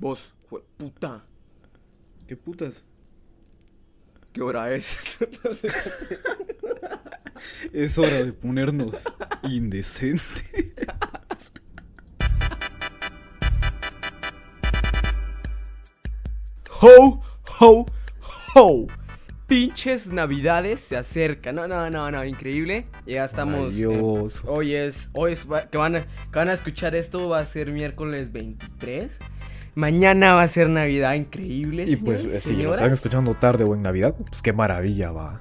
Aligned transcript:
Vos, 0.00 0.34
jue- 0.48 0.64
puta, 0.76 1.24
¿Qué 2.26 2.36
putas? 2.36 2.84
¿qué 4.32 4.42
hora 4.42 4.72
es? 4.72 5.18
Es 7.72 7.96
hora 7.98 8.22
de 8.24 8.32
ponernos 8.34 9.04
indecente. 9.44 10.22
ho, 16.80 17.20
ho, 17.60 17.86
ho. 18.54 18.86
Pinches 19.46 20.06
navidades 20.06 20.80
se 20.80 20.96
acercan. 20.96 21.56
No, 21.56 21.66
no, 21.66 21.90
no, 21.90 22.10
no, 22.10 22.24
increíble. 22.24 22.86
Ya 23.04 23.24
estamos. 23.24 23.74
eh, 23.76 23.84
Adiós. 23.86 24.44
hoy 24.46 24.74
es, 24.74 25.10
hoy 25.12 25.32
es, 25.32 25.44
que 25.70 25.76
van, 25.78 25.96
a, 25.96 26.02
que 26.06 26.38
van 26.38 26.48
a 26.48 26.52
escuchar 26.52 26.94
esto, 26.94 27.28
va 27.28 27.40
a 27.40 27.44
ser 27.44 27.72
miércoles 27.72 28.30
23. 28.32 29.18
Mañana 29.80 30.34
va 30.34 30.42
a 30.42 30.48
ser 30.48 30.68
Navidad 30.68 31.14
increíble. 31.14 31.84
Y 31.88 31.96
pues, 31.96 32.20
señores, 32.20 32.42
si 32.42 32.54
lo 32.54 32.72
están 32.72 32.92
escuchando 32.92 33.32
tarde 33.32 33.64
o 33.64 33.74
en 33.74 33.80
Navidad, 33.80 34.14
pues 34.28 34.42
qué 34.42 34.52
maravilla 34.52 35.10
va. 35.10 35.40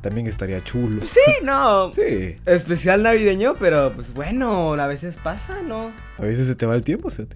También 0.00 0.28
estaría 0.28 0.62
chulo. 0.62 1.02
Sí, 1.04 1.32
no. 1.42 1.90
Sí. 1.92 2.36
Especial 2.46 3.02
navideño, 3.02 3.56
pero 3.58 3.92
pues 3.92 4.14
bueno, 4.14 4.74
a 4.74 4.86
veces 4.86 5.16
pasa, 5.16 5.62
¿no? 5.62 5.90
A 6.16 6.22
veces 6.22 6.46
se 6.46 6.54
te 6.54 6.64
va 6.64 6.76
el 6.76 6.84
tiempo, 6.84 7.10
¿sí? 7.10 7.26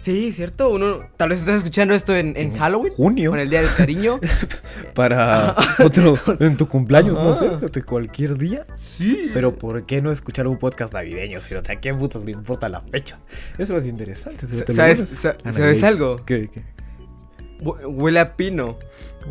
Sí, 0.00 0.32
cierto. 0.32 0.70
Uno 0.70 1.00
tal 1.16 1.28
vez 1.28 1.40
estás 1.40 1.56
escuchando 1.56 1.92
esto 1.94 2.16
en, 2.16 2.34
en 2.36 2.56
Halloween. 2.56 2.92
junio. 2.94 3.30
Con 3.30 3.38
el 3.38 3.50
Día 3.50 3.60
del 3.60 3.74
Cariño. 3.74 4.18
Para 4.94 5.54
otro, 5.84 6.18
en 6.40 6.56
tu 6.56 6.66
cumpleaños, 6.66 7.18
no 7.18 7.34
sé, 7.34 7.48
de 7.70 7.82
cualquier 7.82 8.38
día. 8.38 8.66
sí. 8.74 9.30
Pero 9.34 9.54
¿por 9.56 9.84
qué 9.86 10.00
no 10.00 10.10
escuchar 10.10 10.46
un 10.46 10.58
podcast 10.58 10.92
navideño? 10.94 11.40
Si 11.40 11.54
no, 11.54 11.60
¿a 11.60 11.76
quién 11.76 11.98
putas 11.98 12.24
le 12.24 12.32
importa 12.32 12.68
la 12.68 12.80
fecha? 12.80 13.18
Eso 13.58 13.76
es 13.76 13.86
interesante. 13.86 14.46
si 14.46 14.56
no 14.56 14.62
te 14.64 14.72
¿Sabes, 14.74 15.08
sa- 15.10 15.36
¿sabes 15.52 15.82
algo? 15.82 16.16
¿Qué, 16.24 16.48
qué? 16.52 16.62
Hue- 17.62 17.84
Huele 17.86 18.20
a 18.20 18.36
pino. 18.36 18.78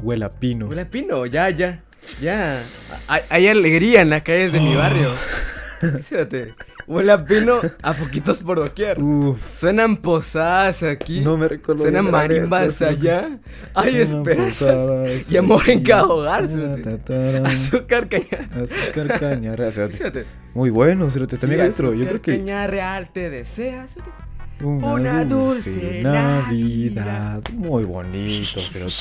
Huele 0.03 0.25
a 0.25 0.29
pino. 0.29 0.67
Huele 0.67 0.81
a 0.81 0.89
pino, 0.89 1.25
ya, 1.25 1.49
ya. 1.49 1.83
Ya. 2.21 2.61
Hay, 3.07 3.21
hay 3.29 3.47
alegría 3.47 4.01
en 4.01 4.11
las 4.11 4.21
calles 4.23 4.53
de 4.53 4.59
mi 4.59 4.75
barrio. 4.75 5.11
Fíjate. 6.03 6.53
Huele 6.89 7.11
a 7.11 7.23
pino 7.23 7.61
a 7.83 7.93
poquitos 7.93 8.39
por 8.39 8.57
doquier. 8.57 8.99
Uf. 8.99 9.59
Suenan 9.59 9.97
posadas 9.97 10.81
aquí. 10.81 11.21
No 11.21 11.37
me 11.37 11.47
recuerdo 11.47 11.83
Suenan 11.83 12.09
marimbas 12.09 12.81
allá. 12.81 13.37
Hay 13.75 13.97
esperanzas. 13.97 15.31
Y 15.31 15.37
amor 15.37 15.69
en 15.69 15.83
cada 15.83 16.07
hogar. 16.07 16.45
Azúcar 17.45 18.09
caña. 18.09 18.49
Azúcar 18.59 19.19
caña. 19.19 19.55
Fíjate. 19.55 20.25
Muy 20.55 20.71
bueno, 20.71 21.07
pero 21.13 21.27
también 21.27 21.61
otro. 21.61 21.93
Yo 21.93 22.07
creo 22.07 22.21
que 22.23 22.39
caña 22.39 22.65
real 22.65 23.11
te 23.13 23.29
deseas. 23.29 23.91
fíjate. 23.93 24.65
una, 24.65 24.87
una 24.93 25.25
dulce, 25.25 26.01
Navidad. 26.01 27.43
Muy 27.53 27.83
bonito, 27.83 28.61
pero 28.73 28.87
de 28.87 28.87
No, 28.87 28.93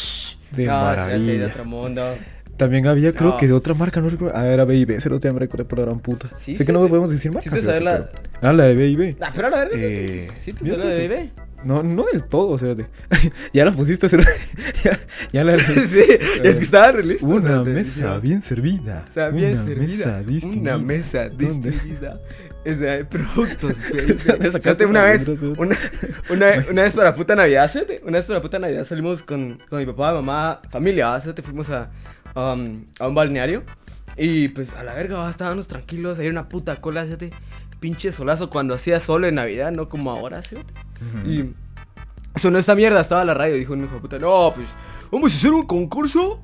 fíjate, 0.50 0.62
de 0.62 0.66
maravilla. 0.66 1.46
otro 1.46 1.64
mundo. 1.64 2.18
También 2.58 2.86
había, 2.86 3.14
creo 3.14 3.30
No. 3.30 3.36
que 3.38 3.46
de 3.46 3.52
otra 3.54 3.72
marca, 3.72 4.00
no 4.02 4.08
recuerdo. 4.10 4.36
Ah, 4.36 4.46
era 4.46 4.64
B&B, 4.64 5.00
se 5.00 5.08
lo 5.08 5.18
te 5.18 5.32
me 5.32 5.38
recuerdo 5.38 5.66
por 5.66 5.78
la 5.78 5.86
gran 5.86 6.00
puta. 6.00 6.28
Sí, 6.36 6.52
sé 6.52 6.58
sí, 6.58 6.66
que 6.66 6.72
no 6.72 6.82
te- 6.82 6.88
podemos 6.88 7.10
decir 7.10 7.30
marca. 7.32 7.48
sí 7.48 7.56
te 7.56 7.62
sabes 7.62 7.82
la- 7.82 8.10
Ah, 8.42 8.52
la 8.52 8.64
de 8.64 8.74
B&B. 8.74 9.16
Ah, 9.20 9.30
pero 9.34 9.48
la. 9.48 9.68
Eh, 9.72 10.28
sí, 10.38 10.52
te 10.52 10.64
mira, 10.64 10.76
suena 10.76 10.90
de 10.92 10.98
bebé. 11.08 11.30
No, 11.64 11.82
no 11.82 12.04
del 12.12 12.22
todo, 12.24 12.50
o 12.50 12.58
sea, 12.58 12.74
de- 12.74 12.86
ya 13.52 13.64
la 13.64 13.72
pusiste, 13.72 14.06
ya, 14.84 14.98
ya 15.32 15.44
la... 15.44 15.58
sí, 15.58 16.02
es 16.44 16.56
que 16.56 16.62
estaba 16.64 16.92
realista. 16.92 17.26
Una 17.26 17.62
mesa 17.64 18.18
bien 18.18 18.42
servida. 18.42 19.04
O 19.08 19.12
sea, 19.12 19.28
bien 19.30 19.52
una 19.54 19.64
servida. 19.64 19.86
Mesa 19.86 20.20
distinguida. 20.22 20.76
Una 20.76 20.84
mesa 20.84 21.28
distinguida. 21.28 22.20
Es 22.64 22.80
de 22.80 23.04
productos, 23.04 23.78
¿Dónde 23.88 24.02
baby. 24.04 24.18
sacaste 24.18 24.60
Fíjate, 24.60 24.86
una 24.86 25.04
vez, 25.04 25.26
una, 25.28 25.76
una, 26.30 26.66
una 26.70 26.82
vez 26.82 26.94
para 26.94 27.14
puta 27.14 27.34
Navidad, 27.36 27.70
fíjate, 27.70 28.00
una 28.04 28.18
vez 28.18 28.26
para 28.26 28.42
puta 28.42 28.58
Navidad 28.58 28.84
salimos 28.84 29.22
con, 29.22 29.58
con 29.70 29.78
mi 29.78 29.86
papá, 29.86 30.12
mamá, 30.12 30.60
familia, 30.68 31.18
fíjate, 31.20 31.40
fuimos 31.42 31.70
a, 31.70 31.88
um, 32.38 32.84
a 32.98 33.08
un 33.08 33.14
balneario 33.14 33.64
y 34.16 34.48
pues 34.48 34.74
a 34.74 34.82
la 34.82 34.94
verga, 34.94 35.28
estábamos 35.28 35.68
tranquilos, 35.68 36.18
hay 36.18 36.28
una 36.28 36.48
puta 36.48 36.80
cola, 36.80 37.04
fíjate, 37.04 37.30
pinche 37.78 38.10
solazo 38.12 38.50
cuando 38.50 38.74
hacía 38.74 38.98
sol 38.98 39.24
en 39.24 39.36
Navidad, 39.36 39.70
no 39.70 39.88
como 39.88 40.10
ahora, 40.10 40.42
fíjate. 40.42 40.74
Y 41.24 41.52
sonó 42.34 42.58
esta 42.58 42.74
mierda, 42.74 43.00
estaba 43.00 43.24
la 43.24 43.34
radio, 43.34 43.54
dijo 43.54 43.74
un 43.74 43.84
hijo 43.84 43.94
de 43.94 44.00
puta, 44.00 44.18
no, 44.18 44.52
pues 44.54 44.66
vamos 45.12 45.32
a 45.32 45.36
hacer 45.36 45.52
un 45.52 45.66
concurso, 45.66 46.42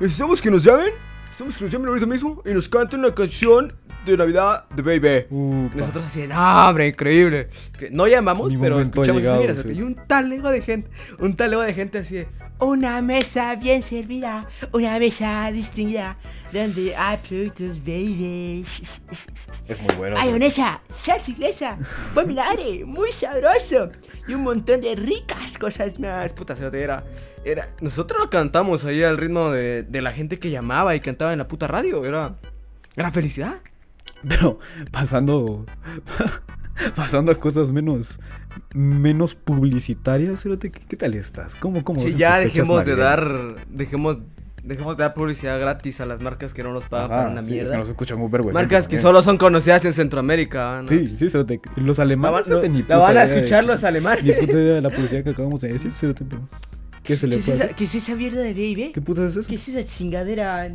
necesitamos 0.00 0.40
que 0.40 0.50
nos 0.50 0.64
llamen, 0.64 0.92
necesitamos 1.24 1.58
que 1.58 1.64
nos 1.64 1.72
llamen 1.72 1.88
ahorita 1.88 2.06
mismo 2.06 2.42
y 2.46 2.54
nos 2.54 2.68
canten 2.68 3.02
la 3.02 3.14
canción 3.14 3.72
de 4.06 4.16
Navidad 4.16 4.64
de 4.70 4.82
Baby. 4.82 5.26
Upa. 5.28 5.76
Nosotros 5.76 6.06
así, 6.06 6.26
no, 6.26 6.68
hombre, 6.68 6.88
increíble. 6.88 7.50
No 7.90 8.06
llamamos, 8.06 8.54
pero 8.58 8.80
escuchamos 8.80 9.22
esa 9.22 9.36
mierda. 9.36 9.62
sí. 9.62 9.72
Y 9.72 9.82
un 9.82 9.94
talego 9.94 10.50
de 10.50 10.62
gente, 10.62 10.90
un 11.18 11.36
talego 11.36 11.60
de 11.60 11.74
gente 11.74 11.98
así 11.98 12.16
de, 12.16 12.28
Una 12.60 13.00
mesa 13.00 13.56
bien 13.56 13.82
servida, 13.82 14.46
una 14.72 14.98
mesa 14.98 15.50
distinguida, 15.50 16.16
donde 16.52 16.94
hay 16.94 17.16
productos 17.16 17.80
baby. 17.80 18.64
Es 19.66 19.80
muy 19.80 19.94
bueno. 19.96 20.16
Mayonesa, 20.16 20.82
salsa 20.92 21.30
inglesa, 21.30 21.78
buen 22.14 22.28
vinagre, 22.28 22.84
muy 22.84 23.12
sabroso. 23.12 23.88
Y 24.28 24.34
un 24.34 24.42
montón 24.42 24.80
de 24.82 24.94
ricas 24.94 25.56
cosas 25.58 25.98
más. 25.98 26.32
puta 26.34 26.54
cerote, 26.54 26.82
era, 26.82 27.02
era, 27.44 27.68
nosotros 27.80 28.20
lo 28.20 28.30
cantamos 28.30 28.84
ahí 28.84 29.02
al 29.02 29.16
ritmo 29.16 29.50
de, 29.50 29.82
de 29.82 30.02
la 30.02 30.12
gente 30.12 30.38
que 30.38 30.50
llamaba 30.50 30.94
y 30.94 31.00
cantaba 31.00 31.32
en 31.32 31.38
la 31.38 31.48
puta 31.48 31.66
radio. 31.66 32.04
Era, 32.04 32.36
era 32.94 33.10
felicidad. 33.10 33.56
Pero 34.28 34.58
pasando. 34.90 35.64
pasando 36.96 37.32
a 37.32 37.34
cosas 37.34 37.72
menos. 37.72 38.18
menos 38.74 39.34
publicitarias, 39.34 40.44
¿qué, 40.60 40.70
qué 40.70 40.96
tal 40.96 41.14
estás? 41.14 41.56
¿Cómo, 41.56 41.84
cómo 41.84 42.00
Sí, 42.00 42.14
ya 42.16 42.38
dejemos 42.40 42.84
de 42.84 42.96
dar, 42.96 43.24
dejemos, 43.68 44.18
dejemos 44.64 44.96
de 44.96 45.02
dar 45.04 45.14
publicidad 45.14 45.58
gratis 45.60 46.00
a 46.00 46.06
las 46.06 46.20
marcas 46.20 46.52
que 46.54 46.62
no 46.62 46.72
nos 46.72 46.86
pagan 46.86 47.06
Ajá, 47.12 47.16
para 47.22 47.30
una 47.30 47.42
sí, 47.42 47.46
es 47.48 47.52
mierda. 47.52 47.70
que 47.72 47.78
nos 47.78 47.88
escuchan 47.88 48.20
Uber, 48.20 48.42
güey. 48.42 48.54
marcas 48.54 48.84
que 48.84 48.96
también. 48.96 49.02
solo 49.02 49.22
son 49.22 49.36
conocidas 49.38 49.84
en 49.84 49.92
Centroamérica. 49.92 50.82
¿no? 50.82 50.88
Sí, 50.88 51.14
sí, 51.16 51.30
cerote, 51.30 51.60
Los 51.76 51.98
La, 51.98 52.04
alemanes. 52.04 52.32
van- 52.34 52.44
cerote, 52.44 52.68
no, 52.68 52.74
ni 52.76 52.82
la 52.82 52.96
van 52.98 53.16
a 53.18 53.26
de- 53.26 53.36
escuchar 53.36 53.64
los 53.64 53.84
alemanes. 53.84 54.24
Ni 54.24 54.32
puta 54.32 54.52
idea 54.52 54.74
de 54.74 54.82
la 54.82 54.90
publicidad 54.90 55.24
que 55.24 55.30
acabamos 55.30 55.60
de 55.60 55.72
decir, 55.72 55.92
pero. 56.00 56.48
¿Qué 57.02 57.16
se 57.16 57.26
le 57.26 57.36
¿Qué 57.36 57.40
es, 57.40 57.48
esa? 57.48 57.68
¿Qué 57.68 57.84
es 57.84 57.94
esa 57.94 58.14
mierda 58.14 58.40
de 58.42 58.52
baby? 58.52 58.90
¿Qué 58.92 59.00
puta 59.00 59.24
es 59.26 59.34
eso? 59.36 59.48
¿Qué 59.48 59.54
es 59.54 59.68
esa 59.68 59.84
chingadera? 59.84 60.70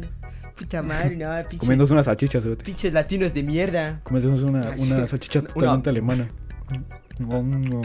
Puta 0.58 0.82
madre, 0.82 1.16
no, 1.16 1.34
pinches, 1.50 1.60
Comiéndose 1.60 1.94
una 1.94 2.04
salchicha, 2.04 2.42
cerote. 2.42 2.64
pinches 2.64 2.94
latinos 2.94 3.34
de 3.34 3.44
mierda. 3.44 4.00
Comiéndose 4.04 4.46
una, 4.46 4.62
una 4.78 5.08
salchicha 5.08 5.40
Una- 5.40 5.50
totalmente 5.50 5.90
alemana. 5.90 6.30
No, 7.18 7.42
no. 7.42 7.82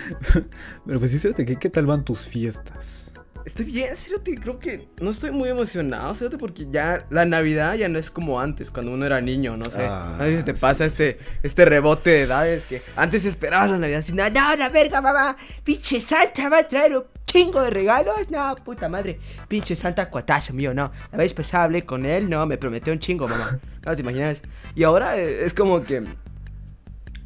Pero 0.86 0.98
pues 1.00 1.10
sí, 1.10 1.28
¿qué, 1.34 1.56
¿qué 1.56 1.70
tal 1.70 1.86
van 1.86 2.04
tus 2.04 2.28
fiestas? 2.28 3.12
Estoy 3.44 3.66
bien, 3.66 3.94
Cerote, 3.94 4.34
creo 4.36 4.58
que 4.58 4.88
no 5.00 5.10
estoy 5.10 5.30
muy 5.30 5.50
emocionado, 5.50 6.14
Cerote, 6.14 6.38
porque 6.38 6.66
ya 6.70 7.06
la 7.10 7.26
Navidad 7.26 7.74
ya 7.74 7.90
no 7.90 7.98
es 7.98 8.10
como 8.10 8.40
antes, 8.40 8.70
cuando 8.70 8.92
uno 8.92 9.04
era 9.04 9.20
niño, 9.20 9.56
no 9.58 9.70
sé. 9.70 9.84
Ah, 9.84 10.16
a 10.18 10.22
veces 10.22 10.46
te 10.46 10.54
sí. 10.54 10.60
pasa 10.62 10.86
este, 10.86 11.18
este 11.42 11.66
rebote 11.66 12.08
de 12.08 12.22
edades 12.22 12.64
que 12.64 12.80
antes 12.96 13.26
esperabas 13.26 13.70
la 13.70 13.76
Navidad 13.76 14.00
sin 14.00 14.16
nada. 14.16 14.30
No, 14.30 14.56
la 14.56 14.70
verga, 14.70 15.02
mamá. 15.02 15.36
Pinche 15.62 16.00
Santa 16.00 16.48
va 16.48 16.60
a 16.60 16.68
traer 16.68 16.96
un 16.96 17.04
chingo 17.26 17.60
de 17.62 17.68
regalos. 17.68 18.30
No, 18.30 18.54
puta 18.64 18.88
madre. 18.88 19.20
Pinche 19.46 19.76
Santa 19.76 20.08
cuatazo 20.08 20.54
mío, 20.54 20.72
no. 20.72 20.90
La 21.12 21.18
vez 21.18 21.34
pasada 21.34 21.64
hablé 21.64 21.84
con 21.84 22.06
él, 22.06 22.30
no, 22.30 22.46
me 22.46 22.56
prometió 22.56 22.94
un 22.94 22.98
chingo, 22.98 23.28
mamá. 23.28 23.60
No 23.84 23.94
te 23.94 24.00
imaginas. 24.00 24.40
Y 24.74 24.84
ahora 24.84 25.18
eh, 25.18 25.44
es 25.44 25.52
como 25.52 25.82
que. 25.82 26.02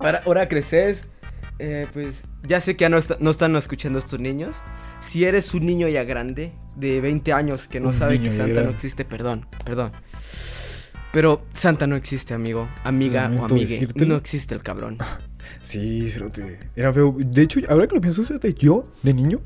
Ahora, 0.01 0.23
ahora 0.27 0.49
creces. 0.49 1.07
Eh, 1.59 1.87
pues 1.93 2.25
ya 2.43 2.61
sé 2.61 2.77
que 2.77 2.83
ya 2.83 2.89
no, 2.89 2.99
está- 2.99 3.17
no 3.21 3.31
están 3.31 3.55
escuchando 3.57 3.99
estos 3.99 4.21
niños. 4.21 4.59
Si 5.01 5.25
eres 5.25 5.55
un 5.55 5.67
niño 5.67 5.89
ya 5.89 6.05
grande, 6.05 6.53
de 6.77 7.01
20 7.01 7.33
años, 7.33 7.69
que 7.69 7.81
no 7.81 7.89
Un 7.89 7.95
sabe 7.95 8.21
que 8.21 8.31
Santa 8.33 8.63
no 8.63 8.71
existe, 8.71 9.05
perdón, 9.05 9.47
perdón. 9.65 9.93
Pero 11.13 11.43
Santa 11.55 11.87
no 11.87 11.97
existe, 11.97 12.35
amigo, 12.35 12.69
amiga 12.85 13.31
o 13.39 13.45
amigue. 13.47 13.67
decírtelo. 13.67 14.09
No 14.11 14.17
existe 14.17 14.55
el 14.55 14.63
cabrón. 14.63 14.99
Sí, 15.63 16.07
era 16.77 16.93
feo. 16.93 17.15
De 17.19 17.43
hecho, 17.43 17.61
ahora 17.71 17.87
que 17.87 17.95
lo 17.95 18.03
pienso, 18.03 18.23
yo, 18.59 18.85
de 19.03 19.15
niño. 19.15 19.41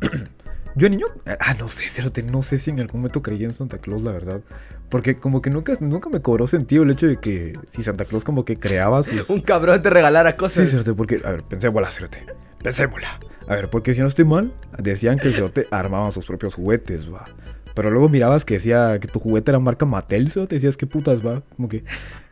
yo 0.74 0.84
de 0.86 0.90
niño. 0.90 1.06
Ah, 1.38 1.54
no 1.58 1.68
sé, 1.68 1.84
no 2.22 2.40
sé 2.40 2.58
si 2.58 2.70
en 2.70 2.80
algún 2.80 3.02
momento 3.02 3.20
creía 3.20 3.44
en 3.46 3.52
Santa 3.52 3.76
Claus, 3.76 4.02
la 4.04 4.12
verdad. 4.12 4.40
Porque 4.88 5.18
como 5.18 5.42
que 5.42 5.50
nunca, 5.50 5.74
nunca 5.80 6.08
me 6.08 6.20
cobró 6.20 6.46
sentido 6.46 6.82
el 6.82 6.90
hecho 6.90 7.06
de 7.06 7.18
que 7.18 7.58
si 7.66 7.82
Santa 7.82 8.04
Claus 8.04 8.24
como 8.24 8.44
que 8.44 8.56
creaba 8.56 9.02
sus. 9.02 9.28
Un 9.30 9.40
cabrón 9.40 9.82
te 9.82 9.90
regalara 9.90 10.36
cosas. 10.36 10.64
Sí, 10.64 10.70
cerote, 10.72 10.94
porque. 10.94 11.20
A 11.24 11.32
ver, 11.32 11.42
pensémosla, 11.42 11.90
cerote. 11.90 12.24
Pensémosla. 12.62 13.20
A 13.46 13.54
ver, 13.54 13.68
porque 13.70 13.94
si 13.94 14.00
no 14.00 14.06
estoy 14.06 14.24
mal, 14.24 14.52
decían 14.78 15.18
que 15.18 15.28
el 15.28 15.34
cerote 15.34 15.68
armaba 15.70 16.10
sus 16.10 16.26
propios 16.26 16.54
juguetes, 16.54 17.12
va. 17.12 17.26
Pero 17.74 17.90
luego 17.90 18.08
mirabas 18.08 18.44
que 18.44 18.54
decía 18.54 18.98
que 18.98 19.08
tu 19.08 19.20
juguete 19.20 19.50
era 19.50 19.58
marca 19.58 19.86
Mattel, 19.86 20.30
cerote, 20.30 20.56
decías 20.56 20.76
qué 20.76 20.86
putas, 20.86 21.24
va. 21.24 21.42
Como 21.56 21.68
que. 21.68 21.84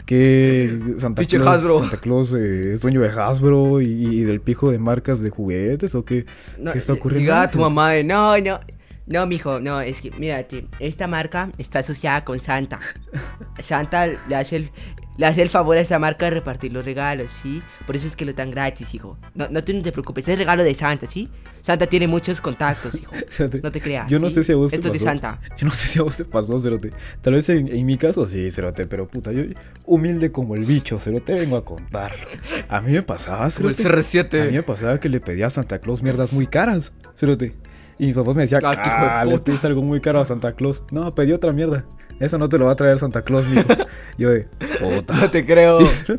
Que 0.06 0.94
Santa 0.98 1.20
Pinche 1.20 1.38
Claus, 1.38 1.56
Hasbro. 1.56 1.78
Santa 1.80 1.96
Claus 1.96 2.32
eh, 2.32 2.72
es 2.72 2.80
dueño 2.80 3.00
de 3.00 3.08
Hasbro 3.08 3.80
y, 3.80 3.86
y 3.86 4.22
del 4.22 4.40
pijo 4.40 4.70
de 4.70 4.78
marcas 4.78 5.20
de 5.20 5.30
juguetes 5.30 5.96
o 5.96 6.04
qué, 6.04 6.26
No, 6.58 6.70
qué 6.70 6.78
está 6.78 6.92
ocurriendo. 6.92 7.26
Llegaba 7.26 7.50
tu 7.50 7.58
mamá 7.58 7.90
de, 7.90 8.04
no, 8.04 8.38
no, 8.38 8.60
No, 9.06 9.26
mijo, 9.26 9.60
no, 9.60 9.80
es 9.80 10.00
que, 10.00 10.10
mírate, 10.10 10.66
esta 10.80 11.06
marca 11.06 11.52
está 11.58 11.78
asociada 11.80 12.24
con 12.24 12.40
Santa. 12.40 12.80
Santa 13.60 14.06
le 14.06 14.34
hace 14.36 14.56
el, 14.56 14.70
le 15.16 15.26
hace 15.26 15.42
el 15.42 15.48
favor 15.48 15.76
a 15.76 15.80
esta 15.80 15.98
marca 15.98 16.26
de 16.26 16.32
repartir 16.32 16.72
los 16.72 16.84
regalos, 16.84 17.30
¿sí? 17.42 17.62
Por 17.86 17.94
eso 17.96 18.06
es 18.08 18.16
que 18.16 18.24
lo 18.24 18.32
dan 18.32 18.50
gratis, 18.50 18.94
hijo. 18.94 19.16
No, 19.34 19.48
no 19.48 19.62
te, 19.62 19.72
no 19.74 19.82
te 19.82 19.92
preocupes, 19.92 20.28
es 20.28 20.36
regalo 20.38 20.64
de 20.64 20.74
Santa, 20.74 21.06
¿sí? 21.06 21.30
Santa 21.62 21.86
tiene 21.86 22.06
muchos 22.08 22.40
contactos, 22.40 22.94
hijo. 22.96 23.12
Cerote, 23.28 23.60
No 23.62 23.70
te 23.72 23.80
creas. 23.80 24.08
Yo 24.10 24.18
no 24.18 24.28
¿sí? 24.28 24.34
sé 24.36 24.44
si 24.44 24.52
a 24.52 24.56
vos 24.56 24.70
te 24.70 24.76
Esto 24.76 24.88
es 24.88 24.92
de 24.94 24.98
pasó. 24.98 25.08
Santa. 25.10 25.40
Yo 25.56 25.66
no 25.66 25.72
sé 25.72 25.86
si 25.86 25.98
a 25.98 26.02
vos 26.02 26.16
te 26.16 26.24
pasó, 26.24 26.58
Cerote. 26.58 26.92
Tal 27.20 27.34
vez 27.34 27.48
en, 27.48 27.68
en 27.68 27.86
mi 27.86 27.96
caso 27.98 28.26
sí, 28.26 28.50
Cerote, 28.50 28.86
pero 28.86 29.06
puta, 29.06 29.30
yo 29.32 29.42
humilde 29.84 30.32
como 30.32 30.54
el 30.56 30.64
bicho, 30.64 30.98
Cerote, 30.98 31.34
vengo 31.34 31.56
a 31.56 31.64
contarlo. 31.64 32.26
A 32.68 32.80
mí 32.80 32.92
me 32.92 33.02
pasaba, 33.02 33.48
Como 33.50 33.68
el 33.68 33.74
Cerote. 33.76 34.02
CR7. 34.02 34.42
A 34.42 34.46
mí 34.46 34.52
me 34.52 34.62
pasaba 34.64 34.98
que 35.00 35.08
le 35.08 35.20
pedía 35.20 35.46
a 35.46 35.50
Santa 35.50 35.78
Claus 35.78 36.02
mierdas 36.02 36.32
muy 36.32 36.46
caras, 36.48 36.92
Cerote. 37.16 37.54
Y 37.98 38.06
mis 38.06 38.14
papás 38.14 38.34
me 38.36 38.42
decían, 38.42 38.60
Ah, 38.64 39.20
de 39.24 39.30
le 39.30 39.36
puta". 39.36 39.44
pediste 39.44 39.66
algo 39.68 39.82
muy 39.82 40.00
caro 40.00 40.20
a 40.20 40.24
Santa 40.24 40.52
Claus. 40.52 40.84
No, 40.92 41.14
pedí 41.14 41.32
otra 41.32 41.52
mierda. 41.52 41.84
Eso 42.20 42.38
no 42.38 42.48
te 42.48 42.56
lo 42.56 42.64
va 42.66 42.72
a 42.72 42.76
traer 42.76 42.98
Santa 42.98 43.22
Claus, 43.22 43.46
mijo. 43.46 43.68
Yo 44.18 44.30
de, 44.30 44.48
puta. 44.80 45.14
No 45.16 45.30
te 45.30 45.44
creo. 45.44 45.80
Sí. 45.86 46.14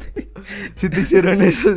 Si 0.75 0.89
te 0.91 0.99
hicieron 1.01 1.41
eso. 1.41 1.69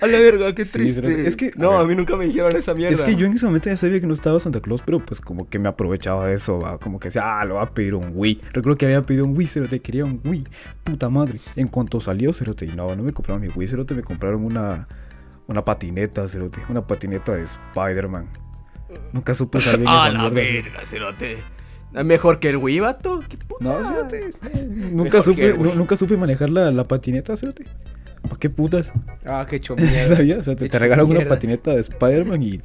A 0.00 0.06
la 0.06 0.18
verga, 0.18 0.54
qué 0.54 0.64
triste. 0.64 1.02
pero 1.02 1.16
es 1.28 1.36
que- 1.36 1.50
No, 1.56 1.76
a 1.78 1.86
mí 1.86 1.94
nunca 1.94 2.16
me 2.16 2.24
dijeron 2.26 2.54
esa 2.56 2.74
mierda. 2.74 2.92
Es 2.94 3.02
que 3.02 3.14
yo 3.16 3.26
en 3.26 3.34
ese 3.34 3.44
momento 3.46 3.68
ya 3.68 3.76
sabía 3.76 4.00
que 4.00 4.06
no 4.06 4.14
estaba 4.14 4.40
Santa 4.40 4.60
Claus, 4.60 4.82
pero 4.84 5.04
pues 5.04 5.20
como 5.20 5.48
que 5.48 5.58
me 5.58 5.68
aprovechaba 5.68 6.26
de 6.26 6.34
eso, 6.34 6.58
¿va? 6.60 6.78
como 6.78 6.98
que 6.98 7.08
decía, 7.08 7.40
ah, 7.40 7.44
lo 7.44 7.56
va 7.56 7.62
a 7.62 7.70
pedir 7.74 7.94
un 7.94 8.10
Wii. 8.14 8.40
Recuerdo 8.54 8.78
que 8.78 8.86
había 8.86 9.04
pedido 9.04 9.24
un 9.26 9.36
Wii, 9.36 9.46
Cerote, 9.46 9.80
quería 9.80 10.04
un 10.06 10.20
Wii. 10.24 10.46
Puta 10.84 11.08
madre. 11.10 11.38
En 11.56 11.68
cuanto 11.68 12.00
salió, 12.00 12.32
Cerote, 12.32 12.66
no, 12.68 12.94
no 12.96 13.02
me 13.02 13.12
compraron 13.12 13.42
mi 13.42 13.48
Wii, 13.48 13.68
Cerote, 13.68 13.94
me 13.94 14.02
compraron 14.02 14.44
una, 14.44 14.88
una 15.46 15.64
patineta, 15.64 16.26
Cerote, 16.26 16.60
una 16.70 16.86
patineta 16.86 17.32
de 17.34 17.42
Spider-Man. 17.42 18.28
Nunca 19.12 19.34
supe 19.34 19.58
usar 19.58 19.76
bien 19.78 19.88
A 19.88 20.08
esa 20.08 20.12
la. 20.12 20.18
Cerote. 20.20 20.34
verga, 20.62 20.86
cerote. 20.86 21.44
¿Es 21.94 22.04
mejor 22.04 22.38
que 22.38 22.50
el 22.50 22.56
Wii, 22.58 22.80
vato? 22.80 23.22
¿Qué 23.28 23.36
puta? 23.38 23.64
No, 23.64 23.84
Cerote, 23.88 24.30
nunca 24.92 25.22
supe, 25.22 25.56
nunca 25.56 25.96
supe 25.96 26.16
manejar 26.16 26.50
la, 26.50 26.70
la 26.70 26.84
patineta, 26.84 27.36
Cerote. 27.36 27.64
¿Para 28.22 28.36
qué 28.38 28.50
putas? 28.50 28.92
Ah, 29.24 29.46
qué 29.48 29.56
hecho 29.56 29.74
¿Sí 29.78 29.84
mierda. 29.84 30.16
sabías? 30.16 30.38
O 30.40 30.42
sea, 30.42 30.56
te, 30.56 30.68
te 30.68 30.78
regalan 30.78 31.06
una 31.06 31.24
patineta 31.26 31.72
de 31.72 31.80
Spider-Man 31.80 32.42
y, 32.42 32.60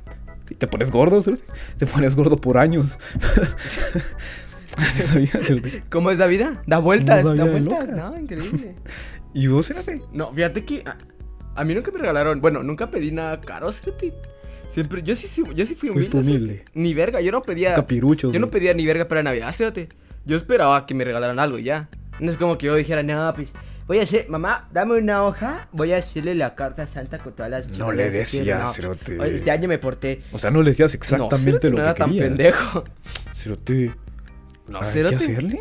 y 0.49 0.55
te 0.55 0.67
pones 0.67 0.91
gordo, 0.91 1.21
¿sí? 1.21 1.33
Te 1.77 1.85
pones 1.85 2.15
gordo 2.15 2.35
por 2.37 2.57
años. 2.57 2.97
¿Cómo 5.89 6.11
es 6.11 6.17
la 6.17 6.27
vida? 6.27 6.61
Da 6.65 6.79
vueltas, 6.79 7.23
da 7.23 7.45
vueltas. 7.45 7.89
No, 7.89 8.17
increíble. 8.19 8.75
Y 9.35 9.47
vos, 9.47 9.67
fíjate. 9.67 9.99
No, 10.11 10.31
fíjate 10.31 10.63
que 10.63 10.83
a, 10.85 10.95
a 11.55 11.63
mí 11.63 11.73
nunca 11.73 11.91
me 11.91 11.97
regalaron. 11.97 12.39
Bueno, 12.39 12.61
nunca 12.61 12.91
pedí 12.91 13.11
nada 13.11 13.41
caro, 13.41 13.71
cerote. 13.71 14.13
Siempre, 14.73 15.03
yo 15.03 15.15
sí, 15.15 15.27
sí, 15.27 15.43
yo 15.55 15.65
sí 15.67 15.75
fui 15.75 15.89
humilde. 15.89 16.17
Humilde. 16.17 16.65
Ni 16.73 16.93
verga, 16.95 17.21
yo 17.21 17.31
no 17.31 17.43
pedía. 17.43 17.75
Capiruchos. 17.75 18.33
Yo 18.33 18.39
no 18.39 18.49
pedía 18.49 18.73
ni 18.73 18.85
verga 18.87 19.07
para 19.07 19.21
Navidad, 19.21 19.51
cerote. 19.53 19.87
Yo 20.25 20.35
esperaba 20.35 20.85
que 20.87 20.95
me 20.95 21.03
regalaran 21.03 21.37
algo 21.37 21.59
y 21.59 21.63
ya. 21.63 21.89
No 22.19 22.31
es 22.31 22.37
como 22.37 22.57
que 22.57 22.65
yo 22.67 22.75
dijera, 22.75 23.03
no, 23.03 23.31
pues. 23.35 23.49
Voy 23.85 23.99
a 23.99 24.03
hacer, 24.03 24.29
mamá, 24.29 24.69
dame 24.71 24.97
una 24.97 25.23
hoja. 25.25 25.67
Voy 25.73 25.91
a 25.93 25.97
hacerle 25.97 26.33
la 26.35 26.55
carta 26.55 26.83
a 26.83 26.87
Santa 26.87 27.19
con 27.19 27.33
todas 27.33 27.51
las 27.51 27.67
No 27.77 27.91
le 27.91 28.05
chocolates 28.05 28.31
que 28.31 28.37
quiero". 28.43 28.57
decías, 28.59 28.63
No. 28.63 28.73
cerote. 28.73 29.19
Oye, 29.19 29.35
Este 29.35 29.51
año 29.51 29.67
me 29.67 29.77
porté. 29.77 30.21
O 30.31 30.37
sea, 30.39 30.49
no 30.49 30.61
le 30.63 30.71
decías 30.71 30.91
no, 30.93 30.97
exactamente 30.97 31.43
cerote, 31.43 31.69
lo 31.69 31.71
no 31.71 31.77
que 31.77 31.83
era 31.83 31.93
tan 31.93 32.09
pendejo. 32.17 32.83
Cerote, 33.33 33.91
No, 34.69 34.79
¿hay 34.79 34.85
cerote. 34.85 35.15
hacerle? 35.17 35.59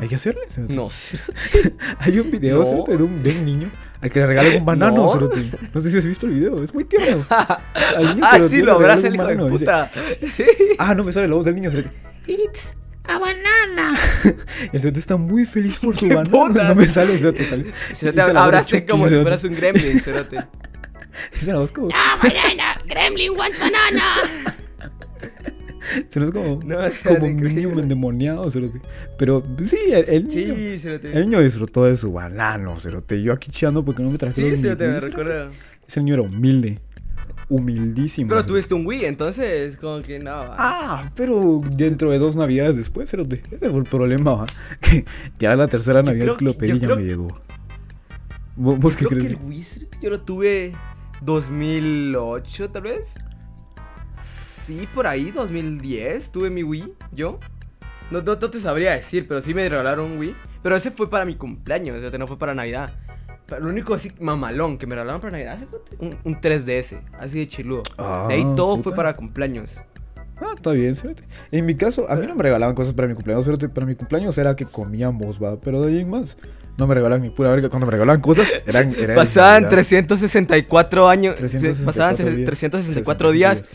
¿Hay 0.00 0.08
que 0.08 0.14
hacerle? 0.16 0.42
cerote? 0.48 0.74
No, 0.74 0.90
cerote. 0.90 1.32
Hay 1.98 2.18
un 2.18 2.30
video, 2.30 2.58
No. 2.58 2.64
cerote, 2.64 2.96
de 2.96 3.02
un, 3.04 3.22
de 3.22 3.30
un 3.30 3.44
niño 3.44 3.70
al 4.00 4.10
que 4.10 4.18
le 4.20 4.26
regalan 4.26 4.56
un 4.56 4.64
banano, 4.64 4.96
No. 5.06 5.12
cerote. 5.12 5.50
No 5.72 5.80
sé 5.80 5.90
si 5.90 5.98
has 5.98 6.06
visto 6.06 6.26
el 6.26 6.32
video, 6.32 6.62
es 6.62 6.74
muy 6.74 6.84
tierno. 6.84 7.24
Al 7.96 8.04
niño, 8.14 8.24
Ah, 8.26 8.32
cerote, 8.34 8.56
sí, 8.56 8.62
lo 8.62 8.72
abraza 8.72 9.06
el 9.06 9.14
hijo 9.14 9.26
de 9.26 9.36
dice, 9.36 9.48
puta. 9.50 9.90
Ah, 10.78 10.94
no 10.94 11.04
me 11.04 11.12
sale 11.12 11.28
la 11.28 11.34
voz 11.36 11.44
del 11.44 11.54
niño, 11.54 11.70
cerote. 11.70 11.90
It's 12.26 12.74
a 13.04 13.18
banana. 13.18 13.96
El 14.72 14.80
cerote 14.80 14.98
está 15.00 15.16
muy 15.16 15.44
feliz 15.46 15.78
por 15.78 15.94
su 15.96 16.08
¡Qué 16.08 16.14
banano. 16.14 16.30
putas! 16.48 16.68
No 16.68 16.74
me 16.74 16.88
sale, 16.88 17.18
cerote, 17.18 17.44
sale. 17.44 17.66
Cerote, 17.94 18.22
Chucky, 18.66 18.86
como 18.86 19.08
si 19.08 19.14
fueras 19.16 19.44
un 19.44 19.54
gremlin, 19.54 20.00
cerote. 20.00 20.38
Dice 21.32 21.52
la 21.52 21.58
voz 21.58 21.70
como. 21.72 21.88
Ah, 21.94 22.14
banana. 22.20 22.80
Gremlin 22.86 23.32
wants 23.36 23.58
banana. 23.60 24.02
Se 26.08 26.20
nos 26.20 26.30
como, 26.30 26.60
No, 26.64 26.76
como 26.76 26.90
cerote, 26.90 27.20
un 27.24 27.36
niño 27.36 27.48
increíble. 27.48 27.82
endemoniado, 27.82 28.50
cerote. 28.50 28.80
Pero 29.18 29.44
sí, 29.62 29.76
el, 29.90 30.04
el 30.08 30.26
niño. 30.28 30.78
Cerote. 30.78 31.12
El 31.12 31.20
niño 31.28 31.40
disfrutó 31.40 31.84
de 31.84 31.96
su 31.96 32.12
banano, 32.12 32.76
cerote. 32.78 33.22
Yo 33.22 33.32
aquí 33.32 33.50
chillando 33.50 33.84
porque 33.84 34.02
no 34.02 34.10
me 34.10 34.18
trajeron 34.18 34.50
Sí, 34.50 34.56
mi 34.56 34.62
cerote, 34.62 34.84
me 34.86 34.90
Wii, 34.92 35.00
cerote. 35.00 35.22
recuerdo. 35.22 35.50
Ese 35.86 36.00
niño 36.00 36.14
era 36.14 36.22
humilde. 36.22 36.78
Humildísimo. 37.48 38.28
Pero 38.28 38.40
cerote. 38.40 38.48
tuviste 38.48 38.74
un 38.74 38.86
Wii, 38.86 39.04
entonces, 39.04 39.76
como 39.76 40.00
que 40.02 40.18
no. 40.18 40.30
va. 40.30 40.56
Ah, 40.58 41.12
pero 41.14 41.60
dentro 41.76 42.10
de 42.10 42.18
dos 42.18 42.36
navidades 42.36 42.76
después, 42.76 43.10
cerote. 43.10 43.42
Ese 43.50 43.68
fue 43.68 43.78
el 43.80 43.84
problema, 43.84 44.34
¿va? 44.34 44.46
Que 44.80 45.04
ya 45.38 45.54
la 45.56 45.66
tercera 45.68 46.02
navidad 46.02 46.24
creo 46.24 46.36
que 46.38 46.44
lo 46.44 46.52
que- 46.52 46.58
pedí 46.58 46.68
yo 46.70 46.76
ya 46.76 46.86
creo- 46.86 46.96
me 46.96 47.02
llegó. 47.04 47.28
¿Vos, 48.56 48.78
vos 48.78 48.96
qué 48.96 49.06
Creo 49.06 49.20
que 49.20 49.26
crees? 49.28 49.40
el 49.40 49.46
Wii, 49.48 49.62
cerote, 49.64 49.98
yo 50.00 50.10
lo 50.10 50.20
tuve 50.20 50.72
2008, 51.22 52.70
tal 52.70 52.82
vez. 52.82 53.14
Sí, 54.62 54.88
por 54.94 55.08
ahí, 55.08 55.32
2010, 55.32 56.30
tuve 56.30 56.48
mi 56.48 56.62
Wii, 56.62 56.94
yo. 57.10 57.40
No, 58.12 58.22
no, 58.22 58.36
no 58.36 58.50
te 58.50 58.60
sabría 58.60 58.92
decir, 58.92 59.26
pero 59.26 59.40
sí 59.40 59.54
me 59.54 59.68
regalaron 59.68 60.12
un 60.12 60.18
Wii. 60.18 60.36
Pero 60.62 60.76
ese 60.76 60.92
fue 60.92 61.10
para 61.10 61.24
mi 61.24 61.34
cumpleaños, 61.34 61.96
o 62.00 62.10
sea, 62.10 62.16
no 62.16 62.28
fue 62.28 62.38
para 62.38 62.54
Navidad. 62.54 62.94
Lo 63.60 63.68
único 63.68 63.92
así 63.92 64.12
mamalón 64.20 64.78
que 64.78 64.86
me 64.86 64.94
regalaron 64.94 65.20
para 65.20 65.32
Navidad 65.32 65.58
un, 65.98 66.16
un 66.22 66.40
3DS, 66.40 67.00
así 67.18 67.40
de 67.40 67.48
chiludo. 67.48 67.82
Ah, 67.98 68.26
de 68.28 68.34
ahí 68.34 68.42
todo 68.54 68.74
fue 68.76 68.84
puta. 68.84 68.96
para 68.96 69.16
cumpleaños. 69.16 69.82
Ah, 70.36 70.52
está 70.54 70.70
bien, 70.70 70.94
cerote. 70.94 71.24
En 71.50 71.66
mi 71.66 71.74
caso, 71.74 72.08
a 72.08 72.14
mí 72.14 72.24
no 72.26 72.36
me 72.36 72.42
regalaban 72.44 72.76
cosas 72.76 72.94
para 72.94 73.08
mi 73.08 73.14
cumpleaños, 73.14 73.44
cerote. 73.44 73.68
Para 73.68 73.84
mi 73.84 73.96
cumpleaños 73.96 74.38
era 74.38 74.54
que 74.54 74.64
comíamos, 74.64 75.42
va. 75.42 75.60
Pero 75.60 75.82
de 75.82 75.92
ahí 75.92 76.00
en 76.02 76.10
más. 76.10 76.36
No 76.78 76.86
me 76.86 76.94
regalaban 76.94 77.22
ni 77.22 77.30
pura 77.30 77.50
verga. 77.50 77.68
Cuando 77.68 77.86
me 77.86 77.92
regalaban 77.92 78.20
cosas, 78.20 78.48
eran. 78.66 78.94
eran 78.96 79.16
Pasaban 79.16 79.64
Navidad. 79.64 79.70
364 79.70 81.08
años. 81.08 81.34
364 81.34 81.86
pasaban 81.86 82.36
días. 82.36 82.46
364 82.46 83.32
días. 83.32 83.68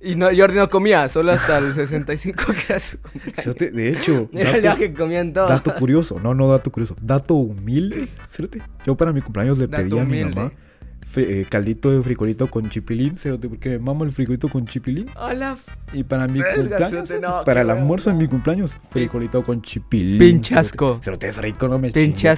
Y 0.00 0.14
no, 0.14 0.26
Jordi 0.26 0.56
no 0.56 0.70
comía, 0.70 1.08
solo 1.08 1.32
hasta 1.32 1.58
el 1.58 1.74
65 1.74 2.44
que 2.52 2.72
era 2.72 2.78
su 2.78 3.00
cumpleaños. 3.00 3.56
De 3.56 3.88
hecho, 3.88 4.28
Era 4.32 4.56
el 4.56 4.62
dato, 4.62 4.76
día 4.76 4.88
que 4.88 4.94
comían 4.94 5.32
dato 5.32 5.74
curioso. 5.74 6.20
No, 6.20 6.34
no 6.34 6.48
dato 6.48 6.70
curioso. 6.70 6.96
Dato 7.00 7.34
humilde. 7.34 8.08
Yo 8.86 8.96
para 8.96 9.12
mi 9.12 9.22
cumpleaños 9.22 9.58
le 9.58 9.66
Dato 9.66 9.82
pedí 9.82 9.98
a 9.98 10.04
mi 10.04 10.24
mamá 10.24 10.52
eh, 11.16 11.46
caldito 11.48 11.90
de 11.90 12.02
frijolito 12.02 12.48
con 12.48 12.68
chipilín, 12.68 13.16
cerote, 13.16 13.48
porque 13.48 13.70
me 13.70 13.78
mamo 13.78 14.04
el 14.04 14.10
frijolito 14.10 14.48
con 14.48 14.66
chipilín. 14.66 15.08
Hola. 15.16 15.56
Y 15.92 16.04
para 16.04 16.28
mi 16.28 16.40
Verga, 16.40 16.56
cumpleaños, 16.56 17.08
cerote, 17.08 17.26
no, 17.26 17.44
para 17.44 17.62
el 17.62 17.70
almuerzo 17.70 18.10
de 18.10 18.16
mi 18.16 18.28
cumpleaños, 18.28 18.78
frijolito 18.90 19.42
con 19.42 19.62
chipilín. 19.62 20.18
Pinche 20.18 20.56
cerote. 21.00 21.28
es 21.28 21.38
rico, 21.38 21.66
no 21.68 21.78
me 21.78 21.90
chingues. 21.90 22.08
Pinche 22.08 22.28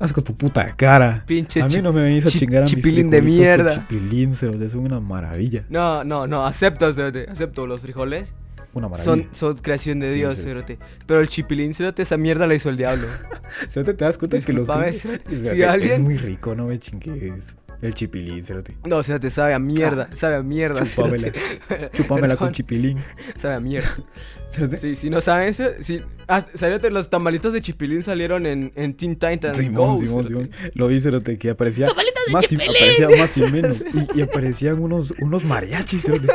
asco, 0.00 0.22
culero. 0.22 0.22
Asco 0.22 0.22
tu 0.22 0.36
puta 0.36 0.76
cara. 0.76 1.24
Pinche 1.26 1.60
a 1.60 1.66
mí 1.66 1.82
no 1.82 1.92
me 1.92 2.02
venís 2.02 2.26
a 2.26 2.28
chi- 2.28 2.38
chingar 2.40 2.62
a 2.62 2.66
mis 2.66 2.74
chipilín 2.74 3.10
de 3.10 3.18
con 3.18 3.26
mierda. 3.26 3.70
Chipilín, 3.70 4.32
cerote, 4.32 4.68
son 4.68 4.80
una 4.84 5.00
maravilla. 5.00 5.64
No, 5.68 6.04
no, 6.04 6.26
no, 6.26 6.46
acepto, 6.46 6.92
cerote, 6.92 7.26
acepto 7.28 7.66
los 7.66 7.80
frijoles. 7.80 8.34
Una 8.74 8.88
maravilla. 8.88 9.04
Son, 9.24 9.28
son 9.32 9.56
creación 9.56 9.98
de 10.00 10.08
Sí, 10.12 10.18
Dios, 10.18 10.36
cerote. 10.36 10.78
Pero 11.06 11.20
el 11.20 11.28
chipilín, 11.28 11.72
cerote, 11.74 12.02
esa 12.02 12.16
mierda 12.16 12.46
la 12.46 12.54
hizo 12.54 12.68
el 12.68 12.76
diablo. 12.76 13.06
Cerote, 13.68 13.94
te 13.94 14.04
das 14.04 14.18
cuenta 14.18 14.40
que 14.40 14.52
los 14.52 14.66
cerote, 14.68 15.36
si 15.36 15.62
alguien- 15.62 15.92
Es 15.92 16.00
muy 16.00 16.16
rico, 16.18 16.54
no 16.54 16.66
me 16.66 16.78
chingues. 16.78 17.56
El 17.80 17.94
chipilín, 17.94 18.42
cerote. 18.42 18.76
No, 18.84 19.02
cerote, 19.04 19.30
sabe 19.30 19.54
a 19.54 19.58
mierda, 19.60 20.08
sabe 20.14 20.34
a 20.36 20.42
mierda, 20.42 20.82
Chúpamela. 20.84 21.30
cerote. 21.32 21.90
Chúpamela 21.94 22.36
con 22.38 22.50
chipilín. 22.52 22.98
Sabe 23.36 23.54
a 23.54 23.60
mierda. 23.60 23.88
Cerote. 24.48 24.78
Sí, 24.78 24.96
si 24.96 25.10
no 25.10 25.20
saben, 25.20 25.52
si, 25.54 26.00
ah, 26.26 26.40
cerote, 26.56 26.90
los 26.90 27.08
tamalitos 27.10 27.52
de 27.52 27.60
chipilín 27.60 28.02
salieron 28.02 28.46
en, 28.46 28.72
en 28.74 28.94
Teen 28.96 29.14
Titans 29.16 29.58
Simón, 29.58 29.94
Go, 29.94 29.98
Simón. 29.98 30.26
Simón. 30.26 30.50
Lo 30.74 30.88
vi, 30.88 30.98
cerote, 31.00 31.36
que 31.38 31.50
aparecía. 31.50 31.86
Tamalitos 31.86 32.22
de 32.26 32.32
más 32.32 32.44
y, 32.44 32.48
chipilín. 32.48 32.74
aparecía 32.76 33.08
más 33.10 33.36
y 33.36 33.40
menos. 33.42 33.84
Y, 34.14 34.18
y 34.18 34.22
aparecían 34.22 34.80
unos, 34.80 35.14
unos 35.20 35.44
mariachis, 35.44 36.02
cerote. 36.02 36.28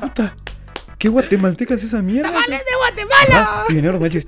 Puta. 0.00 0.36
¿Qué 0.98 1.08
guatemalteca 1.08 1.72
es 1.72 1.82
esa 1.82 2.02
mierda? 2.02 2.28
Tamales 2.30 2.60
de 2.60 2.76
Guatemala. 2.76 3.48
Ah, 3.48 3.64
y 3.70 3.72
vinieron 3.72 3.94
los 3.94 4.02
mariachis. 4.02 4.26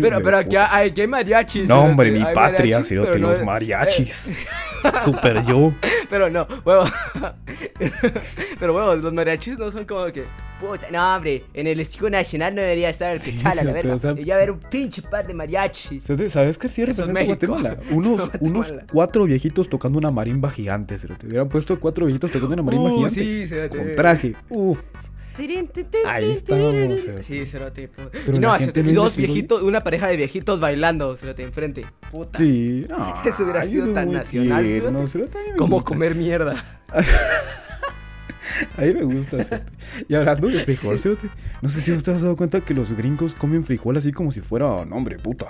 Pero, 0.00 0.22
pero 0.22 0.38
aquí 0.38 0.56
hay, 0.56 0.90
aquí 0.90 1.00
hay 1.00 1.06
mariachis. 1.06 1.68
No, 1.68 1.84
hombre, 1.84 2.10
mi 2.10 2.24
patria, 2.34 2.80
no 2.80 3.14
los 3.18 3.42
mariachis. 3.42 4.32
Super 5.04 5.44
yo. 5.44 5.74
Pero 6.08 6.30
no, 6.30 6.46
huevo. 6.64 6.84
pero 8.58 8.74
huevos, 8.74 9.02
los 9.02 9.12
mariachis 9.12 9.58
no 9.58 9.70
son 9.70 9.84
como 9.84 10.06
que. 10.12 10.24
Puta, 10.60 10.88
no, 10.90 11.16
hombre, 11.16 11.44
en 11.54 11.66
el 11.66 11.80
Escudo 11.80 12.10
Nacional 12.10 12.54
no 12.54 12.60
debería 12.60 12.90
estar 12.90 13.12
el 13.14 13.18
Sí, 13.18 13.32
Quetzal, 13.32 13.58
a 13.60 13.64
la 13.64 13.94
o 13.94 13.98
sea- 13.98 14.10
Debería 14.10 14.34
haber 14.34 14.50
un 14.50 14.60
pinche 14.60 15.00
par 15.00 15.26
de 15.26 15.32
mariachis. 15.32 16.02
¿Sabes 16.28 16.58
qué 16.58 16.68
sí 16.68 16.84
representa. 16.84 17.24
Guatemala? 17.24 17.78
Unos, 17.90 18.20
Guatemala. 18.40 18.40
unos 18.40 18.74
cuatro 18.92 19.24
viejitos 19.24 19.70
tocando 19.70 19.98
una 19.98 20.10
marimba 20.10 20.50
gigante, 20.50 20.98
cerote. 20.98 21.26
Hubieran 21.26 21.48
puesto 21.48 21.80
cuatro 21.80 22.04
viejitos 22.04 22.30
tocando 22.30 22.54
una 22.54 22.62
marimba 22.62 22.90
Uh, 22.90 22.96
gigante. 22.96 23.20
sí, 23.20 23.46
cerote. 23.46 23.76
Con 23.78 23.92
traje. 23.96 24.34
Uf. 24.50 24.80
Ahí 26.06 26.30
estábamos. 26.30 27.08
Sí, 27.20 27.46
cerote. 27.46 27.88
Pero 27.88 28.32
la 28.32 28.40
no, 28.40 28.54
gente 28.54 28.82
dos 28.82 28.88
investigó 28.88 29.32
viejitos, 29.32 29.62
una 29.62 29.80
pareja 29.80 30.08
de 30.08 30.16
viejitos 30.16 30.60
bailando, 30.60 31.16
cerote, 31.16 31.42
enfrente. 31.42 31.86
Puta. 32.10 32.38
Sí, 32.38 32.86
no. 32.90 33.22
Eso 33.24 33.44
hubiera 33.44 33.64
sido 33.64 33.92
tan 33.92 34.12
nacional, 34.12 34.64
tierno, 34.64 35.06
cerote. 35.06 35.10
cerote, 35.10 35.38
a 35.38 35.42
mí 35.42 35.50
me 35.52 35.56
Como 35.56 35.82
comer 35.82 36.14
mierda. 36.14 36.82
A 38.76 38.82
mí 38.82 38.92
me 38.92 39.04
gusta, 39.04 39.42
cerote. 39.42 39.72
Y 40.08 40.14
hablando 40.14 40.48
de 40.48 40.64
frijol, 40.64 40.98
cerote, 40.98 41.30
no 41.62 41.68
sé 41.68 41.80
si 41.80 41.92
usted 41.92 42.12
has 42.12 42.22
dado 42.22 42.36
cuenta 42.36 42.60
que 42.60 42.74
los 42.74 42.92
gringos 42.92 43.34
comen 43.34 43.62
frijol 43.62 43.96
así 43.96 44.12
como 44.12 44.32
si 44.32 44.40
fuera, 44.40 44.84
no, 44.84 44.96
hombre, 44.96 45.18
puta. 45.18 45.46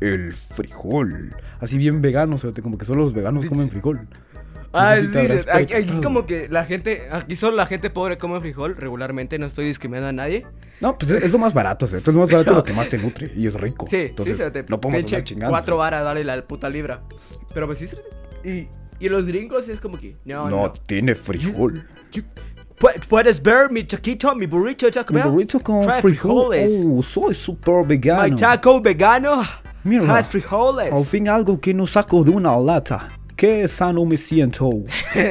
El 0.00 0.32
frijol. 0.32 1.34
Así 1.58 1.76
bien 1.76 2.00
vegano, 2.00 2.38
cerote, 2.38 2.62
como 2.62 2.78
que 2.78 2.84
solo 2.84 3.02
los 3.02 3.14
veganos 3.14 3.46
comen 3.46 3.68
frijol. 3.68 4.08
No 4.72 4.78
Ah, 4.78 4.94
sé 4.94 5.00
si 5.00 5.06
sí, 5.08 5.38
sí, 5.40 5.48
aquí, 5.52 5.74
aquí 5.74 6.00
como 6.00 6.26
que 6.26 6.48
la 6.48 6.64
gente, 6.64 7.08
aquí 7.10 7.34
solo 7.34 7.56
la 7.56 7.66
gente 7.66 7.90
pobre 7.90 8.18
come 8.18 8.38
frijol 8.40 8.76
regularmente, 8.76 9.36
no 9.38 9.46
estoy 9.46 9.64
discriminando 9.66 10.08
a 10.08 10.12
nadie. 10.12 10.46
No, 10.80 10.96
pues 10.96 11.10
es, 11.10 11.24
es 11.24 11.32
lo 11.32 11.38
más 11.38 11.52
barato, 11.54 11.88
cerote. 11.88 12.10
Es 12.10 12.14
lo 12.14 12.20
más 12.20 12.30
barato 12.30 12.52
lo 12.54 12.62
que 12.62 12.72
más 12.72 12.88
te 12.88 12.96
nutre 12.96 13.32
y 13.34 13.48
es 13.48 13.54
rico. 13.60 13.86
Sí, 13.90 13.96
Entonces, 13.96 14.36
sí, 14.36 14.42
se 14.44 14.50
te 14.52 14.64
no 14.68 14.80
podemos 14.80 15.04
chingando. 15.24 15.50
cuatro 15.50 15.76
varas, 15.76 16.04
dale 16.04 16.22
la 16.22 16.40
puta 16.46 16.68
libra. 16.68 17.02
Pero 17.52 17.66
pues 17.66 17.78
sí, 17.78 17.88
y, 18.44 18.68
y 19.04 19.08
los 19.08 19.26
gringos 19.26 19.68
es 19.68 19.80
como 19.80 19.98
que, 19.98 20.16
no, 20.24 20.48
No, 20.48 20.62
no. 20.66 20.72
tiene 20.72 21.16
frijol. 21.16 21.84
Pu- 22.78 23.06
Puedes 23.08 23.42
ver 23.42 23.70
mi 23.70 23.84
taquito, 23.84 24.34
mi 24.34 24.46
burrito 24.46 24.90
Taco 24.90 25.12
Mi 25.12 25.20
burrito 25.20 25.60
con 25.60 25.82
Trae 25.82 26.00
frijol. 26.00 26.54
frijoles. 26.54 26.70
Oh, 26.86 27.02
soy 27.02 27.34
súper 27.34 27.84
vegano. 27.86 28.22
My 28.22 28.36
taco 28.36 28.80
vegano 28.80 29.42
Mira. 29.84 30.16
has 30.16 30.30
frijoles. 30.30 30.90
Al 30.92 31.04
fin 31.04 31.28
algo 31.28 31.60
que 31.60 31.74
no 31.74 31.84
saco 31.86 32.22
de 32.24 32.30
una 32.30 32.56
lata. 32.56 33.08
Qué 33.40 33.66
sano 33.68 34.04
me 34.04 34.18
siento. 34.18 34.68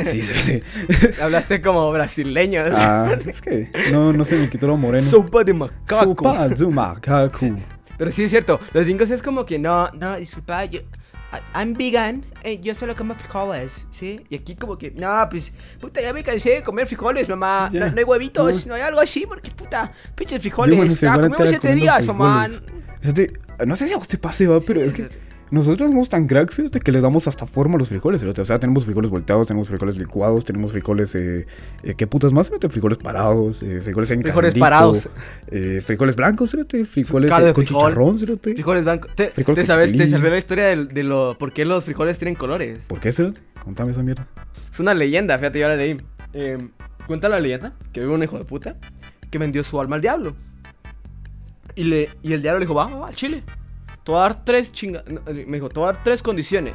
Sí, 0.03 0.23
sí, 0.23 0.33
sí. 0.33 0.63
Hablaste 1.21 1.61
como 1.61 1.91
brasileño. 1.91 2.63
Ah, 2.73 3.15
es 3.23 3.39
que 3.39 3.69
no, 3.91 4.11
no 4.11 4.25
se 4.25 4.35
me 4.35 4.49
quitó 4.49 4.65
lo 4.65 4.77
moreno. 4.77 5.07
Sopa 5.07 5.43
de 5.43 5.53
macaco. 5.53 6.15
Sopa 6.15 6.49
de 6.49 6.65
macaco. 6.65 7.45
Pero 7.99 8.11
sí 8.11 8.23
es 8.23 8.31
cierto, 8.31 8.59
los 8.73 8.85
gringos 8.85 9.11
es 9.11 9.21
como 9.21 9.45
que 9.45 9.59
no, 9.59 9.91
no, 9.91 10.17
disculpa, 10.17 10.65
yo, 10.65 10.79
I'm 11.53 11.75
vegan, 11.75 12.25
eh, 12.41 12.59
yo 12.59 12.73
solo 12.73 12.95
como 12.95 13.13
frijoles, 13.13 13.85
¿sí? 13.91 14.21
Y 14.27 14.37
aquí 14.37 14.55
como 14.55 14.75
que, 14.75 14.89
no, 14.89 15.27
pues, 15.29 15.53
puta, 15.79 16.01
ya 16.01 16.11
me 16.11 16.23
cansé 16.23 16.49
de 16.49 16.63
comer 16.63 16.87
frijoles, 16.87 17.29
mamá, 17.29 17.69
no, 17.71 17.91
no 17.91 17.95
hay 17.95 18.03
huevitos, 18.03 18.65
No. 18.65 18.69
no 18.69 18.75
hay 18.75 18.81
algo 18.81 19.01
así, 19.01 19.27
porque, 19.27 19.51
puta, 19.51 19.91
pinches 20.15 20.37
Yo, 20.37 20.41
frijoles, 20.41 20.77
bueno, 20.77 20.95
se 20.95 21.07
ah, 21.07 21.13
comimos 21.13 21.47
siete 21.47 21.75
días, 21.75 22.03
mamá. 22.07 22.47
no 23.67 23.75
sé 23.75 23.87
si 23.87 23.93
a 23.93 23.97
usted 23.97 24.19
pase, 24.19 24.47
va, 24.47 24.59
pero 24.61 24.81
es 24.81 24.93
que 24.93 25.28
nosotros 25.51 25.89
somos 25.89 26.09
tan 26.09 26.27
cracks 26.27 26.55
fíjate, 26.57 26.79
que 26.79 26.91
le 26.91 27.01
damos 27.01 27.27
hasta 27.27 27.45
forma 27.45 27.75
a 27.75 27.77
los 27.79 27.89
frijoles. 27.89 28.21
fíjate. 28.21 28.41
O 28.41 28.45
sea, 28.45 28.59
tenemos 28.59 28.85
frijoles 28.85 29.09
volteados, 29.09 29.47
tenemos 29.47 29.67
frijoles 29.67 29.97
licuados, 29.97 30.45
tenemos 30.45 30.71
frijoles. 30.71 31.15
Eh, 31.15 31.47
eh, 31.83 31.95
¿Qué 31.95 32.07
putas 32.07 32.33
más? 32.33 32.47
fíjate, 32.47 32.69
Frijoles 32.69 32.97
parados, 32.99 33.63
eh, 33.63 33.81
frijoles 33.83 34.11
en 34.11 34.21
Frijoles 34.21 34.53
caldito, 34.53 34.63
parados. 34.63 35.09
eh, 35.47 35.81
frijoles 35.83 36.15
blancos, 36.15 36.51
fíjate, 36.51 36.85
frijoles 36.85 37.29
de 37.29 37.53
con 37.53 37.65
frijol. 37.65 37.81
chicharrón, 37.89 38.19
fíjate. 38.19 38.53
Frijoles 38.53 38.83
blancos. 38.83 39.15
Te, 39.15 39.29
Frijoles 39.31 39.55
te 39.61 39.65
sabes, 39.65 39.91
te 39.95 40.07
salvé 40.07 40.29
la 40.29 40.37
historia 40.37 40.65
de, 40.67 40.85
de 40.85 41.03
lo, 41.03 41.35
por 41.39 41.51
qué 41.53 41.65
los 41.65 41.85
frijoles 41.85 42.17
tienen 42.19 42.35
colores. 42.35 42.85
¿Por 42.85 42.99
qué, 42.99 43.11
fíjate? 43.11 43.39
Contame 43.63 43.91
esa 43.91 44.03
mierda. 44.03 44.27
Es 44.71 44.79
una 44.79 44.93
leyenda, 44.93 45.37
fíjate, 45.37 45.59
yo 45.59 45.67
la 45.67 45.75
leí. 45.75 45.97
Eh, 46.33 46.57
cuenta 47.07 47.27
la 47.27 47.39
leyenda 47.39 47.73
que 47.91 48.05
hubo 48.05 48.13
un 48.13 48.23
hijo 48.23 48.37
de 48.37 48.45
puta 48.45 48.75
que 49.31 49.37
vendió 49.39 49.63
su 49.63 49.79
alma 49.81 49.95
al 49.95 50.01
diablo. 50.01 50.35
Y, 51.75 51.83
le, 51.85 52.09
y 52.23 52.33
el 52.33 52.41
diablo 52.41 52.59
le 52.59 52.65
dijo, 52.65 52.73
va, 52.75 52.87
va, 52.87 52.97
va, 52.99 53.07
al 53.07 53.15
chile. 53.15 53.43
Te 54.03 54.11
voy 54.11 54.19
a 54.19 54.23
dar 54.23 54.43
tres 54.45 54.71
chinga... 54.71 55.03
eh, 55.27 55.45
Me 55.47 55.57
dijo, 55.57 55.69
te 55.69 55.79
voy 55.79 55.89
a 55.89 55.93
dar 55.93 56.03
tres 56.03 56.21
condiciones. 56.21 56.73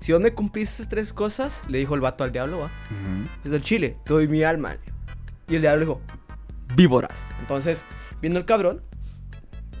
Si 0.00 0.12
donde 0.12 0.32
cumpliste 0.34 0.74
esas 0.82 0.88
tres 0.88 1.12
cosas, 1.12 1.62
le 1.68 1.78
dijo 1.78 1.94
el 1.94 2.00
vato 2.00 2.24
al 2.24 2.32
diablo, 2.32 2.60
va. 2.60 2.66
Ujú. 2.66 3.48
Es 3.48 3.52
el 3.52 3.62
chile, 3.62 3.96
te 4.04 4.14
doy 4.14 4.28
mi 4.28 4.42
alma. 4.44 4.76
Y 5.48 5.56
el 5.56 5.60
diablo 5.62 5.80
dijo, 5.80 6.00
víboras. 6.76 7.20
Entonces, 7.40 7.82
viendo 8.20 8.38
el 8.38 8.44
cabrón, 8.44 8.82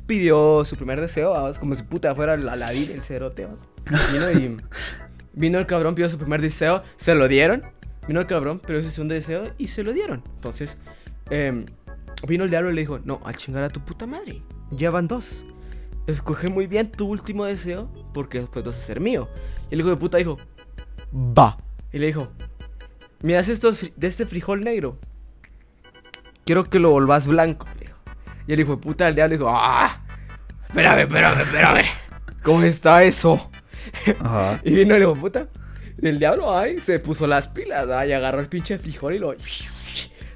pidió 0.06 0.64
su 0.64 0.76
primer 0.76 1.00
deseo, 1.00 1.30
¿va? 1.30 1.52
como 1.54 1.74
si 1.74 1.82
puta 1.82 2.14
fuera 2.14 2.36
la 2.36 2.52
Aladín, 2.52 2.90
el 2.90 3.02
cerote. 3.02 3.46
¿va? 3.46 3.54
Vino 4.12 4.30
y 4.32 4.56
vino 5.34 5.58
el 5.58 5.66
cabrón, 5.66 5.94
pidió 5.94 6.08
su 6.08 6.18
primer 6.18 6.40
deseo, 6.42 6.82
se 6.96 7.14
lo 7.14 7.28
dieron. 7.28 7.62
Vino 8.06 8.20
el 8.20 8.26
cabrón, 8.26 8.58
pidió 8.58 8.82
su 8.82 8.90
segundo 8.90 9.14
deseo 9.14 9.52
y 9.58 9.68
se 9.68 9.82
lo 9.84 9.92
dieron. 9.92 10.22
Entonces, 10.36 10.78
em, 11.30 11.66
vino 12.26 12.44
el 12.44 12.50
diablo 12.50 12.70
y 12.70 12.74
le 12.74 12.80
dijo, 12.80 12.98
no, 13.04 13.20
a 13.24 13.34
chingar 13.34 13.62
a 13.64 13.68
tu 13.68 13.80
puta 13.84 14.06
madre. 14.06 14.42
Ya 14.70 14.90
van 14.90 15.06
dos. 15.08 15.44
Escoge 16.08 16.48
muy 16.48 16.66
bien 16.66 16.90
tu 16.90 17.06
último 17.06 17.44
deseo 17.44 17.88
porque 18.14 18.40
después 18.40 18.64
vas 18.64 18.76
a 18.76 18.80
ser 18.80 18.98
mío. 18.98 19.28
Y 19.70 19.74
el 19.74 19.80
hijo 19.80 19.90
de 19.90 19.96
puta 19.96 20.16
dijo, 20.16 20.38
va. 21.14 21.58
Y 21.92 21.98
le 21.98 22.06
dijo, 22.06 22.28
estos 23.22 23.82
fri- 23.84 23.92
de 23.94 24.06
este 24.06 24.24
frijol 24.26 24.62
negro. 24.62 24.98
Quiero 26.44 26.64
que 26.64 26.78
lo 26.78 26.90
volvás 26.90 27.26
blanco. 27.26 27.66
Le 27.78 27.86
dijo. 27.86 27.98
Y 28.46 28.52
el 28.54 28.60
hijo 28.60 28.76
de 28.76 28.82
puta 28.82 29.04
del 29.04 29.14
diablo 29.16 29.36
dijo, 29.36 29.48
ah, 29.50 30.00
espérame, 30.68 31.00
espérame, 31.00 31.40
espérame. 31.40 31.84
¿Cómo 32.42 32.62
está 32.62 33.04
eso? 33.04 33.50
Ajá. 34.20 34.60
Y 34.64 34.72
vino 34.74 34.94
el 34.94 35.02
hijo 35.02 35.12
de 35.14 35.20
puta. 35.20 35.48
El 36.00 36.18
diablo 36.18 36.56
ahí 36.56 36.80
se 36.80 37.00
puso 37.00 37.26
las 37.26 37.48
pilas, 37.48 37.86
¿ah? 37.90 38.06
y 38.06 38.12
agarró 38.12 38.40
el 38.40 38.48
pinche 38.48 38.78
frijol 38.78 39.14
y 39.14 39.18
lo, 39.18 39.34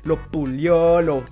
lo 0.05 0.31
pulió, 0.31 1.01
lo, 1.01 1.25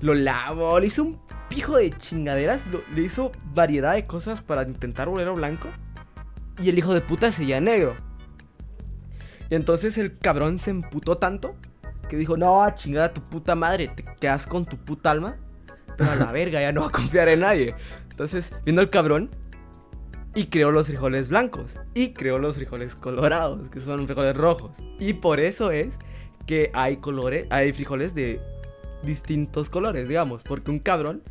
lo 0.00 0.14
lavó, 0.14 0.80
le 0.80 0.86
hizo 0.86 1.04
un 1.04 1.20
pijo 1.48 1.76
de 1.76 1.90
chingaderas, 1.90 2.66
lo- 2.68 2.82
le 2.94 3.02
hizo 3.02 3.32
variedad 3.52 3.94
de 3.94 4.06
cosas 4.06 4.40
para 4.42 4.62
intentar 4.62 5.08
volverlo 5.08 5.34
blanco. 5.34 5.68
Y 6.62 6.68
el 6.68 6.78
hijo 6.78 6.94
de 6.94 7.00
puta 7.00 7.32
seguía 7.32 7.60
negro. 7.60 7.96
Y 9.50 9.54
entonces 9.54 9.98
el 9.98 10.16
cabrón 10.18 10.58
se 10.58 10.70
emputó 10.70 11.18
tanto 11.18 11.54
que 12.08 12.16
dijo, 12.16 12.36
no, 12.36 12.62
a 12.62 12.74
chingar 12.74 13.04
a 13.04 13.14
tu 13.14 13.22
puta 13.22 13.54
madre, 13.54 13.88
te 13.88 14.04
quedas 14.20 14.46
con 14.46 14.64
tu 14.66 14.76
puta 14.76 15.10
alma. 15.10 15.36
Pero 15.96 16.10
a 16.10 16.16
la 16.16 16.32
verga, 16.32 16.60
ya 16.60 16.72
no 16.72 16.82
va 16.82 16.88
a 16.88 16.90
confiar 16.90 17.28
en 17.28 17.40
nadie. 17.40 17.74
Entonces, 18.10 18.52
viendo 18.64 18.82
el 18.82 18.90
cabrón, 18.90 19.30
y 20.36 20.46
creó 20.46 20.70
los 20.72 20.88
frijoles 20.88 21.28
blancos. 21.28 21.78
Y 21.94 22.12
creó 22.12 22.38
los 22.38 22.56
frijoles 22.56 22.94
colorados, 22.96 23.68
que 23.68 23.80
son 23.80 24.06
frijoles 24.06 24.36
rojos. 24.36 24.72
Y 24.98 25.14
por 25.14 25.38
eso 25.40 25.70
es 25.70 25.98
que 26.46 26.70
hay 26.74 26.96
colores, 26.98 27.46
hay 27.50 27.72
frijoles 27.72 28.14
de 28.14 28.40
distintos 29.04 29.70
colores, 29.70 30.08
digamos. 30.08 30.42
Porque 30.42 30.70
un 30.70 30.78
cabrón 30.80 31.22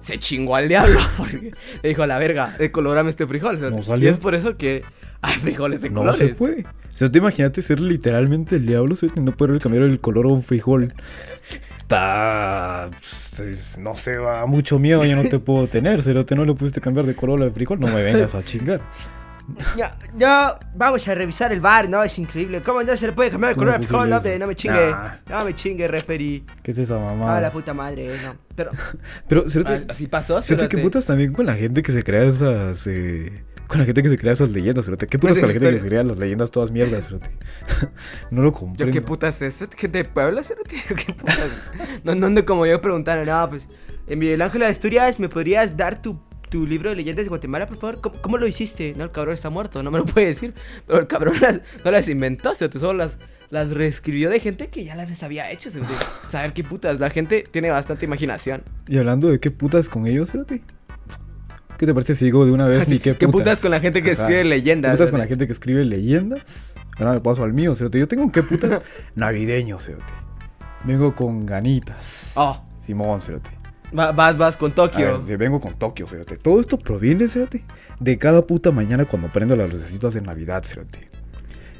se 0.00 0.18
chingó 0.18 0.56
al 0.56 0.68
diablo. 0.68 0.98
Porque 1.16 1.52
le 1.82 1.88
dijo 1.88 2.02
a 2.02 2.06
la 2.06 2.18
verga, 2.18 2.54
decolórame 2.58 3.10
este 3.10 3.26
frijol. 3.26 3.60
No 3.60 3.96
y 3.98 4.06
es 4.06 4.16
por 4.18 4.34
eso 4.34 4.56
que 4.56 4.82
hay 5.22 5.34
frijoles 5.38 5.80
de 5.82 5.90
No 5.90 6.00
colores. 6.00 6.18
se 6.18 6.28
puede. 6.28 6.62
O 6.62 6.92
sea, 6.92 7.08
te 7.10 7.18
imagínate 7.18 7.62
ser 7.62 7.80
literalmente 7.80 8.56
el 8.56 8.66
diablo, 8.66 8.94
y 9.16 9.20
no 9.20 9.36
poder 9.36 9.58
cambiar 9.60 9.84
el 9.84 10.00
color 10.00 10.26
a 10.26 10.28
un 10.30 10.42
frijol. 10.42 10.92
Está. 11.80 12.88
es- 13.48 13.78
No 13.78 13.94
sé, 13.96 14.16
va 14.18 14.44
mucho 14.46 14.78
miedo, 14.78 15.04
ya 15.04 15.16
no 15.16 15.22
te 15.28 15.38
puedo 15.38 15.66
tener. 15.66 16.02
Cerote, 16.02 16.34
no 16.34 16.44
le 16.44 16.54
pudiste 16.54 16.80
cambiar 16.80 17.06
de 17.06 17.14
color 17.14 17.42
al 17.42 17.50
frijol, 17.50 17.80
no 17.80 17.86
me 17.88 18.02
vengas 18.02 18.34
a 18.34 18.44
chingar. 18.44 18.80
Ya, 19.76 19.94
ya, 20.16 20.58
vamos 20.74 21.06
a 21.08 21.14
revisar 21.14 21.52
el 21.52 21.60
bar, 21.60 21.88
¿no? 21.88 22.02
Es 22.02 22.18
increíble. 22.18 22.62
¿Cómo 22.62 22.82
no 22.82 22.96
se 22.96 23.06
le 23.06 23.12
puede 23.12 23.30
cambiar 23.30 23.52
el 23.52 23.56
¿Cómo 23.58 23.66
color? 23.70 23.80
No, 24.08 24.16
eso? 24.16 24.38
no 24.38 24.46
me 24.46 24.54
chingue. 24.56 24.90
Nah. 24.90 25.14
No 25.28 25.44
me 25.44 25.54
chingue, 25.54 25.88
referí. 25.88 26.44
¿Qué 26.62 26.70
es 26.72 26.78
esa 26.78 26.96
Ah, 26.96 27.14
mamá? 27.14 27.40
la 27.40 27.50
puta 27.50 27.72
madre, 27.74 28.08
no. 28.24 28.36
Pero, 28.56 28.70
Pero, 29.28 29.44
Ah, 29.66 29.78
Así 29.88 30.06
pasó, 30.06 30.40
Cerote, 30.42 30.68
¿qué 30.68 30.78
putas 30.78 31.06
también 31.06 31.32
con 31.32 31.46
la 31.46 31.54
gente 31.54 31.82
que 31.82 31.92
se 31.92 32.02
crea 32.02 32.24
esas. 32.24 32.86
eh, 32.86 33.44
con 33.68 33.78
la 33.78 33.86
gente 33.86 34.02
que 34.02 34.08
se 34.08 34.18
crea 34.18 34.32
esas 34.32 34.50
leyendas, 34.50 34.84
Cerote? 34.86 35.06
¿Qué 35.06 35.18
putas 35.18 35.38
con 35.38 35.48
la 35.48 35.52
gente 35.54 35.70
que 35.70 35.78
se 35.78 35.86
crea 35.86 36.02
las 36.02 36.18
leyendas 36.18 36.50
todas 36.50 36.70
mierdas, 36.72 37.12
no 38.30 38.42
lo 38.42 38.48
Yo, 38.48 38.52
comprendo. 38.52 38.92
¿qué 38.92 39.02
putas 39.02 39.40
es 39.42 39.62
esto? 39.62 39.76
¿Gente 39.76 39.98
de 39.98 40.04
Puebla, 40.04 40.42
cerote? 40.42 40.76
¿Qué 41.06 41.12
putas? 41.14 41.70
no, 42.04 42.14
no 42.14 42.44
como 42.44 42.66
yo 42.66 42.80
preguntando, 42.80 43.24
no, 43.24 43.48
pues, 43.48 43.68
en 44.06 44.18
Miguel 44.18 44.42
Ángel 44.42 44.60
de 44.62 44.66
Asturias, 44.66 45.20
¿me 45.20 45.28
podrías 45.28 45.76
dar 45.76 46.02
tu, 46.02 46.20
tu 46.50 46.66
libro 46.66 46.90
de 46.90 46.96
leyendas 46.96 47.24
de 47.24 47.28
Guatemala, 47.30 47.66
por 47.66 47.78
favor? 47.78 48.00
¿Cómo, 48.00 48.20
cómo 48.20 48.36
lo 48.36 48.46
hiciste? 48.46 48.94
No, 48.96 49.04
el 49.04 49.10
cabrón 49.10 49.34
está 49.34 49.48
muerto, 49.48 49.82
no 49.82 49.90
me 49.90 49.98
lo 49.98 50.04
puede 50.06 50.26
decir. 50.26 50.54
Pero 50.86 51.00
el 51.00 51.06
cabrón 51.06 51.36
las, 51.40 51.60
no 51.84 51.90
las 51.90 52.08
inventó, 52.08 52.54
cerote, 52.54 52.78
solo 52.78 52.94
las, 52.98 53.18
las 53.48 53.70
reescribió 53.70 54.28
de 54.28 54.40
gente 54.40 54.68
que 54.68 54.84
ya 54.84 54.94
las 54.94 55.22
había 55.22 55.50
hecho. 55.50 55.70
Saber 56.28 56.52
qué 56.52 56.64
putas, 56.64 57.00
la 57.00 57.08
gente 57.10 57.44
tiene 57.50 57.70
bastante 57.70 58.04
imaginación. 58.04 58.62
Y 58.88 58.98
hablando 58.98 59.28
de 59.28 59.40
qué 59.40 59.50
putas 59.50 59.88
con 59.88 60.06
ellos, 60.06 60.30
Cerote. 60.32 60.62
¿Qué 61.78 61.86
te 61.86 61.94
parece 61.94 62.14
si 62.14 62.26
digo 62.26 62.44
de 62.44 62.52
una 62.52 62.66
vez 62.66 62.88
ni 62.90 62.98
qué 62.98 63.16
¿Qué 63.16 63.26
putas? 63.26 63.32
putas 63.32 63.62
con 63.62 63.70
la 63.70 63.80
gente 63.80 64.02
que 64.02 64.10
escribe 64.10 64.44
leyendas? 64.44 64.90
¿Qué 64.90 64.96
putas 64.98 65.10
con 65.10 65.20
la 65.20 65.26
gente 65.26 65.46
que 65.46 65.52
escribe 65.52 65.84
leyendas? 65.84 66.74
Ahora 66.98 67.12
me 67.14 67.20
paso 67.20 67.42
al 67.42 67.54
mío, 67.54 67.74
Cerote. 67.74 67.98
Yo 67.98 68.06
tengo 68.06 68.22
un 68.24 68.30
qué 68.30 68.42
putas 68.42 68.82
navideño, 69.14 69.78
Cerote. 69.78 70.12
Vengo 70.84 71.14
con 71.14 71.46
ganitas. 71.46 72.34
Oh. 72.36 72.62
Simón, 72.78 73.22
Cerote. 73.22 73.59
Va- 73.96 74.12
vas, 74.12 74.36
vas 74.38 74.56
con 74.56 74.72
Tokio. 74.72 75.18
ver, 75.26 75.38
vengo 75.38 75.60
con 75.60 75.74
Tokio, 75.74 76.06
Cerote. 76.06 76.36
Todo 76.36 76.60
esto 76.60 76.78
proviene, 76.78 77.28
Cerote, 77.28 77.64
de 77.98 78.18
cada 78.18 78.42
puta 78.42 78.70
mañana 78.70 79.04
cuando 79.04 79.30
prendo 79.32 79.56
las 79.56 79.72
lucecitas 79.72 80.14
de 80.14 80.22
Navidad, 80.22 80.62
Cerote. 80.64 81.08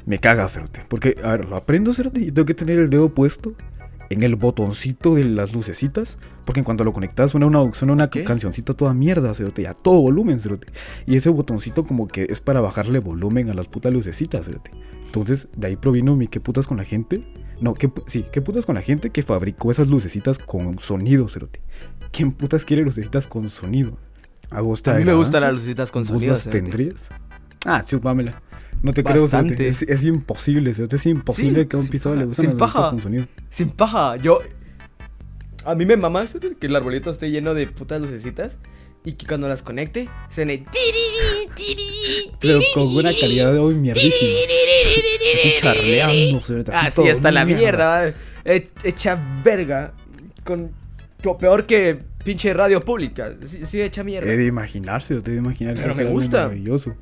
Me 0.05 0.19
caga, 0.19 0.49
Cerote. 0.49 0.81
Porque, 0.89 1.15
a 1.23 1.31
ver, 1.31 1.45
lo 1.45 1.55
aprendo, 1.55 1.93
Cerote, 1.93 2.19
y 2.19 2.31
tengo 2.31 2.45
que 2.45 2.53
tener 2.53 2.79
el 2.79 2.89
dedo 2.89 3.09
puesto 3.13 3.53
en 4.09 4.23
el 4.23 4.35
botoncito 4.35 5.15
de 5.15 5.23
las 5.23 5.53
lucecitas. 5.53 6.17
Porque 6.43 6.59
en 6.59 6.63
cuanto 6.65 6.83
lo 6.83 6.91
conectas 6.91 7.31
suena 7.31 7.45
una, 7.45 7.71
suena 7.73 7.93
una 7.93 8.09
¿Qué? 8.09 8.23
cancioncita 8.23 8.73
toda 8.73 8.93
mierda, 8.93 9.33
Cerote. 9.33 9.61
Y 9.61 9.65
a 9.65 9.73
todo 9.73 10.01
volumen, 10.01 10.39
Cerote. 10.39 10.67
Y 11.05 11.15
ese 11.15 11.29
botoncito 11.29 11.83
como 11.85 12.07
que 12.07 12.27
es 12.29 12.41
para 12.41 12.59
bajarle 12.61 12.99
volumen 12.99 13.49
a 13.49 13.53
las 13.53 13.67
putas 13.67 13.93
lucecitas, 13.93 14.45
Cerote. 14.47 14.71
Entonces, 15.05 15.47
de 15.55 15.67
ahí 15.67 15.75
provino 15.75 16.15
mi 16.15 16.27
qué 16.27 16.39
putas 16.39 16.67
con 16.67 16.77
la 16.77 16.83
gente. 16.83 17.23
No, 17.61 17.73
¿qué, 17.75 17.89
sí, 18.07 18.25
qué 18.33 18.41
putas 18.41 18.65
con 18.65 18.75
la 18.75 18.81
gente 18.81 19.11
que 19.11 19.21
fabricó 19.23 19.71
esas 19.71 19.87
lucecitas 19.87 20.39
con 20.39 20.79
sonido, 20.79 21.27
Cerote. 21.29 21.61
¿Quién 22.11 22.31
putas 22.33 22.65
quiere 22.65 22.83
lucecitas 22.83 23.27
con 23.27 23.47
sonido? 23.49 23.97
¿A 24.49 24.59
vos 24.61 24.81
te 24.83 24.91
A 24.91 24.95
mí 24.95 25.05
me 25.05 25.13
gustan 25.13 25.41
las 25.43 25.53
lucecitas 25.53 25.91
con 25.91 26.01
¿Vos 26.01 26.09
sonido. 26.09 26.33
las 26.33 26.43
cerote. 26.43 26.61
tendrías? 26.61 27.09
Ah, 27.65 27.83
chupámela. 27.85 28.41
No 28.81 28.91
te 28.93 29.03
creo. 29.03 29.25
Es, 29.25 29.83
es 29.83 30.03
imposible, 30.03 30.73
cerote. 30.73 30.95
Es 30.95 31.05
imposible 31.05 31.61
Sí, 31.61 31.67
que 31.67 31.75
a 31.77 31.79
un 31.79 31.87
pisado 31.87 32.15
le 32.15 32.25
gusten 32.25 32.49
sin 32.51 32.57
las 32.59 32.71
paja. 32.73 32.89
con 32.89 32.99
sonido. 32.99 33.27
Sin 33.49 33.69
paja, 33.69 34.17
yo. 34.17 34.39
A 35.63 35.75
mí 35.75 35.85
me 35.85 35.95
mama 35.95 36.23
eso 36.23 36.39
de 36.39 36.55
que 36.55 36.65
el 36.65 36.75
arbolito 36.75 37.11
esté 37.11 37.29
lleno 37.29 37.53
de 37.53 37.67
putas 37.67 38.01
lucecitas. 38.01 38.57
Y 39.03 39.13
que 39.13 39.25
cuando 39.25 39.47
las 39.47 39.63
conecte, 39.63 40.07
suene. 40.29 40.65
Pero 42.39 42.59
con 42.73 42.87
una 42.95 43.11
calidad 43.19 43.51
de 43.51 43.59
hoy 43.59 43.75
mierdísima. 43.75 44.31
Así 45.35 45.53
charleando. 45.59 46.41
Así, 46.73 47.07
hasta 47.09 47.31
la 47.31 47.45
mierda. 47.45 48.13
He- 48.45 48.67
Hecha 48.83 49.19
verga. 49.43 49.93
Con. 50.43 50.71
co- 51.23 51.37
Peor 51.37 51.65
que 51.65 51.99
pinche 52.23 52.53
radio 52.53 52.83
pública. 52.83 53.33
Sí, 53.45 53.61
sí, 53.69 53.81
hecha 53.81 54.03
mierda. 54.03 54.31
He 54.31 54.37
de 54.37 54.45
imaginarse, 54.45 55.15
he 55.15 55.21
de 55.21 55.35
imaginar. 55.35 55.75
Pero 55.75 55.95
me 55.95 56.05
gusta. 56.05 56.43
Maravilloso. 56.43 56.95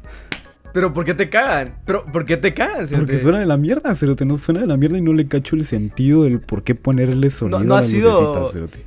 Pero 0.74 0.94
¿por 0.94 1.04
qué 1.04 1.14
te 1.16 1.30
cagan? 1.30 1.80
Pero 1.86 2.06
¿por 2.06 2.26
qué 2.26 2.38
te 2.38 2.54
cagan? 2.54 2.88
Porque 2.88 3.18
suena 3.18 3.40
de 3.40 3.46
la 3.46 3.58
mierda, 3.58 3.96
cerote. 3.96 4.24
No 4.26 4.36
suena 4.36 4.62
de 4.62 4.68
la 4.68 4.78
mierda 4.78 4.98
y 4.98 5.02
no 5.02 5.14
le 5.14 5.26
cacho 5.26 5.56
el 5.56 5.66
sentido 5.66 6.24
del 6.26 6.40
por 6.42 6.64
qué 6.64 6.76
ponerle 6.76 7.30
sonido 7.30 7.60
no 7.64 7.74
a 7.76 7.80
ha 7.80 7.82
las 7.82 7.90
sido- 7.90 8.12
lucecitas, 8.12 8.54
cerote. 8.54 8.80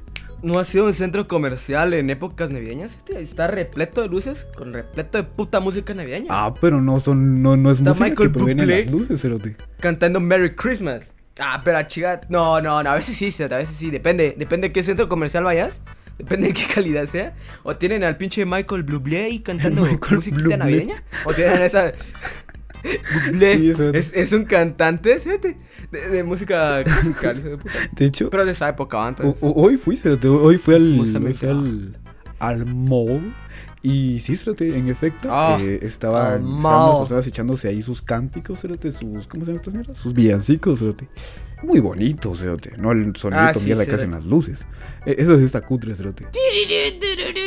¿No 0.43 0.59
ha 0.59 0.65
sido 0.65 0.87
un 0.87 0.93
centro 0.93 1.29
comercial 1.29 1.95
en 1.95 2.11
épocas 2.11 2.51
navideñas? 2.51 2.97
Este, 2.97 3.21
Está 3.21 3.47
repleto 3.47 4.03
de 4.03 4.09
luces, 4.09 4.47
con 4.57 4.73
repleto 4.73 5.19
de 5.19 5.25
puta 5.25 5.61
música 5.61 5.95
navideña. 5.95 6.27
Ah, 6.31 6.53
pero 6.61 6.81
no 6.81 6.99
son, 6.99 7.43
no, 7.43 7.57
no 7.57 7.71
es 7.71 7.79
Está 7.79 7.91
música 7.91 8.07
Michael 8.11 8.29
que 8.33 8.39
proviene 8.39 8.67
de 8.67 8.67
Bublé. 8.67 8.85
las 8.85 8.93
luces, 8.93 9.23
cerote. 9.23 9.57
Cantando 9.81 10.19
Merry 10.21 10.55
Christmas. 10.57 11.13
Ah, 11.39 11.63
pero 11.65 11.81
chica, 11.85 12.21
no, 12.29 12.61
no, 12.61 12.83
no, 12.83 12.91
a 12.91 12.95
veces 12.97 13.17
sí, 13.17 13.31
cerote, 13.31 13.55
a 13.55 13.59
veces 13.59 13.77
sí, 13.77 13.91
depende, 13.91 14.35
depende 14.37 14.69
de 14.69 14.73
qué 14.73 14.83
centro 14.83 15.09
comercial 15.09 15.45
vayas, 15.45 15.81
depende 16.19 16.49
de 16.49 16.55
qué 16.55 16.65
calidad 16.75 17.07
sea. 17.07 17.35
O 17.63 17.77
tienen 17.77 18.03
al 18.03 18.17
pinche 18.17 18.45
Michael 18.45 18.83
Bublé 18.83 19.41
cantando 19.45 19.83
Michael 19.83 20.21
Bublé. 20.29 20.57
navideña. 20.57 21.03
O 21.25 21.33
tienen 21.33 21.63
esa... 21.63 21.93
Bublé, 23.27 23.57
Sí, 23.59 23.73
es, 23.95 24.13
es 24.15 24.33
un 24.33 24.45
cantante, 24.45 25.19
fíjate, 25.19 25.57
de, 25.91 26.09
de 26.09 26.23
música 26.25 26.81
hijo 26.83 27.49
de 27.49 27.57
puta. 27.59 27.75
De 27.93 28.05
hecho, 28.07 28.31
Pero 28.31 28.45
de 28.45 28.53
esa 28.53 28.69
época 28.69 29.07
antes. 29.07 29.25
o- 29.43 29.47
o- 29.49 29.63
hoy 29.65 29.77
fui. 29.77 29.97
Hoy 30.25 30.57
fui 30.59 30.75
al, 30.75 30.99
hoy 31.25 31.35
fui 31.35 31.49
al, 31.49 31.99
al 32.39 32.67
mall. 32.67 33.35
Y 33.85 34.21
sí, 34.21 34.37
cerote, 34.37 34.77
en 34.79 34.89
efecto, 34.89 35.29
Ah, 35.31 35.59
eh, 35.61 35.81
estaban 35.83 36.45
mall. 36.45 36.91
las 36.91 36.99
personas 36.99 37.27
echándose 37.27 37.69
ahí 37.69 37.83
sus 37.83 38.01
cánticos, 38.01 38.61
cerote, 38.61 38.93
sus, 38.93 39.27
¿cómo 39.27 39.45
se 39.45 39.51
llaman 39.51 39.57
estas 39.57 39.75
mierdas? 39.75 39.99
Sus 39.99 40.15
villancicos, 40.15 40.79
cerote. 40.79 41.09
Muy 41.63 41.81
bonito, 41.81 42.35
cerote, 42.35 42.73
no 42.77 42.93
el 42.93 43.15
sonidito 43.17 43.47
Ah, 43.51 43.55
sí, 43.55 43.65
mierda 43.67 43.87
que 43.87 43.95
hacen 43.95 44.11
las 44.11 44.25
luces. 44.25 44.67
Eh, 45.07 45.15
eso 45.19 45.35
es 45.35 45.43
esta 45.43 45.61
cutre, 45.61 45.95
cerote. 45.95 46.27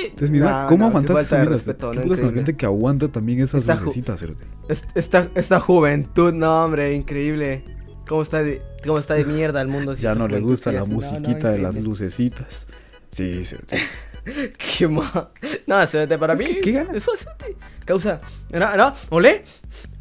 Entonces, 0.04 0.32
mira, 0.32 0.62
No, 0.64 0.68
¿cómo 0.68 0.84
no, 0.84 0.88
aguantas 0.90 1.16
falta 1.16 1.22
esa 1.22 1.36
de 1.36 1.42
mierda? 1.42 1.56
respeto, 1.58 1.92
¿Qué 1.92 2.00
putas 2.00 2.20
con 2.22 2.30
la 2.30 2.34
gente 2.36 2.56
que 2.56 2.66
aguanta 2.66 3.08
también 3.10 3.42
esas 3.42 3.62
Está 3.62 3.76
lucecitas, 3.76 4.20
cerote? 4.20 4.46
Es- 4.70 4.86
Esta, 4.96 5.30
esta 5.36 5.60
juventud, 5.60 6.34
no, 6.34 6.64
hombre, 6.66 6.94
increíble. 6.94 7.64
¿Cómo 8.08 8.22
está 8.22 8.42
de, 8.44 8.62
cómo 8.86 9.00
está 9.00 9.16
de 9.16 9.26
mierda 9.26 9.62
el 9.62 9.68
mundo? 9.68 9.96
si 9.96 10.04
Ya 10.04 10.14
no 10.16 10.28
le 10.28 10.40
gusta 10.40 10.72
la 10.72 10.82
así? 10.82 10.90
No, 10.92 10.96
musiquita 10.98 11.50
de 11.50 11.58
las 11.60 11.76
lucecitas. 11.76 12.68
Sí, 13.16 13.46
cerote. 13.46 13.80
Qué 14.58 14.88
ma... 14.90 15.32
No, 15.68 15.88
cerote, 15.88 16.18
para 16.18 16.34
Es 16.34 16.40
mí. 16.42 16.46
que, 16.48 16.60
¿qué 16.60 16.72
ganas? 16.74 16.98
Eso, 16.98 17.16
cerote, 17.16 17.56
Causa. 17.86 18.20
No, 18.50 18.76
no, 18.76 18.94
olé. 19.10 19.42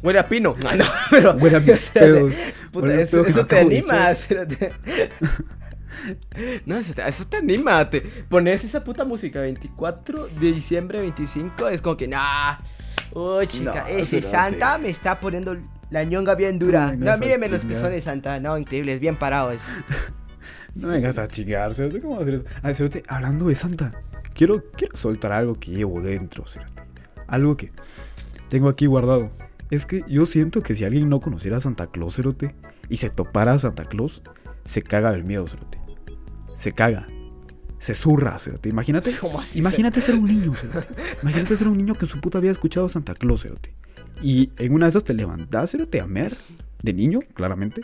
Huele 0.03 0.19
a 0.19 0.27
pino. 0.27 0.53
No, 0.61 0.75
no, 0.75 0.83
pero. 1.09 1.31
Huele 1.35 1.55
a 1.55 1.59
mis 1.61 1.85
pedos. 1.85 2.35
Puta, 2.73 2.87
Huele 2.87 3.01
a 3.01 3.05
eso, 3.05 3.45
te 3.45 3.59
anima. 3.59 4.11
No, 6.65 6.77
eso 6.77 6.93
te, 6.93 7.07
eso 7.07 7.25
te 7.25 7.37
anima. 7.37 7.89
Te 7.89 8.01
pones 8.01 8.65
esa 8.65 8.83
puta 8.83 9.05
música 9.05 9.39
24 9.39 10.27
de 10.27 10.51
diciembre 10.51 10.99
25. 10.99 11.69
Es 11.69 11.81
como 11.81 11.95
que, 11.95 12.07
nah. 12.09 12.57
Uy, 13.13 13.47
chica, 13.47 13.85
No, 13.87 13.87
ese 13.87 14.21
cerote. 14.21 14.27
Santa 14.29 14.77
me 14.77 14.89
está 14.89 15.21
poniendo 15.21 15.55
la 15.89 16.03
ñonga 16.03 16.35
bien 16.35 16.59
dura. 16.59 16.87
No 16.97 17.15
No, 17.15 17.47
los 17.47 17.63
pezones, 17.63 18.03
Santa. 18.03 18.41
No, 18.41 18.57
increíble, 18.57 18.93
es 18.93 18.99
bien 18.99 19.15
parado 19.15 19.51
eso. 19.51 19.63
No 20.75 20.87
me 20.89 20.95
vengas 20.95 21.17
a 21.17 21.27
chingar, 21.27 21.73
cerote. 21.73 22.01
¿Cómo 22.01 22.13
vas 22.13 22.19
a 22.19 22.21
hacer 22.23 22.33
eso? 22.35 22.45
Ah, 22.61 22.73
cerote, 22.73 23.03
hablando 23.07 23.47
de 23.47 23.55
Santa, 23.55 23.93
quiero, 24.33 24.61
quiero 24.75 24.95
soltar 24.95 25.31
algo 25.31 25.57
que 25.59 25.71
llevo 25.71 26.01
dentro, 26.01 26.45
cerote. 26.45 26.83
Algo 27.27 27.55
que 27.55 27.71
tengo 28.49 28.69
aquí 28.69 28.85
guardado. 28.85 29.31
Es 29.71 29.85
que 29.85 30.03
yo 30.07 30.25
siento 30.25 30.61
que 30.61 30.75
si 30.75 30.83
alguien 30.83 31.09
no 31.09 31.21
conociera 31.21 31.57
a 31.57 31.59
Santa 31.59 31.87
Claus, 31.87 32.15
cerote, 32.15 32.53
y 32.89 32.97
se 32.97 33.09
topara 33.09 33.53
a 33.53 33.59
Santa 33.59 33.85
Claus, 33.85 34.21
se 34.65 34.81
caga 34.81 35.11
del 35.11 35.23
miedo, 35.23 35.47
cerote. 35.47 35.79
Se 36.53 36.71
caga. 36.71 37.07
Se 37.79 37.93
zurra, 37.93 38.37
cerote. 38.37 38.69
Imagínate. 38.69 39.15
¿Cómo 39.19 39.39
así, 39.39 39.59
Imagínate 39.59 40.01
ser 40.01 40.15
un 40.15 40.27
niño, 40.27 40.53
cerote. 40.53 40.87
Imagínate 41.21 41.55
ser 41.55 41.67
un 41.67 41.77
niño 41.77 41.95
que 41.95 42.05
en 42.05 42.11
su 42.11 42.19
puta 42.19 42.37
había 42.37 42.51
escuchado 42.51 42.85
a 42.85 42.89
Santa 42.89 43.13
Claus, 43.15 43.43
cerote. 43.43 43.73
Y 44.21 44.51
en 44.57 44.73
una 44.73 44.85
de 44.85 44.91
esas 44.91 45.03
te 45.03 45.13
levantás, 45.13 45.71
cerote, 45.71 45.99
a 45.99 46.05
mer, 46.05 46.35
de 46.83 46.93
niño, 46.93 47.21
claramente. 47.33 47.81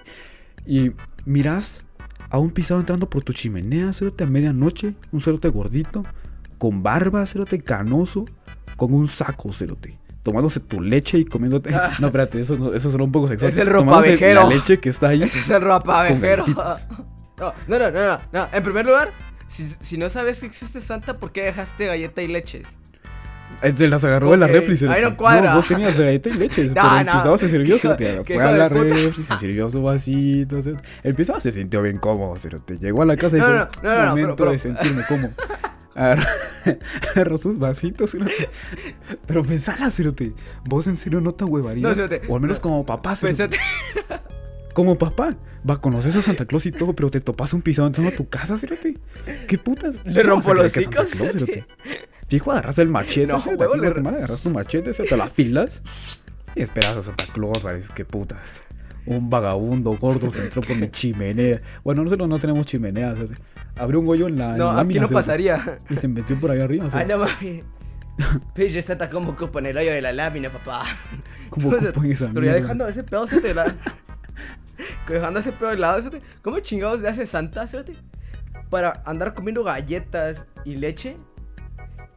Y 0.65 0.91
mirás 1.25 1.81
a 2.29 2.37
un 2.39 2.51
pisado 2.51 2.79
entrando 2.79 3.09
por 3.09 3.23
tu 3.23 3.33
chimenea, 3.33 3.91
cerote, 3.93 4.23
a 4.23 4.27
medianoche. 4.27 4.95
Un 5.11 5.21
cerote 5.21 5.49
gordito, 5.49 6.05
con 6.57 6.83
barba, 6.83 7.25
cerote, 7.25 7.61
canoso, 7.61 8.25
con 8.77 8.93
un 8.93 9.07
saco, 9.07 9.51
cerote. 9.51 9.97
Tomándose 10.23 10.59
tu 10.59 10.79
leche 10.81 11.17
y 11.17 11.25
comiéndote. 11.25 11.71
No, 11.99 12.07
espérate, 12.07 12.39
eso, 12.39 12.55
no- 12.55 12.73
eso 12.73 12.89
suena 12.89 13.03
un 13.05 13.11
poco 13.11 13.27
sexual. 13.27 13.51
Es 13.51 13.57
el 13.57 13.67
ropavejero. 13.67 14.43
La 14.43 14.49
leche 14.55 14.79
que 14.79 14.89
está 14.89 15.09
ahí. 15.09 15.23
Ese 15.23 15.39
es 15.39 15.49
el 15.49 15.61
ropavejero. 15.61 16.45
No, 17.37 17.53
no, 17.67 17.79
no, 17.79 17.89
no, 17.91 18.19
no. 18.31 18.47
En 18.53 18.63
primer 18.63 18.85
lugar, 18.85 19.11
si, 19.47 19.67
si 19.67 19.97
no 19.97 20.11
sabes 20.11 20.41
que 20.41 20.45
existe 20.45 20.79
Santa, 20.79 21.17
¿por 21.17 21.31
qué 21.31 21.41
dejaste 21.45 21.87
galleta 21.87 22.21
y 22.21 22.27
leches? 22.27 22.77
Se 23.75 23.87
las 23.87 24.03
agarró 24.03 24.31
de 24.31 24.37
la 24.37 24.47
refri, 24.47 24.75
cerote. 24.75 24.97
ahí 24.97 25.03
no 25.03 25.15
cuadra. 25.15 25.55
vos 25.55 25.67
tenías 25.67 25.97
galleta 25.99 26.29
y 26.29 26.33
leche. 26.33 26.63
No, 26.67 26.73
pero 26.73 26.97
el 26.99 27.05
no. 27.05 27.11
pisado 27.13 27.37
se 27.37 27.47
sirvió, 27.47 27.77
qué 27.97 28.23
Fue 28.35 28.43
a 28.43 28.51
la 28.51 28.69
refri, 28.69 29.23
se 29.23 29.37
sirvió 29.37 29.69
su 29.69 29.83
vasito. 29.83 30.61
cerote. 30.61 30.83
El 31.03 31.15
pisado 31.15 31.39
se 31.39 31.51
sintió 31.51 31.81
bien 31.81 31.97
cómodo, 31.97 32.35
cerote. 32.37 32.77
Llegó 32.79 33.03
a 33.03 33.05
la 33.05 33.15
casa 33.17 33.37
y 33.37 33.39
no, 33.39 33.69
no, 33.83 34.05
momento 34.07 34.35
pero- 34.35 34.51
de 34.51 34.57
sentirme 34.57 35.03
cómodo. 35.07 35.31
Agarró, 35.93 37.37
sus 37.37 37.59
vasitos, 37.59 38.11
cerote. 38.11 38.49
Pero 39.27 39.43
pensala, 39.43 39.91
cerote. 39.91 40.33
Vos 40.65 40.87
en 40.87 40.95
serio 40.97 41.19
no 41.21 41.33
te 41.33 41.43
huevarías. 41.43 41.97
No. 41.97 42.03
O 42.29 42.35
al 42.35 42.41
menos 42.41 42.57
No. 42.57 42.61
como 42.61 42.85
papá, 42.85 43.15
cerote. 43.15 43.47
Pensate. 43.49 43.59
Como 44.73 44.97
papá. 44.97 45.35
Va, 45.69 45.79
conoces 45.81 46.15
a 46.15 46.21
Santa 46.21 46.45
Claus 46.45 46.65
y 46.65 46.71
todo, 46.71 46.93
pero 46.93 47.11
te 47.11 47.19
topas 47.19 47.53
un 47.53 47.61
pisado 47.61 47.87
entrando 47.87 48.11
a 48.13 48.15
tu 48.15 48.27
casa, 48.29 48.57
cerote. 48.57 48.97
¿Qué 49.47 49.57
putas? 49.57 50.01
Le 50.05 50.23
¿Cómo 50.23 50.37
vas 50.37 50.47
a 50.47 50.53
rompo 50.53 50.63
los 50.63 50.71
creer 50.71 50.87
es? 52.35 52.41
Fijo, 52.41 52.51
agarras 52.51 52.79
el 52.79 52.89
machete. 52.89 53.27
No, 53.27 53.37
huevo, 53.39 53.75
en 53.75 53.81
le- 53.81 53.87
Guatemala 53.87 54.17
agarras 54.17 54.41
tu 54.41 54.49
machete, 54.49 54.93
se 54.93 55.03
te 55.03 55.17
la 55.17 55.27
filas. 55.27 56.21
Y 56.55 56.61
esperas 56.61 56.97
a 56.97 57.01
Santa 57.01 57.25
Claus, 57.33 57.59
parece 57.59 57.93
que 57.93 58.03
putas. 58.05 58.63
Un 59.05 59.29
vagabundo 59.29 59.97
gordo 59.97 60.29
se 60.29 60.43
entró 60.43 60.61
por 60.61 60.75
mi 60.75 60.89
chimenea. 60.91 61.59
Bueno, 61.83 62.03
nosotros 62.03 62.27
no 62.29 62.37
tenemos 62.39 62.65
chimeneas. 62.65 63.17
cerote. 63.17 63.35
Abrió 63.75 63.99
un 63.99 64.07
hoyo 64.09 64.27
en 64.27 64.37
la, 64.37 64.51
en 64.51 64.57
No, 64.57 64.73
la 64.73 64.81
aquí 64.81 64.99
no 64.99 65.07
pasaría. 65.07 65.79
Y 65.89 65.95
se 65.95 66.07
metió 66.07 66.39
por 66.39 66.51
ahí 66.51 66.59
arriba. 66.59 66.85
Ay, 66.85 67.05
cerote. 67.07 67.13
no 67.13 67.19
mami. 67.19 67.63
Pinche 68.53 68.81
Santa 68.81 69.09
como 69.09 69.35
cupo 69.35 69.57
en 69.59 69.67
el 69.67 69.77
hoyo 69.77 69.91
de 69.91 70.01
la 70.01 70.11
lámina, 70.11 70.51
papá. 70.51 70.83
¿Cómo 71.49 71.69
O 71.75 71.79
sea, 71.79 71.89
en 71.95 72.11
esa 72.11 72.29
Pero 72.31 72.45
ya 72.45 72.53
dejando 72.53 72.87
ese 72.87 73.03
pedo, 73.03 73.25
se 73.25 73.41
te 73.41 73.53
la. 73.55 73.75
dejando 75.07 75.39
ese 75.39 75.51
pedo 75.53 75.69
de 75.69 75.77
lado, 75.77 76.11
¿cómo 76.41 76.59
chingados 76.59 77.01
le 77.01 77.09
hace 77.09 77.25
Santa? 77.25 77.65
Para 78.69 79.01
andar 79.05 79.33
comiendo 79.33 79.63
galletas 79.63 80.45
y 80.63 80.75
leche 80.75 81.15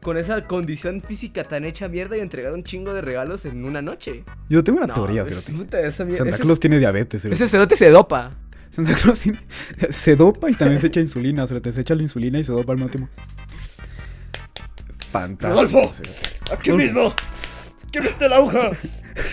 con 0.05 0.17
esa 0.17 0.45
condición 0.45 1.01
física 1.01 1.43
tan 1.45 1.65
hecha 1.65 1.87
mierda 1.87 2.15
y 2.15 2.19
entregar 2.19 2.53
un 2.53 2.63
chingo 2.63 2.93
de 2.93 3.01
regalos 3.01 3.43
en 3.45 3.65
una 3.65 3.81
noche. 3.81 4.23
Yo 4.49 4.63
tengo 4.63 4.77
una 4.77 4.85
No, 4.85 4.93
teoría, 4.93 5.23
es- 5.23 5.29
cerote. 5.45 5.63
puta, 5.63 5.81
esa 5.81 6.05
mierda- 6.05 6.19
Santa 6.19 6.35
ese- 6.35 6.43
Claus 6.43 6.59
tiene 6.59 6.77
diabetes, 6.77 7.23
cerote. 7.23 7.35
Ese 7.43 7.49
cerote 7.49 7.75
se 7.75 7.89
dopa. 7.89 8.33
Santa 8.69 8.93
Claus 8.93 9.23
se 9.89 10.15
dopa 10.15 10.51
y 10.51 10.53
también 10.53 10.79
se 10.79 10.87
echa 10.87 10.99
insulina, 11.01 11.47
se 11.47 11.59
se 11.71 11.81
echa 11.81 11.95
la 11.95 12.03
insulina 12.03 12.37
y 12.37 12.43
se 12.43 12.51
dopa 12.51 12.73
al 12.73 12.77
mismo 12.77 12.91
tiempo. 12.91 13.09
Fantástico. 15.11 15.49
Rodolfo. 15.49 15.91
cerote. 15.91 16.19
Aquí 16.53 16.71
mismo. 16.73 17.11
¿Quién 17.91 18.05
está 18.05 18.27
la 18.29 18.35
aguja? 18.35 18.69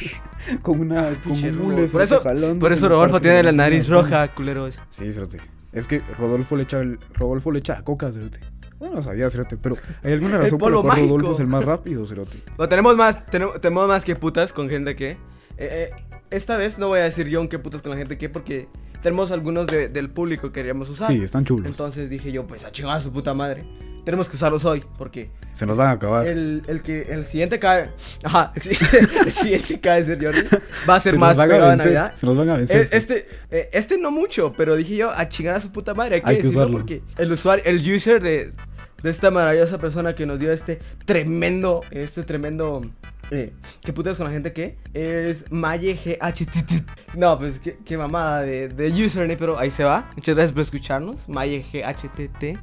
Con 0.63 0.81
una 0.81 1.21
con 1.23 1.33
un 1.33 1.61
hule, 1.61 1.87
Por 1.87 2.07
cerote, 2.07 2.39
eso, 2.39 2.59
por 2.59 2.73
eso 2.73 2.89
Rodolfo 2.89 3.21
tiene 3.21 3.43
la 3.45 3.53
nariz 3.53 3.89
roja, 3.89 4.27
culeros. 4.35 4.81
Sí, 4.89 5.13
cerote. 5.13 5.39
Es 5.73 5.87
que 5.87 6.01
Rodolfo 6.19 6.57
le 6.57 6.63
echa 6.65 6.81
el 6.81 6.99
Rodolfo 7.15 7.53
le 7.53 7.59
echa 7.61 7.83
coca, 7.83 8.11
cerote. 8.11 8.41
Bueno, 8.83 8.97
no 8.97 9.03
sabía, 9.03 9.31
cerote, 9.31 9.57
pero 9.57 9.77
hay 10.03 10.13
alguna 10.15 10.39
razón 10.39 10.59
por 10.59 10.73
la 10.73 10.79
cual 10.81 10.87
mágico. 10.89 11.07
Rodolfo 11.19 11.33
es 11.35 11.39
el 11.41 11.47
más 11.47 11.65
rápido, 11.65 12.05
cerote. 12.05 12.37
Tenemos 12.69 12.97
más, 12.97 13.25
tenemos, 13.27 13.61
tenemos 13.61 13.87
más 13.87 14.05
que 14.05 14.17
putas 14.17 14.53
con 14.53 14.69
gente 14.69 14.97
que. 14.97 15.11
eh, 15.11 15.19
eh, 15.59 15.91
esta 16.31 16.57
vez 16.57 16.79
no 16.81 16.89
voy 16.89 16.99
a 16.99 17.05
decir 17.05 17.29
yo 17.29 17.41
un 17.41 17.47
que 17.49 17.59
putas 17.61 17.81
con 17.83 17.91
la 17.93 17.97
gente 17.99 18.19
que 18.19 18.29
porque 18.29 18.67
tenemos 19.03 19.31
algunos 19.31 19.67
de- 19.69 19.89
del 19.89 20.11
público 20.11 20.49
que 20.49 20.55
queríamos 20.61 20.89
usar. 20.89 21.07
Sí, 21.09 21.23
están 21.23 21.45
chulos. 21.45 21.67
Entonces 21.71 22.11
dije 22.11 22.33
yo, 22.33 22.47
pues 22.47 22.65
a 22.65 22.73
chingar 22.73 22.97
a 22.97 23.01
su 23.01 23.13
puta 23.13 23.35
madre. 23.35 23.65
Tenemos 24.05 24.29
que 24.29 24.35
usarlos 24.35 24.65
hoy 24.65 24.83
porque 24.99 25.31
Se 25.53 25.65
nos 25.65 25.77
van 25.77 25.87
a 25.89 25.91
acabar. 25.93 26.27
el, 26.27 26.63
el 26.67 26.83
que 26.83 27.03
el 27.03 27.25
siguiente 27.25 27.61
cae. 27.61 27.91
Ajá, 28.25 28.53
el, 28.57 29.27
el 29.27 29.31
siguiente 29.33 29.79
cae 29.79 30.05
ser 30.05 30.25
Jordi. 30.25 30.41
Va 30.89 30.97
a 30.97 31.01
ser 31.01 31.13
se 31.13 31.19
más 31.19 31.37
nos 31.37 31.37
van 31.37 31.51
a 31.51 31.53
pegado 31.53 31.67
a 31.67 31.71
vencer. 31.71 31.87
Navidad. 31.95 32.15
Se 32.17 32.27
nos 32.27 32.37
van 32.37 32.49
a 32.51 32.57
vencer. 32.57 32.89
Este, 32.91 33.29
eh, 33.53 33.69
este 33.73 33.99
no 33.99 34.11
mucho, 34.11 34.53
pero 34.57 34.75
dije 34.75 34.97
yo 34.97 35.11
a 35.13 35.29
chingar 35.29 35.55
a 35.55 35.61
su 35.61 35.71
puta 35.71 35.95
madre. 35.95 36.17
Hay 36.17 36.21
que, 36.23 36.29
Hay 36.31 36.39
que 36.41 36.49
usarlo. 36.49 36.79
porque 36.79 37.03
el 37.19 37.31
usuario, 37.31 37.63
el 37.65 37.77
user 37.95 38.21
de, 38.21 38.53
de 39.03 39.11
esta 39.11 39.31
maravillosa 39.31 39.79
persona 39.79 40.15
que 40.15 40.27
nos 40.27 40.39
dio 40.39 40.53
este 40.53 40.81
tremendo, 41.05 41.83
este 41.91 42.23
tremendo 42.25 42.83
Eh, 43.31 43.53
¿Qué 43.83 43.93
putas 43.95 44.19
con 44.19 44.27
la 44.27 44.33
gente 44.33 44.53
que 44.53 44.77
es 44.93 45.51
Maye 45.51 45.95
GHTT? 45.95 47.17
No, 47.17 47.39
pues 47.39 47.61
qué, 47.61 47.79
qué 47.85 47.97
mamada 47.97 48.43
de, 48.43 48.69
de 48.69 48.89
username, 49.05 49.37
pero 49.39 49.59
ahí 49.59 49.71
se 49.71 49.85
va. 49.85 50.11
Muchas 50.17 50.35
gracias 50.35 50.53
por 50.53 50.61
escucharnos. 50.63 51.29
Maye 51.29 51.65
GHTT. 51.73 52.59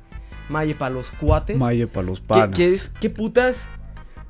Maye 0.49 0.75
para 0.75 0.93
los 0.93 1.09
cuates. 1.11 1.57
Maye 1.57 1.87
para 1.87 2.05
los 2.05 2.21
¿Qué, 2.21 2.27
panas. 2.27 2.51
qué 2.55 2.65
es- 2.65 2.91
qué 3.01 3.09
putas? 3.09 3.65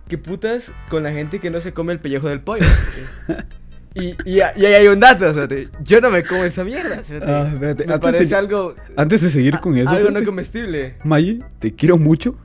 ¿Qué 0.07 0.17
putas 0.17 0.71
con 0.89 1.03
la 1.03 1.11
gente 1.11 1.39
que 1.39 1.49
no 1.49 1.59
se 1.59 1.73
come 1.73 1.91
el 1.93 1.99
pellejo 1.99 2.29
del 2.29 2.39
pollo? 2.41 2.65
y, 3.99 4.15
y, 4.25 4.37
y 4.37 4.41
ahí 4.41 4.73
hay 4.73 4.87
un 4.87 4.99
dato, 4.99 5.29
o 5.29 5.33
sea, 5.33 5.47
te- 5.47 5.69
yo 5.83 6.01
no 6.01 6.09
me 6.11 6.23
como 6.23 6.43
esa 6.43 6.63
mierda. 6.63 6.99
o 7.01 7.03
sea, 7.03 7.19
te- 7.19 7.25
Ah, 7.25 7.49
espérate, 7.53 7.85
me 7.87 7.93
antes 7.93 8.11
parece 8.11 8.25
de- 8.29 8.35
algo, 8.35 8.75
Antes 8.95 9.21
de 9.21 9.29
seguir 9.29 9.59
con 9.59 9.77
eso, 9.77 9.89
algo 9.89 10.01
no 10.03 10.07
cerote, 10.09 10.25
comestible. 10.25 10.95
Maye, 11.03 11.39
te 11.59 11.73
quiero 11.75 11.97
mucho. 11.97 12.37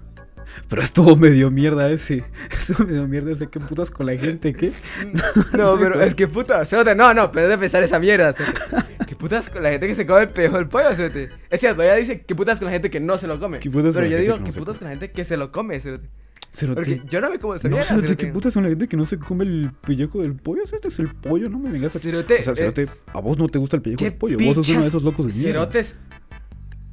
Pero 0.68 0.82
estuvo 0.82 1.16
medio 1.16 1.50
mierda 1.50 1.88
ese. 1.90 2.24
Estuvo 2.50 2.86
medio 2.86 3.08
mierda 3.08 3.32
ese. 3.32 3.48
¿Qué 3.48 3.58
putas 3.58 3.90
con 3.90 4.06
la 4.06 4.16
gente? 4.16 4.52
¿Qué? 4.54 4.70
No, 5.56 5.76
pero 5.78 6.00
es 6.00 6.14
que 6.14 6.28
puta, 6.28 6.64
cerote, 6.64 6.94
no, 6.94 7.12
no, 7.12 7.30
pero 7.32 7.48
de 7.48 7.58
pensar 7.58 7.82
esa 7.82 7.98
mierda, 7.98 8.32
cerote. 8.32 8.60
¿Qué 9.06 9.16
putas 9.16 9.48
con 9.50 9.62
la 9.64 9.70
gente 9.70 9.88
que 9.88 9.94
se 9.96 10.06
come 10.06 10.22
el 10.22 10.28
pellejo 10.28 10.56
del 10.58 10.68
pollo, 10.68 10.94
cerote? 10.94 11.30
Es 11.50 11.60
cierto, 11.60 11.82
ella 11.82 11.96
dice 11.96 12.22
que 12.22 12.34
putas 12.36 12.58
con 12.60 12.66
la 12.66 12.72
gente 12.72 12.88
que 12.88 13.00
no 13.00 13.18
se 13.18 13.26
lo 13.26 13.40
come. 13.40 13.58
¿Qué 13.58 13.68
putas 13.70 13.94
pero 13.94 14.06
yo 14.06 14.16
digo 14.16 14.38
no 14.38 14.50
se 14.52 14.58
putas 14.60 14.78
con 14.78 14.84
la 14.86 14.90
gente 14.90 15.10
que 15.10 15.24
se 15.24 15.36
lo 15.36 15.50
come, 15.50 15.78
cerote. 15.80 16.08
Cerote. 16.54 16.82
Porque 16.82 17.02
yo 17.08 17.20
no 17.20 17.30
me 17.30 17.40
como 17.40 17.54
No, 17.54 17.82
cerote. 17.82 18.16
¿qué 18.16 18.28
putas 18.28 18.54
con 18.54 18.62
la 18.62 18.68
gente 18.68 18.86
que 18.86 18.96
no 18.96 19.04
se 19.04 19.18
come 19.18 19.44
el 19.44 19.72
pellejo 19.84 20.22
del 20.22 20.36
pollo? 20.36 20.64
Cerote, 20.66 20.86
es 20.86 21.00
el 21.00 21.12
pollo, 21.12 21.50
no 21.50 21.58
me 21.58 21.68
vengas 21.68 21.96
a... 21.96 21.98
Cerote, 21.98 22.38
o 22.38 22.42
sea, 22.44 22.52
eh, 22.52 22.56
cerote, 22.56 22.88
a 23.12 23.20
vos 23.20 23.36
no 23.36 23.48
te 23.48 23.58
gusta 23.58 23.74
el 23.76 23.82
pellejo 23.82 23.98
¿Qué 23.98 24.04
del 24.10 24.14
pollo. 24.14 24.38
Vos 24.38 24.54
sos 24.54 24.68
uno 24.68 24.82
de 24.82 24.86
esos 24.86 25.02
locos 25.02 25.26
de 25.26 25.32
mierda. 25.32 25.48
Cerotes. 25.48 25.96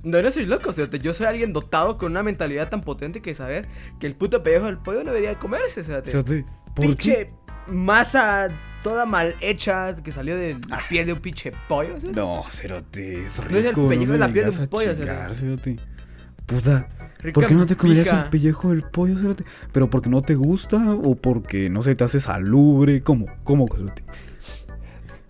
No, 0.04 0.19
no 0.19 0.32
soy 0.32 0.47
loco, 0.47 0.74
cerote. 0.74 0.97
Yo 0.97 1.13
soy 1.13 1.28
alguien 1.28 1.54
dotado 1.54 2.00
con 2.00 2.12
una 2.12 2.24
mentalidad 2.24 2.69
tan 2.69 2.82
potente 2.82 3.21
que 3.21 3.36
saber 3.36 3.67
que 4.00 4.08
el 4.08 4.15
puto 4.15 4.41
pellejo 4.41 4.65
del 4.65 4.80
pollo 4.80 5.04
no 5.04 5.12
debería 5.12 5.38
comerse, 5.38 5.84
cerote. 5.84 6.10
Cerote, 6.10 6.43
¿por 6.76 6.88
pinche 6.88 7.28
qué? 7.28 7.34
masa 7.67 8.50
toda 8.82 9.06
mal 9.06 9.36
hecha 9.41 9.95
que 9.95 10.12
salió 10.12 10.36
de 10.36 10.58
la 10.69 10.80
piel 10.89 11.06
de 11.06 11.13
un 11.13 11.19
pinche 11.19 11.54
pollo, 11.69 12.00
cerote. 12.00 12.19
No, 12.19 12.43
cerote, 12.50 13.28
es 13.28 13.39
No 13.47 13.58
es 13.60 13.65
el 13.65 13.76
pellejo 13.76 14.13
de 14.13 14.17
la 14.17 14.34
piel 14.34 14.50
de 14.50 14.60
un 14.60 14.67
pollo, 14.67 14.95
cerote. 14.95 15.78
Puta, 16.47 16.89
Rica 17.21 17.34
¿por 17.39 17.47
qué 17.47 17.53
no 17.53 17.65
te 17.65 17.75
comerías 17.75 18.12
el 18.12 18.29
pellejo 18.29 18.69
del 18.69 18.84
pollo, 18.84 19.17
cerote? 19.17 19.45
¿Pero 19.71 19.89
porque 19.89 20.10
no 20.10 20.21
te 20.21 20.36
gusta 20.36 20.93
o 20.93 21.15
porque 21.15 21.69
no 21.69 21.81
se 21.81 21.95
te 21.95 22.03
hace 22.03 22.19
salubre? 22.19 23.01
¿Cómo? 23.01 23.27
¿Cómo, 23.43 23.67
cerote? 23.67 24.03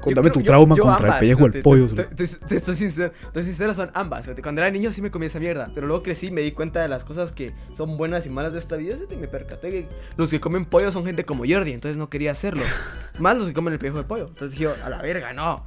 Contame 0.02 0.32
creo- 0.32 0.42
tu 0.42 0.44
trauma 0.44 0.76
yo 0.76 0.84
contra 0.84 1.14
el 1.14 1.20
pellejo 1.20 1.48
del 1.48 1.62
pollo, 1.62 1.86
Te, 1.88 2.24
estoy 2.24 2.76
sincero, 2.76 3.14
estoy 3.24 3.44
sincero, 3.44 3.74
son 3.74 3.92
ambas. 3.94 4.28
Cuando 4.42 4.62
era 4.62 4.72
niño 4.72 4.92
sí 4.92 5.02
me 5.02 5.12
comía 5.12 5.28
esa 5.28 5.40
mierda, 5.40 5.70
pero 5.76 5.86
luego 5.86 6.02
crecí 6.02 6.28
y 6.28 6.32
me 6.32 6.42
di 6.42 6.52
cuenta 6.54 6.82
de 6.82 6.88
las 6.88 7.04
cosas 7.04 7.32
que 7.32 7.54
son 7.78 7.98
buenas 7.98 8.26
y 8.26 8.30
malas 8.30 8.54
de 8.54 8.60
esta 8.60 8.78
vida 8.78 8.96
cerote, 8.96 9.14
y 9.16 9.18
me 9.20 9.28
percaté 9.28 9.70
que 9.70 9.88
los 10.18 10.32
que 10.32 10.40
comen 10.40 10.66
pollo 10.66 10.92
son 10.92 11.06
gente 11.06 11.24
como 11.24 11.44
Jordi, 11.48 11.74
entonces 11.74 11.98
no 11.98 12.10
quería 12.10 12.32
hacerlo. 12.32 12.64
Más 13.20 13.38
los 13.38 13.48
que 13.48 13.54
comen 13.54 13.74
el 13.74 13.80
pellejo 13.80 13.98
del 13.98 14.08
pollo. 14.08 14.28
Entonces 14.30 14.58
dije, 14.58 14.72
a 14.84 14.90
la 14.90 15.02
verga, 15.02 15.34
no. 15.34 15.66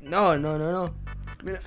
No, 0.00 0.38
no, 0.38 0.56
no, 0.56 0.72
no. 0.72 0.94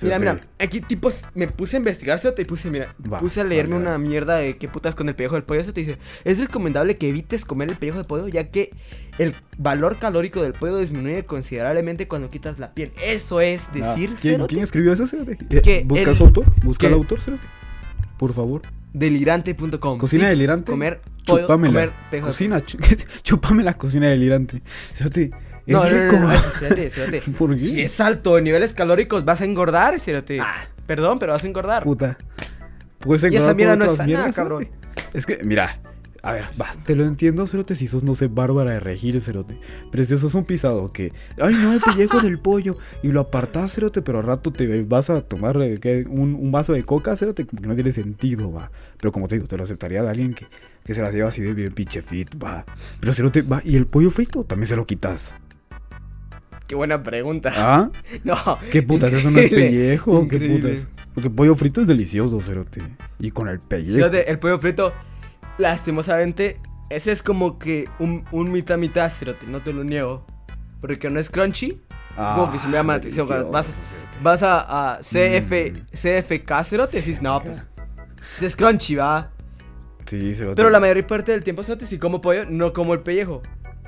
Mira, 0.02 0.18
mira, 0.18 0.18
te- 0.36 0.42
mira, 0.42 0.48
aquí 0.58 0.80
tipos 0.80 1.24
me 1.34 1.48
puse 1.48 1.76
a 1.76 1.78
investigar, 1.78 2.18
cerote, 2.18 2.42
y 2.42 2.44
puse, 2.44 2.70
mira, 2.70 2.94
Va, 3.12 3.18
puse 3.18 3.40
a 3.40 3.44
leerme 3.44 3.76
una 3.76 3.98
mierda 3.98 4.36
de 4.36 4.56
qué 4.56 4.68
putas 4.68 4.94
con 4.94 5.08
el 5.08 5.14
pellejo 5.14 5.34
del 5.34 5.44
pollo, 5.44 5.62
se 5.64 5.72
te 5.72 5.80
dice, 5.80 5.98
es 6.24 6.38
recomendable 6.40 6.96
que 6.96 7.08
evites 7.08 7.44
comer 7.44 7.70
el 7.70 7.76
pellejo 7.76 7.98
de 7.98 8.04
pollo 8.04 8.28
ya 8.28 8.50
que 8.50 8.70
el 9.18 9.34
valor 9.58 9.98
calórico 9.98 10.42
del 10.42 10.52
pollo 10.54 10.78
disminuye 10.78 11.24
considerablemente 11.24 12.08
cuando 12.08 12.30
quitas 12.30 12.58
la 12.58 12.72
piel. 12.74 12.92
Eso 13.02 13.40
es 13.40 13.64
Ah, 13.68 13.72
decir, 13.74 14.14
¿quién, 14.20 14.40
escribió 14.62 14.92
eso? 14.92 15.04
Eh, 15.04 15.82
¿Busca 15.84 16.10
el- 16.10 16.16
su 16.16 16.24
autor? 16.24 16.46
¿Busca 16.64 16.86
al 16.86 16.94
autor, 16.94 17.20
cerote? 17.20 17.46
Por 18.18 18.32
favor. 18.32 18.62
delirante.com. 18.94 19.98
Cocina 19.98 20.28
delirante. 20.28 20.70
Comer 20.70 21.00
pollo, 21.26 21.42
Chúpamela. 21.42 21.72
comer 21.72 21.92
pellejo 22.10 22.26
Cocina, 22.28 22.60
chu- 22.60 22.78
chúpame 23.22 23.62
la 23.62 23.74
cocina 23.74 24.08
delirante. 24.08 24.62
Cerote, 24.92 25.30
es 25.66 25.74
No, 25.74 25.84
rico. 25.84 26.16
no, 26.16 26.28
no, 26.28 26.32
espérate, 26.32 26.86
espérate. 26.86 27.22
¿Por 27.38 27.56
qué? 27.56 27.64
Si 27.64 27.80
es 27.80 28.00
alto 28.00 28.38
en 28.38 28.44
niveles 28.44 28.72
calóricos, 28.74 29.24
vas 29.24 29.40
a 29.40 29.44
engordar, 29.44 29.98
cerote. 30.00 30.40
Ah. 30.40 30.68
Perdón, 30.86 31.18
pero 31.18 31.32
vas 31.32 31.44
a 31.44 31.46
engordar. 31.46 31.84
Puta. 31.84 32.18
Puedes 32.98 33.22
Y 33.24 33.26
esa 33.26 33.50
engordar 33.50 33.56
mierda 33.56 33.76
no 33.76 33.84
mierdas, 33.84 34.08
nada, 34.08 34.32
cabrón. 34.32 34.68
Es 35.12 35.26
que, 35.26 35.38
mira, 35.42 35.80
a 36.24 36.32
ver, 36.32 36.44
va, 36.60 36.70
te 36.84 36.94
lo 36.94 37.04
entiendo, 37.04 37.46
Cerote, 37.48 37.74
si 37.74 37.88
sos, 37.88 38.04
no 38.04 38.14
sé, 38.14 38.28
bárbara 38.28 38.70
de 38.72 38.80
regir, 38.80 39.20
Cerote. 39.20 39.58
Pero 39.90 40.04
si 40.04 40.16
sos 40.16 40.34
un 40.36 40.44
pisado 40.44 40.88
que, 40.88 41.12
ay, 41.40 41.54
no, 41.54 41.72
el 41.72 41.80
pellejo 41.80 42.20
del 42.20 42.38
pollo, 42.38 42.78
y 43.02 43.08
lo 43.08 43.20
apartás, 43.20 43.74
Cerote, 43.74 44.02
pero 44.02 44.20
al 44.20 44.24
rato 44.24 44.52
te 44.52 44.82
vas 44.84 45.10
a 45.10 45.20
tomar 45.22 45.56
eh, 45.60 46.04
un 46.08 46.52
vaso 46.52 46.74
de 46.74 46.84
coca, 46.84 47.16
Cerote, 47.16 47.44
como 47.44 47.60
que 47.60 47.68
no 47.68 47.74
tiene 47.74 47.90
sentido, 47.90 48.52
va. 48.52 48.70
Pero 48.98 49.10
como 49.10 49.26
te 49.26 49.34
digo, 49.34 49.48
te 49.48 49.56
lo 49.56 49.64
aceptaría 49.64 50.02
de 50.02 50.10
alguien 50.10 50.32
que, 50.32 50.46
que 50.84 50.94
se 50.94 51.02
las 51.02 51.12
lleva 51.12 51.28
así 51.28 51.42
de 51.42 51.54
bien 51.54 51.72
pinche 51.72 52.02
fit, 52.02 52.28
va. 52.40 52.66
Pero 53.00 53.12
Cerote, 53.12 53.42
va, 53.42 53.60
y 53.64 53.76
el 53.76 53.86
pollo 53.86 54.10
frito 54.10 54.44
también 54.44 54.68
se 54.68 54.76
lo 54.76 54.86
quitas. 54.86 55.34
Qué 56.66 56.74
buena 56.74 57.02
pregunta. 57.02 57.50
¿Ah? 57.54 57.90
No. 58.24 58.36
¿Qué 58.70 58.82
putas? 58.82 59.12
¿Eso 59.12 59.30
no 59.30 59.38
es 59.40 59.48
pellejo? 59.48 60.26
¿Qué 60.28 60.38
putas? 60.38 60.88
Porque 61.14 61.28
pollo 61.30 61.54
frito 61.54 61.80
es 61.82 61.86
delicioso, 61.86 62.40
Cerote. 62.40 62.82
Y 63.18 63.30
con 63.30 63.48
el 63.48 63.60
pellejo. 63.60 63.96
Fíjate, 63.96 64.30
el 64.30 64.38
pollo 64.38 64.58
frito, 64.58 64.92
lastimosamente, 65.58 66.60
ese 66.90 67.12
es 67.12 67.22
como 67.22 67.58
que 67.58 67.88
un, 67.98 68.24
un 68.32 68.50
mitad 68.52 68.78
mitad, 68.78 69.10
cerote, 69.10 69.46
no 69.46 69.60
te 69.62 69.72
lo 69.72 69.84
niego. 69.84 70.26
Porque 70.80 71.10
no 71.10 71.20
es 71.20 71.30
crunchy. 71.30 71.80
es 72.10 72.32
como 72.34 72.50
que 72.50 72.58
se 72.58 72.66
me 72.68 72.74
llama 72.74 72.94
la 72.94 72.96
atención. 72.98 73.26
Vas, 73.50 73.68
Ah, 73.68 73.72
Cerote. 73.72 74.18
vas 74.22 74.42
a, 74.42 74.94
a 74.94 74.98
CF, 75.00 75.52
Mm. 75.72 75.86
CFK, 75.94 76.64
cerote, 76.64 76.96
decís, 76.98 77.22
no, 77.22 77.40
pues. 77.40 77.64
Es 78.40 78.56
crunchy, 78.56 78.96
va. 78.96 79.30
Sí, 80.06 80.34
Cerote. 80.34 80.56
Pero 80.56 80.70
la 80.70 80.80
mayor 80.80 81.06
parte 81.06 81.32
del 81.32 81.44
tiempo, 81.44 81.62
cerote, 81.62 81.86
si 81.86 81.98
como 81.98 82.20
pollo, 82.20 82.44
no 82.48 82.72
como 82.72 82.94
el 82.94 83.00
pellejo. 83.00 83.42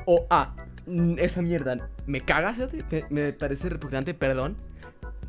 O 0.07 0.27
A, 0.31 0.55
mm, 0.87 1.15
esa 1.19 1.43
mierda 1.43 1.89
me 2.07 2.21
caga, 2.21 2.55
cerote, 2.55 2.85
me, 2.91 3.23
me 3.25 3.33
parece 3.33 3.69
repugnante, 3.69 4.15
perdón. 4.15 4.57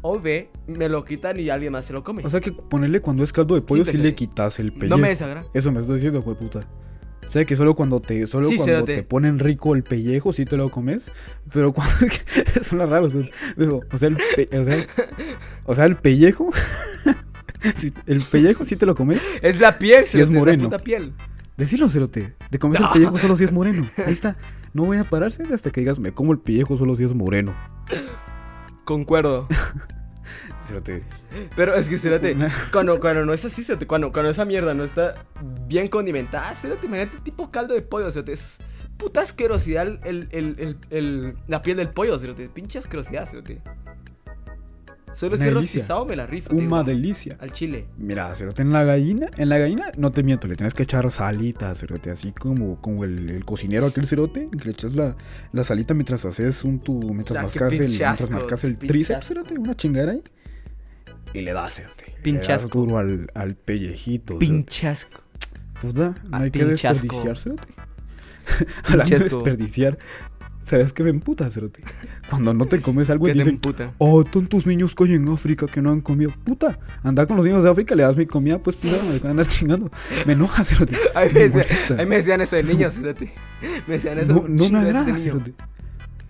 O 0.02 0.20
B, 0.20 0.52
me 0.68 0.88
lo 0.88 1.04
quitan 1.04 1.40
y 1.40 1.50
alguien 1.50 1.72
más 1.72 1.86
se 1.86 1.94
lo 1.94 2.04
come. 2.04 2.22
O 2.24 2.30
sea 2.30 2.40
que 2.40 2.52
ponerle 2.52 3.00
cuando 3.00 3.24
es 3.24 3.34
caldo 3.34 3.56
de 3.56 3.62
pollo 3.62 3.84
Sí, 3.86 3.94
te 3.94 3.98
le 3.98 4.14
quitas 4.14 4.60
el 4.60 4.72
pellejo. 4.72 4.90
no 4.96 4.98
me 5.02 5.08
desagrada. 5.10 5.48
Eso 5.54 5.72
me 5.72 5.80
estás 5.80 5.96
diciendo, 5.96 6.22
fue 6.22 6.36
puta. 6.36 6.68
O 7.26 7.28
sea 7.28 7.44
que 7.44 7.56
solo 7.56 7.74
cuando 7.74 8.00
te 8.02 8.28
solo 8.28 8.48
Sí, 8.50 8.58
cuando 8.58 8.84
te 8.84 9.02
ponen 9.02 9.40
rico 9.40 9.74
el 9.74 9.82
pellejo 9.84 10.32
sí 10.32 10.46
te 10.46 10.58
lo 10.58 10.70
comes, 10.70 11.12
pero 11.52 11.74
cuando 11.74 11.96
suena 12.62 12.86
raro, 12.86 13.08
o 13.08 13.10
sea, 13.10 13.24
pero, 13.58 13.80
o 13.92 13.98
sea, 13.98 14.10
el 14.10 14.18
pe- 14.36 14.56
o 14.60 14.64
sea, 14.64 14.88
o 15.66 15.74
sea, 15.74 15.86
el 15.86 15.96
pellejo 15.98 16.52
sí, 17.76 17.92
el 18.06 18.22
pellejo 18.22 18.64
sí 18.64 18.76
te 18.76 18.86
lo 18.86 18.94
comes. 18.94 19.20
Es 19.42 19.60
la 19.60 19.78
piel, 19.80 20.06
Si 20.06 20.20
es 20.22 20.28
cerote, 20.28 20.34
la 20.34 20.40
moreno. 20.40 20.64
puta 20.66 20.80
piel. 20.80 21.14
Decirlo, 21.58 21.90
cerote. 21.90 22.36
Te 22.52 22.60
comes 22.60 22.80
el 22.80 22.90
pellejo 22.90 23.18
solo 23.18 23.36
si 23.36 23.44
es 23.46 23.52
moreno. 23.52 23.90
Ahí 24.06 24.14
está. 24.14 24.36
No 24.76 24.84
voy 24.84 24.98
a 24.98 25.06
pararse 25.06 25.42
hasta 25.54 25.70
que 25.72 25.80
digas, 25.80 26.00
me 26.00 26.12
como 26.14 26.34
el 26.34 26.40
pellejo 26.40 26.76
solo 26.76 26.96
si 26.96 27.06
es 27.06 27.14
moreno. 27.16 27.56
Concuerdo. 28.84 29.48
Pero 31.56 31.76
es 31.76 31.88
que, 31.88 31.96
espérate, 31.96 32.36
cuando, 32.72 33.00
cuando 33.00 33.26
no 33.26 33.32
es 33.34 33.46
así, 33.46 33.62
espérate, 33.62 33.88
cuando, 33.88 34.12
cuando 34.12 34.32
esa 34.32 34.44
mierda 34.44 34.74
no 34.74 34.84
está 34.84 35.14
bien 35.68 35.88
condimentada, 35.88 36.52
espérate, 36.52 36.88
imagínate 36.88 37.20
tipo 37.20 37.52
caldo 37.52 37.74
de 37.74 37.84
pollo, 37.84 38.08
espérate, 38.08 38.34
es 38.34 38.58
puta 38.98 39.22
asquerosidad 39.22 39.88
el, 39.88 40.00
el, 40.04 40.28
el, 40.32 40.56
el- 40.60 40.78
el- 40.90 41.38
la 41.48 41.62
piel 41.62 41.78
del 41.78 41.90
pollo, 41.90 42.16
espérate, 42.16 42.50
pinche 42.50 42.80
asquerosidad, 42.80 43.24
espérate. 43.24 43.62
Solo 45.16 45.38
delicia. 45.38 45.54
rostizado 45.80 46.06
me 46.06 46.16
la 46.16 46.26
rifa, 46.28 46.54
Una 46.54 46.84
tío, 46.84 46.94
delicia. 46.94 47.38
Al 47.40 47.52
chile. 47.54 47.88
Mira, 47.98 48.34
cerote, 48.36 48.62
en 48.62 48.72
la 48.74 48.84
gallina, 48.84 49.28
en 49.38 49.50
la 49.50 49.58
gallina, 49.58 49.86
no 49.98 50.12
te 50.12 50.24
miento, 50.24 50.48
le 50.48 50.56
tienes 50.58 50.74
que 50.74 50.84
echar 50.84 51.10
salita, 51.12 51.74
cerote, 51.74 52.12
así 52.12 52.32
como, 52.34 52.82
como 52.82 53.04
el, 53.06 53.30
el 53.30 53.46
cocinero 53.46 53.86
aquel 53.88 54.06
cerote, 54.08 54.50
que 54.52 54.66
le 54.66 54.72
echas 54.72 54.94
la, 54.96 55.16
la 55.54 55.64
salita 55.64 55.94
mientras 55.94 56.26
haces 56.26 56.64
un 56.66 56.80
tu, 56.80 57.00
mientras 57.14 57.40
Ah, 57.40 57.44
mascas 57.44 57.72
el, 57.74 57.88
mientras 57.88 58.30
marcas 58.30 58.64
el 58.66 58.78
tríceps, 58.78 59.28
cerote, 59.28 59.58
una 59.58 59.74
chingada 59.76 60.12
ahí. 60.12 60.22
Y 61.34 61.42
le 61.42 61.54
das, 61.54 61.76
cerote. 61.76 62.14
Pinche 62.22 62.48
le 62.48 62.54
das 62.54 62.70
duro 62.70 62.98
al, 62.98 63.28
al 63.34 63.56
pellejito. 63.56 64.38
Pinchasco. 64.40 65.22
Puta, 65.82 66.16
no 66.30 66.38
Ah, 66.38 66.42
hay 66.42 66.52
que 66.52 66.66
desperdiciar, 66.66 67.38
cerote. 67.38 67.74
Hablando 68.86 69.18
de 69.18 69.24
desperdiciar, 69.24 69.98
¿sabes 70.66 70.92
qué 70.94 71.04
me 71.04 71.12
emputa, 71.12 71.50
cerote? 71.50 71.84
Cuando 72.30 72.54
no 72.54 72.66
te 72.66 72.82
comes 72.82 73.10
algo 73.10 73.28
y 73.28 73.32
te 73.32 73.38
dicen, 73.38 73.54
emputa. 73.56 73.94
Oh, 74.00 74.24
tantos 74.24 74.66
niños 74.68 74.96
que 74.96 75.04
hay 75.06 75.14
en 75.14 75.30
África 75.30 75.68
que 75.68 75.82
no 75.82 75.92
han 75.92 76.02
comido. 76.02 76.32
Puta, 76.44 76.80
anda 77.04 77.26
con 77.26 77.38
los 77.38 77.46
niños 77.46 77.64
de 77.64 77.70
África, 77.70 77.96
le 77.96 78.04
das 78.04 78.18
mi 78.18 78.26
comida, 78.26 78.60
pues 78.60 78.76
puta, 78.76 78.98
me 79.10 79.20
van 79.20 79.28
a 79.28 79.30
andar 79.32 79.48
chingando. 79.48 79.92
Me 80.26 80.34
enoja, 80.34 80.64
cerote. 80.66 80.96
Ahí 81.14 81.28
me, 81.30 81.34
Me 81.34 81.40
decía- 81.42 81.62
molesta. 81.64 81.96
ahí 82.00 82.06
me 82.06 82.16
decían 82.18 82.42
eso 82.42 82.56
de 82.56 82.64
niños, 82.64 82.94
espérate. 82.94 83.32
Me 83.88 83.94
decían 83.96 84.18
eso. 84.20 84.34
No, 84.34 84.48
no 84.48 84.70
me 84.70 84.80
agrada, 84.80 85.18
cerote. 85.18 85.54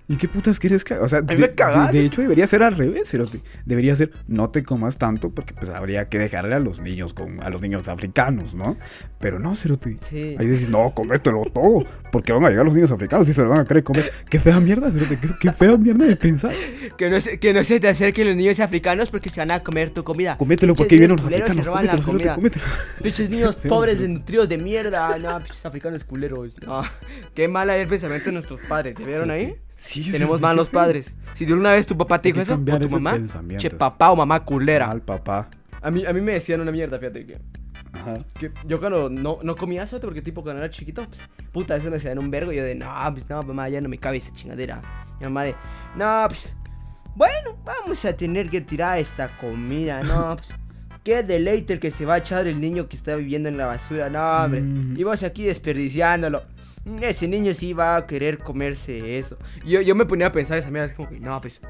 ¿Y 0.08 0.18
qué 0.18 0.28
putas 0.28 0.60
quieres 0.60 0.84
que? 0.84 0.94
O 0.96 1.08
sea, 1.08 1.22
de, 1.22 1.36
me 1.36 1.50
cagás. 1.52 1.92
de- 1.92 2.00
de 2.00 2.06
hecho 2.06 2.22
debería 2.22 2.46
ser 2.46 2.62
al 2.62 2.76
revés, 2.76 3.10
cerote. 3.10 3.42
Debería 3.66 3.96
ser 3.96 4.12
no 4.28 4.50
te 4.52 4.62
comas 4.64 4.98
tanto 4.98 5.32
porque 5.32 5.54
pues 5.54 5.70
habría 5.70 6.10
que 6.10 6.20
dejarle 6.20 6.54
a 6.56 6.60
los 6.60 6.80
niños 6.80 7.14
con 7.14 7.42
a 7.42 7.50
los 7.50 7.62
niños 7.62 7.88
africanos, 7.88 8.54
¿no? 8.56 8.78
Pero 9.20 9.40
no, 9.40 9.56
cerote. 9.56 9.98
Sí. 10.08 10.36
Ahí 10.38 10.48
dices, 10.48 10.70
no, 10.70 10.94
comételo 10.94 11.44
todo, 11.54 11.86
porque 12.12 12.34
van 12.34 12.46
a 12.46 12.50
llegar 12.50 12.66
los 12.66 12.76
niños 12.76 12.92
africanos 12.92 13.28
y 13.30 13.34
se 13.34 13.42
lo 13.44 13.50
van 13.50 13.62
a 13.62 13.66
querer 13.66 13.84
comer. 13.84 14.12
Qué 14.30 14.40
fea 14.40 14.60
mierda, 14.60 14.92
cerote, 14.92 15.20
qué, 15.20 15.30
qué 15.40 15.52
fea 15.52 15.76
mierda 15.78 16.06
de 16.06 16.16
pensar. 16.16 16.54
Que 16.98 17.10
no, 17.10 17.20
se, 17.20 17.40
que 17.40 17.54
no 17.54 17.64
se 17.64 17.80
te 17.80 17.88
acerquen 17.88 18.28
los 18.28 18.36
niños 18.36 18.60
africanos 18.60 19.10
porque 19.10 19.30
se 19.30 19.40
van 19.40 19.52
a 19.52 19.64
comer 19.64 19.90
tu 19.90 20.04
comida. 20.04 20.38
Comételo 20.38 20.76
porque 20.76 20.98
vienen 20.98 21.18
los 21.18 21.26
africanos, 21.26 21.68
comételo, 21.70 22.02
cerote, 22.04 22.30
comételo. 22.36 22.66
Pinches 23.02 23.30
niños 23.32 23.56
Feo, 23.56 23.70
pobres, 23.70 23.98
desnutridos 24.00 24.50
de 24.50 24.58
mierda. 24.60 25.18
No, 25.18 25.38
pinches 25.40 25.66
africanos 25.66 26.04
culeros. 26.04 26.58
No. 26.66 26.84
Qué 27.34 27.48
mal 27.48 27.70
era 27.70 27.82
el 27.82 27.88
pensamiento 27.88 28.26
de 28.26 28.34
nuestros 28.34 28.62
padres. 28.62 28.96
¿Te 28.96 29.04
vieron 29.04 29.32
ahí? 29.32 29.56
Sí, 29.76 30.10
Tenemos 30.10 30.40
malos 30.40 30.70
padres. 30.70 31.16
Si 31.34 31.46
de 31.46 31.54
una 31.54 31.74
vez 31.74 31.86
tu 31.86 31.98
papá 31.98 32.22
te 32.22 32.30
dijo 32.30 32.40
eso, 32.40 32.56
o 32.56 32.80
tu 32.80 32.90
mamá, 32.90 33.20
che 33.58 33.70
papá 33.70 34.12
o 34.12 34.16
mamá 34.16 34.44
culera. 34.44 34.90
Al 34.90 35.02
papá. 35.02 35.50
A 35.82 35.92
mí, 35.92 36.06
a 36.06 36.14
mí 36.14 36.22
me 36.22 36.32
decían 36.32 36.62
una 36.62 36.72
mierda, 36.72 36.98
fíjate 36.98 37.26
que. 37.26 37.42
Ajá. 37.92 38.18
que 38.40 38.52
yo 38.66 38.80
cuando 38.80 39.10
no, 39.10 39.40
no 39.42 39.56
comía 39.56 39.86
sote 39.86 40.06
porque 40.06 40.22
tipo 40.22 40.44
cuando 40.44 40.62
era 40.62 40.70
chiquito, 40.70 41.06
pues, 41.08 41.22
puta, 41.52 41.76
eso 41.76 41.90
me 41.90 41.98
hacían 41.98 42.18
un 42.20 42.32
vergo. 42.32 42.54
Y 42.54 42.56
yo 42.56 42.64
de, 42.64 42.74
no, 42.74 42.90
pues 43.12 43.30
no, 43.30 43.44
mamá, 43.44 43.68
ya 43.68 43.82
no 43.82 43.90
me 43.90 43.98
cabe 43.98 44.18
esa 44.18 44.32
chingadera. 44.32 44.82
Mi 45.20 45.26
mamá 45.26 45.44
de, 45.44 45.56
no, 45.98 46.26
pues, 46.28 46.56
bueno, 47.16 47.58
vamos 47.66 48.04
a 48.06 48.16
tener 48.16 48.50
que 48.50 48.62
tirar 48.62 49.00
esta 49.00 49.36
comida, 49.38 50.02
no, 50.04 50.36
pues. 50.38 50.56
Qué 51.04 51.22
deleite 51.22 51.74
el 51.74 51.80
que 51.80 51.92
se 51.92 52.04
va 52.04 52.16
a 52.16 52.18
echar 52.18 52.48
el 52.48 52.60
niño 52.60 52.90
que 52.90 52.96
está 52.96 53.16
viviendo 53.16 53.48
en 53.48 53.58
la 53.58 53.68
basura, 53.68 54.10
no, 54.10 54.44
hombre. 54.44 54.62
Mm. 54.62 54.98
Y 54.98 55.04
vos 55.04 55.22
aquí 55.22 55.44
desperdiciándolo. 55.44 56.42
Ese 57.02 57.28
niño 57.28 57.54
sí 57.54 57.74
va 57.74 57.96
a 57.96 58.06
querer 58.06 58.40
comerse 58.40 59.18
eso. 59.18 59.38
Y 59.64 59.72
yo, 59.72 59.82
yo 59.82 59.96
me 59.96 60.06
ponía 60.06 60.28
a 60.28 60.32
pensar 60.32 60.58
esa 60.58 60.70
mierda, 60.70 60.86
es 60.88 60.94
como 60.94 61.10
que, 61.10 61.20
no, 61.20 61.40
pues, 61.42 61.62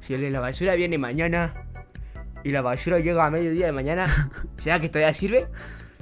si 0.00 0.16
la 0.16 0.40
basura 0.40 0.74
viene 0.74 0.98
mañana 0.98 1.66
y 2.42 2.50
la 2.50 2.60
basura 2.60 2.98
llega 2.98 3.24
a 3.24 3.30
mediodía 3.30 3.66
de 3.66 3.72
mañana, 3.72 4.06
¿será 4.58 4.80
que 4.80 4.88
todavía 4.88 5.14
sirve? 5.14 5.46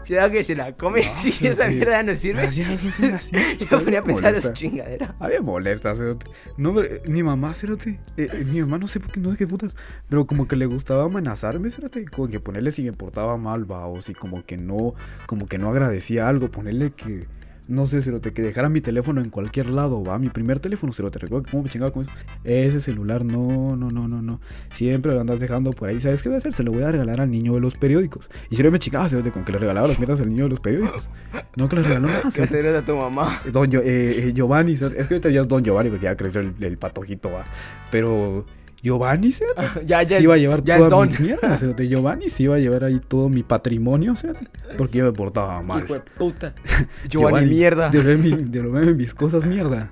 ¿Será 0.05 0.31
que 0.31 0.43
se 0.43 0.57
la 0.57 0.73
come 0.77 1.05
si 1.17 1.47
esa 1.47 1.69
sí. 1.69 1.77
mierda 1.77 2.03
no 2.03 2.17
sirve? 2.17 2.43
Así. 2.43 2.63
Yo 3.71 3.79
me 3.79 3.85
ponía 3.85 4.01
a 4.01 4.03
pensar 4.03 4.35
esa 4.35 4.53
chingadera. 4.53 5.15
A 5.21 5.29
mí 5.29 5.35
me 5.35 5.41
molesta, 5.41 5.95
cerote. 5.95 6.27
No, 6.57 6.71
hombre, 6.71 7.03
mi 7.07 7.23
mamá, 7.23 7.55
cerote. 7.55 8.01
eh, 8.17 8.29
eh, 8.33 8.45
mi 8.45 8.61
mamá 8.63 8.79
no 8.79 8.89
sé 8.89 8.99
por 8.99 9.13
qué, 9.13 9.21
no 9.21 9.31
sé 9.31 9.37
qué 9.37 9.47
putas. 9.47 9.77
Pero 10.09 10.27
como 10.27 10.49
que 10.49 10.57
le 10.57 10.67
gustaba 10.67 11.05
amenazarme, 11.05 11.71
cerote. 11.71 12.05
Como 12.07 12.29
que 12.29 12.41
ponerle 12.41 12.73
si 12.73 12.83
me 12.83 12.93
portaba 12.93 13.37
mal, 13.37 13.71
va. 13.71 13.87
O 13.87 14.01
si 14.01 14.13
como 14.15 14.45
que 14.45 14.57
no, 14.57 14.95
como 15.27 15.47
que 15.47 15.59
no 15.59 15.71
agradecía 15.71 16.27
algo. 16.27 16.51
Ponerle 16.51 16.91
que, 16.91 17.27
no 17.73 17.87
sé, 17.87 18.03
cerote, 18.03 18.33
que 18.33 18.43
dejara 18.43 18.69
mi 18.69 18.81
teléfono 18.81 19.23
en 19.23 19.31
cualquier 19.31 19.71
lado, 19.71 20.05
va. 20.05 20.19
Mi 20.19 20.29
primer 20.29 20.61
teléfono, 20.61 20.93
cerote. 20.93 21.19
Recuerdo 21.19 21.49
cómo 21.51 21.63
me 21.63 21.71
chingaba 21.71 21.91
con 21.91 22.03
eso. 22.03 22.11
Ese 22.45 22.81
celular, 22.81 23.25
no, 23.25 23.77
no, 23.77 23.91
no, 23.91 24.09
no, 24.09 24.21
no. 24.21 24.41
Siempre 24.71 25.13
lo 25.13 25.21
andas 25.21 25.41
dejando 25.41 25.73
por 25.73 25.89
ahí. 25.89 25.99
¿Sabes 25.99 26.23
qué 26.23 26.29
voy 26.29 26.35
a 26.35 26.39
hacer? 26.39 26.53
Se 26.53 26.63
lo 26.63 26.73
voy 26.73 26.83
a 26.83 26.93
regalar 26.93 27.21
al 27.21 27.31
niño 27.31 27.55
de 27.55 27.61
los 27.61 27.75
periódicos. 27.77 28.31
Y 28.51 28.57
siempre 28.57 28.73
me 28.73 28.79
chingaba, 28.79 29.09
cerote, 29.09 29.31
con 29.31 29.45
que 29.45 29.53
le 29.53 29.59
regalaba 29.59 29.89
las 29.89 29.99
mierdas 29.99 30.21
al 30.21 30.29
niño 30.29 30.45
de 30.45 30.51
los 30.51 30.61
periódicos. 30.61 31.11
No 31.57 31.69
que 31.69 31.77
le 31.77 31.83
regaló 31.83 32.09
nada, 32.09 32.23
¿Qué 32.25 32.31
cerote. 32.31 32.59
hacer 32.59 32.77
a 32.77 32.85
tu 32.85 32.95
mamá? 32.97 33.41
Don 33.53 33.73
eh, 33.73 33.81
eh, 33.85 34.33
Giovanni, 34.35 34.73
es 34.73 34.81
que 34.81 35.15
ahorita 35.15 35.31
ya 35.31 35.41
es 35.41 35.49
Don 35.49 35.65
Giovanni 35.65 35.89
porque 35.91 36.05
ya 36.05 36.17
creció 36.17 36.43
el, 36.43 36.55
el 36.61 36.77
patojito, 36.77 37.31
va. 37.31 37.45
Pero 37.91 38.45
Giovanni, 38.83 39.31
¿cierto? 39.33 39.63
Ya, 39.87 40.03
ya 40.03 40.09
sí 40.09 40.15
es- 40.15 40.21
iba 40.23 40.35
a 40.35 40.39
llevar 40.39 40.65
ya 40.65 40.75
es 40.75 40.79
toda 40.81 40.91
don. 40.91 41.07
mis 41.09 41.21
mierdas, 41.21 41.61
¿cierto? 41.61 41.83
Giovanni 41.85 42.29
sí 42.29 42.43
iba 42.45 42.57
a 42.57 42.59
llevar 42.59 42.85
ahí 42.85 42.99
todo 43.01 43.29
mi 43.29 43.43
patrimonio, 43.43 44.17
¿cierto? 44.17 44.41
Porque 44.77 44.99
yo 44.99 45.05
me 45.05 45.13
portaba 45.13 45.63
mal. 45.63 45.85
Hijo 45.85 45.95
de 45.95 46.01
puta. 46.01 46.55
Giovanni, 47.09 47.49
mierda. 47.51 47.91
Devolverme 47.91 48.37
mi- 48.37 48.45
devolverme 48.49 48.95
mis 48.95 49.15
cosas 49.15 49.47
mierda. 49.47 49.91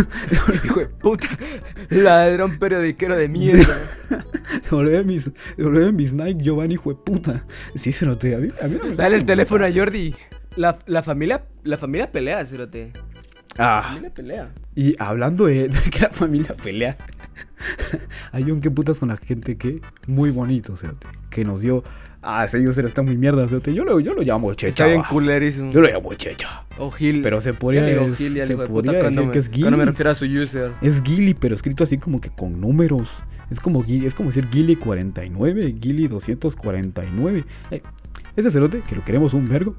Hijo 0.64 0.80
de 0.80 0.86
puta. 0.86 1.28
Ladrón 1.90 2.58
periodiquero 2.58 3.16
de 3.16 3.28
mierda. 3.28 3.74
Devolverme 4.70 5.04
mis, 5.12 5.30
devolverme 5.56 5.92
mis 5.92 6.12
Nike, 6.14 6.42
Giovanni, 6.42 6.74
hijo 6.74 6.90
de 6.90 6.96
puta. 6.96 7.44
Sí, 7.74 7.92
se 7.92 8.06
noté. 8.06 8.34
A 8.34 8.38
mí, 8.38 8.48
a 8.62 8.68
mí 8.68 8.76
no 8.82 8.88
me- 8.90 8.96
Dale 8.96 9.16
el 9.16 9.24
teléfono 9.24 9.64
a 9.66 9.72
Jordi. 9.72 10.14
La, 10.56 10.78
la 10.86 11.02
familia, 11.02 11.44
la 11.62 11.78
familia 11.78 12.10
pelea, 12.10 12.44
cerote. 12.44 12.92
La 13.56 13.78
Ah, 13.78 13.82
familia 13.82 14.10
pelea. 14.14 14.50
y 14.74 14.94
hablando 14.98 15.46
de, 15.46 15.68
de 15.68 15.90
que 15.90 16.00
la 16.00 16.08
familia 16.10 16.54
pelea. 16.54 16.96
Hay 18.32 18.50
un 18.50 18.60
que 18.60 18.70
putas 18.70 18.98
con 19.00 19.08
la 19.10 19.16
gente 19.16 19.56
que 19.56 19.80
muy 20.06 20.30
bonito, 20.30 20.76
¿cierto? 20.76 21.08
Que 21.30 21.44
nos 21.44 21.60
dio. 21.60 21.82
Ah, 22.22 22.44
ese 22.44 22.58
user 22.68 22.84
está 22.84 23.00
muy 23.00 23.16
mierda, 23.16 23.48
¿cierto? 23.48 23.70
Yo 23.70 23.82
lo, 23.82 23.98
yo 23.98 24.12
lo 24.12 24.20
llamo 24.22 24.52
checha. 24.52 24.68
Está 24.68 24.86
bien 24.86 25.00
va. 25.00 25.08
culerísimo. 25.08 25.72
Yo 25.72 25.80
lo 25.80 25.88
llamo 25.88 26.12
checha. 26.14 26.66
O 26.76 26.90
Gil. 26.90 27.22
Pero 27.22 27.40
se 27.40 27.54
podría, 27.54 27.86
digo 27.86 28.02
es- 28.08 28.18
Gil 28.18 28.42
se 28.42 28.56
podría 28.56 28.98
cuando 28.98 29.22
decir 29.22 29.26
me, 29.26 29.32
que 29.32 29.38
es 29.38 29.48
cuando 29.48 29.70
me 29.70 29.76
Gilly. 29.76 29.84
refiero 29.86 30.10
a 30.10 30.14
su 30.14 30.24
user. 30.26 30.72
Es 30.82 31.02
Gilly, 31.02 31.32
pero 31.32 31.54
escrito 31.54 31.82
así 31.84 31.96
como 31.96 32.20
que 32.20 32.28
con 32.28 32.60
números. 32.60 33.24
Es 33.50 33.58
como, 33.58 33.82
es 33.88 34.14
como 34.14 34.28
decir 34.28 34.48
Gilly 34.52 34.76
49, 34.76 35.76
Gilly 35.80 36.08
249. 36.08 37.44
Eh, 37.70 37.82
ese 38.36 38.50
cerote, 38.50 38.82
que 38.82 38.96
lo 38.96 39.02
queremos 39.04 39.32
un 39.32 39.48
vergo, 39.48 39.74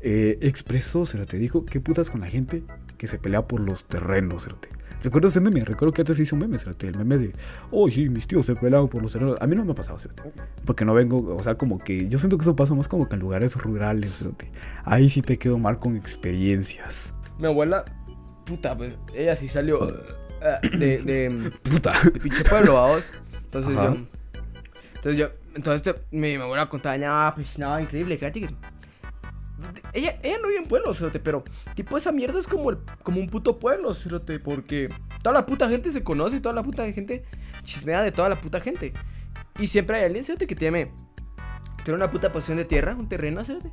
eh, 0.00 0.36
expresó, 0.42 1.06
cerote, 1.06 1.38
dijo, 1.38 1.64
¿qué 1.64 1.80
putas 1.80 2.10
con 2.10 2.20
la 2.22 2.26
gente 2.28 2.64
que 2.96 3.06
se 3.06 3.18
pelea 3.18 3.46
por 3.46 3.60
los 3.60 3.84
terrenos, 3.84 4.44
cerote? 4.44 4.68
Recuerdo 5.02 5.28
ese 5.28 5.40
meme, 5.40 5.64
recuerdo 5.64 5.92
que 5.92 6.02
antes 6.02 6.16
se 6.16 6.24
hizo 6.24 6.34
un 6.34 6.40
meme, 6.40 6.58
cerote, 6.58 6.88
el 6.88 6.96
meme 6.96 7.18
de, 7.18 7.32
oh, 7.70 7.88
sí, 7.88 8.08
mis 8.08 8.26
tíos 8.26 8.44
se 8.46 8.54
peleaban 8.56 8.88
por 8.88 9.00
los 9.02 9.12
terrenos. 9.12 9.36
A 9.40 9.46
mí 9.46 9.54
no 9.54 9.64
me 9.64 9.72
ha 9.72 9.74
pasado, 9.74 9.98
cerote, 9.98 10.22
porque 10.64 10.84
no 10.84 10.92
vengo, 10.94 11.36
o 11.36 11.42
sea, 11.42 11.56
como 11.56 11.78
que, 11.78 12.08
yo 12.08 12.18
siento 12.18 12.36
que 12.36 12.42
eso 12.42 12.56
pasa 12.56 12.74
más 12.74 12.88
como 12.88 13.08
que 13.08 13.14
en 13.14 13.20
lugares 13.20 13.54
rurales, 13.56 14.18
cerote. 14.18 14.50
Ahí 14.84 15.08
sí 15.08 15.22
te 15.22 15.38
quedo 15.38 15.58
mal 15.58 15.78
con 15.78 15.96
experiencias. 15.96 17.14
Mi 17.38 17.46
abuela, 17.46 17.84
puta, 18.44 18.76
pues 18.76 18.98
ella 19.14 19.36
sí 19.36 19.46
salió 19.48 19.78
eh, 19.88 20.76
de, 20.76 20.98
de, 21.02 21.50
Puta. 21.62 21.90
de 22.12 22.18
pinche 22.18 22.42
pueblo. 22.44 22.98
Entonces 23.44 23.76
Ajá. 23.76 23.94
yo. 23.94 24.00
Entonces 24.96 25.16
yo. 25.16 25.28
Entonces 25.54 25.82
te- 25.82 25.94
mi, 26.10 26.36
mi 26.36 26.42
abuela 26.42 26.68
contaba, 26.68 27.34
pues 27.34 27.58
no, 27.58 27.78
increíble, 27.80 28.16
fíjate 28.18 28.40
que. 28.40 28.48
Ella, 29.92 30.18
ella 30.22 30.36
no 30.40 30.48
vive 30.48 30.60
en 30.60 30.68
pueblo, 30.68 30.94
cerote, 30.94 31.18
pero 31.20 31.42
tipo 31.74 31.96
esa 31.96 32.12
mierda 32.12 32.38
es 32.38 32.46
como, 32.46 32.70
el, 32.70 32.78
como 33.02 33.20
un 33.20 33.28
puto 33.28 33.58
pueblo, 33.58 33.92
cerote, 33.94 34.38
porque 34.38 34.88
toda 35.22 35.34
la 35.34 35.46
puta 35.46 35.68
gente 35.68 35.90
se 35.90 36.02
conoce 36.04 36.36
y 36.36 36.40
toda 36.40 36.54
la 36.54 36.62
puta 36.62 36.90
gente 36.92 37.24
chismea 37.64 38.02
de 38.02 38.12
toda 38.12 38.28
la 38.28 38.40
puta 38.40 38.60
gente. 38.60 38.92
Y 39.58 39.66
siempre 39.66 39.98
hay 39.98 40.04
alguien, 40.04 40.22
cerote, 40.24 40.46
que 40.46 40.54
tiene, 40.54 40.92
tiene 41.84 41.96
una 41.96 42.10
puta 42.10 42.30
posición 42.30 42.58
de 42.58 42.64
tierra, 42.64 42.94
un 42.94 43.08
terreno, 43.08 43.44
cerote. 43.44 43.72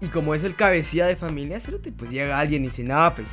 Y 0.00 0.08
como 0.08 0.34
es 0.34 0.44
el 0.44 0.54
cabecilla 0.54 1.06
de 1.06 1.16
familia, 1.16 1.60
cerote, 1.60 1.92
pues 1.92 2.10
llega 2.10 2.38
alguien 2.38 2.62
y 2.64 2.68
dice, 2.68 2.84
no, 2.84 3.12
pues, 3.14 3.28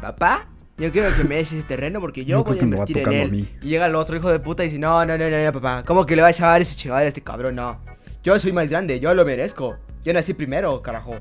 papá, 0.00 0.48
yo 0.78 0.90
quiero 0.92 1.08
que 1.14 1.24
me 1.24 1.36
des 1.36 1.52
ese 1.52 1.62
terreno 1.66 2.00
porque 2.00 2.24
yo 2.24 2.38
Yo 2.38 2.44
voy 2.44 2.58
a 2.58 2.62
invertir 2.62 2.98
en 2.98 3.08
a 3.08 3.14
él. 3.14 3.30
mí. 3.30 3.48
Y 3.62 3.68
llega 3.68 3.86
el 3.86 3.94
otro 3.94 4.16
hijo 4.16 4.30
de 4.30 4.38
puta 4.40 4.62
y 4.62 4.68
dice, 4.68 4.78
no, 4.78 5.04
no, 5.04 5.18
no, 5.18 5.28
no, 5.28 5.44
no, 5.44 5.52
papá, 5.52 5.84
¿cómo 5.84 6.06
que 6.06 6.16
le 6.16 6.22
vas 6.22 6.40
a 6.40 6.46
dar 6.46 6.62
ese 6.62 6.76
chingadera 6.76 7.06
a 7.06 7.08
este 7.08 7.22
cabrón? 7.22 7.56
No, 7.56 7.80
yo 8.22 8.38
soy 8.40 8.52
más 8.52 8.68
grande, 8.68 9.00
yo 9.00 9.14
lo 9.14 9.24
merezco. 9.24 9.76
Yo 10.04 10.12
nací 10.12 10.32
primero, 10.34 10.80
carajo. 10.82 11.20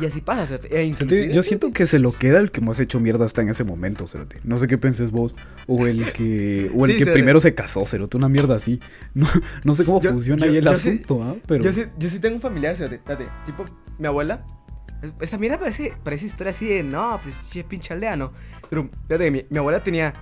Y 0.00 0.06
así 0.06 0.20
pasa, 0.20 0.46
cerote. 0.46 0.76
E 0.78 0.84
inclusive, 0.84 1.32
yo 1.32 1.42
siento 1.42 1.72
que 1.72 1.86
se 1.86 1.98
lo 1.98 2.12
queda 2.12 2.38
el 2.38 2.50
que 2.50 2.60
más 2.60 2.78
hecho 2.78 3.00
mierda 3.00 3.24
hasta 3.24 3.42
en 3.42 3.48
ese 3.48 3.64
momento, 3.64 4.06
Cerote. 4.06 4.38
No 4.44 4.58
sé 4.58 4.66
qué 4.68 4.76
penses 4.78 5.10
vos. 5.12 5.34
O 5.66 5.86
el 5.86 6.12
que, 6.12 6.70
o 6.74 6.84
el 6.84 6.92
Sí, 6.92 6.98
que 6.98 7.04
Cerote. 7.04 7.12
primero 7.12 7.40
se 7.40 7.54
casó, 7.54 7.84
Cerote. 7.86 8.16
Una 8.16 8.28
mierda 8.28 8.54
así. 8.56 8.80
No, 9.14 9.26
no 9.64 9.74
sé 9.74 9.84
cómo 9.84 10.00
Yo- 10.02 10.12
funciona 10.12 10.44
yo- 10.46 10.52
ahí 10.52 10.58
el 10.58 10.64
yo 10.64 10.74
sí- 10.74 10.90
asunto, 10.90 11.22
¿ah? 11.22 11.36
Pero. 11.46 11.64
Yo 11.64 11.72
sí, 11.72 11.84
yo 11.98 12.08
sí 12.10 12.18
tengo 12.20 12.36
un 12.36 12.42
familiar, 12.42 12.76
cerote, 12.76 12.96
espérate, 12.96 13.28
tipo, 13.44 13.64
mi 13.98 14.06
abuela. 14.06 14.44
es- 15.02 15.12
Esa 15.20 15.38
mierda 15.38 15.58
parece, 15.58 15.92
parece 16.04 16.26
historia 16.26 16.50
así 16.50 16.66
de, 16.68 16.82
no, 16.82 17.18
pues, 17.22 17.48
che, 17.50 17.64
pinche 17.64 17.92
aldea, 17.94 18.16
¿no? 18.16 18.32
Pero, 18.68 18.88
fíjate, 19.08 19.30
mi, 19.30 19.46
mi 19.50 19.58
abuela 19.58 19.82
tenía, 19.82 20.12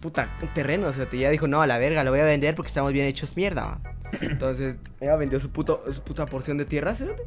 puta, 0.00 0.36
un 0.42 0.52
terreno, 0.54 0.86
o 0.88 0.92
sea, 0.92 1.06
ella 1.12 1.30
dijo, 1.30 1.46
no, 1.48 1.60
a 1.62 1.66
la 1.66 1.78
verga, 1.78 2.02
lo 2.04 2.10
voy 2.10 2.20
a 2.20 2.24
vender 2.24 2.54
porque 2.54 2.68
estamos 2.68 2.92
bien 2.92 3.06
hechos 3.06 3.36
mierda, 3.36 3.64
¿va? 3.64 3.80
Entonces, 4.20 4.78
ella 5.00 5.16
vendió 5.16 5.38
su, 5.40 5.50
puto, 5.50 5.82
su 5.92 6.02
puta 6.02 6.26
porción 6.26 6.56
de 6.58 6.64
tierra, 6.64 6.94
cerote, 6.94 7.22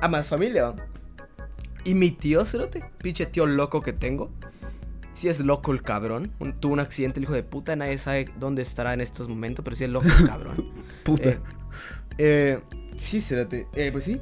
a 0.00 0.08
más 0.08 0.26
familia, 0.26 0.64
¿va? 0.70 0.76
Y 1.84 1.94
mi 1.94 2.10
tío, 2.10 2.44
cerote, 2.44 2.84
pinche 2.98 3.26
tío 3.26 3.46
loco 3.46 3.80
que 3.82 3.92
tengo, 3.92 4.30
si 5.14 5.28
es 5.28 5.40
loco 5.40 5.72
el 5.72 5.82
cabrón, 5.82 6.30
un- 6.38 6.52
tuvo 6.52 6.74
un 6.74 6.80
accidente 6.80 7.18
el 7.18 7.24
hijo 7.24 7.32
de 7.32 7.42
puta, 7.42 7.74
nadie 7.76 7.98
sabe 7.98 8.26
dónde 8.38 8.62
estará 8.62 8.92
en 8.94 9.00
estos 9.00 9.28
momentos, 9.28 9.64
pero 9.64 9.74
sí 9.74 9.84
es 9.84 9.90
loco 9.90 10.06
el 10.20 10.26
cabrón. 10.26 10.70
Puta. 11.04 11.30
Eh, 11.30 11.38
eh, 12.18 12.60
sí, 12.96 13.20
Cerote. 13.20 13.66
Eh, 13.74 13.90
pues 13.90 14.04
sí. 14.04 14.20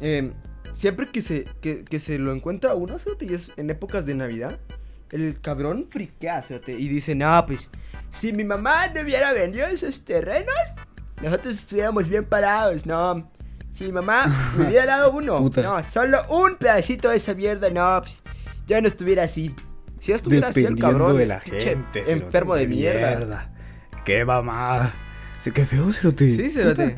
Eh, 0.00 0.32
siempre 0.72 1.06
que 1.10 1.20
se, 1.22 1.44
que, 1.60 1.84
que 1.84 1.98
se 1.98 2.18
lo 2.18 2.32
encuentra 2.32 2.74
uno, 2.74 2.98
Cerote, 2.98 3.26
y 3.26 3.34
es 3.34 3.52
en 3.56 3.68
épocas 3.68 4.06
de 4.06 4.14
Navidad, 4.14 4.58
el 5.10 5.40
cabrón 5.40 5.86
friquea, 5.88 6.44
y 6.66 6.88
dice, 6.88 7.14
no, 7.14 7.44
pues, 7.46 7.68
si 8.10 8.32
mi 8.32 8.44
mamá 8.44 8.88
no 8.88 9.02
hubiera 9.02 9.32
vendido 9.32 9.66
esos 9.66 10.04
terrenos, 10.04 10.54
nosotros 11.22 11.58
estuviéramos 11.58 12.08
bien 12.08 12.24
parados, 12.24 12.86
no. 12.86 13.30
Si 13.72 13.84
mi 13.84 13.92
mamá 13.92 14.26
me 14.56 14.66
hubiera 14.66 14.86
dado 14.86 15.12
uno, 15.12 15.38
Puta. 15.38 15.62
no, 15.62 15.82
solo 15.84 16.24
un 16.28 16.56
pedacito 16.56 17.10
de 17.10 17.16
esa 17.16 17.34
mierda, 17.34 17.70
no, 17.70 18.00
pues, 18.00 18.22
ya 18.66 18.80
no 18.80 18.88
estuviera 18.88 19.24
así. 19.24 19.54
Si 20.00 20.12
estuviera 20.12 20.48
así 20.48 20.64
el 20.64 20.78
cabrón, 20.78 21.16
de 21.16 21.26
la 21.26 21.40
gente. 21.40 22.10
Enfermo 22.10 22.54
de 22.54 22.66
mierda. 22.66 23.50
Qué 24.04 24.24
mamá. 24.24 24.92
Sí, 25.38 25.50
qué 25.50 25.64
feo, 25.64 25.90
Cerote. 25.90 26.34
Sí, 26.34 26.50
Cerote. 26.50 26.96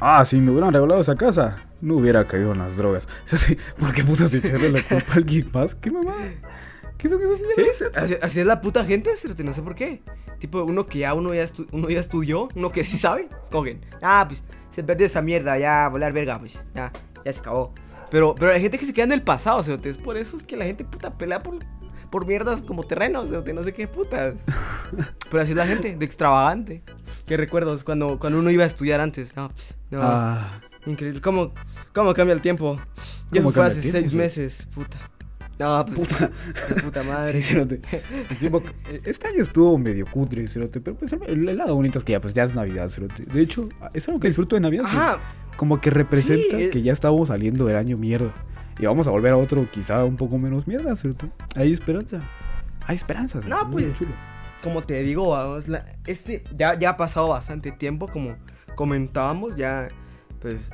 Ah, 0.00 0.24
si 0.24 0.36
me 0.36 0.50
hubieran 0.50 0.72
regalado 0.72 1.00
esa 1.00 1.16
casa, 1.16 1.64
no 1.80 1.96
hubiera 1.96 2.26
caído 2.26 2.52
en 2.52 2.58
las 2.58 2.76
drogas. 2.76 3.08
¿por 3.78 3.92
qué 3.92 4.04
putas 4.04 4.32
echarle 4.34 4.70
la 4.70 4.82
culpa 4.82 5.12
a 5.12 5.16
alguien 5.16 5.48
más? 5.52 5.74
¿Qué 5.74 5.90
mamá? 5.90 6.14
¿Qué 6.98 7.08
son 7.08 7.20
esas 7.20 7.38
mierdas? 7.38 7.54
Sí, 7.56 7.64
sí, 7.74 7.84
así, 7.94 8.16
así 8.20 8.40
es 8.40 8.46
la 8.46 8.60
puta 8.60 8.84
gente, 8.84 9.12
no 9.44 9.52
sé 9.52 9.62
por 9.62 9.74
qué. 9.74 10.02
Tipo, 10.38 10.64
uno 10.64 10.86
que 10.86 11.00
ya 11.00 11.14
uno 11.14 11.34
ya, 11.34 11.46
uno 11.72 11.88
ya 11.88 12.00
estudió, 12.00 12.48
uno 12.54 12.70
que 12.70 12.84
sí 12.84 12.98
sabe, 12.98 13.28
es 13.42 13.50
como 13.50 13.64
que, 13.64 13.80
ah, 14.02 14.24
pues, 14.28 14.44
se 14.70 14.82
perdió 14.82 15.06
esa 15.06 15.22
mierda, 15.22 15.58
ya, 15.58 15.88
volar 15.88 16.12
verga, 16.12 16.38
pues, 16.38 16.62
ya, 16.74 16.92
ya 17.24 17.32
se 17.32 17.40
acabó. 17.40 17.72
Pero, 18.10 18.34
pero 18.34 18.52
hay 18.52 18.60
gente 18.60 18.78
que 18.78 18.84
se 18.84 18.94
queda 18.94 19.06
en 19.06 19.12
el 19.12 19.22
pasado, 19.22 19.62
cerote, 19.62 19.88
es 19.88 19.98
por 19.98 20.16
eso 20.16 20.36
es 20.36 20.42
que 20.42 20.56
la 20.56 20.64
gente 20.64 20.84
puta 20.84 21.16
pelea 21.16 21.42
por, 21.42 21.58
por 22.10 22.26
mierdas 22.26 22.62
como 22.62 22.84
terrenos, 22.84 23.28
cerote, 23.28 23.52
no 23.52 23.62
sé 23.62 23.72
qué 23.72 23.88
putas. 23.88 24.34
Pero 25.30 25.42
así 25.42 25.52
es 25.52 25.56
la 25.56 25.66
gente, 25.66 25.96
de 25.96 26.04
extravagante. 26.04 26.82
¿Qué 27.26 27.36
recuerdos 27.36 27.82
cuando, 27.82 28.18
cuando 28.20 28.38
uno 28.38 28.50
iba 28.50 28.62
a 28.62 28.66
estudiar 28.66 29.00
antes? 29.00 29.34
No, 29.34 29.48
pues, 29.48 29.74
no. 29.90 30.00
Ah, 30.02 30.60
Increíble. 30.86 31.20
¿Cómo, 31.20 31.52
¿Cómo 31.92 32.14
cambia 32.14 32.32
el 32.32 32.40
tiempo? 32.40 32.80
Y 33.32 33.38
¿Cómo 33.38 33.50
eso 33.50 33.60
fue 33.60 33.66
hace 33.66 33.90
seis 33.90 34.14
meses, 34.14 34.68
puta. 34.72 34.98
No, 35.58 35.86
pues. 35.86 35.98
Puta. 35.98 36.30
puta 36.84 37.02
madre. 37.04 37.40
sí, 37.40 37.54
cerote. 37.54 37.80
Tiempo- 38.38 38.62
Este 39.04 39.28
año 39.28 39.40
estuvo 39.42 39.78
medio 39.78 40.04
cutre, 40.10 40.46
cerote. 40.46 40.80
Pero 40.80 40.96
pues 40.96 41.12
el, 41.12 41.48
el 41.48 41.56
lado 41.56 41.74
bonito 41.74 41.98
es 41.98 42.04
que 42.04 42.12
ya, 42.12 42.20
pues 42.20 42.34
ya 42.34 42.44
es 42.44 42.54
Navidad, 42.54 42.88
cerote. 42.88 43.24
De 43.24 43.40
hecho, 43.40 43.68
es 43.94 44.06
algo 44.08 44.20
que 44.20 44.28
disfruto 44.28 44.56
de 44.56 44.60
Navidad. 44.60 45.18
Como 45.56 45.80
que 45.80 45.88
representa 45.90 46.58
Sí, 46.58 46.68
que 46.70 46.82
ya 46.82 46.92
estamos 46.92 47.28
saliendo 47.28 47.64
del 47.66 47.76
año 47.76 47.96
mierda. 47.96 48.34
Y 48.78 48.84
vamos 48.84 49.06
a 49.08 49.10
volver 49.10 49.32
a 49.32 49.38
otro 49.38 49.66
quizá 49.70 50.04
un 50.04 50.16
poco 50.16 50.36
menos 50.36 50.66
mierda, 50.66 50.94
cerote. 50.96 51.30
Hay 51.54 51.72
esperanza. 51.72 52.22
Hay 52.86 52.96
esperanza. 52.96 53.40
cerote. 53.40 53.64
No, 53.64 53.70
pues, 53.70 53.94
chulo. 53.94 54.10
Como 54.62 54.82
te 54.84 55.02
digo, 55.02 55.30
vamos, 55.30 55.68
la- 55.68 55.86
este 56.06 56.44
ya, 56.54 56.78
ya 56.78 56.90
ha 56.90 56.96
pasado 56.98 57.28
bastante 57.28 57.72
tiempo, 57.72 58.08
como 58.08 58.36
comentábamos, 58.74 59.56
ya, 59.56 59.88
pues, 60.40 60.70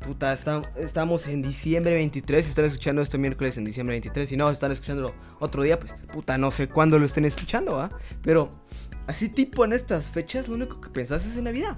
puta, 0.00 0.32
está- 0.32 0.62
estamos 0.76 1.26
en 1.28 1.42
diciembre 1.42 1.94
23, 1.94 2.44
si 2.44 2.50
están 2.50 2.64
escuchando 2.64 3.02
esto 3.02 3.18
miércoles 3.18 3.56
en 3.58 3.64
diciembre 3.64 3.94
23, 3.94 4.28
si 4.28 4.36
no, 4.36 4.50
están 4.50 4.72
escuchándolo 4.72 5.14
otro 5.40 5.62
día, 5.62 5.78
pues, 5.78 5.94
puta, 6.12 6.38
no 6.38 6.50
sé 6.50 6.68
cuándo 6.68 6.98
lo 6.98 7.06
estén 7.06 7.24
escuchando, 7.24 7.76
¿va? 7.76 7.90
Pero, 8.22 8.50
así 9.06 9.28
tipo 9.28 9.64
en 9.64 9.72
estas 9.72 10.10
fechas, 10.10 10.48
lo 10.48 10.54
único 10.54 10.80
que 10.80 10.90
pensás 10.90 11.26
es 11.26 11.36
en 11.36 11.44
Navidad. 11.44 11.76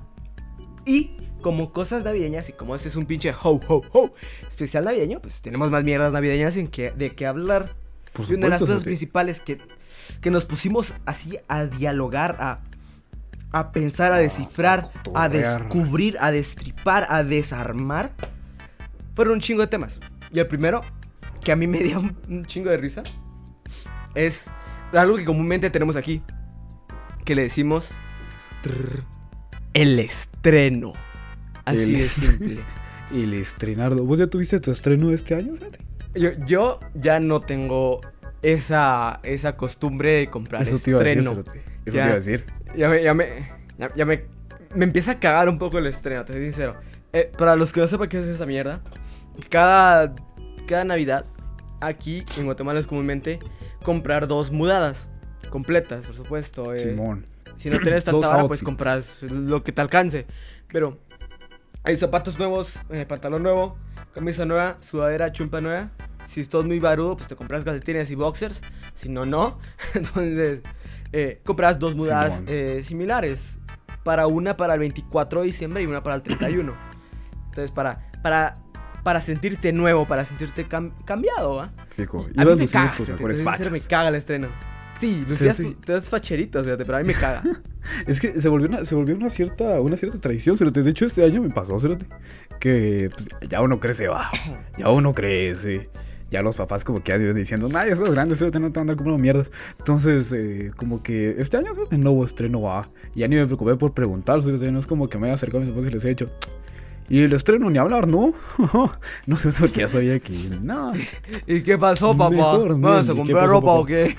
Y, 0.85 1.17
como 1.43 1.73
cosas 1.73 2.05
navideñas, 2.05 2.49
y 2.49 2.53
como 2.53 2.75
este 2.75 2.89
es 2.89 2.97
un 2.97 3.07
pinche 3.07 3.33
ho, 3.43 3.61
ho, 3.69 3.83
ho, 3.93 4.15
especial 4.47 4.85
navideño, 4.85 5.21
pues, 5.21 5.41
tenemos 5.41 5.71
más 5.71 5.85
mierdas 5.85 6.13
navideñas 6.13 6.57
en 6.57 6.69
que, 6.69 6.91
de 6.93 7.15
qué 7.15 7.27
hablar. 7.27 7.77
Por 8.13 8.25
y 8.29 8.35
una 8.35 8.47
de 8.47 8.51
las 8.51 8.61
cosas 8.61 8.83
principales 8.85 9.41
que, 9.41 9.59
que 10.21 10.31
nos 10.31 10.45
pusimos 10.45 10.95
así 11.07 11.39
a 11.47 11.67
dialogar, 11.67 12.37
a, 12.41 12.63
a 13.53 13.73
pensar, 13.73 14.13
a 14.13 14.19
descifrar, 14.19 14.85
a 15.15 15.29
descubrir, 15.29 16.17
a 16.21 16.31
destripar, 16.31 17.07
a 17.09 17.23
desarmar, 17.25 18.13
fueron 19.15 19.35
un 19.35 19.41
chingo 19.41 19.63
de 19.63 19.69
temas. 19.69 19.99
Y 20.33 20.39
el 20.39 20.47
primero, 20.47 20.83
que 21.43 21.53
a 21.53 21.57
mí 21.57 21.67
me 21.67 21.79
dio 21.83 22.01
un, 22.01 22.45
chingo 22.47 22.71
de 22.71 22.77
risa, 22.77 23.03
es 24.15 24.47
algo 24.93 25.17
que 25.17 25.25
comúnmente 25.25 25.71
tenemos 25.71 25.97
aquí, 25.97 26.23
que 27.25 27.35
le 27.35 27.43
decimos 27.43 27.91
trrr, 28.63 29.03
el 29.75 29.99
estreno. 29.99 30.93
Así 31.65 31.83
El- 31.83 31.93
de 31.99 32.09
simple. 32.09 32.61
El 33.11 33.33
estrenardo. 33.33 34.05
¿Vos 34.05 34.19
ya 34.19 34.27
tuviste 34.27 34.61
tu 34.61 34.71
estreno 34.71 35.11
este 35.13 35.35
año, 35.35 35.57
cerote? 35.57 35.79
Yo, 36.15 36.33
yo 36.47 36.79
ya 36.95 37.21
no 37.21 37.41
tengo 37.41 38.03
esa, 38.43 39.21
esa 39.23 39.57
costumbre 39.57 40.13
de 40.13 40.29
comprar 40.29 40.61
Eso 40.61 40.79
te 40.79 40.91
iba 40.91 41.01
a 41.01 41.05
decir, 41.05 41.19
estreno. 41.21 41.43
Eso 41.87 41.97
Ya. 41.97 42.03
te 42.03 42.09
iba 42.09 42.13
a 42.13 42.15
decir. 42.17 42.45
Ya 42.77 42.89
me, 42.89 43.03
ya 43.03 43.15
me, 43.15 43.49
ya, 43.79 43.93
ya 43.95 44.05
me, 44.05 44.25
me 44.75 44.85
empieza 44.85 45.13
a 45.13 45.21
cagar 45.21 45.49
un 45.49 45.59
poco 45.59 45.79
el 45.79 45.87
estreno, 45.87 46.25
te 46.25 46.33
soy 46.33 46.43
sincero. 46.45 46.77
Eh, 47.13 47.33
para 47.37 47.57
los 47.57 47.73
que 47.73 47.81
no 47.81 47.87
sepan 47.87 48.09
qué 48.09 48.19
es 48.19 48.27
esa 48.27 48.47
mierda, 48.47 48.83
cada, 49.49 50.15
cada 50.67 50.85
Navidad, 50.85 51.25
aquí 51.81 52.25
en 52.37 52.45
Guatemala 52.45 52.79
es 52.79 52.87
comúnmente 52.87 53.39
comprar 53.83 54.29
dos 54.29 54.51
mudadas 54.51 55.09
completas, 55.51 56.05
por 56.07 56.15
supuesto. 56.15 56.75
eh, 56.75 56.81
Simón. 56.81 57.27
si 57.57 57.71
no 57.71 57.79
tienes 57.79 58.05
tanta 58.05 58.29
vara, 58.29 58.47
pues 58.47 58.63
compras 58.63 59.23
lo 59.23 59.63
que 59.65 59.73
te 59.73 59.81
alcance. 59.81 60.27
Pero 60.71 60.99
hay 61.83 61.97
zapatos 61.97 62.39
nuevos, 62.39 62.81
eh, 62.91 63.07
pantalón 63.07 63.43
nuevo, 63.43 63.79
camisa 64.13 64.45
nueva, 64.45 64.77
sudadera, 64.81 65.33
chumpa 65.33 65.61
nueva. 65.61 65.91
Si 66.27 66.43
estás 66.43 66.65
muy 66.65 66.79
barudo, 66.79 67.17
pues 67.17 67.27
te 67.29 67.37
compras 67.37 67.65
calcetines 67.65 68.11
y 68.11 68.15
boxers. 68.15 68.61
Si 68.93 69.09
no, 69.09 69.25
no. 69.25 69.59
Entonces, 69.95 70.61
eh, 71.13 71.41
compras 71.45 71.79
dos 71.79 71.95
mudadas 71.95 72.43
eh, 72.47 72.83
similares. 72.85 73.59
Para 74.05 74.27
una 74.27 74.57
para 74.57 74.75
el 74.75 74.81
24 74.81 75.41
de 75.41 75.47
diciembre 75.47 75.83
y 75.83 75.87
una 75.87 76.03
para 76.03 76.17
el 76.17 76.23
31. 76.23 76.75
Entonces, 77.49 77.71
para, 77.73 78.11
para, 78.23 78.55
para 79.03 79.21
sentirte 79.21 79.73
nuevo, 79.73 80.07
para 80.07 80.25
sentirte 80.25 80.67
cam- 80.67 80.93
cambiado, 81.05 81.57
¿va? 81.57 81.73
Fijo. 81.89 82.27
A 82.37 82.45
mí 82.45 82.55
me 82.57 82.69
caga, 82.69 82.95
tus 82.95 83.09
mejores 83.09 83.39
sincero, 83.39 83.71
me 83.71 83.77
fachas. 83.79 83.89
caga 83.89 84.09
el 84.09 84.15
estreno. 84.15 84.49
Sí, 84.99 85.25
lucías, 85.27 85.57
sí. 85.57 85.75
tu- 85.75 85.81
te 85.81 85.93
das 85.93 86.09
facherito, 86.09 86.63
fíjate, 86.65 86.85
pero 86.85 86.99
a 86.99 87.01
mí 87.03 87.07
me 87.07 87.15
caga. 87.15 87.43
Es 88.07 88.21
que 88.21 88.39
se 88.41 88.49
volvió 88.51 88.69
una, 88.69 88.85
se 88.85 88.95
volvió 88.95 89.15
una 89.15 89.31
cierta, 89.31 89.81
una 89.81 89.97
cierta 89.97 90.19
tradición, 90.21 90.59
cerote. 90.59 90.83
De 90.83 90.91
hecho, 90.91 91.05
este 91.07 91.25
año 91.25 91.41
me 91.43 91.49
pasó, 91.51 91.79
cerote, 91.81 92.07
que 92.61 93.09
pues, 93.15 93.29
ya 93.49 93.61
uno 93.63 93.81
crece, 93.81 94.09
va. 94.09 94.31
Ya 94.79 94.89
uno 94.91 95.15
crece. 95.15 95.89
Ya 96.31 96.43
los 96.43 96.57
papás 96.57 96.85
como 96.85 97.03
que 97.03 97.17
iban 97.17 97.35
diciendo, 97.35 97.69
ya 97.71 97.85
estás 97.85 98.11
grande, 98.11 98.37
cerote, 98.37 98.61
no 98.61 98.71
te 98.71 98.79
a 98.79 98.83
andar 98.83 98.97
comprando 98.97 99.19
mierdas. 99.19 99.51
Entonces, 99.79 100.31
eh, 100.33 100.71
como 100.77 101.03
que 101.03 101.37
este 101.39 101.57
año 101.57 101.75
cerote, 101.75 101.97
el 101.97 102.03
nuevo 102.03 102.25
estreno 102.25 102.61
va. 102.63 102.91
Y 103.15 103.21
ya 103.21 103.29
ni 103.29 103.37
me 103.37 103.47
preocupé 103.47 103.77
por 103.77 103.95
preguntar, 103.95 104.41
no 104.45 104.79
es 104.79 104.87
como 104.87 105.09
que 105.09 105.19
me 105.19 105.27
haya 105.29 105.35
acercado 105.35 105.63
a 105.63 105.67
mis 105.67 105.71
papás 105.75 105.87
y 105.87 105.95
les 105.95 106.05
he 106.05 106.09
dicho... 106.09 106.31
Y 107.11 107.23
el 107.23 107.33
estreno 107.33 107.71
ni 107.71 107.79
hablar, 107.79 108.07
¿no? 108.07 108.35
no 109.27 109.37
sé, 109.39 109.49
porque 109.59 109.81
ya 109.81 109.89
sabía 109.89 110.21
que... 110.21 110.35
No, 110.61 110.93
¿Y 111.47 111.63
qué 111.63 111.79
pasó, 111.79 112.15
papá? 112.15 112.29
Mejor, 112.37 112.79
¿Vamos 112.79 113.09
a 113.09 113.13
Nelly, 113.15 113.25
¿qué 113.27 113.33
comprar 113.33 113.45
pasó, 113.45 113.53
ropa 113.55 113.67
papá? 113.69 113.79
o 113.81 113.87
qué? 113.87 114.17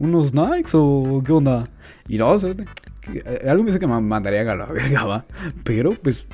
unos 0.00 0.34
Nikes 0.34 0.72
o 0.74 1.22
qué 1.24 1.30
onda. 1.32 1.68
Y 2.08 2.18
no, 2.18 2.36
que- 2.40 3.22
eh, 3.24 3.46
algo 3.48 3.62
me 3.62 3.68
dice 3.68 3.78
que 3.78 3.86
me 3.86 4.00
mandarían 4.00 4.48
a 4.48 4.56
la 4.56 4.66
verga, 4.66 5.04
va. 5.04 5.26
Pero 5.62 5.92
pues, 5.92 6.26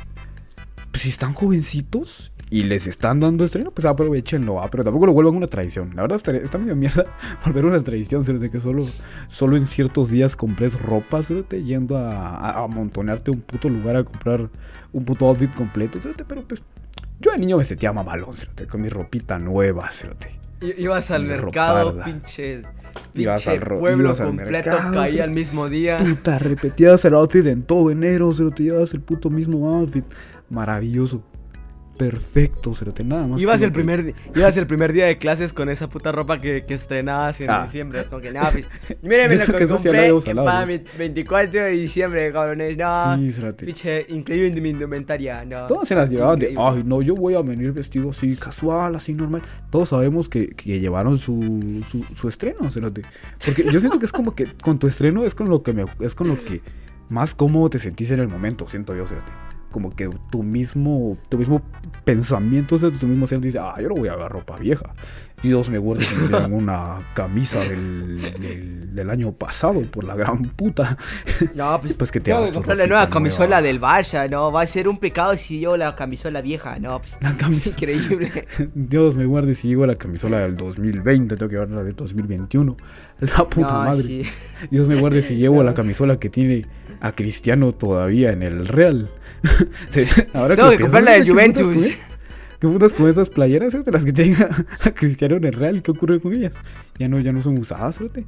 pues, 0.90 1.02
si 1.02 1.11
están 1.11 1.35
jovencitos 1.35 2.33
y 2.50 2.64
les 2.64 2.86
están 2.88 3.20
dando 3.20 3.44
estreno, 3.44 3.70
pues 3.70 3.84
aprovechenlo, 3.84 4.54
va. 4.54 4.68
Pero 4.70 4.82
tampoco 4.84 5.06
lo 5.06 5.12
vuelvan 5.12 5.36
una 5.36 5.46
tradición. 5.46 5.90
La 5.94 6.02
verdad 6.02 6.16
estaría- 6.16 6.40
está 6.42 6.58
medio 6.58 6.74
mierda 6.74 7.06
volver 7.46 7.64
una 7.64 7.80
tradición, 7.80 8.24
se 8.24 8.32
de 8.32 8.50
que 8.50 8.58
solo, 8.58 8.86
solo 9.28 9.56
en 9.56 9.64
ciertos 9.66 10.10
días 10.10 10.34
compres 10.36 10.80
ropa, 10.80 11.22
te 11.44 11.62
yendo 11.62 11.96
a, 11.96 12.36
a, 12.36 12.50
a 12.50 12.68
un 13.30 13.40
puto 13.40 13.68
lugar 13.68 13.96
a 13.96 14.04
comprar 14.04 14.48
un 14.92 15.04
puto 15.04 15.26
outfit 15.28 15.54
completo, 15.54 15.98
Pero 16.24 16.42
pues, 16.46 16.62
yo 17.20 17.30
de 17.32 17.38
niño 17.38 17.56
me 17.56 17.64
sentía 17.64 17.92
mamalón, 17.92 18.36
cerote, 18.36 18.66
con 18.66 18.80
mi 18.80 18.88
ropita 18.88 19.38
nueva. 19.38 19.88
I- 20.60 20.82
Ibas 20.82 21.10
al 21.12 21.24
mercado, 21.24 21.92
roparda. 21.92 22.04
pinche. 22.04 22.62
Ibas 23.14 23.46
al 23.46 23.60
pueblo 23.60 24.04
ibas 24.06 24.20
al 24.20 24.26
completo 24.28 24.50
mercado, 24.52 24.92
caía 24.94 25.08
sí. 25.10 25.20
al 25.20 25.30
mismo 25.30 25.68
día. 25.68 25.98
Puta, 25.98 26.38
repetías 26.40 27.04
el 27.04 27.14
outfit 27.14 27.46
en 27.46 27.62
todo 27.62 27.90
enero, 27.92 28.32
se 28.32 28.42
lo 28.42 28.50
te 28.50 28.64
llevas 28.64 28.92
el 28.92 29.00
puto 29.00 29.30
mismo 29.30 29.68
outfit. 29.78 30.04
Maravilloso. 30.48 31.22
Perfecto, 32.00 32.72
se 32.72 32.84
lo 32.86 32.92
te 32.92 33.04
nada 33.04 33.26
más. 33.26 33.40
Ibas 33.42 33.60
el, 33.60 33.72
primer, 33.72 34.14
ibas 34.34 34.56
el 34.56 34.66
primer 34.66 34.92
día 34.92 35.04
de 35.04 35.18
clases 35.18 35.52
con 35.52 35.68
esa 35.68 35.88
puta 35.88 36.10
ropa 36.12 36.40
que, 36.40 36.64
que 36.66 36.74
estrenabas 36.74 37.40
en 37.42 37.50
Ah. 37.50 37.64
diciembre. 37.64 38.00
Es 38.00 38.08
como 38.08 38.22
que, 38.22 38.32
no, 38.32 38.40
pues, 38.50 38.68
mírenme 39.02 39.36
lo 39.36 39.46
que 39.46 39.52
que 39.52 39.66
compré 39.66 40.08
hablado, 40.08 40.44
para 40.44 40.64
mi 40.66 40.80
24 40.98 41.62
de 41.64 41.70
diciembre, 41.72 42.32
cabrones. 42.32 42.76
No, 42.78 43.16
Sí, 43.16 43.32
se 43.32 43.42
lo 43.42 43.54
te- 43.54 43.66
pinche, 43.66 44.06
increíble 44.08 44.60
mi 44.60 44.70
indumentaria, 44.70 45.44
no. 45.44 45.66
Todos 45.66 45.86
se 45.86 45.94
las 45.94 46.10
llevaban 46.10 46.38
de, 46.38 46.54
ay, 46.58 46.82
no, 46.84 47.02
yo 47.02 47.14
voy 47.14 47.34
a 47.34 47.42
venir 47.42 47.72
vestido 47.72 48.10
así, 48.10 48.34
casual, 48.36 48.94
así 48.96 49.12
normal. 49.12 49.42
Todos 49.70 49.90
sabemos 49.90 50.28
que, 50.28 50.48
que 50.48 50.80
llevaron 50.80 51.18
su, 51.18 51.82
su, 51.86 52.04
su 52.14 52.28
estreno, 52.28 52.70
cerote. 52.70 53.02
Porque 53.44 53.64
yo 53.70 53.78
siento 53.78 53.98
que 53.98 54.06
es 54.06 54.12
como 54.12 54.34
que 54.34 54.46
con 54.62 54.78
tu 54.78 54.86
estreno 54.86 55.24
es 55.24 55.34
con 55.34 55.48
lo 55.50 55.62
que 55.62 55.72
me, 55.74 55.84
es 56.00 56.14
con 56.14 56.28
lo 56.28 56.42
que 56.42 56.62
más 57.10 57.34
cómodo 57.34 57.68
te 57.70 57.78
sentís 57.78 58.10
en 58.10 58.20
el 58.20 58.28
momento, 58.28 58.66
siento 58.68 58.94
yo, 58.96 59.06
cerote. 59.06 59.32
Como 59.70 59.90
que 59.94 60.11
tu 60.30 60.42
mismo, 60.42 61.16
tu 61.28 61.38
mismo 61.38 61.62
pensamiento, 62.04 62.74
o 62.74 62.78
sea, 62.78 62.90
tu 62.90 63.06
mismo 63.06 63.26
ser 63.26 63.40
dice, 63.40 63.59
ah, 63.61 63.74
yo 63.80 63.88
no 63.88 63.94
voy 63.94 64.09
a 64.09 64.16
ver 64.16 64.28
ropa 64.30 64.59
vieja. 64.59 64.94
Dios 65.42 65.70
me 65.70 65.78
guarde 65.78 66.04
si 66.04 66.14
me 66.16 66.37
una 66.46 66.98
camisa 67.14 67.61
del, 67.61 68.20
del, 68.40 68.94
del 68.94 69.11
año 69.11 69.33
pasado, 69.33 69.80
por 69.83 70.04
la 70.04 70.14
gran 70.14 70.42
puta. 70.50 70.98
No, 71.54 71.80
pues, 71.80 71.94
Pues 71.98 72.12
que 72.12 72.20
te 72.20 72.33
hagas 72.33 72.50
comprar 72.52 72.76
la 72.76 72.87
nueva 72.87 73.09
camisola 73.09 73.46
nueva. 73.46 73.62
del 73.62 73.80
Barça, 73.80 74.28
no, 74.28 74.52
va 74.52 74.62
a 74.62 74.66
ser 74.66 74.87
un 74.88 74.98
pecado 74.98 75.37
si 75.37 75.61
yo 75.61 75.76
la 75.76 75.94
camisola 75.94 76.40
vieja, 76.42 76.78
no, 76.78 77.00
pues, 77.00 77.16
La 77.20 77.37
camisa. 77.37 77.70
increíble. 77.70 78.46
Dios 78.74 79.16
me 79.16 79.24
guarde 79.24 79.54
si 79.54 79.68
llego 79.68 79.85
a 79.85 79.87
la 79.87 79.94
camisola 79.94 80.40
del 80.40 80.56
2020, 80.56 81.37
tengo 81.37 81.48
que 81.48 81.54
llevar 81.54 81.70
la 81.70 81.85
del 81.85 81.94
2021. 81.96 82.76
La 83.20 83.44
puta 83.48 83.72
No, 83.72 83.85
madre. 83.85 84.02
sí. 84.02 84.22
Dios 84.70 84.88
me 84.88 84.96
guarde 84.96 85.22
si 85.22 85.37
llevo 85.37 85.62
la 85.62 85.74
camisola 85.74 86.18
que 86.18 86.28
tiene 86.28 86.66
a 87.00 87.12
Cristiano 87.12 87.72
todavía 87.72 88.32
en 88.32 88.42
el 88.42 88.68
Real. 88.68 89.10
Ahora 90.34 90.56
Tengo 90.56 90.70
que 90.70 90.76
pienso, 90.76 90.96
comprar 90.96 91.02
la 91.02 91.12
del 91.12 91.24
¿qué 91.24 91.32
putas 91.32 91.62
Juventus. 91.62 91.98
¿Qué 92.60 92.68
putas 92.68 92.92
con 92.92 93.08
esas 93.08 93.30
playeras 93.30 93.72
de 93.84 93.90
las 93.90 94.04
que 94.04 94.12
tienen 94.12 94.36
a, 94.84 94.90
Cristiano 94.92 95.36
en 95.36 95.44
el 95.44 95.52
Real? 95.54 95.82
¿Qué 95.82 95.90
ocurre 95.90 96.20
con 96.20 96.34
ellas? 96.34 96.54
Ya 96.98 97.08
no, 97.08 97.18
ya 97.20 97.32
no 97.32 97.40
son 97.40 97.58
usadas, 97.58 97.98
fíjate. 97.98 98.26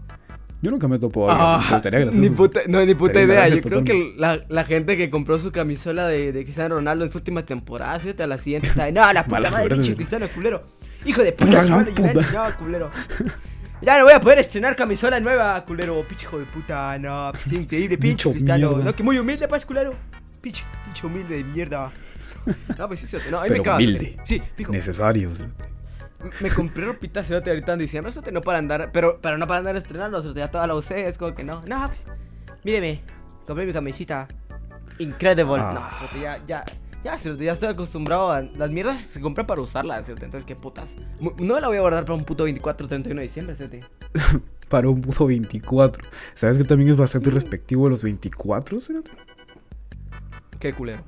Yo 0.63 0.71
nunca 0.71 0.87
me 0.87 0.97
topo 0.99 1.29
a 1.29 1.57
Ah, 1.59 1.83
ni 2.13 2.31
puta, 2.31 2.61
no, 2.69 2.87
ni 2.87 2.95
puta 2.95 3.21
idea. 3.21 3.49
Yo 3.49 3.61
creo 3.61 3.83
que 3.83 4.15
la, 4.17 4.41
la 4.49 4.63
gente 4.63 4.97
que 4.97 5.11
compró 5.11 5.37
su 5.41 5.51
camisola 5.51 6.07
de, 6.07 6.31
de 6.31 6.45
Cristiano 6.45 6.77
Ronaldo 6.77 7.05
en 7.05 7.11
su 7.11 7.19
última 7.19 7.45
temporada, 7.45 7.99
fíjate, 7.99 8.23
a 8.23 8.29
la 8.29 8.39
siguiente 8.39 8.69
está 8.69 8.85
de, 8.85 8.93
no, 8.93 9.13
la 9.13 9.25
puta 9.27 9.51
madre, 9.51 9.95
Cristiano 9.95 10.29
culero. 10.33 10.63
Hijo 11.05 11.23
de 11.23 11.33
puta. 11.33 11.65
no, 11.65 11.85
culero. 12.59 12.91
Ya 13.83 13.99
no 13.99 14.05
voy 14.05 14.13
a 14.13 14.21
poder 14.21 14.39
estrenar 14.39 14.77
camisola 14.77 15.19
nueva, 15.19 15.65
culero. 15.65 16.03
Pinche 16.07 16.27
hijo 16.27 16.39
de 16.39 16.45
puta, 16.47 16.97
no. 16.99 17.31
Pues, 17.33 17.51
increíble, 17.53 17.99
pinche 17.99 18.31
cristiano. 18.31 18.77
No, 18.79 18.95
que 18.95 19.03
muy 19.03 19.19
humilde, 19.19 19.49
pues, 19.49 19.67
culero. 19.67 19.95
Pinche, 20.41 20.65
pinche 20.85 21.07
humilde 21.07 21.39
de 21.39 21.45
mierda. 21.45 21.91
No, 22.79 22.89
pues 22.89 23.01
sí. 23.01 23.17
No, 23.31 23.41
ahí 23.41 23.49
Pero 23.49 23.61
me 23.61 23.65
cago. 23.65 23.77
humilde. 23.79 24.17
Sí, 24.25 24.41
pico. 24.57 24.73
Necesario. 24.73 25.31
cerote. 25.35 25.65
Me 26.41 26.51
compré 26.51 26.85
ropita 26.85 27.25
cerote 27.25 27.51
ahorita 27.51 27.73
en 27.73 27.79
diciembre, 27.81 28.13
cerote, 28.13 28.31
no 28.31 28.43
para 28.43 28.59
andar, 28.59 28.91
pero, 28.93 29.19
pero 29.21 29.37
no 29.39 29.49
para 29.49 29.59
andar 29.59 29.77
estrenando, 29.77 30.23
cerote, 30.23 30.39
ya 30.39 30.51
toda 30.51 30.69
la 30.69 30.75
usé, 30.75 31.09
es 31.09 31.19
como 31.19 31.35
que 31.35 31.43
no. 31.43 31.63
No, 31.67 31.89
pues, 31.89 32.07
míreme, 32.63 33.01
compré 33.47 33.67
mi 33.67 33.73
camisita. 33.73 34.29
Incredible. 34.99 35.61
Ah. 35.61 35.73
No, 35.75 35.99
cerote, 35.99 36.21
ya, 36.21 36.41
ya, 36.47 36.65
ya, 37.05 37.19
cerote, 37.19 37.45
ya 37.45 37.53
estoy 37.53 37.69
acostumbrado 37.69 38.31
a. 38.31 38.43
Las 38.43 38.71
mierdas 38.71 39.01
se 39.01 39.21
compran 39.21 39.47
para 39.47 39.61
usarlas, 39.61 40.07
cerote, 40.07 40.25
entonces 40.27 40.47
qué 40.47 40.55
putas. 40.57 40.97
No 41.39 41.59
la 41.61 41.69
voy 41.69 41.77
a 41.77 41.81
guardar 41.81 42.05
para 42.05 42.15
un 42.15 42.25
puto 42.25 42.45
24 42.45 42.87
o 42.87 42.89
31 42.89 43.21
de 43.21 43.27
diciembre, 43.27 43.57
cerote. 43.57 43.81
Para 44.69 44.89
un 44.89 45.03
puto 45.03 45.27
24. 45.27 46.03
¿Sabes 46.33 46.57
que 46.57 46.65
también 46.65 46.89
es 46.89 46.97
bastante 46.97 47.29
respectivo 47.29 47.85
de 47.85 47.91
los 47.91 48.03
24? 48.03 48.81
cerote? 48.81 49.11
Qué 50.59 50.73
culero. 50.73 51.03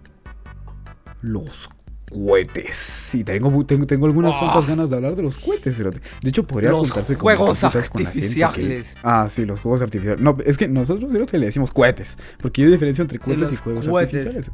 Los 1.23 1.71
cohetes. 2.11 2.77
Sí, 2.77 3.25
tengo, 3.25 3.65
tengo, 3.65 3.87
tengo 3.87 4.05
algunas 4.07 4.35
Ah. 4.37 4.39
cuantas 4.41 4.67
ganas 4.67 4.91
de 4.91 4.97
hablar 4.97 5.17
de 5.17 5.23
los 5.23 5.39
cohetes. 5.39 5.79
De 5.79 6.29
hecho, 6.29 6.47
podría 6.47 6.71
Los 6.71 6.89
contarse 6.89 7.15
juegos 7.15 7.59
con 7.61 7.71
que- 7.73 7.79
artificiales. 7.79 8.97
Ah, 9.03 9.27
sí, 9.31 9.47
los 9.47 9.61
juegos 9.63 9.81
artificiales. 9.81 10.23
No, 10.23 10.37
es 10.45 10.59
que 10.59 10.69
nosotros 10.69 11.11
le 11.13 11.25
decimos 11.47 11.73
cohetes. 11.73 12.19
Porque 12.43 12.65
hay 12.65 12.71
diferencia 12.71 13.01
entre 13.03 13.17
Sí, 13.19 13.25
cohetes 13.25 13.53
y 13.53 13.57
juegos 13.57 13.89
cohetes. 13.89 14.27
artificiales. 14.27 14.51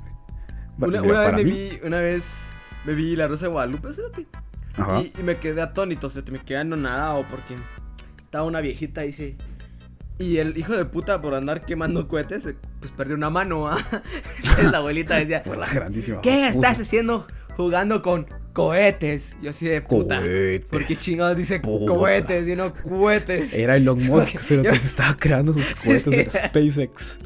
Una, 0.81 1.03
una 1.03 1.21
vez 1.21 1.35
me 1.35 1.45
vi, 1.45 1.81
una 1.85 2.01
vez 2.01 2.25
me 2.85 2.95
vi 2.95 3.17
La 3.17 3.29
Rosa 3.29 3.47
de 3.47 3.53
Guadalupe. 3.53 3.89
Ajá. 4.77 5.01
Y, 5.03 5.13
y 5.19 5.23
me 5.23 5.39
quedé 5.39 5.61
atónito, 5.63 6.09
se 6.09 6.23
me 6.31 6.39
quedé 6.41 6.59
anonadado 6.59 7.27
porque 7.31 7.57
estaba 8.19 8.45
una 8.45 8.61
viejita 8.61 9.05
y 9.05 9.13
se. 9.13 9.37
Y 10.19 10.37
el 10.37 10.57
hijo 10.59 10.77
de 10.77 10.85
puta 10.85 11.23
por 11.23 11.35
andar 11.35 11.65
quemando 11.65 12.07
cohetes, 12.07 12.47
pues 12.79 12.93
perdió 12.93 13.17
una 13.17 13.31
mano, 13.31 13.69
¿ah? 13.69 13.79
Entonces 14.37 14.71
la 14.71 14.79
abuelita 14.79 15.17
decía, 15.17 15.43
Por 15.45 15.57
la 15.57 15.67
grandísima. 15.67 16.21
¿qué 16.21 16.31
puta. 16.37 16.49
estás 16.49 16.81
haciendo 16.81 17.27
jugando 17.57 18.03
con 18.03 18.27
cohetes? 18.53 19.37
Y 19.43 19.49
así 19.49 19.67
de 19.67 19.81
puta. 19.81 20.19
Cohetes. 20.19 20.67
¿Por 20.67 20.85
qué 20.87 20.95
chingados 20.95 21.39
dice 21.39 21.59
Puta. 21.61 21.87
cohetes 21.93 22.47
y 22.47 22.55
no 22.55 22.75
cohetes? 22.75 23.55
Era 23.55 23.77
Elon 23.77 24.05
Musk, 24.05 24.37
cerote, 24.39 24.69
Yo- 24.69 24.75
se 24.77 24.87
estaba 24.89 25.17
creando 25.17 25.55
sus 25.55 25.71
cohetes 25.75 26.05
de 26.11 26.31
SpaceX. 26.31 27.19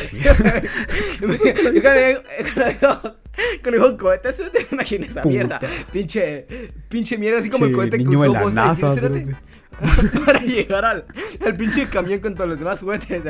Sí. 0.00 0.18
Y 1.22 1.80
cuando 1.80 3.16
cuando 3.62 3.70
dijo 3.72 3.96
cohetes, 3.96 4.36
se 4.36 4.50
te 4.50 4.66
imaginé 4.72 5.06
esa 5.06 5.22
Puta. 5.22 5.28
mierda. 5.32 5.60
Pinche, 5.92 6.46
pinche 6.88 7.16
mierda, 7.18 7.38
así 7.40 7.50
como 7.50 7.66
el 7.66 7.72
cohete 7.74 7.98
que 7.98 8.08
usó 8.08 8.94
cerote. 8.94 9.36
para 10.26 10.40
llegar 10.40 10.84
al, 10.84 11.06
al 11.44 11.56
pinche 11.56 11.86
camión 11.86 12.20
con 12.20 12.34
todos 12.34 12.50
los 12.50 12.58
demás 12.58 12.80
juguetes, 12.80 13.22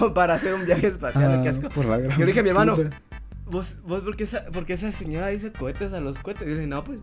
o 0.00 0.14
para 0.14 0.34
hacer 0.34 0.54
un 0.54 0.64
viaje 0.64 0.86
espacial, 0.86 1.38
Ah, 1.38 1.42
qué 1.42 1.48
asco. 1.48 1.68
por 1.68 1.84
la 1.86 1.98
gran 1.98 2.12
Yo 2.12 2.20
le 2.20 2.26
dije 2.26 2.40
a 2.40 2.42
mi 2.44 2.50
hermano, 2.50 2.76
puta. 2.76 3.00
¿vos, 3.46 3.80
vos 3.82 4.02
por, 4.02 4.16
qué 4.16 4.24
esa, 4.24 4.44
por 4.46 4.64
qué 4.64 4.74
esa 4.74 4.92
señora 4.92 5.28
dice 5.28 5.50
cohetes 5.52 5.92
a 5.92 6.00
los 6.00 6.18
cohetes? 6.20 6.42
Y 6.46 6.50
yo 6.50 6.54
le 6.56 6.60
dije, 6.62 6.68
no, 6.70 6.84
pues, 6.84 7.00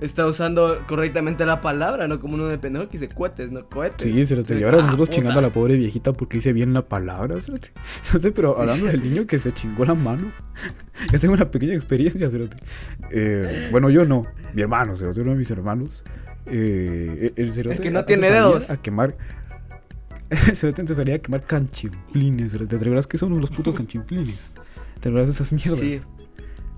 está 0.00 0.26
usando 0.26 0.82
correctamente 0.86 1.44
la 1.46 1.60
palabra, 1.60 2.08
no 2.08 2.20
como 2.20 2.34
uno 2.34 2.46
de 2.46 2.58
pendejo 2.58 2.88
que 2.88 2.98
dice 2.98 3.14
cohetes, 3.14 3.50
no 3.52 3.68
cohetes. 3.68 4.02
Sí, 4.04 4.24
cerote. 4.24 4.58
Y 4.58 4.62
ahora 4.64 4.78
Ah, 4.78 4.82
nosotros 4.84 5.08
puta. 5.08 5.16
chingando 5.16 5.38
a 5.38 5.42
la 5.42 5.52
pobre 5.52 5.76
viejita 5.76 6.12
porque 6.12 6.38
dice 6.38 6.52
bien 6.52 6.72
la 6.72 6.88
palabra. 6.88 7.40
Cerote, 7.40 7.70
pero 8.34 8.58
hablando 8.58 8.86
del 8.86 9.02
niño 9.02 9.26
que 9.26 9.38
se 9.38 9.52
chingó 9.52 9.84
la 9.84 9.94
mano. 9.94 10.32
Yo 11.12 11.18
tengo 11.20 11.34
una 11.34 11.50
pequeña 11.50 11.74
experiencia, 11.74 12.28
cerote. 12.30 12.56
Eh, 13.10 13.68
bueno, 13.70 13.88
yo 13.90 14.04
no. 14.04 14.26
Mi 14.54 14.62
hermano, 14.62 14.96
cerote, 14.96 15.20
uno 15.22 15.30
de 15.32 15.36
mis 15.38 15.50
hermanos. 15.50 16.04
Eh, 16.46 17.32
el 17.36 17.52
cerote. 17.52 17.76
El 17.76 17.80
que 17.82 17.90
no 17.90 18.04
tiene 18.04 18.30
dedos. 18.30 18.70
A 18.70 18.76
quemar. 18.76 19.16
El 20.30 20.54
cerote 20.56 20.82
antes 20.82 20.96
salía 20.96 21.16
a 21.16 21.18
quemar 21.18 21.44
canchinflines, 21.44 22.52
cerote. 22.52 22.76
¿Te 22.76 22.84
acuerdas 22.84 23.06
que 23.06 23.18
son 23.18 23.38
los 23.40 23.50
putos 23.50 23.74
canchinflines? 23.74 24.52
¿Te 25.00 25.08
acuerdas 25.08 25.30
esas 25.30 25.52
mierdas? 25.52 25.78
Sí, 25.80 25.98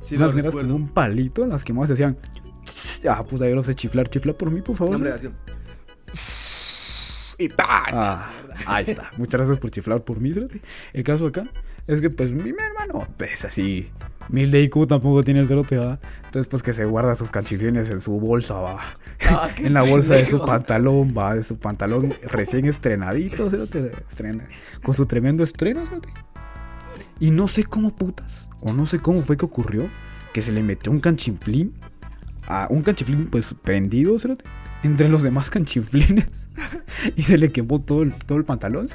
sí, 0.01 0.17
Unas 0.17 0.29
lo 0.31 0.35
mierdas 0.37 0.55
con 0.55 0.71
un 0.71 0.89
palito, 0.89 1.47
las 1.47 1.63
quemabas 1.65 1.91
y 1.91 1.93
hacían. 1.95 2.17
Ah, 3.09 3.25
pues 3.29 3.43
ahí 3.43 3.55
no 3.55 3.63
sé 3.63 3.75
chiflar. 3.75 4.09
Chifla 4.09 4.33
por 4.33 4.51
mí, 4.51 4.61
por 4.61 4.77
favor. 4.77 4.93
No, 4.93 4.97
hombre, 4.97 5.19
cerote. 5.19 5.37
así. 6.13 6.53
Y 7.39 7.49
pa. 7.49 7.85
Ah, 7.91 8.31
ahí 8.67 8.85
está. 8.87 9.11
Muchas 9.17 9.41
gracias 9.41 9.59
por 9.59 9.71
chiflar 9.71 10.05
por 10.05 10.21
mí, 10.21 10.33
cerote. 10.33 10.61
El 10.93 11.03
caso 11.03 11.27
acá 11.27 11.45
es 11.87 12.01
que, 12.01 12.11
pues, 12.11 12.33
mi 12.33 12.51
hermano, 12.51 13.09
pues 13.17 13.45
así, 13.45 13.91
mil 14.29 14.51
de 14.51 14.63
IQ 14.63 14.87
tampoco 14.87 15.25
tiene 15.25 15.41
el 15.41 15.49
cerote, 15.49 15.79
¿va? 15.79 15.99
Entonces, 16.25 16.47
pues, 16.47 16.63
que 16.63 16.73
se 16.73 16.85
guarda 16.85 17.15
sus 17.15 17.31
canchiflines 17.31 17.91
en 17.91 18.01
su 18.01 18.21
bolsa, 18.21 18.55
va. 18.55 18.81
Ah, 19.29 19.49
en 19.57 19.75
la 19.75 19.83
bolsa 19.83 20.15
de 20.15 20.27
su 20.27 20.45
pantalón, 20.45 21.15
va. 21.17 21.35
De 21.35 21.43
su 21.43 21.59
pantalón 21.59 22.15
recién 22.23 22.67
estrenadito, 22.67 23.51
cerote. 23.51 23.93
Estrena, 24.09 24.47
con 24.83 24.95
su 24.95 25.07
tremendo 25.07 25.43
estreno, 25.43 25.85
cerote. 25.87 26.09
Y 27.19 27.31
no 27.31 27.49
sé 27.49 27.65
cómo 27.65 27.95
putas, 27.97 28.51
o 28.61 28.73
no 28.73 28.87
sé 28.87 29.01
cómo 29.01 29.23
fue 29.23 29.37
que 29.37 29.45
ocurrió, 29.45 29.89
que 30.33 30.43
se 30.43 30.53
le 30.53 30.63
metió 30.63 30.93
un 30.93 31.01
canchiflín, 31.01 31.75
a 32.61 32.67
un 32.71 32.83
canchiflín, 32.83 33.27
pues, 33.29 33.55
prendido. 33.55 34.17
Entre 34.83 35.09
los 35.09 35.23
demás 35.23 35.51
canchiflines. 35.51 36.49
Y 37.17 37.23
se 37.23 37.39
le 37.39 37.51
quemó 37.51 37.81
todo 37.81 38.03
el, 38.03 38.15
todo 38.15 38.39
el 38.39 38.45
pantalón. 38.45 38.87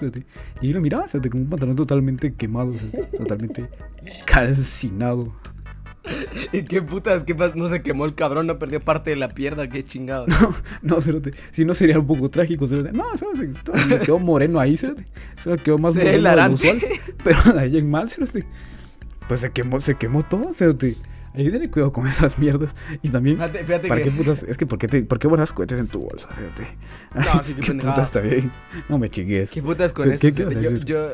Y 0.62 0.72
lo 0.74 0.82
miraba, 0.82 1.05
como 1.30 1.43
un 1.43 1.49
pantalón 1.49 1.76
totalmente 1.76 2.34
quemado, 2.34 2.74
totalmente 3.18 3.70
calcinado. 4.26 5.34
¿Y 6.53 6.64
qué 6.64 6.82
putas? 6.82 7.24
¿Qué 7.24 7.36
pas- 7.36 7.55
No 7.55 7.70
se 7.70 7.82
quemó 7.82 8.05
el 8.05 8.16
cabrón, 8.16 8.47
no 8.47 8.60
perdió 8.60 8.80
parte 8.80 9.10
de 9.10 9.18
la 9.18 9.30
pierna, 9.30 9.68
qué 9.70 9.84
chingado. 9.84 10.26
No, 10.82 11.01
cerote, 11.01 11.34
si 11.51 11.66
no 11.66 11.74
sería 11.74 11.99
un 11.99 12.08
poco 12.08 12.30
trágico, 12.30 12.68
cerote. 12.68 12.91
No, 12.93 13.03
cerote, 13.18 13.49
me 13.89 13.99
quedó 13.99 14.20
moreno 14.20 14.60
ahí, 14.60 14.78
cerote. 14.78 15.05
Se 15.36 15.58
quedó 15.58 15.78
más 15.78 15.95
moreno 15.95 16.12
de 16.12 16.22
lo 16.22 16.53
usual. 16.53 16.80
Pero 17.24 17.53
de 17.53 17.60
ahí 17.60 17.78
en 17.78 17.89
mal, 17.89 18.10
cerote. 18.10 18.45
Pues 19.28 19.41
se 19.41 19.51
quemó, 19.51 19.80
se 19.82 19.95
quemó 19.95 20.24
todo, 20.24 20.53
cerote. 20.53 20.95
Ahí 21.38 21.50
ten 21.52 21.70
cuidado 21.70 21.92
con 21.92 22.08
esas 22.08 22.38
mierdas. 22.40 22.76
Y 23.02 23.10
también, 23.10 23.38
Fíjate, 23.38 23.64
fíjate 23.66 23.88
¿para 23.88 24.02
que. 24.04 24.10
qué 24.10 24.16
putas? 24.18 24.44
Es 24.44 24.58
que, 24.58 24.66
¿por 24.66 24.78
qué, 24.80 24.88
te, 24.88 25.04
¿por 25.04 25.20
qué 25.20 25.28
guardas 25.28 25.54
cohetes 25.54 25.80
en 25.80 25.88
tu 25.88 26.00
bolsa, 26.02 26.28
cerote? 26.34 26.68
No, 27.14 27.44
sí, 27.44 27.54
qué 27.54 27.62
¿Qué 27.62 27.68
pendejada. 27.68 27.94
putas 27.96 28.08
está 28.08 28.20
bien? 28.22 28.52
No 28.90 28.98
me 28.98 29.10
chingues. 29.10 29.52
¿Qué 29.52 29.62
putas 29.62 29.94
con 29.94 30.10
¿Qué- 30.18 30.28
eso? 30.28 30.30
yo, 30.30 30.72
yo, 30.80 31.10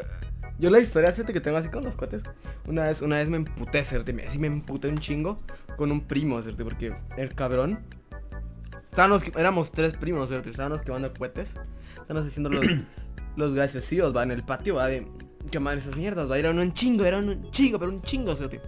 yo 0.59 0.69
la 0.69 0.79
historia 0.79 1.11
que 1.13 1.41
tengo 1.41 1.57
así 1.57 1.69
con 1.69 1.83
los 1.83 1.95
cohetes. 1.95 2.23
Una 2.67 2.83
vez, 2.83 3.01
una 3.01 3.17
vez 3.17 3.29
me 3.29 3.37
emputé, 3.37 3.83
cerote, 3.83 4.13
me- 4.13 4.23
así 4.23 4.39
me 4.39 4.47
emputé 4.47 4.87
un 4.87 4.97
chingo 4.97 5.39
con 5.75 5.91
un 5.91 6.01
primo, 6.01 6.41
cerote, 6.41 6.63
porque 6.63 6.95
el 7.17 7.35
cabrón. 7.35 7.79
Estábamos, 8.91 9.23
éramos 9.35 9.71
tres 9.71 9.93
primos, 9.93 10.29
cerote, 10.29 10.51
estábamos 10.51 10.81
quemando 10.83 11.11
cohetes. 11.13 11.55
Estábamos 11.99 12.27
haciendo 12.27 12.49
los, 12.49 12.65
los 13.35 13.53
graciosillos, 13.55 14.15
va, 14.15 14.23
en 14.23 14.31
el 14.31 14.43
patio, 14.43 14.75
va, 14.75 14.85
de 14.87 15.07
quemar 15.51 15.77
esas 15.77 15.97
mierdas, 15.97 16.29
va. 16.29 16.37
Era 16.37 16.51
un 16.51 16.73
chingo, 16.73 17.03
era 17.03 17.17
un 17.17 17.49
chingo, 17.51 17.79
pero 17.79 17.91
un 17.91 18.01
chingo, 18.03 18.35
cerote. 18.35 18.61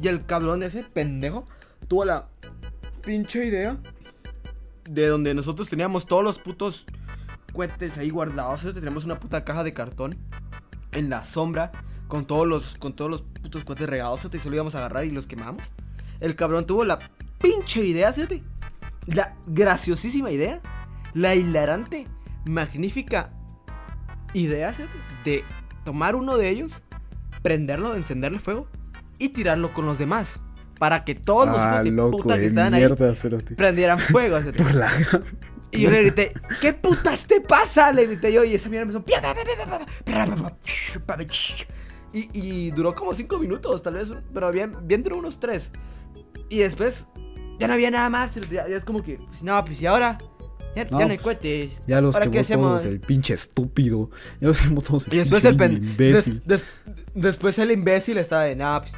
Y 0.00 0.08
el 0.08 0.24
cabrón 0.26 0.62
ese 0.62 0.84
pendejo 0.84 1.44
tuvo 1.88 2.04
la 2.04 2.28
pinche 3.04 3.44
idea 3.44 3.76
de 4.84 5.06
donde 5.08 5.34
nosotros 5.34 5.68
teníamos 5.68 6.06
todos 6.06 6.22
los 6.22 6.38
putos 6.38 6.84
cohetes 7.52 7.98
ahí 7.98 8.10
guardados. 8.10 8.60
cerote, 8.60 8.80
Teníamos 8.80 9.04
una 9.04 9.18
puta 9.18 9.44
caja 9.44 9.64
de 9.64 9.72
cartón 9.72 10.16
en 10.92 11.10
la 11.10 11.24
sombra 11.24 11.72
con 12.06 12.26
todos 12.26 12.46
los 12.46 12.76
con 12.76 12.94
todos 12.94 13.10
los 13.10 13.22
putos 13.22 13.64
cohetes 13.64 13.88
regados 13.88 14.26
y 14.32 14.38
solo 14.38 14.56
íbamos 14.56 14.74
a 14.74 14.78
agarrar 14.78 15.04
y 15.04 15.10
los 15.10 15.26
quemamos. 15.26 15.62
El 16.20 16.36
cabrón 16.36 16.66
tuvo 16.66 16.84
la 16.84 16.98
pinche 17.40 17.84
idea, 17.84 18.12
cerote. 18.12 18.42
La 19.06 19.36
graciosísima 19.46 20.30
idea, 20.30 20.60
la 21.14 21.34
hilarante, 21.34 22.06
magnífica 22.44 23.32
idea 24.34 24.72
cerote, 24.72 24.98
de 25.24 25.44
tomar 25.84 26.14
uno 26.14 26.36
de 26.36 26.50
ellos, 26.50 26.82
prenderlo, 27.42 27.94
encenderle 27.94 28.38
fuego 28.38 28.68
y 29.18 29.30
tirarlo 29.30 29.72
con 29.72 29.86
los 29.86 29.98
demás 29.98 30.38
para 30.78 31.04
que 31.04 31.14
todos 31.14 31.46
los 31.46 31.56
hijos 31.56 31.68
Ah, 31.68 31.82
de 31.82 31.90
loco 31.90 32.18
puta 32.18 32.34
que 32.34 32.40
de 32.42 32.46
estaban 32.46 32.74
ahí 32.74 32.80
mierda, 32.80 33.14
cerote. 33.14 33.54
prendieran 33.56 33.98
fuego. 33.98 34.38
Por 34.56 34.74
la 34.74 34.88
gran- 34.92 35.24
Y 35.72 35.82
yo 35.82 35.90
le 35.90 36.00
grité, 36.02 36.32
¿qué 36.62 36.72
putas 36.72 37.26
te 37.26 37.40
pasa? 37.40 37.92
Le 37.92 38.06
grité 38.06 38.32
yo 38.32 38.42
y 38.44 38.54
esa 38.54 38.68
mierda 38.68 38.84
empezó. 38.90 39.04
Y, 42.12 42.30
y 42.32 42.70
duró 42.70 42.94
como 42.94 43.14
cinco 43.14 43.38
minutos, 43.38 43.82
tal 43.82 43.94
vez, 43.94 44.08
pero 44.32 44.50
bien, 44.50 44.74
bien 44.84 45.02
duró 45.02 45.18
unos 45.18 45.38
tres. 45.40 45.70
Y 46.48 46.58
después 46.60 47.06
ya 47.58 47.66
no 47.68 47.74
había 47.74 47.90
nada 47.90 48.08
más. 48.08 48.34
Ya, 48.50 48.66
ya 48.66 48.76
es 48.76 48.84
como 48.84 49.02
que, 49.02 49.18
pues, 49.28 49.42
no, 49.42 49.62
pues 49.64 49.82
y 49.82 49.86
ahora. 49.86 50.18
Ya, 50.76 50.84
No, 50.84 51.00
ya 51.00 51.06
no 51.06 51.12
hay 51.12 51.18
pues, 51.18 51.38
cohetes. 51.38 51.80
Ya 51.86 52.00
los 52.00 52.14
¿Ahora 52.14 52.30
quemó 52.30 52.68
todos, 52.68 52.84
el 52.84 53.00
pinche 53.00 53.34
estúpido. 53.34 54.10
Ya 54.40 54.48
los 54.48 54.60
quemó 54.60 54.80
todos, 54.80 55.06
el 55.08 55.14
Y 55.14 55.16
después 55.18 55.42
pinche 55.42 55.48
el 55.50 55.56
pen... 55.56 55.72
imbécil. 55.84 56.42
des- 56.46 56.62
des- 56.86 57.04
después 57.14 57.58
el 57.58 57.72
imbécil 57.72 58.16
estaba 58.18 58.44
de, 58.44 58.54
no, 58.56 58.80
pues. 58.80 58.92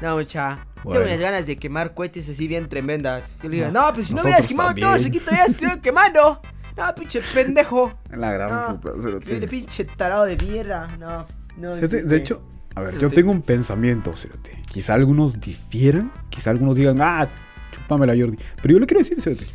No, 0.00 0.16
mucha. 0.16 0.66
Bueno. 0.82 1.00
Tengo 1.00 1.04
unas 1.12 1.20
ganas 1.20 1.46
de 1.46 1.56
quemar 1.56 1.94
cohetes 1.94 2.28
así 2.28 2.48
bien 2.48 2.68
tremendas. 2.68 3.24
Yo 3.42 3.48
le 3.50 3.56
digo, 3.56 3.70
No, 3.70 3.88
no, 3.88 3.94
pues 3.94 4.08
si 4.08 4.14
no 4.14 4.22
hubieras 4.22 4.46
quemado 4.46 4.68
también. 4.70 4.88
todos, 4.88 5.04
aquí 5.06 5.18
todavía 5.20 5.44
estoy 5.44 5.80
quemando. 5.80 6.40
No, 6.76 6.94
pinche 6.94 7.20
pendejo. 7.34 7.98
La 8.10 8.32
gran 8.32 8.50
No, 8.50 8.80
puta, 8.80 8.92
Qué 8.94 9.02
cerote. 9.02 9.48
pinche 9.48 9.84
tarado 9.84 10.24
de 10.24 10.36
mierda. 10.36 10.96
No, 10.98 11.26
no. 11.58 11.76
De 11.76 12.16
hecho, 12.16 12.42
a 12.74 12.82
ver, 12.82 12.98
yo 12.98 13.10
tengo 13.10 13.30
un 13.30 13.42
pensamiento, 13.42 14.16
cerote. 14.16 14.56
Quizá 14.70 14.94
algunos 14.94 15.38
difieran, 15.40 16.12
quizá 16.30 16.50
algunos 16.50 16.76
digan, 16.76 16.96
ah, 17.00 17.28
chúpame 17.72 18.06
la 18.06 18.14
Jordi. 18.16 18.38
Pero 18.62 18.72
yo 18.74 18.80
le 18.80 18.86
quiero 18.86 19.00
decir, 19.00 19.20
cerote, 19.20 19.46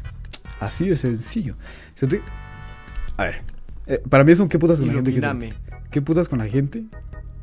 así 0.59 0.87
de 0.89 0.95
sencillo. 0.95 1.55
Cerote, 1.95 2.21
a 3.17 3.23
ver, 3.25 3.41
Eh, 3.87 4.01
para 4.09 4.23
mí 4.23 4.31
es 4.31 4.39
un 4.39 4.49
qué 4.49 4.57
putas 4.59 4.79
con 4.79 4.87
la 4.89 4.93
gente 4.95 5.13
que 5.13 5.21
se-. 5.21 5.53
¿Qué 5.91 6.01
putas 6.01 6.27
con 6.27 6.39
la 6.39 6.47
gente 6.47 6.85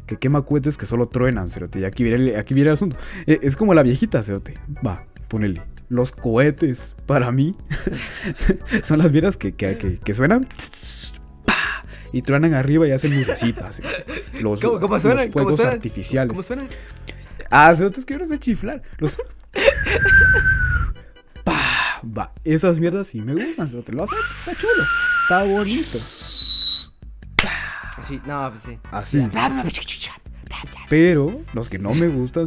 que 0.06 0.16
quema 0.16 0.42
cohetes 0.42 0.76
que 0.76 0.86
solo 0.86 1.08
truenan, 1.08 1.48
cerote? 1.48 1.80
Y 1.80 1.84
aquí 1.84 2.04
viene 2.04 2.30
el, 2.30 2.36
aquí 2.36 2.54
viene 2.54 2.70
el 2.70 2.74
asunto. 2.74 2.96
Eh, 3.26 3.40
es 3.42 3.56
como 3.56 3.74
la 3.74 3.82
viejita, 3.82 4.22
cerote. 4.22 4.54
Va, 4.86 5.06
ponele. 5.28 5.62
Los 5.88 6.12
cohetes, 6.12 6.96
para 7.06 7.30
mí, 7.32 7.54
son 8.82 8.98
las 8.98 9.12
mierdas 9.12 9.36
que, 9.36 9.52
que, 9.54 9.76
que, 9.76 9.98
que 9.98 10.14
suenan. 10.14 10.48
Y 12.14 12.22
truenan 12.22 12.54
arriba 12.54 12.86
y 12.86 12.92
hacen 12.92 13.16
lucecitas. 13.18 13.76
cerote. 13.76 14.04
Los, 14.40 14.60
¿Cómo, 14.60 14.80
cómo 14.80 14.94
los 14.94 15.02
suenan? 15.02 15.30
¿Cómo 15.30 15.44
fuegos 15.44 15.56
suenan? 15.56 15.74
artificiales. 15.74 16.32
¿Cómo 16.32 16.42
suena? 16.42 16.64
Ah, 17.50 17.72
es 17.72 18.04
que 18.06 18.14
yo 18.14 18.18
no 18.18 18.26
sé 18.26 18.38
chiflar. 18.38 18.82
Los. 18.98 19.18
Pa, 21.44 21.58
Va, 22.16 22.32
esas 22.44 22.78
mierdas 22.80 23.08
sí 23.08 23.20
me 23.20 23.34
gustan, 23.34 23.68
cerote. 23.68 23.92
Lo 23.92 24.04
hace, 24.04 24.14
está 24.40 24.54
chulo. 24.60 24.84
Está 25.22 25.42
bonito. 25.44 25.98
Sí, 28.02 28.20
no, 28.26 28.50
pues 28.50 28.62
sí. 28.62 28.78
Así. 28.90 29.18
Pero 30.88 31.40
los 31.54 31.70
que 31.70 31.78
no 31.78 31.94
me 31.94 32.08
gustan, 32.08 32.46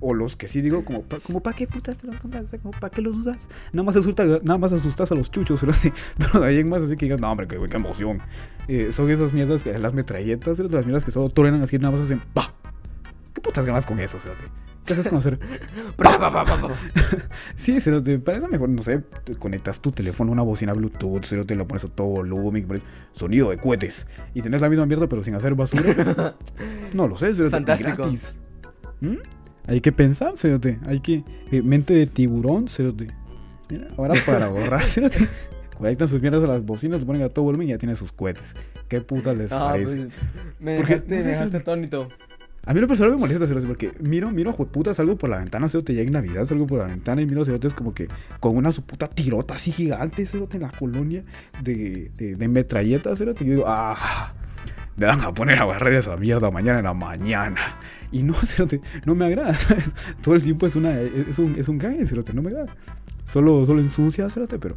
o 0.00 0.14
los 0.14 0.36
que 0.36 0.48
sí 0.48 0.62
digo, 0.62 0.84
como, 0.84 1.02
pa- 1.02 1.20
como 1.20 1.40
¿para 1.42 1.54
qué 1.54 1.66
putas 1.66 1.98
te 1.98 2.06
los 2.06 2.18
compras? 2.18 2.50
Como, 2.62 2.70
¿Para 2.72 2.90
qué 2.90 3.02
los 3.02 3.16
usas? 3.16 3.48
Nada 3.72 3.84
más, 3.84 3.96
asusta, 3.96 4.24
nada 4.24 4.56
más 4.58 4.72
asustas 4.72 5.12
a 5.12 5.14
los 5.14 5.30
chuchos. 5.30 5.60
Pero 6.18 6.40
de 6.40 6.46
ahí 6.46 6.58
en 6.58 6.68
más 6.70 6.82
así 6.82 6.96
que 6.96 7.04
digas, 7.06 7.20
no, 7.20 7.30
hombre, 7.30 7.46
qué, 7.46 7.58
qué 7.68 7.76
emoción. 7.76 8.20
Eh, 8.68 8.90
son 8.92 9.10
esas 9.10 9.32
mierdas, 9.34 9.62
que 9.64 9.78
las 9.78 9.92
metralletas, 9.92 10.58
las 10.60 10.86
mierdas 10.86 11.04
que 11.04 11.10
solo 11.10 11.28
truenan 11.28 11.62
así, 11.62 11.76
nada 11.78 11.90
más 11.90 12.00
hacen 12.00 12.20
pa. 12.32 12.54
¿Qué 13.32 13.40
putas 13.40 13.64
ganas 13.66 13.86
con 13.86 13.98
eso, 13.98 14.18
cerote? 14.20 14.44
¿Qué 14.84 14.94
haces 14.94 15.08
con 15.08 15.18
hacer? 15.18 15.38
Pa, 15.96 16.18
pa, 16.18 16.32
pa, 16.32 16.44
pa, 16.44 16.60
pa. 16.68 16.68
Sí, 17.54 17.80
cerote, 17.80 18.18
para 18.18 18.38
eso 18.38 18.48
mejor, 18.48 18.68
no 18.68 18.82
sé, 18.82 19.02
conectas 19.38 19.80
tu 19.80 19.92
teléfono 19.92 20.30
a 20.30 20.34
una 20.34 20.42
bocina 20.42 20.72
Bluetooth, 20.72 21.24
cerote, 21.24 21.54
lo 21.54 21.66
pones 21.66 21.84
a 21.84 21.88
todo 21.88 22.08
volumen, 22.08 22.66
pones 22.66 22.84
sonido 23.12 23.50
de 23.50 23.58
cohetes 23.58 24.06
y 24.34 24.42
tenés 24.42 24.60
la 24.60 24.68
misma 24.68 24.86
mierda 24.86 25.06
pero 25.08 25.22
sin 25.22 25.34
hacer 25.34 25.54
basura. 25.54 26.34
no 26.94 27.06
lo 27.06 27.16
sé, 27.16 27.32
cerote, 27.34 27.52
Fantástico. 27.56 27.96
gratis. 27.96 28.36
¿Mm? 29.00 29.16
Hay 29.68 29.80
que 29.80 29.92
pensar, 29.92 30.36
cerote, 30.36 30.80
hay 30.86 30.98
que... 31.00 31.22
eh, 31.52 31.62
mente 31.62 31.94
de 31.94 32.06
tiburón, 32.06 32.68
cerote. 32.68 33.06
Mira, 33.70 33.86
ahora 33.96 34.14
para 34.26 34.46
ahorrar, 34.46 34.84
cerote. 34.84 35.28
Conectan 35.78 36.06
sus 36.08 36.20
mierdas 36.20 36.44
a 36.44 36.46
las 36.48 36.64
bocinas, 36.64 37.00
lo 37.00 37.06
ponen 37.06 37.22
a 37.22 37.28
todo 37.28 37.44
volumen 37.44 37.68
y 37.68 37.70
ya 37.70 37.78
tienen 37.78 37.96
sus 37.96 38.12
cohetes. 38.12 38.54
¿Qué 38.88 39.00
putas 39.00 39.36
les 39.36 39.52
Ah, 39.52 39.70
parece? 39.70 39.96
pues, 39.96 40.12
me 40.60 40.76
Porque, 40.76 40.94
dejaste, 40.94 41.14
no 41.16 41.20
sé, 41.22 41.26
me 41.26 41.32
dejaste 41.32 41.56
atónito. 41.58 42.08
A 42.64 42.74
mí 42.74 42.80
lo 42.80 42.86
personal 42.86 43.12
me 43.12 43.18
molesta, 43.18 43.46
cerote, 43.46 43.66
porque 43.66 43.92
miro, 43.98 44.30
miro, 44.30 44.52
jueputa, 44.52 44.94
salgo 44.94 45.16
por 45.16 45.28
la 45.28 45.38
ventana, 45.38 45.68
cerote, 45.68 45.94
ya 45.94 46.02
en 46.02 46.12
Navidad 46.12 46.44
salgo 46.44 46.66
por 46.66 46.78
la 46.78 46.84
ventana 46.84 47.20
y 47.20 47.26
miro, 47.26 47.44
cerote, 47.44 47.66
es 47.66 47.74
como 47.74 47.92
que 47.92 48.06
con 48.38 48.56
una 48.56 48.70
su 48.70 48.82
puta 48.82 49.08
tirota 49.08 49.54
así 49.54 49.72
gigante, 49.72 50.24
cerote, 50.26 50.58
en 50.58 50.62
la 50.62 50.70
colonia 50.70 51.24
de, 51.60 52.12
de, 52.16 52.36
de 52.36 52.48
metralletas, 52.48 53.18
cerote, 53.18 53.42
y 53.42 53.48
yo 53.48 53.52
digo, 53.54 53.64
ah, 53.66 54.32
me 54.96 55.06
van 55.06 55.20
a 55.22 55.32
poner 55.32 55.58
a 55.58 55.64
barrer 55.64 55.94
esa 55.94 56.16
mierda 56.16 56.50
mañana 56.50 56.78
en 56.78 56.84
la 56.84 56.94
mañana. 56.94 57.78
Y 58.12 58.22
no, 58.22 58.34
cerote, 58.44 58.80
no 59.06 59.16
me 59.16 59.26
agrada, 59.26 59.54
¿sabes? 59.54 59.92
Todo 60.22 60.34
el 60.34 60.42
tiempo 60.42 60.66
es, 60.66 60.76
una, 60.76 61.00
es 61.00 61.38
un, 61.40 61.56
es 61.56 61.68
un 61.68 61.78
gague, 61.78 62.06
cerote, 62.06 62.32
no 62.32 62.42
me 62.42 62.50
agrada. 62.50 62.76
Solo, 63.24 63.64
solo 63.66 63.80
ensucia, 63.80 64.28
cerote, 64.30 64.58
pero 64.58 64.76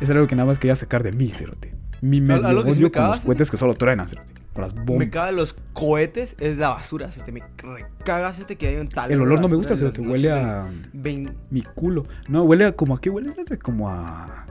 es 0.00 0.10
algo 0.10 0.26
que 0.26 0.36
nada 0.36 0.46
más 0.46 0.58
quería 0.58 0.76
sacar 0.76 1.02
de 1.02 1.12
mí, 1.12 1.30
cerote. 1.30 1.72
Mi 2.00 2.20
medio 2.20 2.60
odio 2.60 2.92
con 2.92 3.08
los 3.08 3.20
cohetes 3.20 3.50
que 3.50 3.56
solo 3.56 3.74
truenan, 3.74 4.08
cerote, 4.08 4.32
con 4.52 4.62
las 4.62 4.74
bombas. 4.74 4.98
Me 4.98 5.10
cagan 5.10 5.36
los 5.36 5.54
cohetes, 5.72 6.36
es 6.38 6.58
la 6.58 6.70
basura. 6.70 7.10
Se 7.12 7.20
te 7.22 7.32
me 7.32 7.42
recaga, 7.62 8.32
se 8.32 8.44
te 8.44 8.56
que 8.56 8.68
hay 8.68 8.76
un 8.76 8.88
tal. 8.88 9.10
El 9.10 9.20
olor 9.20 9.40
no 9.40 9.48
me 9.48 9.56
gusta, 9.56 9.76
se 9.76 9.90
te 9.90 10.00
huele 10.00 10.30
a 10.30 10.70
vein- 10.92 11.32
mi 11.50 11.62
culo. 11.62 12.06
No, 12.28 12.42
huele 12.44 12.66
a 12.66 12.72
como 12.72 12.94
a 12.94 13.00
qué 13.00 13.10
huele, 13.10 13.32
Cerote? 13.32 13.58
como 13.58 13.88
a 13.90 14.46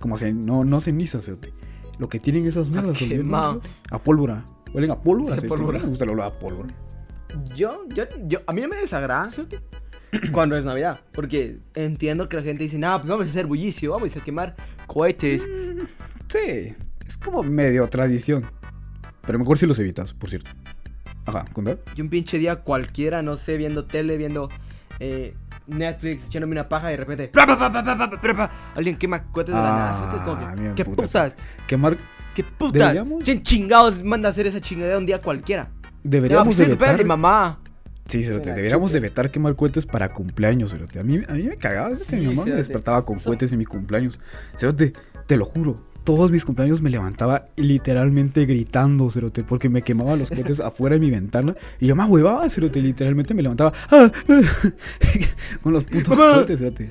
como 0.00 0.14
a 0.16 0.18
ce- 0.18 0.32
no 0.32 0.64
no 0.64 0.80
ceniza, 0.80 1.20
cerote. 1.20 1.52
Lo 1.98 2.08
que 2.08 2.18
tienen 2.20 2.46
esas 2.46 2.70
mierdas, 2.70 3.00
olor, 3.00 3.08
quemado. 3.16 3.62
A 3.90 3.98
pólvora. 3.98 4.44
Huelen 4.72 4.90
a 4.90 5.00
pólvora, 5.00 5.36
Sí, 5.38 5.46
me 5.48 5.78
gusta 5.80 6.04
el 6.04 6.10
olor 6.10 6.26
a 6.26 6.38
pólvora. 6.38 6.68
Yo, 7.54 7.84
yo, 7.94 8.04
yo, 8.26 8.40
a 8.46 8.52
mí 8.52 8.60
no 8.62 8.68
me 8.68 8.76
desagrada 8.76 9.30
¿cierto? 9.30 9.56
cuando 10.32 10.56
es 10.56 10.64
Navidad. 10.64 11.00
Porque 11.12 11.58
entiendo 11.74 12.28
que 12.28 12.36
la 12.36 12.42
gente 12.42 12.64
dice, 12.64 12.78
no, 12.78 12.96
pues 12.98 13.08
vamos 13.08 13.26
a 13.26 13.30
hacer 13.30 13.46
bullicio, 13.46 13.92
vamos 13.92 14.16
a 14.16 14.20
quemar 14.22 14.56
cohetes. 14.86 15.48
Sí, 16.28 16.74
es 17.06 17.16
como 17.16 17.42
medio 17.44 17.88
tradición. 17.88 18.44
Pero 19.26 19.38
mejor 19.38 19.58
si 19.58 19.66
los 19.66 19.78
evitas, 19.78 20.12
por 20.14 20.30
cierto. 20.30 20.50
Ajá, 21.26 21.44
¿cuándo? 21.52 21.78
Y 21.96 22.00
un 22.02 22.08
pinche 22.10 22.38
día 22.38 22.56
cualquiera, 22.56 23.22
no 23.22 23.36
sé, 23.36 23.56
viendo 23.56 23.84
tele, 23.86 24.16
viendo 24.16 24.50
eh, 25.00 25.34
Netflix, 25.66 26.26
echándome 26.26 26.52
una 26.52 26.68
paja 26.68 26.88
y 26.88 26.92
de 26.92 26.96
repente. 26.98 27.28
¡pra, 27.28 27.46
pra, 27.46 28.16
pra! 28.20 28.50
Alguien 28.74 28.96
quema 28.96 29.22
cohetes 29.32 29.54
de 29.54 29.60
la 29.60 29.66
nada. 29.68 30.14
Es 30.16 30.22
como 30.22 30.36
Ah, 30.36 30.54
que, 30.54 30.74
¿Qué 30.74 30.84
putas. 30.84 31.06
putas? 31.06 31.36
Quemar 31.66 31.96
¿Qué 32.34 32.42
putas? 32.44 32.72
Deberíamos- 32.82 33.24
¿Quién 33.24 33.42
chingados 33.42 34.02
manda 34.02 34.28
a 34.28 34.32
hacer 34.32 34.46
esa 34.46 34.60
chingadera 34.60 34.98
un 34.98 35.06
día 35.06 35.20
cualquiera? 35.22 35.70
Deberíamos 36.02 36.46
pues 36.46 36.58
de 36.58 36.64
vetar. 36.66 36.82
espérate, 36.88 37.04
mamá. 37.04 37.60
Sí, 38.06 38.22
cerote, 38.22 38.52
deberíamos 38.52 38.92
de 38.92 39.00
vetar 39.00 39.30
quemar 39.30 39.54
cohetes 39.56 39.86
para 39.86 40.10
cumpleaños, 40.10 40.72
cerote. 40.72 40.98
A 40.98 41.02
mí, 41.02 41.22
a 41.26 41.32
mí 41.32 41.44
me 41.44 41.56
cagaba, 41.56 41.94
Sí, 41.94 42.16
mi 42.16 42.26
mamá 42.34 42.44
me 42.44 42.50
despertaba 42.56 43.02
con 43.06 43.18
cohetes 43.18 43.52
en 43.54 43.58
mi 43.60 43.64
cumpleaños. 43.64 44.18
Cerote, 44.56 44.92
te 45.26 45.36
lo 45.38 45.46
juro, 45.46 45.76
todos 46.04 46.30
mis 46.30 46.44
cumpleaños 46.44 46.82
me 46.82 46.90
levantaba 46.90 47.46
literalmente 47.56 48.44
gritando, 48.46 49.10
cerote, 49.10 49.42
porque 49.42 49.68
me 49.68 49.82
quemaba 49.82 50.16
los 50.16 50.28
cohetes 50.30 50.60
afuera 50.60 50.94
de 50.94 51.00
mi 51.00 51.10
ventana 51.10 51.54
y 51.80 51.86
yo 51.86 51.96
me 51.96 52.04
huevaba, 52.04 52.48
cerote, 52.50 52.80
literalmente 52.82 53.34
me 53.34 53.42
levantaba 53.42 53.72
¡ah! 53.90 54.10
con 55.62 55.72
los 55.72 55.84
putos 55.84 56.18
Mamá. 56.18 56.34
cohetes, 56.34 56.58
cerote. 56.60 56.90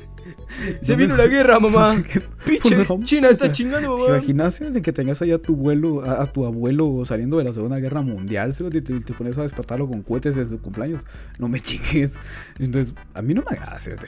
Se 0.83 0.95
vino 0.95 1.15
la 1.17 1.27
guerra, 1.27 1.59
mamá. 1.61 1.95
¿Qué- 2.03 2.21
Pinche 2.45 2.85
China 3.03 3.29
está 3.29 3.51
chingando, 3.51 3.95
¿Te 3.95 4.01
mamá. 4.03 4.17
imaginas 4.17 4.59
de 4.73 4.81
que 4.81 4.91
tengas 4.93 5.21
allá 5.21 5.35
a 5.35 5.39
tu 5.39 5.53
abuelo, 5.53 6.03
a, 6.05 6.21
a 6.23 6.31
tu 6.31 6.45
abuelo 6.45 7.03
saliendo 7.05 7.37
de 7.37 7.43
la 7.45 7.53
Segunda 7.53 7.79
Guerra 7.79 8.01
Mundial, 8.01 8.53
cerote, 8.53 8.79
y 8.79 8.81
te, 8.81 8.99
te 8.99 9.13
pones 9.13 9.37
a 9.37 9.43
despertarlo 9.43 9.87
con 9.87 10.01
cohetes 10.01 10.35
de 10.35 10.45
su 10.45 10.59
cumpleaños? 10.61 11.05
No 11.39 11.47
me 11.49 11.59
chingues. 11.59 12.17
Entonces, 12.59 12.95
a 13.13 13.21
mí 13.21 13.33
no 13.33 13.43
me 13.49 13.55
agrada, 13.55 13.79
cerote. 13.79 14.07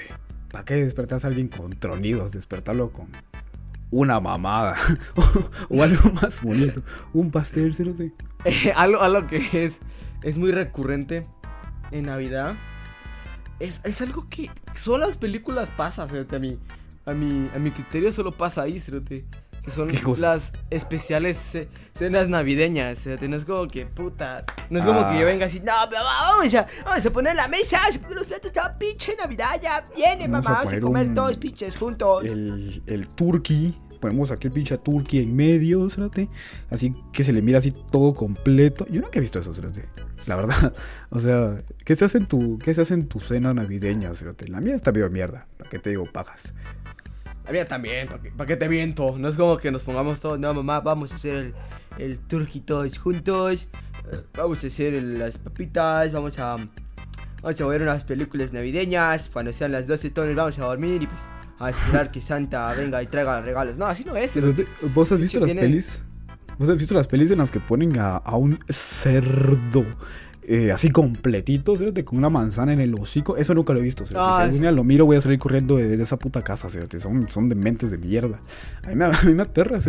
¿Para 0.51 0.63
qué 0.65 0.75
despertas 0.75 1.25
a 1.25 1.27
alguien 1.27 1.47
con 1.49 1.71
tronidos? 1.71 2.31
Despertarlo 2.31 2.91
con 2.91 3.07
una 3.91 4.19
mamada. 4.19 4.75
o, 5.69 5.83
algo 5.83 6.11
más 6.11 6.41
bonito. 6.41 6.81
Un 7.13 7.31
pastel, 7.31 7.73
cerote. 7.73 8.13
Eh, 8.43 8.71
algo, 8.75 9.01
algo 9.01 9.27
que 9.27 9.63
es, 9.63 9.81
es 10.23 10.37
muy 10.37 10.51
recurrente 10.51 11.25
en 11.91 12.05
Navidad. 12.05 12.55
Es, 13.59 13.81
es 13.83 14.01
algo 14.01 14.27
que 14.29 14.51
solo 14.73 15.07
las 15.07 15.17
películas 15.17 15.69
pasa, 15.77 16.07
cerote, 16.07 16.35
a 16.35 16.39
mi, 16.39 16.59
a 17.05 17.13
mi, 17.13 17.49
a 17.55 17.59
mi 17.59 17.71
criterio 17.71 18.11
solo 18.11 18.35
pasa 18.35 18.63
ahí, 18.63 18.79
cerote. 18.79 19.25
Son 19.67 19.89
las 20.19 20.51
especiales 20.69 21.37
ce- 21.37 21.67
cenas 21.97 22.29
navideñas. 22.29 23.05
No 23.07 23.35
es 23.35 23.45
como 23.45 23.67
que, 23.67 23.85
puta, 23.85 24.43
no 24.69 24.79
es 24.79 24.85
como 24.85 24.99
que 25.01 25.15
Ah. 25.15 25.19
yo 25.19 25.25
venga 25.25 25.45
así, 25.47 25.59
no, 25.59 25.71
vamos 25.91 26.53
a, 26.53 26.67
vamos 26.85 27.05
a 27.05 27.09
poner 27.11 27.35
la 27.35 27.47
mesa, 27.47 27.79
vamos 27.79 27.95
a 27.95 27.99
poner 28.01 28.17
los 28.17 28.27
platos, 28.27 28.51
toda 28.53 28.77
pinche 28.77 29.15
Navidad, 29.15 29.59
ya 29.61 29.83
viene, 29.95 30.27
Vamos 30.27 30.45
a 30.45 30.49
mamá, 30.49 30.63
vamos 30.63 30.73
a 30.73 30.79
comer 30.79 31.07
un- 31.07 31.13
todos 31.13 31.37
pinches 31.37 31.75
juntos. 31.75 32.23
El, 32.25 32.83
el 32.85 33.07
turkey. 33.09 33.75
Ponemos 33.99 34.29
aquí 34.29 34.47
el 34.47 34.53
pinche 34.53 34.77
turkey 34.77 35.23
en 35.23 35.35
medio, 35.35 35.89
cerote. 35.89 36.29
Así 36.69 36.93
que 37.11 37.23
se 37.23 37.33
le 37.33 37.41
mira 37.41 37.57
así 37.57 37.71
todo 37.91 38.13
completo. 38.13 38.85
Yo 38.87 39.01
nunca 39.01 39.17
he 39.17 39.19
visto 39.21 39.39
eso, 39.39 39.51
cerote. 39.53 39.87
La 40.27 40.35
verdad. 40.35 40.73
O 41.09 41.19
sea, 41.19 41.55
¿qué 41.85 41.95
se 41.95 42.03
hace 42.05 42.17
en 42.19 42.25
tu, 42.27 42.59
qué 42.59 42.73
se 42.73 42.81
hace 42.81 42.93
en 42.93 43.07
tu 43.07 43.19
cena 43.19 43.53
navideña, 43.53 44.13
cerote? 44.13 44.47
La 44.49 44.59
mía 44.61 44.75
está 44.75 44.91
medio 44.91 45.09
mierda. 45.09 45.47
¿Para 45.57 45.69
qué 45.69 45.79
te 45.79 45.89
digo 45.91 46.05
pajas? 46.11 46.53
A 47.47 47.51
mí 47.51 47.59
también, 47.67 48.07
¿para 48.07 48.21
qué, 48.21 48.31
pa' 48.31 48.45
qué 48.45 48.57
te 48.57 48.67
miento? 48.67 49.17
No 49.19 49.27
es 49.27 49.35
como 49.35 49.57
que 49.57 49.71
nos 49.71 49.83
pongamos 49.83 50.19
todos, 50.19 50.39
no 50.39 50.53
mamá, 50.53 50.79
vamos 50.79 51.11
a 51.11 51.15
hacer 51.15 51.35
el, 51.35 51.53
el 51.97 52.19
turkey 52.19 52.61
todos 52.61 52.97
juntos, 52.97 53.67
eh, 54.11 54.17
vamos 54.35 54.63
a 54.63 54.67
hacer 54.67 54.93
el- 54.95 55.19
las 55.19 55.37
papitas, 55.37 56.11
vamos 56.11 56.39
a, 56.39 56.57
vamos 57.43 57.61
a 57.61 57.65
ver 57.67 57.81
unas 57.83 58.03
películas 58.03 58.51
navideñas, 58.53 59.29
cuando 59.31 59.53
sean 59.53 59.71
las 59.71 59.85
12 59.87 60.09
tonos 60.09 60.35
vamos 60.35 60.57
a 60.59 60.65
dormir 60.65 61.03
y 61.03 61.07
pues 61.07 61.21
a 61.59 61.69
esperar 61.69 62.11
que 62.11 62.19
Santa 62.19 62.73
venga 62.73 63.01
y 63.01 63.05
traiga 63.07 63.39
regalos. 63.41 63.77
No, 63.77 63.85
así 63.85 64.03
no 64.03 64.15
es. 64.17 64.33
¿Vos 64.93 65.11
has 65.11 65.19
visto 65.19 65.39
las 65.39 65.53
pelis? 65.53 66.03
¿Vos 66.57 66.69
has 66.69 66.77
visto 66.77 66.93
las 66.95 67.07
pelis 67.07 67.31
en 67.31 67.37
las 67.37 67.51
que 67.51 67.59
ponen 67.59 67.97
a, 67.99 68.15
a 68.17 68.35
un 68.37 68.57
cerdo 68.69 69.85
eh, 70.47 70.71
así 70.71 70.89
completito, 70.89 71.73
con 72.05 72.17
una 72.17 72.29
manzana 72.29 72.73
en 72.73 72.79
el 72.79 72.93
hocico? 72.95 73.37
Eso 73.37 73.53
nunca 73.53 73.73
lo 73.73 73.79
he 73.79 73.83
visto, 73.83 74.05
cerote. 74.05 74.29
Ah, 74.29 74.35
si 74.37 74.41
algún 74.43 74.61
día 74.61 74.71
lo 74.71 74.83
miro 74.83 75.05
voy 75.05 75.17
a 75.17 75.21
salir 75.21 75.39
corriendo 75.39 75.77
de, 75.77 75.97
de 75.97 76.03
esa 76.03 76.17
puta 76.17 76.43
casa. 76.43 76.67
Son, 76.99 77.27
son 77.29 77.49
dementes 77.49 77.91
de 77.91 77.97
mierda. 77.97 78.41
A 78.83 78.87
mí 78.89 78.95
me, 78.95 79.05
a 79.05 79.21
mí 79.23 79.33
me 79.33 79.43
aterra. 79.43 79.79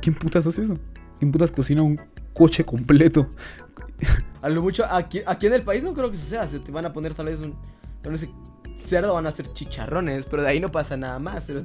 ¿Quién 0.00 0.14
putas 0.16 0.46
hace 0.46 0.62
eso? 0.62 0.78
¿Quién 1.18 1.30
putas 1.32 1.52
cocina 1.52 1.82
un 1.82 2.00
coche 2.32 2.64
completo? 2.64 3.30
A 4.42 4.48
lo 4.50 4.60
mucho, 4.60 4.84
aquí, 4.84 5.20
aquí 5.24 5.46
en 5.46 5.54
el 5.54 5.62
país 5.62 5.82
no 5.82 5.94
creo 5.94 6.10
que 6.10 6.18
suceda, 6.18 6.46
se 6.46 6.58
te 6.58 6.70
van 6.70 6.84
a 6.84 6.92
poner 6.92 7.14
tal 7.14 7.26
vez 7.26 7.38
un, 7.38 7.54
no 8.04 8.18
sé, 8.18 8.28
cerdo, 8.76 9.14
van 9.14 9.24
a 9.24 9.30
hacer 9.30 9.50
chicharrones, 9.54 10.26
pero 10.26 10.42
de 10.42 10.48
ahí 10.48 10.60
no 10.60 10.70
pasa 10.70 10.98
nada 10.98 11.18
más, 11.18 11.44
pero 11.46 11.64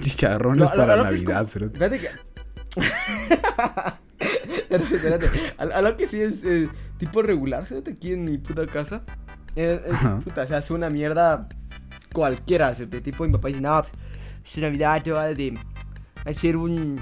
Chicharrones 0.00 0.70
lo- 0.70 0.76
para 0.76 0.94
a 0.94 0.96
lo 0.96 1.08
que 1.10 1.14
es 1.16 1.22
Navidad, 1.24 1.46
como-. 1.52 1.70
Fíjate 1.72 1.98
que. 1.98 2.08
Pero, 4.68 4.84
espérate, 4.84 5.26
a, 5.58 5.62
a 5.62 5.82
lo 5.82 5.96
que 5.96 6.06
sí 6.06 6.20
es 6.20 6.44
eh, 6.44 6.68
tipo 6.98 7.22
regular, 7.22 7.66
fíjate 7.66 7.92
aquí 7.92 8.12
en 8.12 8.24
mi 8.24 8.38
puta 8.38 8.66
casa. 8.66 9.02
Es, 9.54 9.82
es, 9.84 9.92
Ajá. 9.94 10.20
puta, 10.20 10.46
se 10.46 10.54
hace 10.54 10.72
una 10.72 10.90
mierda 10.90 11.48
cualquiera, 12.12 12.72
fíjate, 12.74 13.00
tipo 13.00 13.24
mi 13.24 13.32
papá 13.32 13.48
dice, 13.48 13.60
no, 13.60 13.82
es 14.44 14.58
Navidad, 14.58 15.02
te 15.02 15.12
va 15.12 15.24
a 15.24 16.30
hacer 16.30 16.56
un 16.56 17.00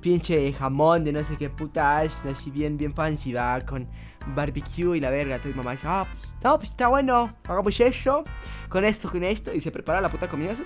pinche 0.00 0.52
jamón 0.52 1.02
de 1.04 1.12
no 1.12 1.24
sé 1.24 1.36
qué 1.36 1.50
puta 1.50 2.04
es, 2.04 2.24
así 2.24 2.50
bien, 2.50 2.76
bien 2.76 2.94
fancy, 2.94 3.32
va, 3.32 3.60
con 3.62 3.88
barbecue 4.34 4.96
y 4.96 5.00
la 5.00 5.10
verga. 5.10 5.36
Entonces 5.36 5.56
mamá 5.56 5.72
dice, 5.72 5.86
ah, 5.88 6.06
no, 6.44 6.56
pues 6.58 6.70
está 6.70 6.88
bueno, 6.88 7.34
hagamos 7.44 7.80
eso, 7.80 8.24
con 8.68 8.84
esto, 8.84 9.10
con 9.10 9.24
esto, 9.24 9.52
y 9.52 9.60
se 9.60 9.70
prepara 9.70 10.00
la 10.00 10.08
puta 10.08 10.28
comida, 10.28 10.54
¿sí? 10.54 10.64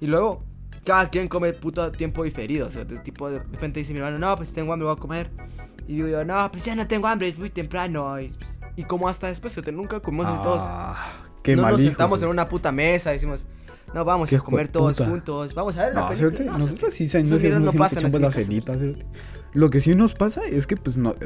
Y 0.00 0.06
luego, 0.06 0.44
cada 0.84 1.08
quien 1.10 1.28
come 1.28 1.52
puto 1.52 1.90
tiempo 1.92 2.24
diferido, 2.24 2.66
o 2.66 2.70
sea, 2.70 2.84
de 2.84 2.98
tipo 2.98 3.30
de 3.30 3.38
repente 3.40 3.80
dice 3.80 3.92
mi 3.92 3.98
hermano, 3.98 4.18
no, 4.18 4.36
pues 4.36 4.52
tengo 4.52 4.72
hambre, 4.72 4.86
voy 4.86 4.96
a 4.96 5.00
comer. 5.00 5.30
Y 5.86 5.94
digo 5.96 6.08
yo, 6.08 6.24
no, 6.24 6.50
pues 6.50 6.64
ya 6.64 6.74
no 6.74 6.86
tengo 6.86 7.06
hambre, 7.06 7.28
es 7.28 7.38
muy 7.38 7.50
temprano. 7.50 8.20
Y, 8.20 8.32
y 8.76 8.84
como 8.84 9.08
hasta 9.08 9.26
después, 9.28 9.52
sea, 9.54 9.72
nunca 9.72 10.00
comemos 10.00 10.26
así 10.26 10.42
todos. 10.42 10.60
Ah, 10.62 11.22
qué 11.42 11.56
no 11.56 11.62
mal 11.62 11.72
nos 11.72 11.80
hijo, 11.80 11.90
sentamos 11.90 12.22
en 12.22 12.28
una 12.28 12.48
puta 12.48 12.72
mesa 12.72 13.10
decimos, 13.10 13.46
no, 13.94 14.04
vamos 14.04 14.30
a 14.32 14.38
comer 14.38 14.68
todos 14.68 14.98
puta. 14.98 15.08
juntos, 15.08 15.54
vamos 15.54 15.76
a 15.78 15.84
ver 15.84 15.94
la 15.94 16.00
No, 16.02 16.08
película. 16.08 16.30
cerote, 16.30 16.44
No, 16.50 16.58
nosotros 16.58 16.92
sí, 16.92 17.06
se- 17.06 17.22
no, 17.22 17.36
mierdas 17.38 17.54
no 17.60 17.72
nos 17.72 17.92
echamos 17.92 18.14
en 18.14 18.22
la 18.22 18.30
cenita. 18.30 18.76
Lo 19.54 19.70
que 19.70 19.80
sí 19.80 19.94
nos 19.94 20.14
pasa 20.14 20.42
es 20.46 20.66
que, 20.66 20.76
pues, 20.76 20.98
no, 20.98 21.16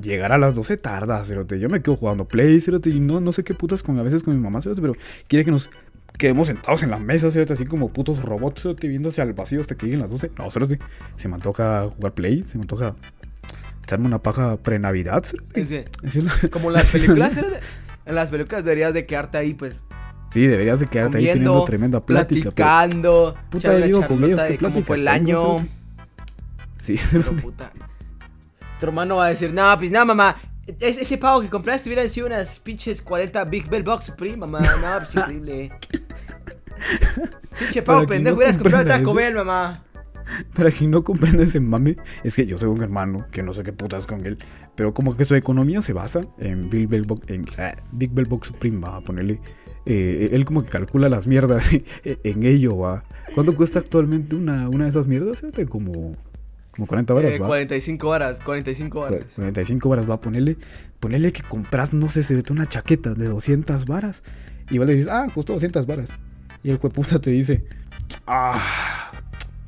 llegar 0.00 0.32
a 0.32 0.38
las 0.38 0.56
12 0.56 0.76
tarda, 0.78 1.22
cerote. 1.24 1.60
Yo 1.60 1.68
me 1.68 1.80
quedo 1.80 1.94
jugando 1.94 2.26
Play, 2.26 2.60
cerote, 2.60 2.90
y 2.90 2.98
no, 2.98 3.20
no 3.20 3.30
sé 3.30 3.44
qué 3.44 3.54
putas 3.54 3.84
con, 3.84 3.96
a 4.00 4.02
veces 4.02 4.24
con 4.24 4.34
mi 4.34 4.42
mamá, 4.42 4.60
cerote, 4.60 4.80
pero 4.82 4.94
quiere 5.28 5.44
que 5.44 5.52
nos 5.52 5.70
quedemos 6.18 6.48
sentados 6.48 6.82
en 6.82 6.90
la 6.90 6.98
mesa, 6.98 7.30
cerote, 7.30 7.54
así 7.54 7.64
como 7.64 7.88
putos 7.92 8.22
robots, 8.22 8.62
cerote, 8.62 8.88
viendo 8.88 9.08
hacia 9.08 9.24
el 9.24 9.32
vacío 9.32 9.60
hasta 9.60 9.76
que 9.76 9.86
lleguen 9.86 10.00
las 10.00 10.10
12. 10.10 10.32
No, 10.36 10.50
cerote, 10.50 10.78
se 11.16 11.28
me 11.28 11.36
antoja 11.36 11.88
jugar 11.88 12.12
Play, 12.12 12.44
se 12.44 12.58
me 12.58 12.62
antoja 12.62 12.94
echarme 13.84 14.06
una 14.06 14.22
paja 14.22 14.56
pre-Navidad, 14.58 15.24
la- 15.54 16.48
como 16.50 16.70
las 16.70 16.92
películas, 16.92 17.32
¿sí? 17.34 17.40
en 18.04 18.14
las 18.14 18.28
películas 18.28 18.64
deberías 18.64 18.92
de 18.92 19.06
quedarte 19.06 19.38
ahí, 19.38 19.54
pues, 19.54 19.82
Sí, 20.30 20.46
deberías 20.46 20.78
de 20.80 20.86
quedarte 20.86 21.16
ahí 21.18 21.24
comiendo, 21.24 21.38
teniendo 21.52 21.64
tremenda 21.64 22.04
plática, 22.04 22.50
pero... 22.54 22.54
platicando, 22.54 23.34
Puta, 23.48 23.68
echar 23.68 23.76
una 23.76 23.86
digo, 23.86 24.06
con 24.06 24.24
ellos, 24.24 24.44
¿qué 24.44 24.58
plática 24.58 24.84
fue 24.84 24.96
el 24.96 25.08
año. 25.08 25.66
Sí, 26.78 26.96
Pero, 27.12 27.36
puta. 27.36 27.72
Tu 28.78 28.86
hermano 28.86 29.16
va 29.16 29.26
a 29.26 29.28
decir, 29.30 29.52
no, 29.54 29.62
pues 29.78 29.90
no, 29.90 30.04
mamá. 30.04 30.36
Es- 30.80 30.98
ese 30.98 31.18
pavo 31.18 31.40
que 31.40 31.48
compraste 31.48 31.88
hubieran 31.88 32.08
sido 32.10 32.26
unas 32.26 32.58
pinches 32.60 33.02
40 33.02 33.44
Big 33.44 33.68
Bell 33.68 33.82
Box 33.82 34.06
Supreme, 34.06 34.36
mamá. 34.36 34.60
No, 34.60 34.98
pues 34.98 35.14
increíble. 35.14 35.70
Pinche 37.58 37.82
pavo 37.82 38.06
pendejo, 38.06 38.34
no 38.34 38.38
hubieras 38.38 38.58
comprado 38.58 38.84
Taco. 38.86 39.14
Bell, 39.14 39.34
mamá. 39.34 39.84
Para 40.54 40.70
quien 40.70 40.90
no 40.90 41.02
comprenda 41.02 41.42
ese 41.42 41.58
mame, 41.58 41.96
es 42.22 42.36
que 42.36 42.46
yo 42.46 42.58
soy 42.58 42.68
un 42.68 42.82
hermano 42.82 43.26
que 43.32 43.42
no 43.42 43.54
sé 43.54 43.62
qué 43.62 43.72
putas 43.72 44.06
con 44.06 44.26
él, 44.26 44.36
pero 44.74 44.92
como 44.92 45.16
que 45.16 45.24
su 45.24 45.34
economía 45.34 45.80
se 45.80 45.94
basa 45.94 46.20
en 46.38 46.68
Big 46.68 46.86
Bell 46.86 47.04
Box, 47.04 47.22
en, 47.30 47.46
ah, 47.58 47.74
Big 47.92 48.12
Bell 48.12 48.26
Box 48.26 48.48
Supreme, 48.48 48.78
va 48.78 48.96
a 48.96 49.00
ponerle. 49.00 49.40
eh, 49.86 50.28
él 50.32 50.44
como 50.44 50.62
que 50.62 50.68
calcula 50.68 51.08
las 51.08 51.26
mierdas 51.26 51.70
en 52.04 52.42
ello, 52.42 52.76
va. 52.76 53.04
¿Cuánto 53.34 53.56
cuesta 53.56 53.78
actualmente 53.78 54.34
una, 54.36 54.68
una 54.68 54.84
de 54.84 54.90
esas 54.90 55.06
mierdas? 55.06 55.40
Fíjate, 55.40 55.64
Como, 55.66 56.14
como 56.78 56.86
40 56.86 57.12
horas, 57.12 57.34
Eh, 57.34 57.38
va. 57.40 57.46
45 57.48 58.08
horas, 58.08 58.40
45 58.40 59.00
horas. 59.00 59.22
45 59.34 59.88
varas 59.88 60.08
va 60.08 60.14
a 60.14 60.20
ponerle, 60.20 60.56
ponerle 61.00 61.32
que 61.32 61.42
compras, 61.42 61.92
no 61.92 62.08
sé, 62.08 62.22
se 62.22 62.36
vete 62.36 62.52
una 62.52 62.66
chaqueta 62.68 63.14
de 63.14 63.26
200 63.26 63.84
varas. 63.84 64.22
Y 64.70 64.78
vos 64.78 64.86
le 64.86 64.94
dices, 64.94 65.10
ah, 65.10 65.26
costó 65.34 65.54
200 65.54 65.86
varas. 65.86 66.10
Y 66.62 66.70
el 66.70 66.78
puta 66.78 67.18
te 67.18 67.30
dice, 67.30 67.64
ah, 68.26 69.10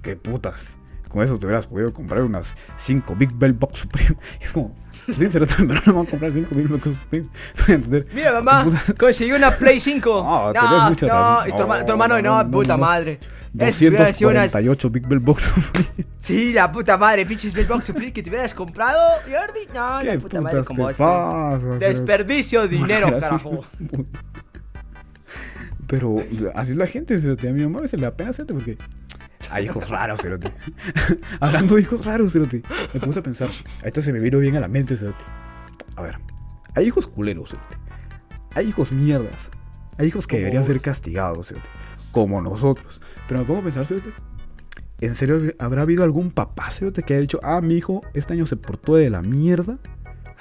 qué 0.03 0.15
putas. 0.17 0.79
Con 1.09 1.23
eso 1.25 1.37
te 1.37 1.47
hubieras 1.47 1.67
podido 1.67 1.93
comprar 1.93 2.23
unas 2.23 2.55
5 2.77 3.17
Big 3.17 3.33
Bell 3.35 3.55
Box 3.55 3.81
Supreme. 3.81 4.17
Y 4.41 4.45
es 4.45 4.53
como, 4.53 4.77
sinceramente, 5.07 5.55
pero 5.59 5.75
no 5.75 5.83
me 5.87 5.93
voy 5.93 6.07
a 6.07 6.11
comprar 6.11 6.33
5 6.33 6.49
Big 6.55 6.69
Bell 6.69 6.79
Box 6.81 6.99
Supreme. 7.01 7.27
No. 7.91 8.05
Mira, 8.15 8.33
mamá, 8.41 8.67
conseguí 8.97 9.33
una 9.33 9.51
Play 9.51 9.81
5. 9.81 10.09
No, 10.23 10.53
No, 10.53 10.53
no, 10.53 10.61
razón. 10.61 10.93
Y 10.93 10.97
tu, 10.97 11.07
herma- 11.07 11.81
tu 11.81 11.87
No, 11.87 11.93
hermano, 11.93 12.23
no, 12.23 12.23
no, 12.23 12.45
no, 12.45 12.51
puta 12.53 12.75
no. 12.77 12.79
madre. 12.79 13.19
Eso 13.59 13.89
hubiera 13.89 14.07
sido 14.07 14.31
unas. 14.31 14.53
248 14.53 14.91
Big 14.91 15.07
Bell 15.07 15.21
Box. 15.21 15.53
Sí, 16.21 16.53
la 16.53 16.71
puta 16.71 16.99
madre, 16.99 17.25
pinches 17.25 17.55
Bell 17.55 17.67
Box 17.67 17.93
que 18.13 18.23
te 18.23 18.29
hubieras 18.29 18.53
comprado, 18.53 19.01
Jordi. 19.23 19.67
No, 19.75 20.01
¿Qué 20.01 20.15
la 20.15 20.21
puta 20.21 20.41
madre, 20.43 20.63
como 20.65 20.87
te 20.87 20.93
este. 20.93 21.03
pasa? 21.03 21.67
Desperdicio 21.79 22.63
de 22.63 22.69
dinero, 22.69 23.19
carajo. 23.19 23.65
Pero 25.87 26.23
así 26.55 26.73
es 26.73 26.77
la 26.77 26.87
gente, 26.87 27.19
cerote. 27.19 27.49
A 27.49 27.53
mi 27.53 27.63
mamá 27.63 27.81
veces 27.81 27.99
le 27.99 28.07
da 28.07 28.15
pena, 28.15 28.33
cerote, 28.35 28.55
porque 28.55 28.79
hay 29.51 29.65
hijos 29.65 29.89
raros, 29.89 30.21
cerote. 30.21 30.53
Hablando 31.41 31.75
de 31.75 31.81
hijos 31.81 32.05
raros, 32.05 32.33
cerote. 32.33 32.63
Me 32.93 33.01
puse 33.01 33.19
a 33.19 33.23
pensar. 33.23 33.49
Ahorita 33.81 34.03
se 34.03 34.13
me 34.13 34.21
vino 34.21 34.39
bien 34.39 34.57
a 34.57 34.61
la 34.61 34.69
mente, 34.69 34.97
cerote. 34.97 35.25
A 35.97 36.03
ver, 36.03 36.19
hay 36.77 36.87
hijos 36.87 37.07
culeros, 37.09 37.51
cerote. 37.51 37.77
Hay 38.55 38.69
hijos 38.69 38.93
mierdas. 38.93 39.51
Hay 39.99 40.07
hijos 40.07 40.27
que 40.27 40.39
deberían 40.39 40.65
ser 40.65 40.81
castigados, 40.81 41.49
cerote. 41.49 41.69
Como 42.13 42.41
nosotros. 42.41 43.01
Pero 43.31 43.43
me 43.43 43.47
pongo 43.47 43.61
a 43.61 43.63
pensar, 43.63 43.87
cerote. 43.87 44.11
¿En 45.01 45.15
serio 45.15 45.55
habrá 45.61 45.83
habido 45.83 46.03
algún 46.03 46.33
papá, 46.33 46.69
cerote, 46.73 47.05
que 47.05 47.15
haya 47.15 47.21
dicho, 47.21 47.39
ah, 47.45 47.61
mi 47.61 47.77
hijo 47.77 48.03
este 48.13 48.33
año 48.33 48.45
se 48.45 48.57
portó 48.57 48.97
de 48.97 49.09
la 49.09 49.23
mierda? 49.23 49.79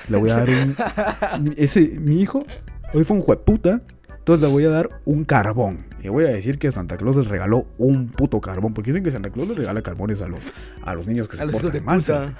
Le 0.07 0.17
voy 0.17 0.31
a 0.31 0.37
dar 0.37 0.49
un. 0.49 1.53
Ese, 1.57 1.81
mi 1.81 2.19
hijo, 2.19 2.47
hoy 2.95 3.03
fue 3.03 3.17
un 3.17 3.21
jueputa. 3.21 3.83
Entonces 4.17 4.47
le 4.47 4.51
voy 4.51 4.65
a 4.65 4.69
dar 4.69 4.89
un 5.05 5.23
carbón. 5.23 5.85
Y 6.01 6.07
voy 6.09 6.25
a 6.25 6.29
decir 6.29 6.57
que 6.57 6.71
Santa 6.71 6.97
Claus 6.97 7.15
les 7.17 7.27
regaló 7.27 7.67
un 7.77 8.07
puto 8.07 8.41
carbón. 8.41 8.73
Porque 8.73 8.89
dicen 8.89 9.03
que 9.03 9.11
Santa 9.11 9.29
Claus 9.29 9.49
les 9.49 9.57
regala 9.57 9.83
carbones 9.83 10.23
a 10.23 10.27
los, 10.27 10.39
a 10.83 10.95
los 10.95 11.05
niños 11.05 11.27
que 11.27 11.37
se 11.37 11.45
hijos 11.45 11.61
de 11.71 11.81
portan 11.81 11.85
mal. 11.85 11.99
puta. 11.99 12.33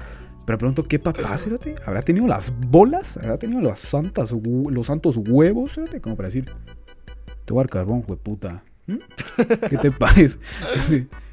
Pero 0.47 0.57
pregunto, 0.57 0.81
¿qué 0.81 0.97
papá, 0.97 1.37
cerote? 1.37 1.75
¿Habrá 1.85 2.01
tenido 2.01 2.25
las 2.25 2.51
bolas? 2.71 3.17
¿Habrá 3.17 3.37
tenido 3.37 3.61
las 3.61 3.81
santas, 3.81 4.33
los 4.33 4.87
santos 4.87 5.15
huevos, 5.17 5.75
cerote? 5.75 6.01
Como 6.01 6.15
para 6.15 6.29
decir, 6.29 6.45
te 7.45 7.53
voy 7.53 7.61
a 7.61 7.63
dar 7.65 7.69
carbón, 7.69 8.01
jueputa. 8.01 8.63
¿Qué 9.69 9.77
te 9.77 9.91
pares? 9.91 10.39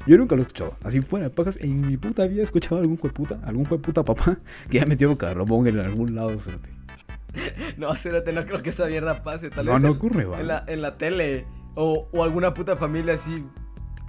Yo 0.05 0.17
nunca 0.17 0.35
lo 0.35 0.41
he 0.41 0.45
escuchado. 0.45 0.75
Así 0.83 0.99
fuera, 1.01 1.29
pajas. 1.29 1.57
En 1.61 1.81
mi 1.87 1.97
puta 1.97 2.25
vida 2.27 2.41
he 2.41 2.43
escuchado 2.43 2.77
algún 2.79 2.97
jueputa, 2.97 3.39
algún 3.43 3.65
jueputa 3.65 4.03
papá 4.03 4.37
que 4.69 4.77
haya 4.77 4.85
metido 4.87 5.17
carbón 5.17 5.67
en 5.67 5.79
algún 5.79 6.15
lado, 6.15 6.37
cerote. 6.39 6.69
No, 7.77 7.95
cérate, 7.95 8.31
no 8.33 8.45
creo 8.45 8.63
que 8.63 8.69
esa 8.71 8.87
mierda 8.87 9.21
pase. 9.21 9.49
Tal 9.49 9.65
No, 9.65 9.73
vez 9.73 9.81
no 9.81 9.89
en- 9.89 9.95
ocurre, 9.95 10.25
va. 10.25 10.39
En 10.39 10.47
la, 10.47 10.63
en 10.67 10.81
la 10.81 10.93
tele. 10.93 11.45
O, 11.75 12.07
o 12.11 12.23
alguna 12.23 12.53
puta 12.53 12.75
familia 12.77 13.13
así. 13.13 13.43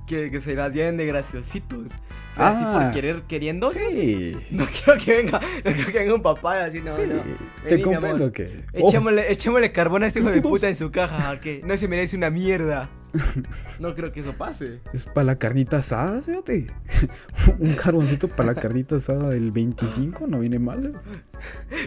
Que, 0.06 0.30
que 0.30 0.40
se 0.40 0.54
las 0.54 0.72
lleven 0.72 0.96
de 0.96 1.04
graciositos. 1.04 1.88
Pero 2.34 2.46
Así 2.46 2.62
Ah. 2.64 2.80
por 2.84 2.92
querer, 2.92 3.22
queriendo. 3.22 3.70
Sí. 3.70 4.34
No 4.50 4.64
creo 4.64 4.96
que 4.96 5.16
venga. 5.16 5.38
No 5.64 5.72
creo 5.72 5.86
que 5.86 5.98
venga 5.98 6.14
un 6.14 6.22
papá 6.22 6.64
así, 6.64 6.80
no, 6.80 6.90
sí, 6.90 7.02
no. 7.06 7.20
te 7.64 7.70
Vení, 7.74 7.82
comprendo 7.82 8.32
que. 8.32 8.64
Oh, 8.80 8.88
Echémosle, 8.88 9.30
echémosle 9.32 9.72
carbón 9.72 10.04
a 10.04 10.06
este 10.06 10.20
hijo 10.20 10.30
de 10.30 10.40
puta 10.40 10.68
en 10.68 10.76
su 10.76 10.90
caja, 10.90 11.38
que 11.40 11.60
no 11.66 11.76
se 11.76 11.88
merece 11.88 12.16
una 12.16 12.30
mierda. 12.30 12.88
No 13.80 13.94
creo 13.94 14.12
que 14.12 14.20
eso 14.20 14.32
pase. 14.32 14.80
es 14.92 15.06
para 15.06 15.24
la 15.24 15.36
carnita 15.38 15.78
asada, 15.78 16.20
cerote. 16.22 16.66
Un 17.58 17.74
carboncito 17.74 18.28
para 18.28 18.52
la 18.52 18.60
carnita 18.60 18.96
asada 18.96 19.30
del 19.30 19.50
25 19.52 20.26
no 20.26 20.40
viene 20.40 20.58
mal. 20.58 20.82
cerote. 20.82 21.08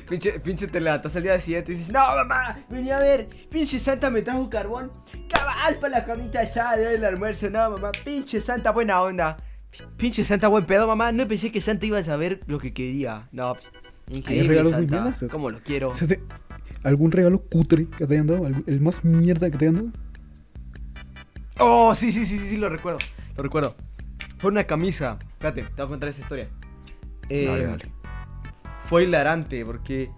Pinche, 0.10 0.40
pinche 0.40 0.68
te 0.68 0.80
levantas 0.80 1.16
al 1.16 1.24
día 1.24 1.40
siguiente 1.40 1.72
y 1.74 1.76
dices, 1.76 1.92
no 1.92 2.00
mamá, 2.00 2.60
vení 2.70 2.92
a 2.92 3.00
ver, 3.00 3.28
pinche 3.50 3.80
Santa 3.80 4.10
me 4.10 4.22
trajo 4.22 4.50
carbón. 4.50 4.92
Cabal 5.30 5.76
para 5.80 6.00
la 6.00 6.06
carnita 6.06 6.42
asada 6.42 6.78
del 6.78 7.04
almuerzo, 7.04 7.50
no 7.50 7.70
mamá, 7.72 7.92
pinche 8.06 8.40
Santa 8.42 8.72
buena 8.72 9.02
onda. 9.02 9.38
Pinche 9.98 10.26
Santa 10.26 10.48
buen 10.50 10.66
pedo, 10.66 10.86
mamá. 10.88 11.12
No 11.14 11.28
pensé 11.28 11.52
que 11.52 11.62
Santa 11.62 11.86
iba 11.86 11.98
a 11.98 12.04
saber 12.04 12.42
lo 12.48 12.60
que 12.60 12.74
quería. 12.74 13.28
No, 13.32 13.54
pues, 13.54 13.72
increíble 14.10 14.64
Santa. 14.66 15.14
¿eh? 15.22 15.28
Como 15.30 15.50
lo 15.50 15.62
quiero. 15.62 15.92
¿Algún 16.84 17.12
regalo 17.12 17.42
cutre 17.44 17.86
que 17.88 18.06
te 18.08 18.14
hayan 18.16 18.28
dado? 18.28 18.46
¿Algún- 18.46 18.64
¿El 18.68 18.82
más 18.82 19.06
mierda 19.06 19.50
que 19.52 19.58
te 19.58 19.66
hayan 19.68 19.76
dado? 19.76 19.88
Oh, 21.62 21.94
sí, 21.96 22.12
sí, 22.12 22.26
sí, 22.26 22.40
sí, 22.40 22.50
sí, 22.50 22.58
lo 22.58 22.70
recuerdo. 22.70 22.98
Lo 23.38 23.44
recuerdo. 23.44 23.76
Fue 24.40 24.50
una 24.50 24.64
camisa. 24.64 25.18
Espérate, 25.34 25.64
te 25.64 25.70
voy 25.76 25.86
a 25.86 25.88
contar 25.88 26.10
esa 26.10 26.22
historia. 26.22 26.50
Eh, 27.30 27.46
Dale, 27.46 27.66
dale. 27.68 27.86
Fue 28.86 29.04
hilarante 29.04 29.64
porque 29.66 30.10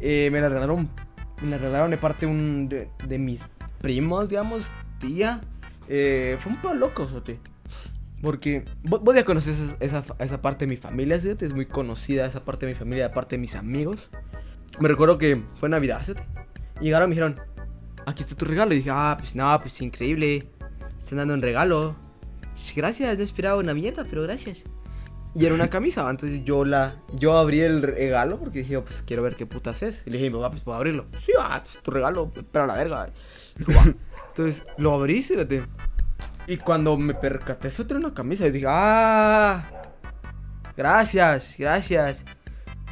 eh, 0.00 0.28
me 0.32 0.40
la 0.40 0.48
regalaron. 0.48 0.90
Me 1.42 1.50
la 1.50 1.58
regalaron 1.58 1.90
de 1.92 1.96
parte 1.96 2.26
un, 2.26 2.68
de, 2.68 2.90
de 3.06 3.18
mis 3.18 3.44
primos, 3.80 4.28
digamos, 4.28 4.72
tía. 4.98 5.40
Eh, 5.88 6.36
fue 6.40 6.52
un 6.52 6.60
poco 6.60 6.74
loco, 6.74 7.06
Sote. 7.06 7.38
Porque 8.20 8.64
vos, 8.82 9.00
vos 9.02 9.14
ya 9.14 9.24
conoces 9.24 9.76
esa, 9.80 10.00
esa, 10.00 10.14
esa 10.18 10.42
parte 10.42 10.66
de 10.66 10.68
mi 10.68 10.76
familia, 10.76 11.18
¿sí? 11.20 11.30
Es 11.40 11.54
muy 11.54 11.66
conocida 11.66 12.26
esa 12.26 12.44
parte 12.44 12.66
de 12.66 12.72
mi 12.72 12.78
familia, 12.78 13.08
de 13.08 13.14
parte 13.14 13.36
de 13.36 13.40
mis 13.40 13.54
amigos. 13.54 14.10
Me 14.78 14.88
recuerdo 14.88 15.16
que 15.16 15.42
fue 15.54 15.68
Navidad, 15.68 16.02
¿sí? 16.02 16.12
Y 16.80 16.84
llegaron 16.84 17.08
y 17.08 17.10
me 17.10 17.14
dijeron, 17.14 17.40
aquí 18.06 18.22
está 18.22 18.34
tu 18.34 18.44
regalo. 18.44 18.74
Y 18.74 18.78
dije, 18.78 18.90
ah, 18.92 19.16
pues 19.18 19.34
no, 19.36 19.58
pues 19.60 19.80
increíble. 19.80 20.48
Están 21.00 21.18
dando 21.18 21.34
un 21.34 21.42
regalo. 21.42 21.96
Gracias, 22.76 23.16
no 23.16 23.24
esperaba 23.24 23.56
una 23.56 23.74
mierda, 23.74 24.04
pero 24.08 24.22
gracias. 24.22 24.64
Y 25.34 25.46
era 25.46 25.54
una 25.54 25.68
camisa, 25.70 26.08
entonces 26.08 26.44
yo 26.44 26.64
la 26.64 26.94
yo 27.14 27.36
abrí 27.36 27.60
el 27.60 27.82
regalo 27.82 28.38
porque 28.38 28.60
dije, 28.60 28.80
pues 28.80 29.02
quiero 29.06 29.22
ver 29.22 29.34
qué 29.34 29.46
putas 29.46 29.82
es. 29.82 30.02
Y 30.06 30.10
le 30.10 30.18
dije, 30.18 30.30
papá, 30.30 30.50
pues 30.50 30.62
puedo 30.62 30.76
abrirlo. 30.76 31.06
Sí, 31.20 31.32
va, 31.38 31.62
pues 31.64 31.82
tu 31.82 31.90
regalo, 31.90 32.30
pero 32.52 32.64
a 32.64 32.66
la 32.66 32.74
verga. 32.74 33.10
Dijo, 33.56 33.72
va. 33.72 33.94
Entonces 34.28 34.64
lo 34.76 34.94
abrí, 34.94 35.22
fíjate. 35.22 35.64
Y 36.46 36.56
cuando 36.58 36.96
me 36.96 37.14
percaté, 37.14 37.68
eso 37.68 37.84
era 37.88 37.96
una 37.96 38.12
camisa. 38.12 38.46
Y 38.46 38.50
dije, 38.50 38.66
ah, 38.68 39.68
gracias, 40.76 41.56
gracias. 41.58 42.24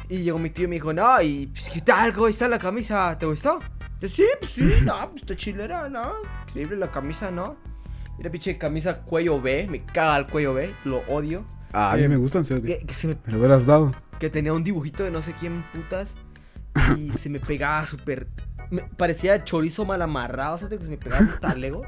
Y 0.07 0.23
llegó 0.23 0.39
mi 0.39 0.49
tío 0.49 0.65
y 0.65 0.67
me 0.67 0.75
dijo, 0.75 0.91
no, 0.91 1.21
y 1.21 1.47
pues, 1.47 1.69
¿qué 1.69 1.81
tal? 1.81 2.11
¿Cómo 2.13 2.27
está 2.27 2.47
la 2.47 2.57
camisa? 2.57 3.17
¿Te 3.19 3.27
gustó? 3.27 3.59
Yo, 3.99 4.07
sí, 4.07 4.25
pues 4.39 4.51
sí, 4.51 4.63
no, 4.83 5.11
pues 5.11 5.21
está 5.21 5.35
chilera, 5.35 5.87
no. 5.87 6.13
Increíble 6.47 6.77
la 6.77 6.89
camisa, 6.89 7.29
¿no? 7.29 7.68
La 8.21 8.29
pinche 8.29 8.57
camisa 8.57 8.99
cuello 9.01 9.41
B, 9.41 9.67
me 9.69 9.83
caga 9.85 10.17
el 10.17 10.27
cuello 10.27 10.53
B, 10.53 10.71
lo 10.85 10.99
odio. 11.07 11.45
Ah, 11.71 11.91
a 11.91 11.97
mí 11.97 12.03
Eh, 12.03 12.09
me 12.09 12.17
gustan. 12.17 12.43
Que, 12.43 12.79
que 12.85 12.93
se 12.93 13.07
me 13.07 13.17
Me 13.25 13.31
lo 13.33 13.37
hubieras 13.39 13.65
dado. 13.65 13.93
que 14.19 14.29
tenía 14.29 14.53
un 14.53 14.63
dibujito 14.63 15.03
de 15.03 15.11
no 15.11 15.21
sé 15.21 15.33
quién 15.33 15.63
putas 15.73 16.15
y 16.97 17.11
se 17.11 17.29
me 17.29 17.39
pegaba 17.39 17.85
súper 17.85 18.27
parecía 18.97 19.43
chorizo 19.43 19.85
mal 19.85 20.01
amarrado, 20.01 20.57
sea, 20.57 20.69
que 20.69 20.83
se 20.83 20.89
me 20.89 20.97
pegaba 20.97 21.21
un 21.25 21.39
talego. 21.39 21.81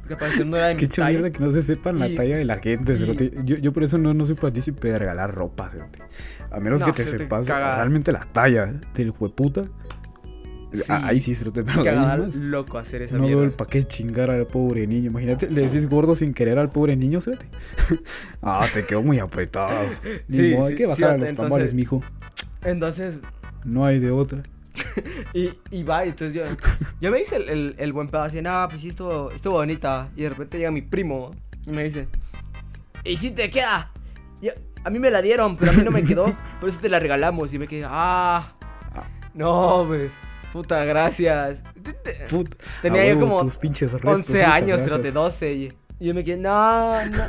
Porque 0.00 0.16
parecía 0.16 0.44
no 0.46 0.56
era 0.56 0.68
de 0.68 0.74
mi 0.76 0.80
Qué 0.80 0.88
talla. 0.88 1.10
mierda 1.10 1.30
que 1.30 1.40
no 1.44 1.50
se 1.50 1.62
sepan 1.62 1.98
la 1.98 2.08
talla 2.14 2.38
de 2.38 2.44
la 2.46 2.58
gente, 2.58 2.94
y-. 2.94 3.30
Yo, 3.44 3.56
yo 3.56 3.72
por 3.72 3.82
eso 3.84 3.98
no, 3.98 4.14
no 4.14 4.24
soy 4.24 4.34
partícipe 4.36 4.90
de 4.90 4.98
regalar 4.98 5.34
ropa, 5.34 5.68
cerote. 5.68 5.98
A 6.50 6.58
menos 6.60 6.80
No, 6.80 6.86
que 6.86 6.92
te 6.94 7.04
sepas 7.04 7.46
realmente 7.46 8.10
la 8.10 8.24
talla 8.32 8.72
del 8.94 9.10
jueputa. 9.10 9.64
Sí. 10.72 10.82
Ah, 10.88 11.00
Ahí 11.06 11.20
sí, 11.20 11.32
ahí 11.34 11.64
Cagada 11.82 12.16
más. 12.18 12.36
loco 12.36 12.76
hacer 12.78 13.02
esa 13.02 13.16
No 13.16 13.22
veo 13.24 13.32
el 13.32 13.38
mierda. 13.38 13.56
pa' 13.56 13.66
qué 13.66 13.84
chingar 13.84 14.30
al 14.30 14.46
pobre 14.46 14.86
niño. 14.86 15.06
Imagínate, 15.10 15.48
le 15.50 15.62
decís 15.62 15.88
gordo 15.88 16.14
sin 16.14 16.34
querer 16.34 16.58
al 16.58 16.68
pobre 16.70 16.94
niño, 16.96 17.20
cerote. 17.22 17.46
ah, 18.42 18.66
te 18.72 18.84
quedó 18.84 19.02
muy 19.02 19.18
apretado. 19.18 19.88
Ni 20.28 20.36
Sí, 20.36 20.54
modo, 20.54 20.66
hay 20.66 20.72
sí, 20.72 20.76
que 20.76 20.82
sí, 20.84 20.88
bajar 20.88 21.04
a 21.10 21.12
entonces- 21.14 21.38
los 21.38 21.44
tamales, 21.48 21.74
mijo. 21.74 22.02
Entonces, 22.64 23.20
No 23.64 23.84
hay 23.86 23.98
de 23.98 24.10
otra. 24.10 24.42
y, 25.34 25.50
y 25.70 25.82
va, 25.82 26.04
entonces 26.04 26.36
yo, 26.36 26.42
yo 27.00 27.10
me 27.10 27.20
hice 27.20 27.36
el, 27.36 27.48
el, 27.48 27.74
el 27.78 27.92
buen 27.92 28.08
pedo 28.08 28.22
así, 28.22 28.40
no, 28.42 28.66
pues 28.68 28.80
sí, 28.82 28.90
estuvo, 28.90 29.30
estuvo 29.32 29.54
bonita. 29.54 30.10
Y 30.16 30.22
de 30.22 30.28
repente 30.28 30.58
llega 30.58 30.70
mi 30.70 30.82
primo 30.82 31.34
y 31.66 31.70
me 31.70 31.82
dice, 31.84 32.06
¿y 33.04 33.16
si 33.16 33.30
te 33.30 33.48
queda? 33.50 33.90
Yo- 34.42 34.52
a 34.84 34.90
mí 34.90 34.98
me 35.00 35.10
la 35.10 35.20
dieron, 35.22 35.56
pero 35.56 35.72
a 35.72 35.74
mí 35.74 35.82
no 35.82 35.90
me 35.90 36.04
quedó, 36.04 36.36
por 36.60 36.68
eso 36.68 36.78
te 36.80 36.88
la 36.88 36.98
regalamos. 37.00 37.52
Y 37.54 37.58
me 37.58 37.66
quedé, 37.66 37.84
ah, 37.86 38.52
no, 39.34 39.84
pues, 39.88 40.10
puta, 40.52 40.84
gracias. 40.84 41.62
Put- 42.28 42.54
Tenía 42.82 43.06
yo 43.12 43.20
como 43.20 43.40
tus 43.40 43.56
pinches 43.58 43.92
restos, 43.92 44.18
11 44.20 44.32
muchas 44.32 44.50
años, 44.52 44.68
gracias. 44.80 44.90
cerote, 44.90 45.12
12. 45.12 45.52
Y, 45.54 45.72
yo 46.00 46.14
me 46.14 46.22
quedé, 46.24 46.36
no, 46.36 47.04
no, 47.06 47.22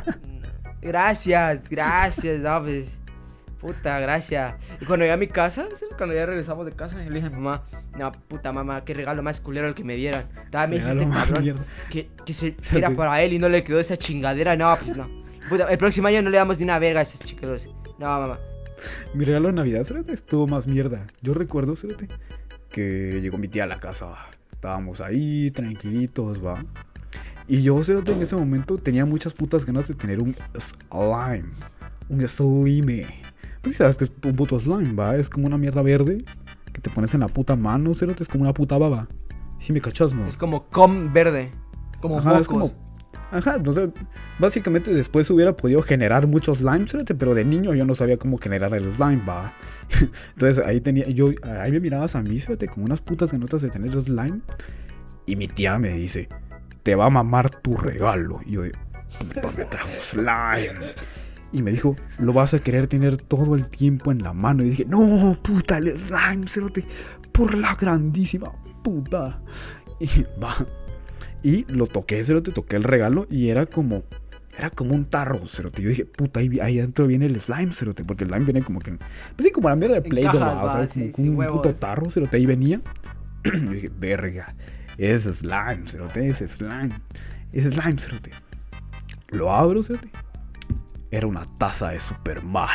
gracias, 0.80 1.68
gracias, 1.68 2.40
no, 2.40 2.62
pues, 2.62 2.96
puta, 3.60 3.98
gracias. 4.00 4.54
Y 4.80 4.84
cuando 4.84 5.04
llegué 5.04 5.12
a 5.12 5.16
mi 5.16 5.26
casa, 5.26 5.66
cuando 5.96 6.14
ya 6.14 6.26
regresamos 6.26 6.64
de 6.66 6.72
casa, 6.72 7.02
yo 7.02 7.10
le 7.10 7.16
dije 7.16 7.26
a 7.26 7.30
mi 7.30 7.36
mamá, 7.36 7.64
no, 7.98 8.12
puta 8.12 8.52
mamá, 8.52 8.84
qué 8.84 8.94
regalo 8.94 9.22
más 9.22 9.40
culero 9.40 9.66
el 9.68 9.74
que 9.74 9.84
me 9.84 9.96
dieron. 9.96 10.24
Dame, 10.50 10.78
más 11.06 11.32
cabrón, 11.32 11.64
que, 11.90 12.10
que, 12.24 12.32
se, 12.32 12.56
era 12.76 12.88
te- 12.88 12.94
para 12.94 13.20
él 13.22 13.32
y 13.32 13.38
no 13.38 13.48
le 13.48 13.64
quedó 13.64 13.80
esa 13.80 13.96
chingadera, 13.96 14.56
no, 14.56 14.76
pues 14.82 14.96
no. 14.96 15.08
Puta, 15.48 15.64
el 15.68 15.78
próximo 15.78 16.06
año 16.08 16.22
no 16.22 16.30
le 16.30 16.36
damos 16.36 16.58
ni 16.58 16.64
una 16.64 16.78
verga 16.78 17.00
a 17.00 17.02
esos 17.02 17.20
chicos. 17.20 17.68
No, 17.98 18.06
mamá. 18.06 18.38
Mi 19.12 19.24
regalo 19.24 19.48
de 19.48 19.54
Navidad, 19.54 19.82
cerote, 19.82 20.12
estuvo 20.12 20.46
más 20.46 20.66
mierda. 20.66 21.06
Yo 21.20 21.34
recuerdo, 21.34 21.74
cerote, 21.76 22.08
que 22.70 23.20
llegó 23.20 23.38
mi 23.38 23.48
tía 23.48 23.64
a 23.64 23.66
la 23.66 23.80
casa. 23.80 24.14
Estábamos 24.52 25.00
ahí, 25.00 25.50
tranquilitos, 25.50 26.44
va. 26.44 26.64
Y 27.46 27.62
yo, 27.62 27.82
cerote, 27.82 28.12
en 28.12 28.22
ese 28.22 28.36
momento 28.36 28.78
tenía 28.78 29.04
muchas 29.04 29.34
putas 29.34 29.66
ganas 29.66 29.88
de 29.88 29.94
tener 29.94 30.20
un 30.20 30.36
slime. 30.56 31.50
Un 32.08 32.26
slime. 32.26 33.06
Pues 33.62 33.74
sí 33.74 33.78
sabes 33.78 33.96
que 33.96 34.04
es 34.04 34.12
un 34.24 34.36
puto 34.36 34.58
slime, 34.60 34.92
va. 34.94 35.16
Es 35.16 35.28
como 35.28 35.46
una 35.46 35.58
mierda 35.58 35.82
verde 35.82 36.24
que 36.72 36.80
te 36.80 36.90
pones 36.90 37.12
en 37.14 37.20
la 37.20 37.28
puta 37.28 37.56
mano, 37.56 37.92
cerote. 37.94 38.22
Es 38.22 38.28
como 38.28 38.42
una 38.42 38.54
puta 38.54 38.78
baba. 38.78 39.08
Si 39.58 39.72
me 39.72 39.80
cachas, 39.80 40.14
no. 40.14 40.26
Es 40.26 40.36
como 40.36 40.68
com 40.68 41.12
verde. 41.12 41.52
Como 42.00 42.18
Ajá, 42.18 42.28
mocos. 42.30 42.40
es 42.42 42.48
como. 42.48 42.89
Ajá, 43.30 43.58
no 43.58 43.72
sé. 43.72 43.90
Básicamente 44.38 44.92
después 44.92 45.30
hubiera 45.30 45.56
podido 45.56 45.82
generar 45.82 46.26
muchos 46.26 46.58
slime, 46.58 46.86
cerote, 46.86 47.14
pero 47.14 47.34
de 47.34 47.44
niño 47.44 47.74
yo 47.74 47.84
no 47.84 47.94
sabía 47.94 48.16
cómo 48.16 48.38
generar 48.38 48.74
el 48.74 48.90
slime, 48.90 49.22
va. 49.24 49.54
Entonces 50.34 50.64
ahí 50.64 50.80
tenía. 50.80 51.08
Yo, 51.08 51.30
ahí 51.42 51.70
me 51.70 51.80
mirabas 51.80 52.16
a 52.16 52.22
mí, 52.22 52.40
cerote, 52.40 52.68
con 52.68 52.84
unas 52.84 53.00
putas 53.00 53.32
ganotas 53.32 53.62
de 53.62 53.70
tener 53.70 53.98
slime. 54.00 54.40
Y 55.26 55.36
mi 55.36 55.46
tía 55.46 55.78
me 55.78 55.92
dice: 55.92 56.28
Te 56.82 56.94
va 56.94 57.06
a 57.06 57.10
mamar 57.10 57.50
tu 57.50 57.76
regalo. 57.76 58.40
Y 58.44 58.52
yo, 58.52 58.62
puta, 59.18 59.48
me 59.56 59.64
trajo 59.64 59.90
slime. 59.98 60.92
Y 61.52 61.62
me 61.62 61.72
dijo, 61.72 61.96
lo 62.18 62.32
vas 62.32 62.54
a 62.54 62.60
querer 62.60 62.86
tener 62.86 63.16
todo 63.16 63.56
el 63.56 63.68
tiempo 63.68 64.12
en 64.12 64.22
la 64.22 64.32
mano. 64.32 64.62
Y 64.62 64.70
dije, 64.70 64.84
no, 64.84 65.36
puta, 65.42 65.78
el 65.78 65.98
slime, 65.98 66.46
cerote, 66.46 66.84
por 67.32 67.56
la 67.58 67.74
grandísima 67.74 68.52
puta. 68.82 69.40
Y 69.98 70.24
va. 70.42 70.54
Y 71.42 71.64
lo 71.72 71.86
toqué, 71.86 72.22
cerote, 72.24 72.52
toqué 72.52 72.76
el 72.76 72.84
regalo 72.84 73.26
y 73.30 73.48
era 73.48 73.66
como, 73.66 74.02
era 74.58 74.70
como 74.70 74.94
un 74.94 75.04
tarro, 75.06 75.46
cerote. 75.46 75.82
Yo 75.82 75.88
dije, 75.88 76.04
puta, 76.04 76.40
ahí, 76.40 76.60
ahí 76.60 76.78
adentro 76.78 77.06
viene 77.06 77.26
el 77.26 77.40
slime, 77.40 77.72
cerote, 77.72 78.04
porque 78.04 78.24
el 78.24 78.30
slime 78.30 78.44
viene 78.44 78.62
como 78.62 78.80
que, 78.80 78.92
pues 78.92 79.46
sí, 79.46 79.50
como 79.50 79.68
la 79.68 79.76
mierda 79.76 79.94
de 79.94 80.02
Play 80.02 80.24
Doh, 80.24 80.62
o 80.64 80.70
sea, 80.70 80.86
sí, 80.86 81.10
como 81.10 81.16
sí, 81.24 81.28
un 81.30 81.36
huevos. 81.36 81.56
puto 81.56 81.74
tarro, 81.74 82.10
cerote, 82.10 82.36
ahí 82.36 82.46
venía. 82.46 82.80
Yo 83.44 83.70
dije, 83.70 83.90
verga, 83.98 84.54
es 84.98 85.22
slime, 85.24 85.86
cerote, 85.86 86.28
es 86.28 86.38
slime, 86.38 87.00
es 87.52 87.64
slime, 87.74 87.98
cerote. 87.98 88.32
Lo 89.28 89.52
abro, 89.52 89.82
cerote. 89.82 90.10
Era 91.10 91.26
una 91.26 91.44
taza 91.58 91.88
de 91.90 91.98
Superman. 92.00 92.68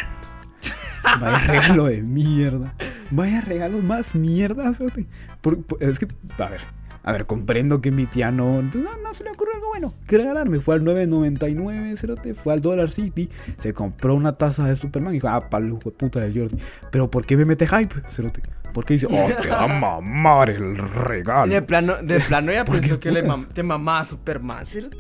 Vaya 1.22 1.38
regalo 1.48 1.86
de 1.86 2.02
mierda. 2.02 2.74
Vaya 3.12 3.42
regalo 3.42 3.78
más 3.80 4.16
mierda, 4.16 4.74
cerote. 4.74 5.06
Por- 5.42 5.62
por- 5.64 5.84
es 5.84 6.00
que, 6.00 6.08
a 6.40 6.50
ver, 6.50 6.62
a 7.08 7.12
ver, 7.12 7.28
comprendo 7.28 7.82
que 7.82 7.92
mi 7.92 8.08
tía 8.08 8.32
no, 8.32 8.64
no, 8.64 8.98
no 8.98 9.14
se 9.14 9.24
le 9.24 9.30
ocurrió 9.30 9.54
algo 9.54 9.68
bueno 9.68 9.94
que 10.08 10.18
regalarme. 10.18 10.60
Fue 10.60 10.74
al 10.74 10.82
9.99, 10.82 11.96
cerote, 11.98 12.34
fue 12.34 12.54
al 12.54 12.62
Dollar 12.62 12.90
City, 12.90 13.30
se 13.60 13.76
compró 13.76 14.16
una 14.16 14.40
taza 14.40 14.68
de 14.68 14.76
Superman 14.76 15.14
y 15.14 15.18
dijo, 15.18 15.28
ah, 15.28 15.48
hijo 15.52 15.92
de 15.92 15.92
puta 15.92 16.20
del 16.20 16.36
Jordi. 16.36 16.58
Pero 16.90 17.12
¿por 17.12 17.24
qué 17.28 17.38
me 17.38 17.46
mete 17.46 17.68
hype, 17.68 17.96
cerote? 18.08 18.42
¿Por 18.74 18.86
qué 18.86 18.96
dice, 18.96 19.06
oh, 19.08 19.30
te 19.40 19.50
va 19.50 19.66
a 19.66 19.68
mamar 19.68 20.50
el 20.50 20.76
regalo? 20.78 21.54
De 21.54 21.62
plano, 21.62 21.98
de 22.02 22.20
plano 22.22 22.52
ya 22.52 22.66
¿Por 22.66 22.80
pensó 22.80 23.00
que 23.00 23.12
le 23.12 23.22
mam 23.22 23.46
te 23.50 23.62
mamaba 23.62 24.04
Superman, 24.04 24.66
cerote. 24.66 24.98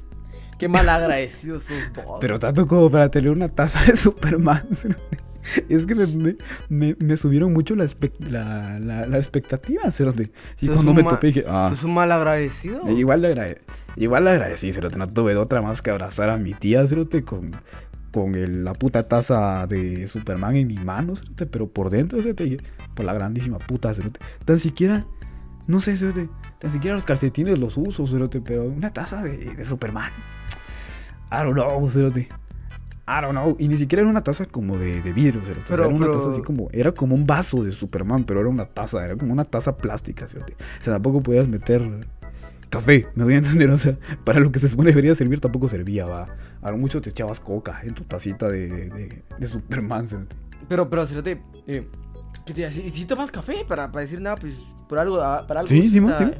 Qué 0.59 0.67
mal 0.69 0.87
agradecido 0.87 1.57
sos 1.57 1.91
vos. 2.05 2.19
Pero 2.21 2.37
tanto 2.37 2.67
como 2.67 2.87
para 2.91 3.09
tener 3.09 3.31
una 3.31 3.49
taza 3.49 3.83
de 3.83 3.97
Superman. 3.97 4.67
cerote. 4.71 5.24
Es 5.69 5.85
que 5.85 5.95
me, 5.95 6.95
me, 6.99 7.17
subieron 7.17 7.53
mucho 7.53 7.75
la, 7.75 7.85
la, 8.19 8.79
la, 8.79 9.05
la 9.07 9.17
expectativa, 9.17 9.89
cerote. 9.91 10.31
Y 10.61 10.67
cuando 10.67 10.93
me 10.93 11.03
topé 11.03 11.27
dije, 11.27 11.45
ah. 11.47 11.67
Sos 11.69 11.83
un 11.83 11.93
mal 11.93 12.11
agradecido. 12.11 12.89
Igual 12.89 13.21
le, 13.21 13.33
agrade- 13.33 13.61
igual 13.95 14.23
le 14.25 14.31
agradecí, 14.31 14.71
cerote. 14.73 14.97
No 14.97 15.07
tuve 15.07 15.33
de 15.33 15.39
otra 15.39 15.61
más 15.61 15.81
que 15.81 15.91
abrazar 15.91 16.29
a 16.29 16.37
mi 16.37 16.53
tía, 16.53 16.85
cerote, 16.87 17.23
con, 17.23 17.51
con 18.11 18.35
el- 18.35 18.63
la 18.63 18.73
puta 18.73 19.03
taza 19.07 19.67
de 19.67 20.07
Superman 20.07 20.55
en 20.55 20.67
mi 20.67 20.77
mano, 20.77 21.15
cerote. 21.15 21.45
Pero 21.45 21.67
por 21.69 21.89
dentro, 21.89 22.21
cerote, 22.21 22.57
por 22.95 23.05
la 23.05 23.13
grandísima 23.13 23.59
puta, 23.59 23.93
cerote. 23.93 24.19
Tan 24.45 24.57
siquiera, 24.59 25.05
no 25.67 25.79
sé, 25.79 25.95
cerote. 25.95 26.29
Tan 26.59 26.71
siquiera 26.71 26.95
los 26.95 27.05
calcetines 27.05 27.59
los 27.59 27.77
uso, 27.77 28.07
cerote. 28.07 28.41
Pero 28.41 28.63
una 28.63 28.91
taza 28.91 29.21
de, 29.21 29.55
de 29.55 29.65
Superman. 29.65 30.11
I 31.31 31.43
don't 31.43 31.53
know, 31.53 31.87
cerote. 31.89 32.29
I 33.07 33.21
don't 33.21 33.31
know. 33.33 33.55
Y 33.59 33.67
ni 33.67 33.77
siquiera 33.77 34.01
era 34.01 34.09
una 34.09 34.23
taza 34.23 34.45
como 34.45 34.77
de, 34.79 35.01
de 35.01 35.13
vidrio. 35.13 35.41
O 35.41 35.45
sea, 35.45 35.55
Pero- 35.67 35.85
era 35.85 35.87
una 35.93 36.07
pero- 36.07 36.17
taza 36.17 36.29
así 36.31 36.41
como. 36.41 36.69
Era 36.71 36.91
como 36.91 37.13
un 37.15 37.27
vaso 37.27 37.63
de 37.63 37.71
Superman, 37.71 38.23
pero 38.23 38.39
era 38.39 38.49
una 38.49 38.65
taza. 38.65 39.05
Era 39.05 39.15
como 39.15 39.31
una 39.33 39.45
taza 39.45 39.77
plástica, 39.77 40.27
cerote. 40.27 40.53
O 40.81 40.83
sea, 40.83 40.93
tampoco 40.93 41.21
podías 41.21 41.47
meter 41.47 42.07
café, 42.69 43.07
me 43.15 43.23
voy 43.23 43.35
a 43.35 43.37
entender. 43.37 43.69
O 43.69 43.77
sea, 43.77 43.97
para 44.23 44.39
lo 44.39 44.51
que 44.51 44.59
se 44.59 44.67
supone 44.69 44.89
debería 44.89 45.13
servir, 45.15 45.39
tampoco 45.39 45.67
servía, 45.67 46.05
va. 46.05 46.27
A 46.61 46.71
lo 46.71 46.77
mucho 46.77 46.99
te 46.99 47.11
echabas 47.11 47.39
coca 47.39 47.79
en 47.83 47.93
tu 47.93 48.03
tacita 48.05 48.49
de, 48.49 48.67
de, 48.69 48.89
de- 48.89 49.23
de 49.37 49.47
Superman, 49.47 50.07
cerote. 50.07 50.35
Pero, 50.67 50.89
pero, 50.89 51.05
cerote, 51.05 51.43
eh, 51.67 51.87
¿qué 52.43 52.53
te 52.55 52.71
¿Si, 52.71 52.89
si 52.89 53.05
tomas 53.05 53.31
café 53.31 53.63
para, 53.67 53.91
para 53.91 54.01
decir 54.01 54.19
nada, 54.19 54.35
pues, 54.35 54.55
por 54.89 54.97
algo, 54.97 55.21
ah, 55.21 55.45
para 55.47 55.59
algo. 55.59 55.67
Sí, 55.67 55.87
sí, 55.89 55.99
está- 55.99 56.17
sí. 56.17 56.33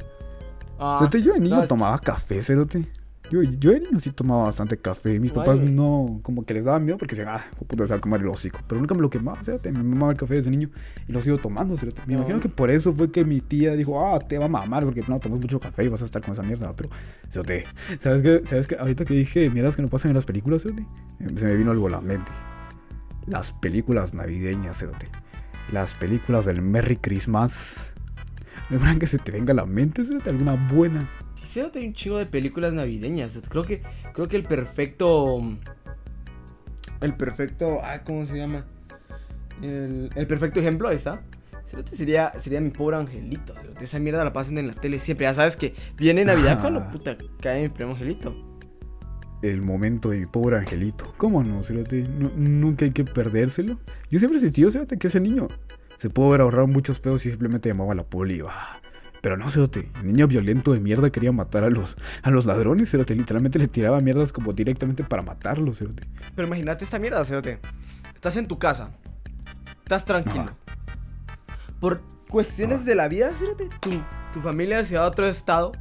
Ah, 0.78 1.08
yo 1.12 1.32
de 1.32 1.40
niño 1.40 1.56
no, 1.56 1.66
tomaba 1.68 1.96
café, 2.00 2.42
cerote. 2.42 2.86
Yo, 3.30 3.42
yo 3.42 3.72
de 3.72 3.80
niño 3.80 3.98
sí 3.98 4.10
tomaba 4.12 4.44
bastante 4.44 4.76
café. 4.78 5.18
Mis 5.18 5.32
papás 5.32 5.58
no, 5.60 6.20
como 6.22 6.44
que 6.44 6.54
les 6.54 6.64
daba 6.64 6.78
miedo 6.78 6.96
porque 6.96 7.16
decían, 7.16 7.34
ah, 7.36 7.44
puta, 7.66 7.84
se 7.86 7.92
va 7.94 7.98
a 7.98 8.00
comer 8.00 8.20
el 8.20 8.28
hocico. 8.28 8.60
Pero 8.68 8.80
nunca 8.80 8.94
me 8.94 9.00
lo 9.00 9.10
quemaba, 9.10 9.42
cerote. 9.42 9.72
Me 9.72 9.82
mamaba 9.82 10.12
el 10.12 10.16
café 10.18 10.34
desde 10.34 10.50
niño 10.50 10.70
y 11.08 11.12
lo 11.12 11.20
sigo 11.20 11.36
tomando, 11.38 11.76
cerote. 11.76 12.02
Me 12.06 12.14
No. 12.14 12.20
imagino 12.20 12.38
que 12.40 12.48
por 12.48 12.70
eso 12.70 12.92
fue 12.92 13.10
que 13.10 13.24
mi 13.24 13.40
tía 13.40 13.72
dijo, 13.74 14.00
ah, 14.06 14.20
te 14.20 14.38
va 14.38 14.44
a 14.44 14.48
mamar 14.48 14.84
porque 14.84 15.02
no 15.08 15.18
tomas 15.18 15.40
mucho 15.40 15.58
café 15.58 15.84
y 15.84 15.88
vas 15.88 16.02
a 16.02 16.04
estar 16.04 16.22
con 16.22 16.32
esa 16.32 16.42
mierda. 16.42 16.72
Pero, 16.76 16.88
cerote, 17.28 17.64
¿sabes 17.98 18.22
qué? 18.22 18.42
¿Sabes 18.44 18.68
qué? 18.68 18.76
Ahorita 18.76 19.04
que 19.04 19.14
dije, 19.14 19.50
miras 19.50 19.74
que 19.74 19.82
no 19.82 19.88
pasan 19.88 20.10
en 20.12 20.14
las 20.14 20.24
películas, 20.24 20.62
cerote. 20.62 20.86
eh, 21.20 21.28
Se 21.34 21.46
me 21.46 21.56
vino 21.56 21.72
algo 21.72 21.88
a 21.88 21.90
la 21.90 22.00
mente. 22.00 22.30
Las 23.26 23.52
películas 23.52 24.14
navideñas, 24.14 24.78
cerote. 24.78 25.08
Las 25.72 25.94
películas 25.96 26.44
del 26.44 26.62
Merry 26.62 26.96
Christmas. 26.96 27.92
¿Alguna 28.70 28.98
que 29.00 29.06
se 29.08 29.18
te 29.18 29.32
venga 29.32 29.52
a 29.52 29.56
la 29.56 29.66
mente, 29.66 30.04
cerote? 30.04 30.30
¿Alguna 30.30 30.54
buena? 30.72 31.08
Sí, 31.56 31.60
cerote, 31.62 31.78
hay 31.78 31.86
un 31.86 31.94
chingo 31.94 32.18
de 32.18 32.26
películas 32.26 32.74
navideñas. 32.74 33.40
Creo 33.48 33.62
que, 33.64 33.80
creo 34.12 34.28
que 34.28 34.36
el 34.36 34.44
perfecto. 34.44 35.38
El 37.00 37.14
perfecto. 37.16 37.78
Ah, 37.82 38.02
¿cómo 38.04 38.26
se 38.26 38.36
llama? 38.36 38.66
El, 39.62 40.10
el 40.14 40.26
perfecto 40.26 40.60
ejemplo 40.60 40.90
esa. 40.90 41.22
Cerote 41.66 41.96
sería, 41.96 42.32
sería 42.38 42.60
mi 42.60 42.68
pobre 42.68 42.98
angelito. 42.98 43.54
Esa 43.80 43.98
mierda 43.98 44.22
la 44.22 44.34
pasan 44.34 44.58
en 44.58 44.66
la 44.66 44.74
tele 44.74 44.98
siempre. 44.98 45.24
Ya 45.24 45.32
sabes 45.32 45.56
que 45.56 45.74
viene 45.96 46.26
Navidad 46.26 46.60
cuando 46.60 46.90
puta 46.90 47.16
cae 47.40 47.62
mi 47.62 47.68
primo 47.70 47.92
angelito. 47.92 48.36
el 49.42 49.62
momento 49.62 50.10
de 50.10 50.18
mi 50.18 50.26
pobre 50.26 50.58
angelito. 50.58 51.14
¿Cómo 51.16 51.42
no, 51.42 51.62
Cerote? 51.62 52.02
Nu- 52.06 52.32
nunca 52.36 52.84
hay 52.84 52.90
que 52.90 53.04
perdérselo. 53.04 53.78
Yo 54.10 54.18
siempre 54.18 54.36
he 54.38 54.42
sentido, 54.42 54.70
Cerote, 54.70 54.98
que 54.98 55.06
ese 55.06 55.20
niño 55.20 55.48
se 55.96 56.10
pudo 56.10 56.26
haber 56.28 56.42
ahorrado 56.42 56.66
muchos 56.66 57.00
pedos 57.00 57.22
si 57.22 57.30
simplemente 57.30 57.68
llamaba 57.70 57.92
a 57.92 57.96
la 57.96 58.04
poli. 58.04 58.40
va. 58.42 58.52
Pero 59.26 59.36
no, 59.36 59.48
cerote. 59.48 59.90
El 59.96 60.06
niño 60.06 60.28
violento 60.28 60.72
de 60.72 60.78
mierda 60.78 61.10
quería 61.10 61.32
matar 61.32 61.64
a 61.64 61.68
los, 61.68 61.96
a 62.22 62.30
los 62.30 62.46
ladrones, 62.46 62.92
cerote. 62.92 63.16
Literalmente 63.16 63.58
le 63.58 63.66
tiraba 63.66 64.00
mierdas 64.00 64.32
como 64.32 64.52
directamente 64.52 65.02
para 65.02 65.20
matarlos, 65.22 65.78
cerote. 65.78 66.04
Pero 66.36 66.46
imagínate 66.46 66.84
esta 66.84 67.00
mierda, 67.00 67.24
cerote. 67.24 67.58
Estás 68.14 68.36
en 68.36 68.46
tu 68.46 68.60
casa. 68.60 68.92
Estás 69.78 70.04
tranquilo. 70.04 70.56
Por 71.80 72.02
cuestiones 72.30 72.84
de 72.84 72.94
la 72.94 73.08
vida, 73.08 73.34
cerote, 73.34 73.68
tu, 73.80 74.00
tu 74.32 74.38
familia 74.38 74.84
se 74.84 74.96
va 74.96 75.02
a 75.02 75.08
otro 75.08 75.26
estado 75.26 75.72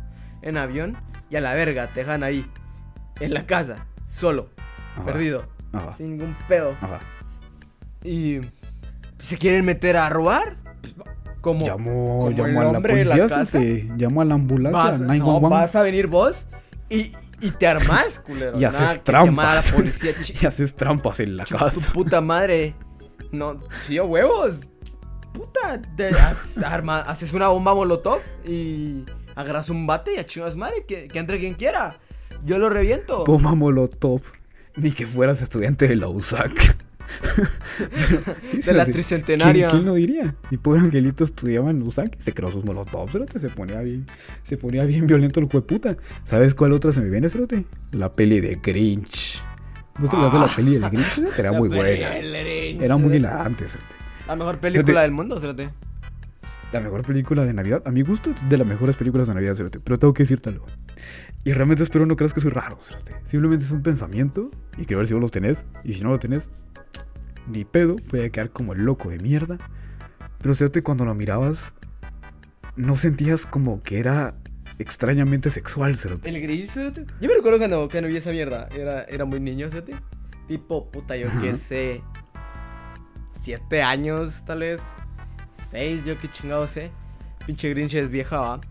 en 0.41 0.58
avión 0.58 0.98
y 1.30 1.36
a 1.36 1.41
la 1.41 1.54
verga 1.54 1.93
te 1.93 2.00
dejan 2.00 2.24
ahí. 2.24 2.50
En 3.20 3.32
la 3.32 3.46
casa. 3.46 3.86
Solo. 4.08 4.50
Ajá. 4.96 5.06
Perdido. 5.06 5.46
Ajá. 5.72 5.93
Sin 5.93 6.18
ningún 6.18 6.36
pedo. 6.48 6.76
Ajá. 6.82 7.00
Y 8.04 8.39
se 9.20 9.38
quieren 9.38 9.66
meter 9.66 9.98
a 9.98 10.10
robar. 10.10 10.58
Pues, 10.82 10.96
Como, 11.46 11.64
Llamó, 11.64 12.18
como 12.22 12.32
llamó 12.32 12.48
el 12.50 12.58
a 12.58 12.64
la 12.64 12.72
la 12.72 12.80
policía, 12.82 13.18
casa. 13.28 13.46
cerote. 13.46 13.91
Llamó 13.98 14.22
a 14.22 14.26
la 14.26 14.34
ambulancia, 14.34 14.82
vas, 14.84 15.00
no, 15.00 15.06
911. 15.10 15.48
vas 15.56 15.76
a 15.76 15.82
venir 15.84 16.08
vos 16.08 16.48
y, 16.89 17.12
y 17.39 17.52
te 17.52 17.68
armás, 17.68 18.18
culero. 18.26 18.60
y 18.60 18.64
haces 18.66 18.82
a 18.82 18.96
la 18.96 19.04
trampas. 19.04 19.72
policía, 19.74 20.12
y 20.41 20.46
haces 20.48 20.76
trampas 20.76 21.20
en 21.20 21.38
la 21.38 21.46
tu 21.46 21.56
casa. 21.56 21.93
puta 21.93 22.20
madre. 22.20 22.74
No, 23.32 23.60
sí, 23.76 24.00
huevos. 24.00 24.62
Puta, 25.34 25.80
te 25.96 26.08
has- 26.08 26.58
arma- 26.64 27.02
haces 27.02 27.32
una 27.32 27.50
bomba 27.50 27.76
molotov 27.76 28.22
y 28.43 29.06
agarras 29.36 29.70
un 29.70 29.86
bate 29.86 30.16
y 30.16 30.18
a 30.18 30.26
chingas 30.26 30.56
madre, 30.56 30.84
que, 30.88 31.08
que 31.08 31.20
entre 31.20 31.38
quien 31.39 31.54
quiera. 31.54 32.00
Yo 32.43 32.58
lo 32.58 32.70
reviento. 32.72 33.24
Toma 33.24 33.54
molotov. 33.54 34.22
Ni 34.78 34.91
que 34.91 35.06
fueras 35.06 35.43
estudiante 35.43 35.88
de 35.88 35.96
la 35.96 36.08
USAC. 36.08 36.76
Sí, 38.43 38.60
De 38.62 38.74
la 38.74 38.86
tricentenaria. 38.86 39.68
¿Quién, 39.70 39.82
quién 39.82 39.86
lo 39.91 39.95
diría? 39.95 40.36
Mi 40.51 40.58
pobre 40.58 40.82
angelito 40.82 41.24
estudiaba 41.24 41.72
en 41.72 41.82
USAC 41.82 42.16
y 42.18 42.22
se 42.22 42.34
creó 42.34 42.51
sus 42.51 42.66
molotovs, 42.66 43.12
cerote. 43.12 43.39
Se 43.39 43.49
ponía 43.49 43.82
bien, 43.82 44.06
se 44.43 44.58
ponía 44.58 44.84
bien 44.86 45.08
violento 45.08 45.39
el 45.39 45.47
jueputa. 45.47 45.97
¿Sabes 46.24 46.56
cuál 46.56 46.74
otra 46.74 46.91
se 46.91 47.01
me 47.01 47.10
viene, 47.10 47.30
cerote? 47.30 47.66
La 47.91 48.12
peli 48.14 48.39
de 48.39 48.56
Grinch. 48.62 49.43
¿Vos 49.97 50.10
te 50.10 50.16
acuerdas 50.18 50.34
de 50.34 50.47
la 50.47 50.56
peli 50.56 50.78
de 50.78 50.89
Grinch? 50.89 51.14
cerote? 51.16 51.39
Era 51.41 51.51
muy 51.51 51.70
buena. 51.70 52.16
Era 52.18 52.97
muy 52.97 53.16
hilarante, 53.16 53.68
cerote. 53.68 53.95
La 54.28 54.36
mejor 54.36 54.58
película 54.60 54.86
Cerote. 54.86 55.01
del 55.01 55.12
mundo, 55.12 55.39
cerote. 55.39 55.70
La 56.72 56.82
mejor 56.82 57.03
película 57.06 57.45
de 57.45 57.53
Navidad, 57.53 57.84
a 57.86 57.91
mi 57.91 58.01
gusto, 58.01 58.32
de 58.49 58.58
las 58.58 58.68
mejores 58.68 58.97
películas 58.97 59.28
de 59.28 59.36
Navidad, 59.36 59.53
cerote. 59.53 59.80
Pero 59.80 59.97
tengo 59.99 60.14
que 60.14 60.24
decírtelo. 60.24 60.66
Y 61.45 61.53
realmente 61.53 61.84
espero 61.84 62.06
no 62.06 62.16
creas 62.16 62.34
que 62.34 62.41
soy 62.41 62.51
raro, 62.51 62.78
cerote. 62.82 63.14
Simplemente 63.24 63.64
es 63.64 63.72
un 63.72 63.84
pensamiento 63.84 64.49
y 64.78 64.86
quiero 64.86 64.97
ver 64.97 65.08
si 65.08 65.14
vos 65.14 65.22
los 65.22 65.32
tenés. 65.32 65.66
Y 65.84 65.93
si 65.93 66.03
no 66.03 66.10
lo 66.10 66.18
tenés, 66.20 66.49
ni 67.48 67.66
pedo, 67.66 67.96
puede 67.96 68.32
quedar 68.32 68.52
como 68.52 68.74
el 68.74 68.84
loco 68.84 69.10
de 69.10 69.20
mierda. 69.20 69.58
Pero 70.41 70.54
cerote, 70.54 70.82
cuando 70.82 71.06
lo 71.06 71.16
mirabas, 71.16 71.74
no 72.76 72.96
sentías 72.96 73.46
como 73.46 73.82
que 73.82 74.00
era 74.00 74.36
extrañamente 74.80 75.50
sexual, 75.50 75.96
cerote. 75.96 76.30
El 76.30 76.41
Grinch, 76.41 76.70
cerote. 76.70 77.06
Yo 77.22 77.28
me 77.28 77.36
recuerdo 77.36 77.60
cuando, 77.60 77.89
cuando 77.89 78.10
vi 78.10 78.18
esa 78.18 78.32
mierda. 78.32 78.68
Era, 78.72 79.04
era 79.04 79.26
muy 79.26 79.39
niño, 79.39 79.70
cerote. 79.70 79.96
Tipo, 80.48 80.91
puta, 80.91 81.16
yo 81.16 81.28
qué 81.41 81.56
sé. 81.56 82.04
Siete 83.32 83.82
años, 83.82 84.43
tal 84.46 84.60
vez. 84.60 84.82
Seis, 85.52 86.06
yo 86.06 86.18
qué 86.18 86.30
chingado 86.30 86.68
sé. 86.68 86.91
Pinche 87.46 87.70
Grinch 87.70 87.96
es 87.96 88.10
vieja, 88.10 88.39
va. 88.39 88.62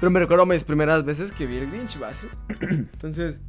Pero 0.00 0.10
me 0.10 0.18
recuerdo 0.18 0.46
mis 0.46 0.64
primeras 0.64 1.04
veces 1.04 1.32
que 1.32 1.46
vi 1.46 1.56
el 1.56 1.70
Grinch, 1.70 2.02
va. 2.02 2.10
Entonces, 2.60 3.40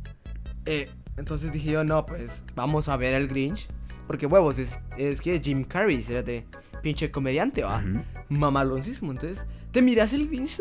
eh, 0.66 0.90
entonces 1.18 1.52
dije 1.52 1.72
yo, 1.72 1.84
no, 1.84 2.06
pues 2.06 2.44
vamos 2.56 2.90
a 2.90 2.98
ver 2.98 3.14
el 3.14 3.28
Grinch. 3.28 3.68
Porque 4.08 4.26
huevos, 4.26 4.60
es, 4.60 4.80
es 4.98 5.22
que 5.22 5.40
Jim 5.40 5.64
Carrey, 5.64 6.02
cerote. 6.02 6.46
Pinche 6.82 7.10
comediante, 7.12 7.64
va 7.64 7.82
mamaloncísimo. 8.28 9.12
Entonces, 9.12 9.46
te 9.72 9.82
miras 9.82 10.12
el 10.14 10.28
Grinch 10.28 10.60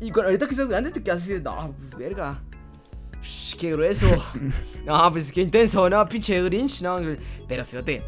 y 0.00 0.10
cuando, 0.10 0.28
ahorita 0.28 0.46
que 0.46 0.52
estás 0.52 0.68
grande 0.68 0.90
te 0.90 1.02
quedas 1.02 1.22
así 1.22 1.34
no, 1.42 1.74
pues 1.76 1.98
verga. 1.98 2.40
Shh, 3.22 3.56
qué 3.56 3.72
grueso. 3.72 4.06
no, 4.86 5.12
pues 5.12 5.32
qué 5.32 5.42
intenso, 5.42 5.88
no, 5.90 6.06
pinche 6.08 6.40
Grinch, 6.44 6.82
no. 6.82 7.00
Pero 7.48 7.64
cerote, 7.64 8.02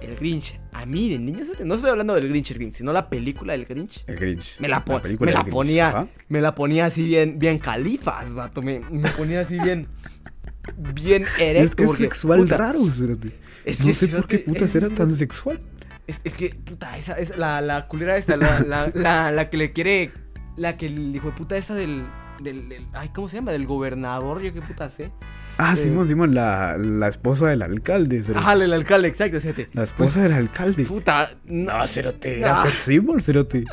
el 0.00 0.16
Grinch, 0.16 0.58
a 0.72 0.84
mí 0.84 1.08
de 1.10 1.18
niño, 1.18 1.44
no 1.64 1.74
estoy 1.76 1.90
hablando 1.90 2.14
del 2.14 2.28
Grinch, 2.28 2.50
el 2.50 2.58
Grinch, 2.58 2.74
sino 2.74 2.92
la 2.92 3.08
película 3.08 3.52
del 3.52 3.64
Grinch. 3.66 4.02
El 4.06 4.16
Grinch. 4.16 4.58
Me 4.60 4.68
la, 4.68 4.84
po- 4.84 5.00
me 5.20 5.32
la 5.32 5.42
Grinch, 5.42 5.50
ponía, 5.54 5.88
ajá. 5.88 6.08
me 6.28 6.40
la 6.40 6.54
ponía 6.54 6.86
así 6.86 7.04
bien, 7.04 7.38
bien 7.38 7.58
califas, 7.58 8.34
vato, 8.34 8.62
me, 8.62 8.80
me 8.80 9.08
ponía 9.10 9.40
así 9.42 9.58
bien, 9.60 9.88
bien 10.76 11.24
erecto. 11.38 11.64
Es 11.64 11.74
que 11.74 11.82
es 11.82 11.88
porque, 11.88 12.02
sexual 12.04 12.40
puta, 12.40 12.56
raro, 12.56 12.90
cerote. 12.90 13.32
Es 13.64 13.84
no 13.84 13.92
sé 13.94 14.08
por 14.08 14.26
qué 14.26 14.36
cerote, 14.38 14.50
putas 14.52 14.68
es- 14.70 14.76
era 14.76 14.88
tan 14.90 15.10
sexual. 15.12 15.58
Es, 16.06 16.20
es 16.22 16.34
que, 16.34 16.50
puta, 16.50 16.96
esa, 16.96 17.14
esa 17.18 17.36
la, 17.36 17.60
la 17.60 17.88
culera 17.88 18.16
esta, 18.16 18.36
la, 18.36 18.60
la, 18.60 18.90
la, 18.94 19.30
la 19.32 19.50
que 19.50 19.56
le 19.56 19.72
quiere, 19.72 20.12
la 20.56 20.76
que 20.76 20.86
el 20.86 21.14
hijo 21.16 21.28
de 21.28 21.32
puta 21.36 21.56
esa 21.56 21.74
del, 21.74 22.04
del, 22.42 22.68
del- 22.68 22.86
ay, 22.92 23.10
¿cómo 23.14 23.28
se 23.28 23.36
llama? 23.38 23.50
Del 23.52 23.66
gobernador, 23.66 24.40
yo 24.42 24.52
qué 24.52 24.62
puta 24.62 24.88
sé. 24.90 25.10
Ah, 25.58 25.72
Eh, 25.72 25.76
Simón, 25.76 26.06
Simón, 26.06 26.34
la, 26.34 26.76
la 26.76 27.08
esposa 27.08 27.48
del 27.48 27.62
alcalde. 27.62 28.22
cerote. 28.22 28.40
Ajá, 28.44 28.52
el 28.52 28.72
alcalde, 28.74 29.08
exacto, 29.08 29.40
fíjate. 29.40 29.68
La 29.72 29.84
esposa 29.84 30.22
del 30.22 30.34
alcalde. 30.34 30.84
Puta, 30.84 31.30
no, 31.46 31.86
cerote. 31.88 32.36
La 32.40 32.52
ah, 32.52 32.62
sex 32.62 32.78
symbol, 32.82 33.22
cerote. 33.22 33.64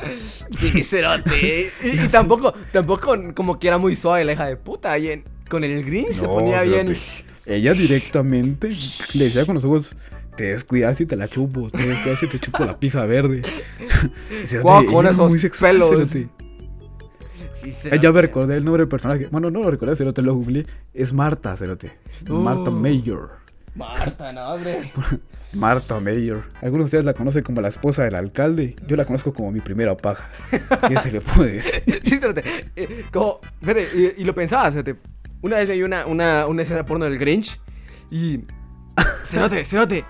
Sí, 0.58 0.82
cerote. 0.82 1.70
Y, 1.84 1.88
y 2.00 2.08
tampoco, 2.08 2.54
tampoco 2.72 3.14
como 3.34 3.58
que 3.58 3.68
era 3.68 3.76
muy 3.76 3.94
suave 3.96 4.24
la 4.24 4.32
hija 4.32 4.46
de 4.46 4.56
puta. 4.56 4.96
Y 4.98 5.08
en- 5.10 5.24
con 5.48 5.64
el 5.64 5.84
Grinch 5.84 6.12
se 6.12 6.26
ponía 6.26 6.62
bien. 6.62 6.94
Ella 7.46 7.72
directamente 7.74 8.70
le 9.14 9.24
decía 9.24 9.44
con 9.44 9.54
los 9.56 9.64
ojos, 9.64 9.94
te 10.36 10.44
descuidas 10.44 11.00
y 11.00 11.06
te 11.06 11.16
la 11.16 11.28
chupo, 11.28 11.70
te 11.70 11.86
descuidas 11.86 12.22
y 12.22 12.26
te 12.28 12.38
chupo 12.40 12.64
la 12.64 12.78
pija 12.78 13.04
verde. 13.04 13.42
Cerote, 14.46 14.62
Guau, 14.62 14.86
con 14.86 15.06
esos 15.06 15.30
muy 15.30 15.38
sexual, 15.38 15.72
pelos. 15.74 15.88
cerote. 15.90 16.28
Sí. 17.54 17.72
Ya 18.00 18.12
me 18.12 18.20
recordé 18.22 18.56
el 18.56 18.64
nombre 18.64 18.82
del 18.82 18.88
personaje. 18.88 19.28
Bueno, 19.30 19.50
no 19.50 19.62
lo 19.62 19.70
recordé, 19.70 19.96
cerote, 19.96 20.20
lo 20.22 20.34
googleé. 20.34 20.66
Es 20.92 21.12
Marta, 21.12 21.56
cerote. 21.56 21.92
Marta 22.28 22.70
Oh. 22.70 22.72
Mayor. 22.72 23.38
Marta, 23.74 24.32
no, 24.32 24.52
hombre. 24.54 24.92
Marta 25.54 25.98
Mayor. 25.98 26.44
Algunos 26.62 26.84
de 26.86 26.96
ustedes 26.98 27.04
la 27.06 27.14
conocen 27.14 27.42
como 27.42 27.60
la 27.60 27.68
esposa 27.68 28.04
del 28.04 28.14
alcalde. 28.14 28.76
Yo 28.86 28.96
la 28.96 29.04
conozco 29.04 29.32
como 29.32 29.50
mi 29.50 29.60
primera 29.60 29.96
paja. 29.96 30.28
¿Qué 30.88 30.96
se 30.98 31.10
le 31.12 31.20
puede 31.20 31.54
decir? 31.54 31.82
Sí, 32.04 32.16
cerote. 32.18 32.42
Eh, 32.76 33.04
como, 33.12 33.40
fíjate, 33.60 33.86
y, 34.16 34.22
y 34.22 34.24
lo 34.24 34.34
pensaba, 34.34 34.70
cerote. 34.70 34.96
Una 35.44 35.58
vez 35.58 35.68
me 35.68 35.74
vi 35.74 35.82
una, 35.82 36.06
una, 36.06 36.46
una 36.46 36.62
escena 36.62 36.86
porno 36.86 37.04
del 37.04 37.18
Grinch 37.18 37.60
y. 38.10 38.40
Cerote, 39.26 39.62
cerote. 39.66 40.06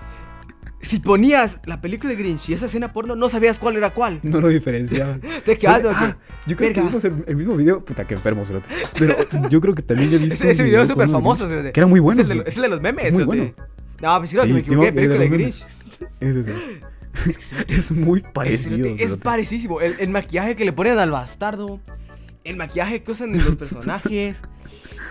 Si 0.79 0.99
ponías 0.99 1.59
la 1.65 1.81
película 1.81 2.11
de 2.13 2.15
Grinch 2.15 2.47
y 2.47 2.53
esa 2.53 2.67
escena 2.67 2.93
porno, 2.93 3.17
no 3.17 3.27
sabías 3.27 3.59
cuál 3.59 3.75
era 3.75 3.93
cuál. 3.93 4.21
No 4.23 4.39
lo 4.39 4.47
diferenciabas. 4.47 5.19
Te 5.45 5.57
quedas 5.57 5.81
ah, 5.93 6.17
yo 6.47 6.55
creo 6.55 6.69
verga. 6.69 6.81
que 6.83 6.87
vimos 6.87 7.03
el, 7.03 7.25
el 7.27 7.35
mismo 7.35 7.57
video. 7.57 7.83
Puta, 7.83 8.07
que 8.07 8.13
enfermo, 8.13 8.45
cerote. 8.45 8.69
Pero 8.97 9.17
yo 9.49 9.59
creo 9.59 9.75
que 9.75 9.81
también 9.81 10.09
ya 10.09 10.19
viste 10.19 10.35
Ese, 10.35 10.51
ese 10.51 10.63
video 10.63 10.83
es 10.83 10.87
súper 10.87 11.09
famoso, 11.09 11.49
cerote. 11.49 11.73
Que 11.73 11.81
era 11.81 11.87
muy 11.87 11.99
bueno. 11.99 12.21
Es 12.21 12.29
el 12.29 12.37
de, 12.37 12.49
es 12.49 12.55
el 12.55 12.61
de 12.61 12.69
los 12.69 12.79
memes, 12.79 13.05
Es 13.05 13.13
muy 13.13 13.23
cerote. 13.23 13.37
bueno. 13.37 13.53
No, 14.01 14.17
pues 14.19 14.29
sí, 14.29 14.37
que 14.37 14.53
me 14.53 14.59
equivoqué. 14.61 14.93
Película 14.93 15.19
de 15.19 15.29
Grinch. 15.29 15.65
Ese, 16.21 16.39
ese. 16.39 16.53
Es 17.67 17.91
muy 17.91 18.21
parecido. 18.21 18.87
Es, 18.87 19.01
es. 19.01 19.65
El, 19.81 19.95
el 19.99 20.09
maquillaje 20.09 20.55
que 20.55 20.63
le 20.63 20.71
ponen 20.71 20.97
al 20.97 21.11
bastardo. 21.11 21.81
El 22.45 22.55
maquillaje 22.55 23.03
que 23.03 23.11
usan 23.11 23.35
en 23.35 23.43
los 23.43 23.55
personajes. 23.55 24.41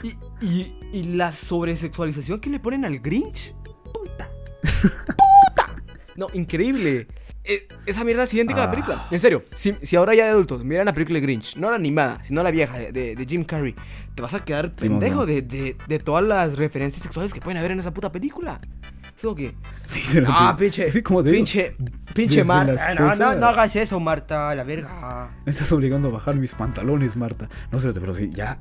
y, 0.02 0.14
y, 0.44 0.78
y 0.92 1.02
la 1.14 1.32
sobresexualización 1.32 2.40
que 2.40 2.48
le 2.48 2.60
ponen 2.60 2.84
al 2.86 2.98
Grinch. 3.00 3.54
Puta. 3.92 4.28
Puta. 4.62 5.82
No, 6.16 6.28
increíble. 6.32 7.08
Eh, 7.46 7.68
esa 7.84 8.04
mierda 8.04 8.22
es 8.22 8.32
idéntica 8.32 8.60
a 8.60 8.64
la 8.64 8.68
Ah. 8.68 8.70
película. 8.70 9.06
En 9.10 9.20
serio, 9.20 9.44
si, 9.54 9.74
si 9.82 9.96
ahora 9.96 10.14
ya 10.14 10.24
de 10.24 10.30
adultos 10.30 10.64
miran 10.64 10.86
la 10.86 10.94
película 10.94 11.16
de 11.18 11.20
Grinch, 11.26 11.56
no 11.56 11.68
la 11.68 11.76
animada, 11.76 12.22
sino 12.24 12.42
la 12.42 12.50
vieja 12.50 12.78
de, 12.78 12.92
de- 12.92 13.14
de 13.16 13.26
Jim 13.26 13.44
Carrey, 13.44 13.74
te 14.14 14.22
vas 14.22 14.32
a 14.32 14.42
quedar 14.44 14.74
pendejo 14.74 15.26
de, 15.26 15.42
de, 15.42 15.76
de 15.86 15.98
todas 15.98 16.24
las 16.24 16.56
referencias 16.56 17.02
sexuales 17.02 17.34
que 17.34 17.40
pueden 17.42 17.58
haber 17.58 17.72
en 17.72 17.80
esa 17.80 17.92
puta 17.92 18.10
película. 18.10 18.60
Es 19.16 19.22
como 19.22 19.34
que. 19.34 19.54
Sí, 19.86 20.00
cerote. 20.00 20.32
Ah, 20.34 20.56
pinche. 20.58 20.90
Sí, 20.90 21.02
como 21.02 21.22
te 21.22 21.30
digo. 21.30 21.38
pinche. 21.38 21.76
Pinche 22.14 22.36
desde 22.38 22.44
Marta. 22.44 22.94
la 22.94 23.06
Ah, 23.10 23.16
No, 23.16 23.34
no, 23.34 23.46
hagas 23.46 23.76
eso, 23.76 23.98
Marta, 24.00 24.54
la 24.54 24.64
verga. 24.64 25.30
Me 25.44 25.50
estás 25.50 25.70
obligando 25.72 26.08
a 26.08 26.12
bajar 26.12 26.36
mis 26.36 26.54
pantalones, 26.54 27.16
Marta. 27.16 27.48
No, 27.70 27.78
cerote, 27.78 28.00
pero 28.00 28.14
sí, 28.14 28.30
ya. 28.32 28.60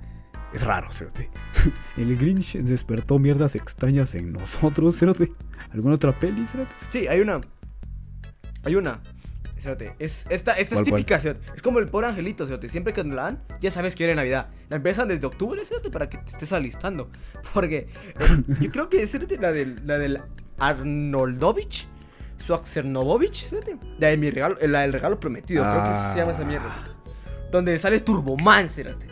Es 0.54 0.66
raro, 0.66 0.92
cerote. 0.92 1.32
El 1.98 2.16
Grinch 2.18 2.58
despertó 2.58 3.18
mierdas 3.18 3.56
extrañas 3.56 4.14
en 4.16 4.32
nosotros, 4.34 4.98
cerote. 4.98 5.30
¿Alguna 5.72 5.96
otra 5.96 6.20
peli, 6.20 6.46
cerote? 6.46 6.74
Sí, 6.92 7.08
hay 7.08 7.22
una. 7.22 7.42
Hay 8.64 8.76
una. 8.76 9.02
Espérate, 9.58 9.96
es, 9.98 10.26
esta, 10.30 10.54
esta 10.54 10.76
es 10.76 10.84
típica, 10.84 11.20
cerote. 11.20 11.46
Es 11.56 11.62
como 11.62 11.80
el 11.80 11.88
pobre 11.88 12.08
angelito, 12.08 12.46
cerote. 12.46 12.68
Siempre 12.70 12.92
que 12.92 13.04
la 13.04 13.24
dan, 13.24 13.44
ya 13.62 13.72
sabes 13.72 13.96
que 13.96 14.04
viene 14.04 14.18
Navidad. 14.18 14.50
La 14.70 14.76
empiezan 14.76 15.08
desde 15.08 15.26
octubre, 15.26 15.64
cerote, 15.66 15.90
para 15.90 16.10
que 16.10 16.18
te 16.18 16.32
estés 16.32 16.52
alistando. 16.54 17.10
Porque 17.54 17.88
eh, 18.20 18.58
yo 18.60 18.72
creo 18.72 18.90
que 18.90 19.02
es 19.02 19.14
la 19.40 19.52
del, 19.52 19.82
la 19.86 19.98
del 19.98 20.22
Arnoldovich. 20.58 21.88
Cerote. 22.38 23.78
La 24.00 24.10
de 24.10 24.18
mi 24.18 24.30
regalo, 24.30 24.58
la 24.68 24.82
del 24.82 24.92
regalo 24.94 25.20
prometido. 25.20 25.64
Creo 25.64 25.84
que 25.84 25.90
se 25.90 26.18
llama 26.18 26.32
esa 26.34 26.44
mierda, 26.46 26.70
cerote. 26.70 27.12
Donde 27.52 27.78
sale 27.80 28.00
Turboman, 28.02 28.68
cerote. 28.70 29.08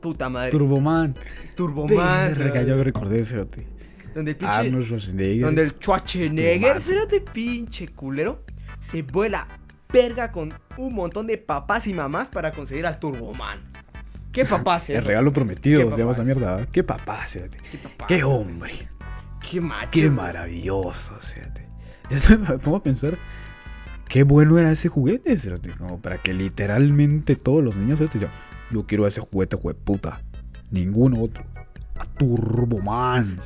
Puta 0.00 0.28
madre. 0.28 0.50
Turboman. 0.50 1.16
Turboman. 1.54 2.34
Verga, 2.36 2.74
me 2.76 2.84
recordé, 2.84 3.24
cerote. 3.24 3.66
Donde 4.14 4.32
el 4.32 4.36
pinche. 4.36 4.54
Arnold 4.54 4.84
Schwarzenegger. 4.84 5.44
Donde 5.44 5.62
el 5.62 5.70
Schwarzenegger, 5.72 6.80
cerote, 6.82 7.20
pinche 7.20 7.88
culero, 7.88 8.44
se 8.80 9.02
vuela 9.02 9.46
verga 9.92 10.30
con 10.30 10.52
un 10.76 10.94
montón 10.94 11.26
de 11.26 11.38
papás 11.38 11.86
y 11.86 11.94
mamás 11.94 12.28
para 12.28 12.52
conseguir 12.52 12.86
al 12.86 12.98
Turboman. 12.98 13.60
¿Qué 14.32 14.44
papás 14.44 14.90
El 14.90 14.96
es? 14.96 15.04
regalo 15.04 15.32
prometido, 15.32 15.86
¿Qué 15.88 15.92
se 15.92 15.98
llama 15.98 16.12
papás? 16.12 16.16
esa 16.18 16.24
mierda. 16.24 16.62
¿eh? 16.62 16.66
Qué 16.70 16.84
papá, 16.84 17.16
fíjate. 17.26 17.56
¿Qué 17.70 17.78
papás? 17.78 18.06
Qué 18.08 18.22
hombre. 18.24 18.72
Qué. 19.40 19.62
Qué 19.90 20.10
maravilloso. 20.10 21.18
Yo 22.10 22.38
me 22.38 22.58
pongo 22.58 22.78
a 22.78 22.82
pensar 22.82 23.18
qué 24.08 24.22
bueno 24.22 24.58
era 24.58 24.72
ese 24.72 24.88
juguete, 24.88 25.36
fíjate, 25.36 25.70
como 25.76 26.00
para 26.00 26.18
que 26.18 26.32
literalmente 26.32 27.36
todos 27.36 27.62
los 27.62 27.76
niños 27.76 27.98
fíjate, 27.98 28.18
decían, 28.18 28.32
yo 28.70 28.86
quiero 28.86 29.06
ese 29.06 29.20
juguete, 29.20 29.56
jueputa. 29.56 30.22
Ninguno 30.70 31.22
otro. 31.22 31.44
A 31.98 32.04
Turboman. 32.04 33.40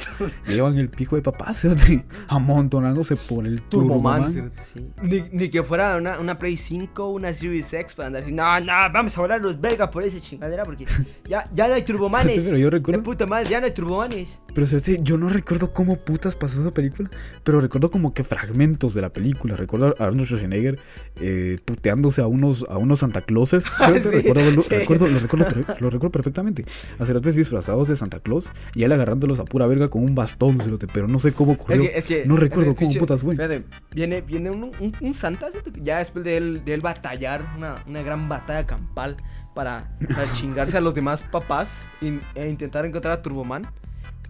Llevan 0.46 0.76
el 0.78 0.88
pico 0.88 1.16
de 1.16 1.22
papá, 1.22 1.52
fíjate, 1.54 2.04
amontonándose 2.28 3.16
por 3.16 3.46
el 3.46 3.62
Turboman. 3.62 4.32
Turboman. 4.32 4.52
sí. 4.64 4.86
Ni, 5.02 5.22
ni 5.32 5.50
que 5.50 5.62
fuera 5.62 5.96
una, 5.96 6.18
una 6.18 6.38
Play 6.38 6.56
5 6.56 7.08
una 7.08 7.32
Series 7.32 7.72
X 7.72 7.94
para 7.94 8.08
andar 8.08 8.22
así. 8.22 8.32
No, 8.32 8.60
no, 8.60 8.72
vamos 8.92 9.16
a 9.16 9.20
volar 9.20 9.40
los 9.40 9.60
Vega 9.60 9.90
por 9.90 10.02
esa 10.02 10.20
chingadera 10.20 10.64
porque 10.64 10.86
ya, 11.28 11.48
ya 11.54 11.68
no 11.68 11.74
hay 11.74 11.82
turbomanes. 11.84 12.44
Pero 12.44 12.56
yo 12.58 12.70
recuerdo- 12.70 13.00
De 13.00 13.04
puta 13.04 13.26
madre, 13.26 13.48
ya 13.48 13.60
no 13.60 13.66
hay 13.66 13.72
turbomanes. 13.72 14.38
Pero 14.54 14.66
yo 15.02 15.16
no 15.16 15.28
recuerdo 15.30 15.72
cómo 15.72 15.96
putas 15.96 16.36
pasó 16.36 16.60
esa 16.60 16.70
película, 16.72 17.08
pero 17.42 17.58
recuerdo 17.60 17.90
como 17.90 18.12
que 18.12 18.22
fragmentos 18.22 18.92
de 18.92 19.00
la 19.00 19.10
película. 19.10 19.56
Recuerdo 19.56 19.94
a 19.98 20.04
Arnold 20.04 20.26
Schwarzenegger 20.26 20.78
eh, 21.16 21.58
puteándose 21.64 22.20
a 22.20 22.26
unos, 22.26 22.66
a 22.68 22.76
unos 22.76 22.98
Santa 22.98 23.22
Clauses. 23.22 23.70
Recuerdo, 23.78 24.50
lo, 24.50 24.62
recuerdo, 24.62 25.06
lo, 25.08 25.20
recuerdo, 25.20 25.46
per- 25.66 25.80
lo 25.82 25.88
recuerdo 25.90 26.10
perfectamente. 26.12 26.64
A 26.98 27.04
disfrazados 27.36 27.88
de 27.88 27.96
Santa 27.96 28.20
Claus 28.20 28.41
y 28.74 28.84
él 28.84 28.92
agarrándolos 28.92 29.38
a 29.40 29.44
pura 29.44 29.66
verga 29.66 29.88
con 29.88 30.02
un 30.02 30.14
bastón, 30.14 30.58
cerote, 30.60 30.86
pero 30.86 31.06
no 31.08 31.18
sé 31.18 31.32
cómo 31.32 31.52
ocurrió. 31.52 31.82
Es 31.82 31.88
que, 31.90 31.98
es 31.98 32.06
que- 32.06 32.26
no 32.26 32.34
es 32.34 32.40
recuerdo 32.40 32.70
que 32.74 32.76
cómo 32.84 32.90
pinche- 32.90 32.98
putas. 32.98 33.20
Fíjate, 33.22 33.64
viene, 33.92 34.20
viene 34.22 34.50
un, 34.50 34.64
un, 34.64 34.96
un 35.00 35.14
Santa, 35.14 35.48
ya 35.80 35.98
después 35.98 36.24
de 36.24 36.36
él, 36.36 36.62
de 36.64 36.74
él 36.74 36.80
batallar, 36.80 37.44
una, 37.56 37.84
una 37.86 38.02
gran 38.02 38.28
batalla 38.28 38.66
campal 38.66 39.16
para, 39.54 39.94
para 40.08 40.32
chingarse 40.32 40.78
a 40.78 40.80
los 40.80 40.94
demás 40.94 41.22
papás 41.22 41.68
y- 42.00 42.18
e 42.34 42.48
intentar 42.48 42.84
encontrar 42.86 43.12
a 43.14 43.22
Turboman. 43.22 43.66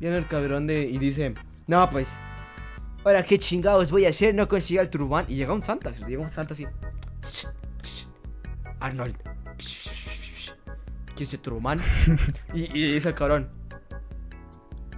Viene 0.00 0.16
el 0.16 0.26
cabrón 0.26 0.66
de, 0.66 0.82
y 0.82 0.98
dice, 0.98 1.34
no, 1.68 1.88
pues, 1.90 2.08
ahora 3.04 3.22
qué 3.24 3.38
chingados 3.38 3.90
voy 3.92 4.04
a 4.06 4.08
hacer, 4.10 4.34
no 4.34 4.48
consigo 4.48 4.80
al 4.80 4.90
Turboman. 4.90 5.26
Y 5.28 5.36
llega 5.36 5.52
un 5.54 5.62
Santa, 5.62 5.90
llega 5.92 6.20
un 6.22 6.30
Santa 6.30 6.54
así. 6.54 6.66
Arnold. 8.80 9.16
¿Quién 11.14 11.28
es 11.28 11.34
el 11.34 11.40
Turboman? 11.40 11.78
y, 12.54 12.62
y 12.78 12.92
dice 12.94 13.10
el 13.10 13.14
cabrón. 13.14 13.48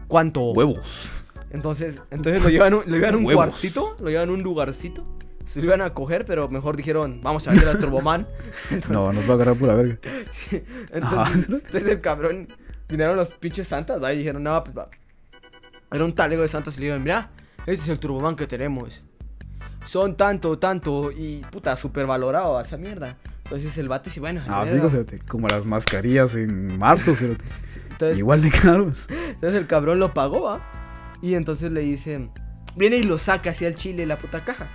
¿Cuánto? 0.09 0.41
Huevos. 0.53 1.25
Entonces, 1.51 2.01
entonces 2.11 2.43
lo 2.43 2.49
llevan, 2.51 2.75
un- 2.75 2.85
lo 2.87 2.97
llevan 2.97 3.15
a 3.15 3.17
un 3.19 3.25
Huevos. 3.27 3.45
cuartito, 3.47 3.97
lo 4.01 4.11
llevan 4.11 4.29
a 4.29 4.33
un 4.33 4.43
lugarcito. 4.43 5.05
Se 5.45 5.61
lo 5.61 5.67
iban 5.67 5.83
a 5.83 5.93
coger, 5.93 6.25
pero 6.25 6.49
mejor 6.49 6.77
dijeron, 6.77 7.21
vamos 7.23 7.47
a 7.47 7.51
vender 7.51 7.69
al 7.69 7.79
Turboman. 7.79 8.27
Entonces, 8.71 8.91
No, 8.91 9.13
nos 9.13 9.25
va 9.29 9.33
a 9.33 9.35
agarrar 9.35 9.57
pura 9.57 9.75
verga. 9.75 9.99
sí, 10.31 10.63
entonces, 10.93 11.49
Ah. 11.51 11.55
entonces 11.65 11.87
el 11.89 12.01
cabrón, 12.01 12.49
vinieron 12.89 13.17
los 13.17 13.35
pinches 13.35 13.69
santas, 13.69 14.03
¿va? 14.03 14.13
Y 14.15 14.19
dijeron, 14.19 14.43
no, 14.43 14.65
pues 14.65 14.77
va. 14.77 14.89
Era 15.93 16.05
un 16.05 16.15
talego 16.15 16.43
de 16.43 16.49
santas 16.49 16.77
y 16.77 16.81
le 16.81 16.87
dijeron, 16.87 17.03
mira, 17.03 17.31
este 17.67 17.73
es 17.85 17.89
el 17.89 17.99
Turboman 17.99 18.37
que 18.37 18.47
tenemos. 18.47 19.03
Son 19.85 20.17
tanto, 20.17 20.59
tanto, 20.59 21.13
y 21.13 21.43
puta, 21.51 21.77
súper 21.77 22.07
valorado 22.07 22.59
esa 22.59 22.79
mierda. 22.79 23.19
Entonces 23.45 23.77
el 23.77 23.89
vato 23.89 24.05
dice, 24.09 24.21
bueno, 24.21 24.43
Ah, 24.49 24.65
fíjate, 24.65 25.19
como 25.21 25.47
las 25.49 25.67
mascarillas 25.67 26.35
en 26.37 26.79
marzo, 26.79 27.15
cerote. 27.17 27.45
Entonces, 27.95 28.19
Igual 28.19 28.43
de 28.43 28.51
caros. 28.51 29.09
Entonces 29.11 29.59
el 29.61 29.67
cabrón 29.67 29.99
lo 29.99 30.13
pagó, 30.13 30.43
¿va? 30.43 31.15
Y 31.23 31.35
entonces 31.35 31.71
le 31.73 31.81
dice, 31.81 32.29
viene 32.77 32.97
y 32.97 33.03
lo 33.03 33.19
saca 33.19 33.51
hacia 33.51 33.69
el 33.69 33.77
chile 33.77 34.07
la 34.07 34.19
puta 34.19 34.45
caja. 34.45 34.69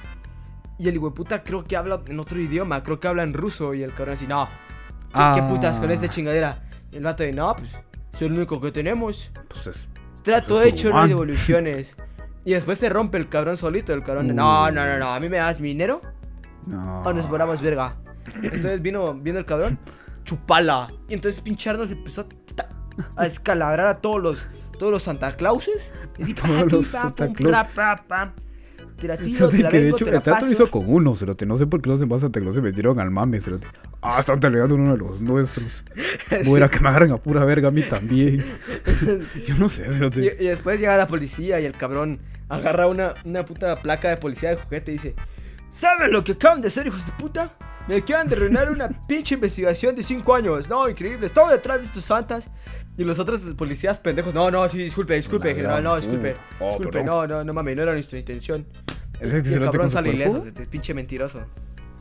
Y 0.77 0.87
el 0.87 0.99
puta 0.99 1.43
creo 1.43 1.65
que 1.65 1.75
habla 1.75 2.01
en 2.07 2.19
otro 2.19 2.39
idioma, 2.39 2.81
creo 2.83 2.99
que 2.99 3.07
habla 3.07 3.23
en 3.23 3.33
ruso. 3.33 3.73
Y 3.73 3.83
el 3.83 3.93
cabrón 3.93 4.13
así, 4.13 4.25
no, 4.27 4.47
¿qué, 4.47 5.13
qué 5.35 5.41
Ah. 5.41 5.47
putas 5.49 5.79
con 5.79 5.91
esta 5.91 6.07
chingadera? 6.07 6.63
Y 6.91 6.97
el 6.97 7.03
vato 7.03 7.23
de, 7.23 7.33
no, 7.33 7.53
pues, 7.55 7.77
es 8.13 8.21
el 8.21 8.31
único 8.31 8.59
que 8.61 8.71
tenemos. 8.71 9.31
Pues 9.49 9.67
es. 9.67 9.89
Trato 10.23 10.55
Pues 10.55 10.67
es 10.67 10.73
hecho, 10.73 10.89
no 10.89 10.99
hay 11.01 11.09
devoluciones. 11.09 11.97
y 12.45 12.53
después 12.53 12.77
se 12.79 12.89
rompe 12.89 13.17
el 13.17 13.27
cabrón 13.29 13.57
solito. 13.57 13.93
El 13.93 14.03
cabrón, 14.03 14.27
de, 14.29 14.33
no, 14.33 14.71
no, 14.71 14.85
no, 14.85 14.97
no, 14.97 15.09
a 15.13 15.19
mí 15.19 15.27
me 15.29 15.37
das 15.37 15.59
mi 15.59 15.67
dinero 15.69 16.01
No. 16.65 17.01
o 17.01 17.13
nos 17.13 17.27
volamos 17.29 17.61
verga. 17.61 17.97
Entonces 18.41 18.81
vino, 18.81 19.13
vino 19.13 19.37
el 19.39 19.45
cabrón, 19.45 19.77
chupala. 20.23 20.91
Y 21.09 21.13
entonces 21.13 21.41
pincharnos 21.41 21.91
empezó 21.91 22.21
a, 22.21 22.25
a 23.15 23.25
escalabrar 23.25 23.87
a 23.87 23.95
todos 24.01 24.21
los, 24.21 24.47
todos 24.77 24.91
los 24.91 25.03
Santa 25.03 25.35
Clauses. 25.35 25.91
Y 26.17 26.33
Todos 26.33 26.71
los 26.71 26.87
Santa 26.87 27.31
Claus. 27.33 27.67
Te 28.97 29.07
la 29.07 29.15
tiro, 29.15 29.49
Fíjate 29.49 29.57
te 29.57 29.63
la 29.63 29.69
que 29.69 29.79
de 29.79 29.89
hecho 29.91 30.03
te 30.03 30.11
la 30.11 30.17
el 30.17 30.23
trato 30.23 30.35
paso. 30.35 30.45
lo 30.47 30.51
hizo 30.51 30.69
con 30.71 30.83
uno, 30.87 31.15
cerote. 31.15 31.45
No 31.45 31.55
sé 31.55 31.65
por 31.67 31.81
qué 31.81 31.89
los 31.89 32.01
demás 32.01 32.19
Santa 32.19 32.41
Claus 32.41 32.55
se 32.55 32.61
metieron 32.61 32.99
al 32.99 33.09
mame, 33.11 33.39
cerote. 33.39 33.67
Ah, 34.01 34.19
están 34.19 34.41
talegando 34.41 34.75
uno 34.75 34.91
de 34.91 34.97
los 34.97 35.21
nuestros. 35.21 35.85
Voy 36.45 36.55
a 36.55 36.57
ir 36.57 36.63
a 36.65 36.69
que 36.69 36.81
me 36.81 36.89
agarren 36.89 37.13
a 37.13 37.17
pura 37.17 37.45
verga 37.45 37.69
a 37.69 37.71
mí 37.71 37.81
también. 37.83 38.43
Yo 39.47 39.55
no 39.57 39.69
sé, 39.69 39.85
Y, 39.87 39.93
cerote. 39.93 40.37
y 40.37 40.45
después 40.47 40.81
llega 40.81 40.97
la 40.97 41.07
policía 41.07 41.61
y 41.61 41.65
el 41.65 41.73
cabrón 41.73 42.19
agarra 42.49 42.87
una, 42.87 43.13
una 43.23 43.45
puta 43.45 43.81
placa 43.81 44.09
de 44.09 44.17
policía 44.17 44.49
de 44.49 44.57
juguete 44.57 44.91
y 44.91 44.95
dice: 44.95 45.15
¿Saben 45.71 46.11
lo 46.11 46.25
que 46.25 46.33
acaban 46.33 46.59
de 46.59 46.67
hacer, 46.67 46.85
hijos 46.87 47.05
de 47.05 47.13
puta? 47.13 47.53
Me 47.89 47.95
acaban 47.97 48.27
de 48.27 48.35
arruinar 48.35 48.71
una 48.71 48.87
pinche 49.07 49.33
investigación 49.33 49.95
de 49.95 50.03
5 50.03 50.35
años. 50.35 50.69
No, 50.69 50.87
increíble. 50.87 51.25
Estaba 51.25 51.51
detrás 51.51 51.79
de 51.79 51.85
estos 51.85 52.05
santas. 52.05 52.47
Y 52.97 53.03
los 53.03 53.17
otros 53.17 53.41
policías 53.57 53.97
pendejos. 53.97 54.33
No, 54.33 54.51
no, 54.51 54.69
sí, 54.69 54.77
disculpe, 54.77 55.15
disculpe, 55.15 55.55
general. 55.55 55.83
No, 55.83 55.95
disculpe. 55.95 56.35
Oh, 56.59 56.67
disculpe, 56.67 57.03
no, 57.03 57.25
no, 57.25 57.43
no 57.43 57.53
mames, 57.53 57.75
no 57.75 57.81
era 57.81 57.93
nuestra 57.93 58.19
intención. 58.19 58.67
¿Es 59.19 59.33
el 59.33 59.41
que 59.41 59.49
se 59.49 59.59
cabrón 59.59 59.89
sale 59.89 60.11
ileso, 60.11 60.45
es 60.45 60.67
pinche 60.67 60.93
mentiroso. 60.93 61.41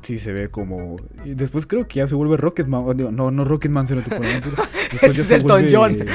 Sí, 0.02 0.18
se 0.18 0.32
ve 0.32 0.48
como. 0.48 0.96
Y 1.24 1.34
después 1.34 1.66
creo 1.66 1.88
que 1.88 1.96
ya 1.96 2.06
se 2.06 2.14
vuelve 2.14 2.36
Rocketman. 2.36 2.84
No, 3.16 3.30
no 3.30 3.44
Rocketman, 3.44 3.86
cerote. 3.86 4.10
por 4.10 4.24
favor. 4.24 4.68
Después 4.90 5.02
Ese 5.02 5.14
ya 5.16 5.22
es 5.22 5.28
se 5.28 5.34
el 5.36 5.42
vuelve, 5.42 5.74
John. 5.74 6.06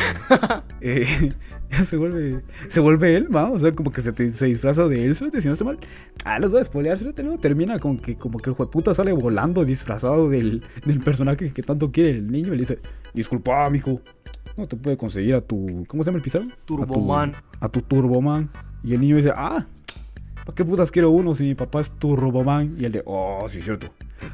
eh, 0.81 1.33
ya 1.51 1.52
se 1.83 1.97
vuelve. 1.97 2.41
Se 2.67 2.79
vuelve 2.79 3.15
él, 3.17 3.35
¿va? 3.35 3.49
O 3.51 3.59
sea, 3.59 3.73
como 3.73 3.91
que 3.91 4.01
se, 4.01 4.11
te- 4.11 4.29
se 4.29 4.45
disfraza 4.45 4.87
de 4.87 5.05
él, 5.05 5.15
cerote. 5.15 5.41
Si 5.41 5.47
no 5.47 5.53
estoy 5.53 5.67
mal. 5.67 5.79
Ah, 6.25 6.39
los 6.39 6.51
voy 6.51 6.61
a 6.61 6.63
spoilear, 6.63 6.97
cerote. 6.97 7.23
Luego 7.23 7.39
termina 7.39 7.79
como 7.79 8.01
que, 8.01 8.15
como 8.15 8.39
que 8.39 8.49
el 8.49 8.55
jueputa 8.55 8.93
sale 8.93 9.11
volando 9.11 9.65
disfrazado 9.65 10.29
del, 10.29 10.63
del 10.85 10.99
personaje 10.99 11.51
que 11.51 11.61
tanto 11.63 11.91
quiere 11.91 12.11
el 12.11 12.27
niño. 12.31 12.49
Y 12.49 12.57
le 12.57 12.61
dice: 12.61 12.79
Disculpa, 13.13 13.69
mijo. 13.69 14.01
No 14.55 14.65
te 14.67 14.75
puede 14.75 14.97
conseguir 14.97 15.35
a 15.35 15.41
tu. 15.41 15.83
¿Cómo 15.87 16.03
se 16.03 16.09
llama 16.09 16.17
el 16.17 16.23
pizarro? 16.23 16.47
Turboman. 16.65 17.31
A 17.31 17.41
tu, 17.41 17.65
a 17.65 17.67
tu 17.69 17.81
Turboman. 17.81 18.49
Y 18.83 18.93
el 18.93 19.01
niño 19.01 19.15
dice: 19.15 19.31
Ah, 19.35 19.65
¿para 20.45 20.55
qué 20.55 20.63
putas 20.63 20.91
quiero 20.91 21.09
uno 21.09 21.33
si 21.33 21.43
mi 21.43 21.55
papá 21.55 21.81
es 21.81 21.91
Turboman? 21.91 22.75
Y 22.79 22.85
el 22.85 22.91
de: 22.91 23.01
Oh, 23.05 23.45
sí, 23.49 23.57
es 23.59 23.63
cierto. 23.63 23.87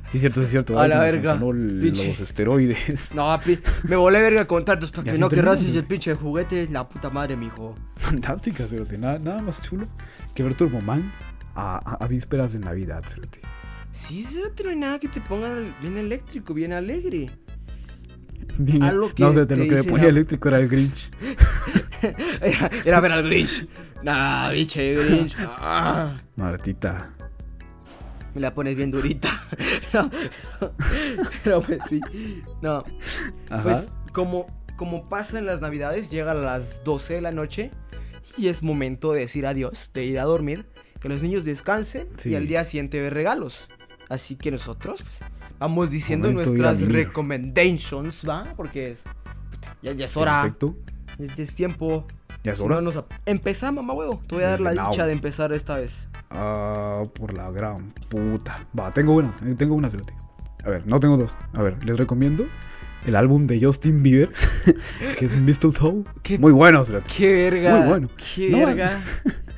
Sí, 0.08 0.18
es 0.18 0.22
cierto, 0.22 0.40
sí, 0.40 0.46
es 0.46 0.52
cierto. 0.52 0.80
A 0.80 0.88
la 0.88 1.00
verga, 1.00 1.36
los 1.36 2.20
esteroides. 2.22 3.16
No, 3.16 3.38
me 3.84 3.96
volé 3.96 4.22
verga 4.22 4.46
con 4.46 4.64
tantos 4.66 4.92
para 4.92 5.12
que 5.12 5.18
no 5.18 5.30
¿no? 5.30 5.54
el 5.54 5.84
pinche 5.86 6.16
juguete. 6.16 6.68
La 6.70 6.88
puta 6.88 7.10
madre, 7.10 7.36
mijo. 7.36 7.76
Fantástica, 7.96 8.68
cerote. 8.68 8.98
Nada, 8.98 9.20
nada 9.20 9.42
más 9.42 9.62
chulo 9.62 9.88
que 10.34 10.44
ver 10.44 10.56
Turboman 10.56 11.12
a, 11.56 11.78
a, 11.78 12.04
a 12.04 12.08
vísperas 12.08 12.54
de 12.54 12.60
Navidad, 12.60 13.04
cerote. 13.08 13.42
Sí, 13.92 14.24
cerote, 14.24 14.64
no 14.64 14.70
hay 14.70 14.76
nada 14.76 15.00
que 15.00 15.08
te 15.08 15.22
ponga 15.22 15.54
bien 15.82 15.98
eléctrico, 15.98 16.54
bien 16.54 16.74
alegre. 16.74 17.30
Bien, 18.58 18.84
Algo 18.84 19.14
que 19.14 19.24
no, 19.24 19.34
cerote, 19.34 19.56
te 19.56 19.62
lo 19.62 19.68
que 19.68 19.76
me 19.76 19.84
ponía 19.84 20.10
eléctrico 20.10 20.50
era 20.50 20.60
el 20.60 20.68
Grinch. 20.68 21.12
Era, 22.42 22.72
era 22.86 23.02
ver 23.02 23.12
al 23.12 23.24
Grinch. 23.24 23.68
Nah, 24.04 24.50
biche 24.52 24.96
Grinch. 24.96 25.36
Ah, 25.38 26.16
Martita. 26.38 27.14
Me 28.36 28.42
la 28.42 28.54
pones 28.54 28.76
bien 28.76 28.92
durita. 28.92 29.30
No, 29.94 30.10
pero 31.44 31.62
pues 31.62 31.80
sí. 31.90 32.00
No, 32.62 32.84
Ajá. 33.50 33.64
pues 33.64 33.88
como, 34.14 34.46
como 34.76 35.08
pasa 35.10 35.40
en 35.40 35.46
las 35.46 35.62
navidades, 35.62 36.12
llega 36.12 36.32
a 36.32 36.36
las 36.36 36.84
12 36.84 37.16
de 37.16 37.22
la 37.22 37.32
noche 37.32 37.72
y 38.38 38.48
es 38.50 38.62
momento 38.62 39.14
de 39.14 39.22
decir 39.22 39.48
adiós, 39.48 39.90
de 39.94 40.04
ir 40.06 40.20
a 40.20 40.24
dormir, 40.24 40.68
que 41.00 41.10
los 41.10 41.22
niños 41.24 41.44
descansen 41.46 42.08
Sí. 42.18 42.30
y 42.32 42.36
al 42.36 42.48
día 42.48 42.64
siguiente 42.66 43.02
ver 43.02 43.14
regalos. 43.14 43.68
Así 44.10 44.36
que 44.36 44.52
nosotros, 44.52 45.02
pues, 45.02 45.20
vamos 45.60 45.90
diciendo 45.90 46.30
Momento 46.32 46.52
nuestras 46.52 46.82
recommendations, 46.82 48.28
¿va? 48.28 48.54
Porque 48.56 48.92
es, 48.92 49.00
ya, 49.82 49.94
ya 49.94 50.06
es 50.06 50.18
hora, 50.18 50.42
Perfecto. 50.44 50.76
ya, 51.18 51.34
ya 51.34 51.44
es 51.44 51.56
tiempo. 51.56 52.06
Ya 52.44 52.54
es 52.54 52.62
hora. 52.62 52.82
no 52.82 52.92
Empezamos, 53.26 53.84
mamá 53.84 53.98
huevo. 53.98 54.22
Te 54.28 54.36
voy 54.36 54.44
a 54.44 54.50
dar 54.50 54.60
la 54.62 54.72
dicha 54.72 55.06
de 55.06 55.14
empezar 55.14 55.52
esta 55.54 55.76
vez. 55.78 56.08
Ah, 56.30 57.04
por 57.14 57.34
la 57.34 57.52
gran 57.52 57.92
puta. 58.10 58.68
Va, 58.78 58.92
tengo 58.94 59.16
unas, 59.16 59.42
eh, 59.42 59.56
tengo 59.58 59.76
unas, 59.76 59.92
cerote. 59.92 60.14
A 60.64 60.70
ver, 60.70 60.88
no 60.88 61.00
tengo 61.00 61.18
dos. 61.18 61.36
A 61.54 61.62
ver, 61.62 61.84
les 61.84 61.98
recomiendo 61.98 62.46
el 63.06 63.16
álbum 63.16 63.48
de 63.48 63.62
Justin 63.64 64.04
Bieber, 64.04 64.32
que 65.18 65.26
es 65.26 65.36
Mistletoe. 65.36 66.04
¿Qué? 66.22 66.38
Muy 66.38 66.52
bueno, 66.52 66.84
cerote. 66.86 67.08
¡Qué 67.18 67.32
verga! 67.50 67.78
Muy 67.80 67.88
bueno. 67.90 68.10
¡Qué 68.36 68.50
No, 68.50 68.60
verga! 68.66 69.02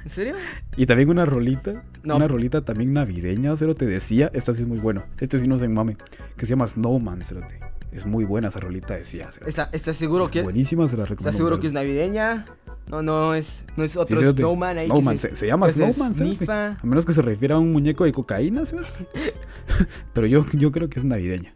¿En 0.03 0.09
serio? 0.09 0.35
Y 0.77 0.85
también 0.85 1.09
una 1.09 1.25
rolita, 1.25 1.83
No. 2.03 2.15
una 2.15 2.27
rolita 2.29 2.63
también 2.63 2.93
navideña, 2.93 3.55
cerote, 3.57 3.85
decía, 3.85 4.31
esta 4.33 4.53
sí 4.53 4.61
es 4.61 4.67
muy 4.69 4.79
bueno, 4.79 5.03
este 5.19 5.37
sí 5.37 5.49
no 5.49 5.57
se 5.57 5.67
mame, 5.67 5.97
que 6.37 6.45
se 6.45 6.51
llama 6.51 6.65
Snowman, 6.65 7.21
cerote. 7.23 7.59
Es 7.91 8.05
muy 8.05 8.23
buena 8.23 8.47
esa 8.47 8.61
rolita, 8.61 8.93
decía, 8.95 9.29
cerote. 9.33 9.49
¿Está, 9.49 9.69
¿Estás 9.73 9.97
seguro 9.97 10.25
es 10.25 10.31
que 10.31 10.43
buenísima, 10.43 10.87
se 10.87 10.95
la 10.95 11.03
recomiendo. 11.03 11.29
¿Estás 11.29 11.35
seguro 11.35 11.59
que 11.59 11.67
es 11.67 11.73
navideña? 11.73 12.45
No, 12.87 13.01
no 13.01 13.33
es, 13.35 13.63
no 13.77 13.83
es 13.83 13.91
Sí, 13.93 13.99
otro. 13.99 14.19
Snowman 14.33 14.77
ahí. 14.77 14.83
que 14.83 14.89
Snowman, 14.91 15.17
se, 15.19 15.35
se 15.35 15.47
llama 15.47 15.69
se 15.69 15.75
Snowman, 15.75 16.13
snifa. 16.13 16.77
A 16.81 16.85
menos 16.85 17.05
que 17.05 17.13
se 17.13 17.21
refiera 17.21 17.55
a 17.55 17.59
un 17.59 17.71
muñeco 17.71 18.03
de 18.03 18.11
cocaína, 18.11 18.65
cerote. 18.65 19.07
Pero 20.13 20.27
yo, 20.27 20.45
yo 20.53 20.71
creo 20.71 20.89
que 20.89 20.99
es 20.99 21.05
navideña. 21.05 21.53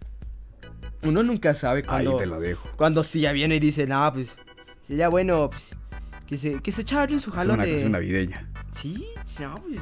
Uno 1.04 1.24
nunca 1.24 1.54
sabe 1.54 1.80
Ahí 1.88 2.06
cuando, 2.06 2.18
te 2.18 2.26
la 2.26 2.40
dejo. 2.40 2.70
cuando 2.78 3.04
si 3.04 3.20
ya 3.22 3.32
viene 3.32 3.56
y 3.58 3.60
dice, 3.60 3.86
no, 3.86 4.12
pues 4.14 4.36
sería 4.82 5.10
bueno 5.10 5.50
pues, 5.50 5.76
que 6.26 6.38
se, 6.38 6.62
que 6.62 6.72
se 6.72 6.82
echara 6.82 7.08
su 7.20 7.30
Es 7.30 7.36
jalón 7.36 7.56
una 7.60 7.66
de. 7.66 7.90
navideña. 7.90 8.50
Sí, 8.72 9.06
no, 9.42 9.56
pues. 9.56 9.82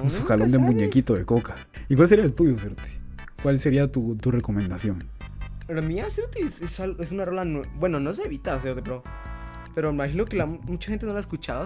uno 0.00 0.10
Su 0.10 0.24
jalón 0.24 0.50
de 0.50 0.58
muñequito 0.58 1.14
de 1.14 1.24
coca. 1.24 1.56
¿Y 1.88 1.96
cuál 1.96 2.06
sería 2.08 2.24
el 2.24 2.32
tuyo, 2.32 2.56
cerote? 2.58 3.00
¿Cuál 3.42 3.58
sería 3.58 3.90
tu, 3.90 4.14
tu 4.16 4.30
recomendación? 4.30 5.04
La 5.68 5.80
mía, 5.80 6.06
Cerote, 6.10 6.40
es, 6.42 6.60
es, 6.60 6.78
es 6.78 7.12
una 7.12 7.24
rola. 7.24 7.44
Bueno, 7.78 7.98
no 7.98 8.12
se 8.12 8.24
evita, 8.24 8.58
Cerote, 8.60 8.82
pero. 8.82 9.02
Pero 9.74 9.88
me 9.92 9.94
imagino 10.04 10.24
que 10.24 10.36
la, 10.36 10.46
mucha 10.46 10.90
gente 10.90 11.06
no 11.06 11.12
la 11.12 11.18
ha 11.18 11.20
escuchado. 11.20 11.64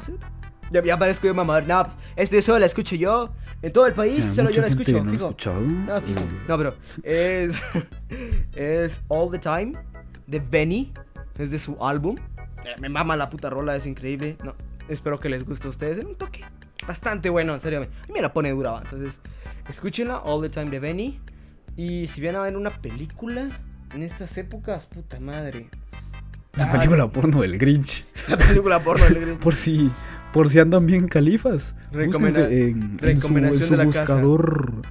Ya, 0.71 0.83
ya 0.83 0.99
parezco 0.99 1.27
yo 1.27 1.35
mamador. 1.35 1.67
No, 1.67 1.89
esto 2.17 2.41
solo 2.43 2.59
la 2.59 2.67
escucho 2.67 2.97
yo. 2.97 3.31
En 3.63 3.73
todo 3.73 3.87
el 3.87 3.95
país, 3.95 4.25
solo 4.25 4.51
yo 4.51 4.63
la 4.63 4.69
escucho. 4.69 4.93
no 4.93 4.99
la 4.99 5.05
ha 5.05 5.11
fijo. 5.13 5.27
escuchado. 5.29 5.61
No, 5.61 6.01
fijo. 6.01 6.21
Eh, 6.21 6.43
No, 6.49 6.59
pero 6.59 6.75
es. 7.03 7.63
es 8.55 9.03
All 9.09 9.31
the 9.31 9.39
Time 9.39 9.73
de 10.27 10.41
Benny. 10.41 10.93
Es 11.39 11.51
de 11.51 11.59
su 11.59 11.77
álbum. 11.85 12.17
Eh, 12.65 12.75
Me 12.81 12.89
mama 12.89 13.17
la 13.17 13.31
puta 13.31 13.51
rola, 13.51 13.77
es 13.77 13.87
increíble. 13.87 14.37
No, 14.45 14.55
espero 14.89 15.21
que 15.21 15.29
les 15.29 15.45
guste 15.45 15.67
a 15.67 15.71
ustedes. 15.71 15.99
Es 15.99 16.05
un 16.05 16.17
toque 16.17 16.45
bastante 16.87 17.29
bueno, 17.31 17.55
en 17.55 17.61
serio. 17.61 17.79
A 17.83 18.07
mí 18.07 18.13
me 18.15 18.21
la 18.23 18.33
pone 18.33 18.51
dura. 18.51 18.81
Entonces, 18.83 19.19
escúchenla, 19.69 20.19
All 20.19 20.43
the 20.43 20.49
Time 20.49 20.71
de 20.71 20.81
Benny. 20.81 21.21
Y 21.77 22.07
si 22.09 22.21
vienen 22.21 22.41
a 22.41 22.45
ver 22.45 22.57
una 22.57 22.71
película 22.81 23.49
en 23.95 24.03
estas 24.03 24.37
épocas, 24.39 24.87
puta 24.87 25.21
madre. 25.21 25.69
La 26.57 26.71
película 26.73 27.07
porno 27.11 27.41
del 27.43 27.59
Grinch. 27.59 28.07
La 28.29 28.37
película 28.37 28.81
porno 28.81 29.05
del 29.05 29.21
Grinch. 29.21 29.39
Por 29.41 29.55
si, 29.55 29.91
por 30.33 30.49
si 30.51 30.59
andan 30.59 30.87
bien 30.87 31.07
califas. 31.09 31.75
Recomenda- 31.93 32.49
en, 32.51 32.99
en 33.03 33.19
su, 33.21 33.37
en 33.37 33.55
su 33.55 33.77
buscador. 33.77 34.83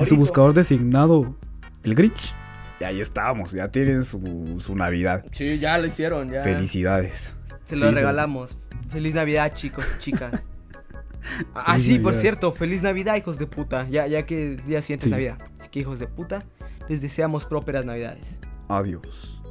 En 0.00 0.06
su 0.06 0.16
buscador 0.16 0.54
designado. 0.54 1.36
El 1.82 1.94
Grinch. 1.94 2.34
Y 2.80 2.84
ahí 2.84 3.00
estamos. 3.00 3.52
Ya 3.52 3.68
tienen 3.68 4.04
su, 4.04 4.56
su 4.60 4.74
Navidad. 4.76 5.24
Sí, 5.30 5.58
ya 5.58 5.78
lo 5.78 5.86
hicieron, 5.86 6.30
ya. 6.30 6.42
Felicidades. 6.42 7.36
Se 7.64 7.76
Sí, 7.76 7.80
lo 7.82 7.88
se- 7.90 7.94
regalamos. 7.96 8.56
Feliz 8.90 9.14
Navidad, 9.14 9.52
chicos 9.54 9.86
y 9.96 9.98
chicas. 9.98 10.32
ah, 11.54 11.78
sí, 11.78 11.98
por 11.98 12.14
cierto, 12.14 12.52
feliz 12.52 12.82
Navidad, 12.82 13.16
hijos 13.16 13.38
de 13.38 13.46
puta. 13.46 13.86
Ya, 13.88 14.06
ya 14.06 14.26
que 14.26 14.52
el 14.52 14.66
día 14.66 14.82
siguiente 14.82 15.04
Sí. 15.04 15.10
es 15.10 15.12
Navidad. 15.12 15.38
Así 15.60 15.68
que, 15.70 15.80
hijos 15.80 15.98
de 15.98 16.06
puta, 16.08 16.42
les 16.88 17.00
deseamos 17.00 17.44
prósperas 17.44 17.84
Navidades. 17.86 18.26
Adiós. 18.68 19.41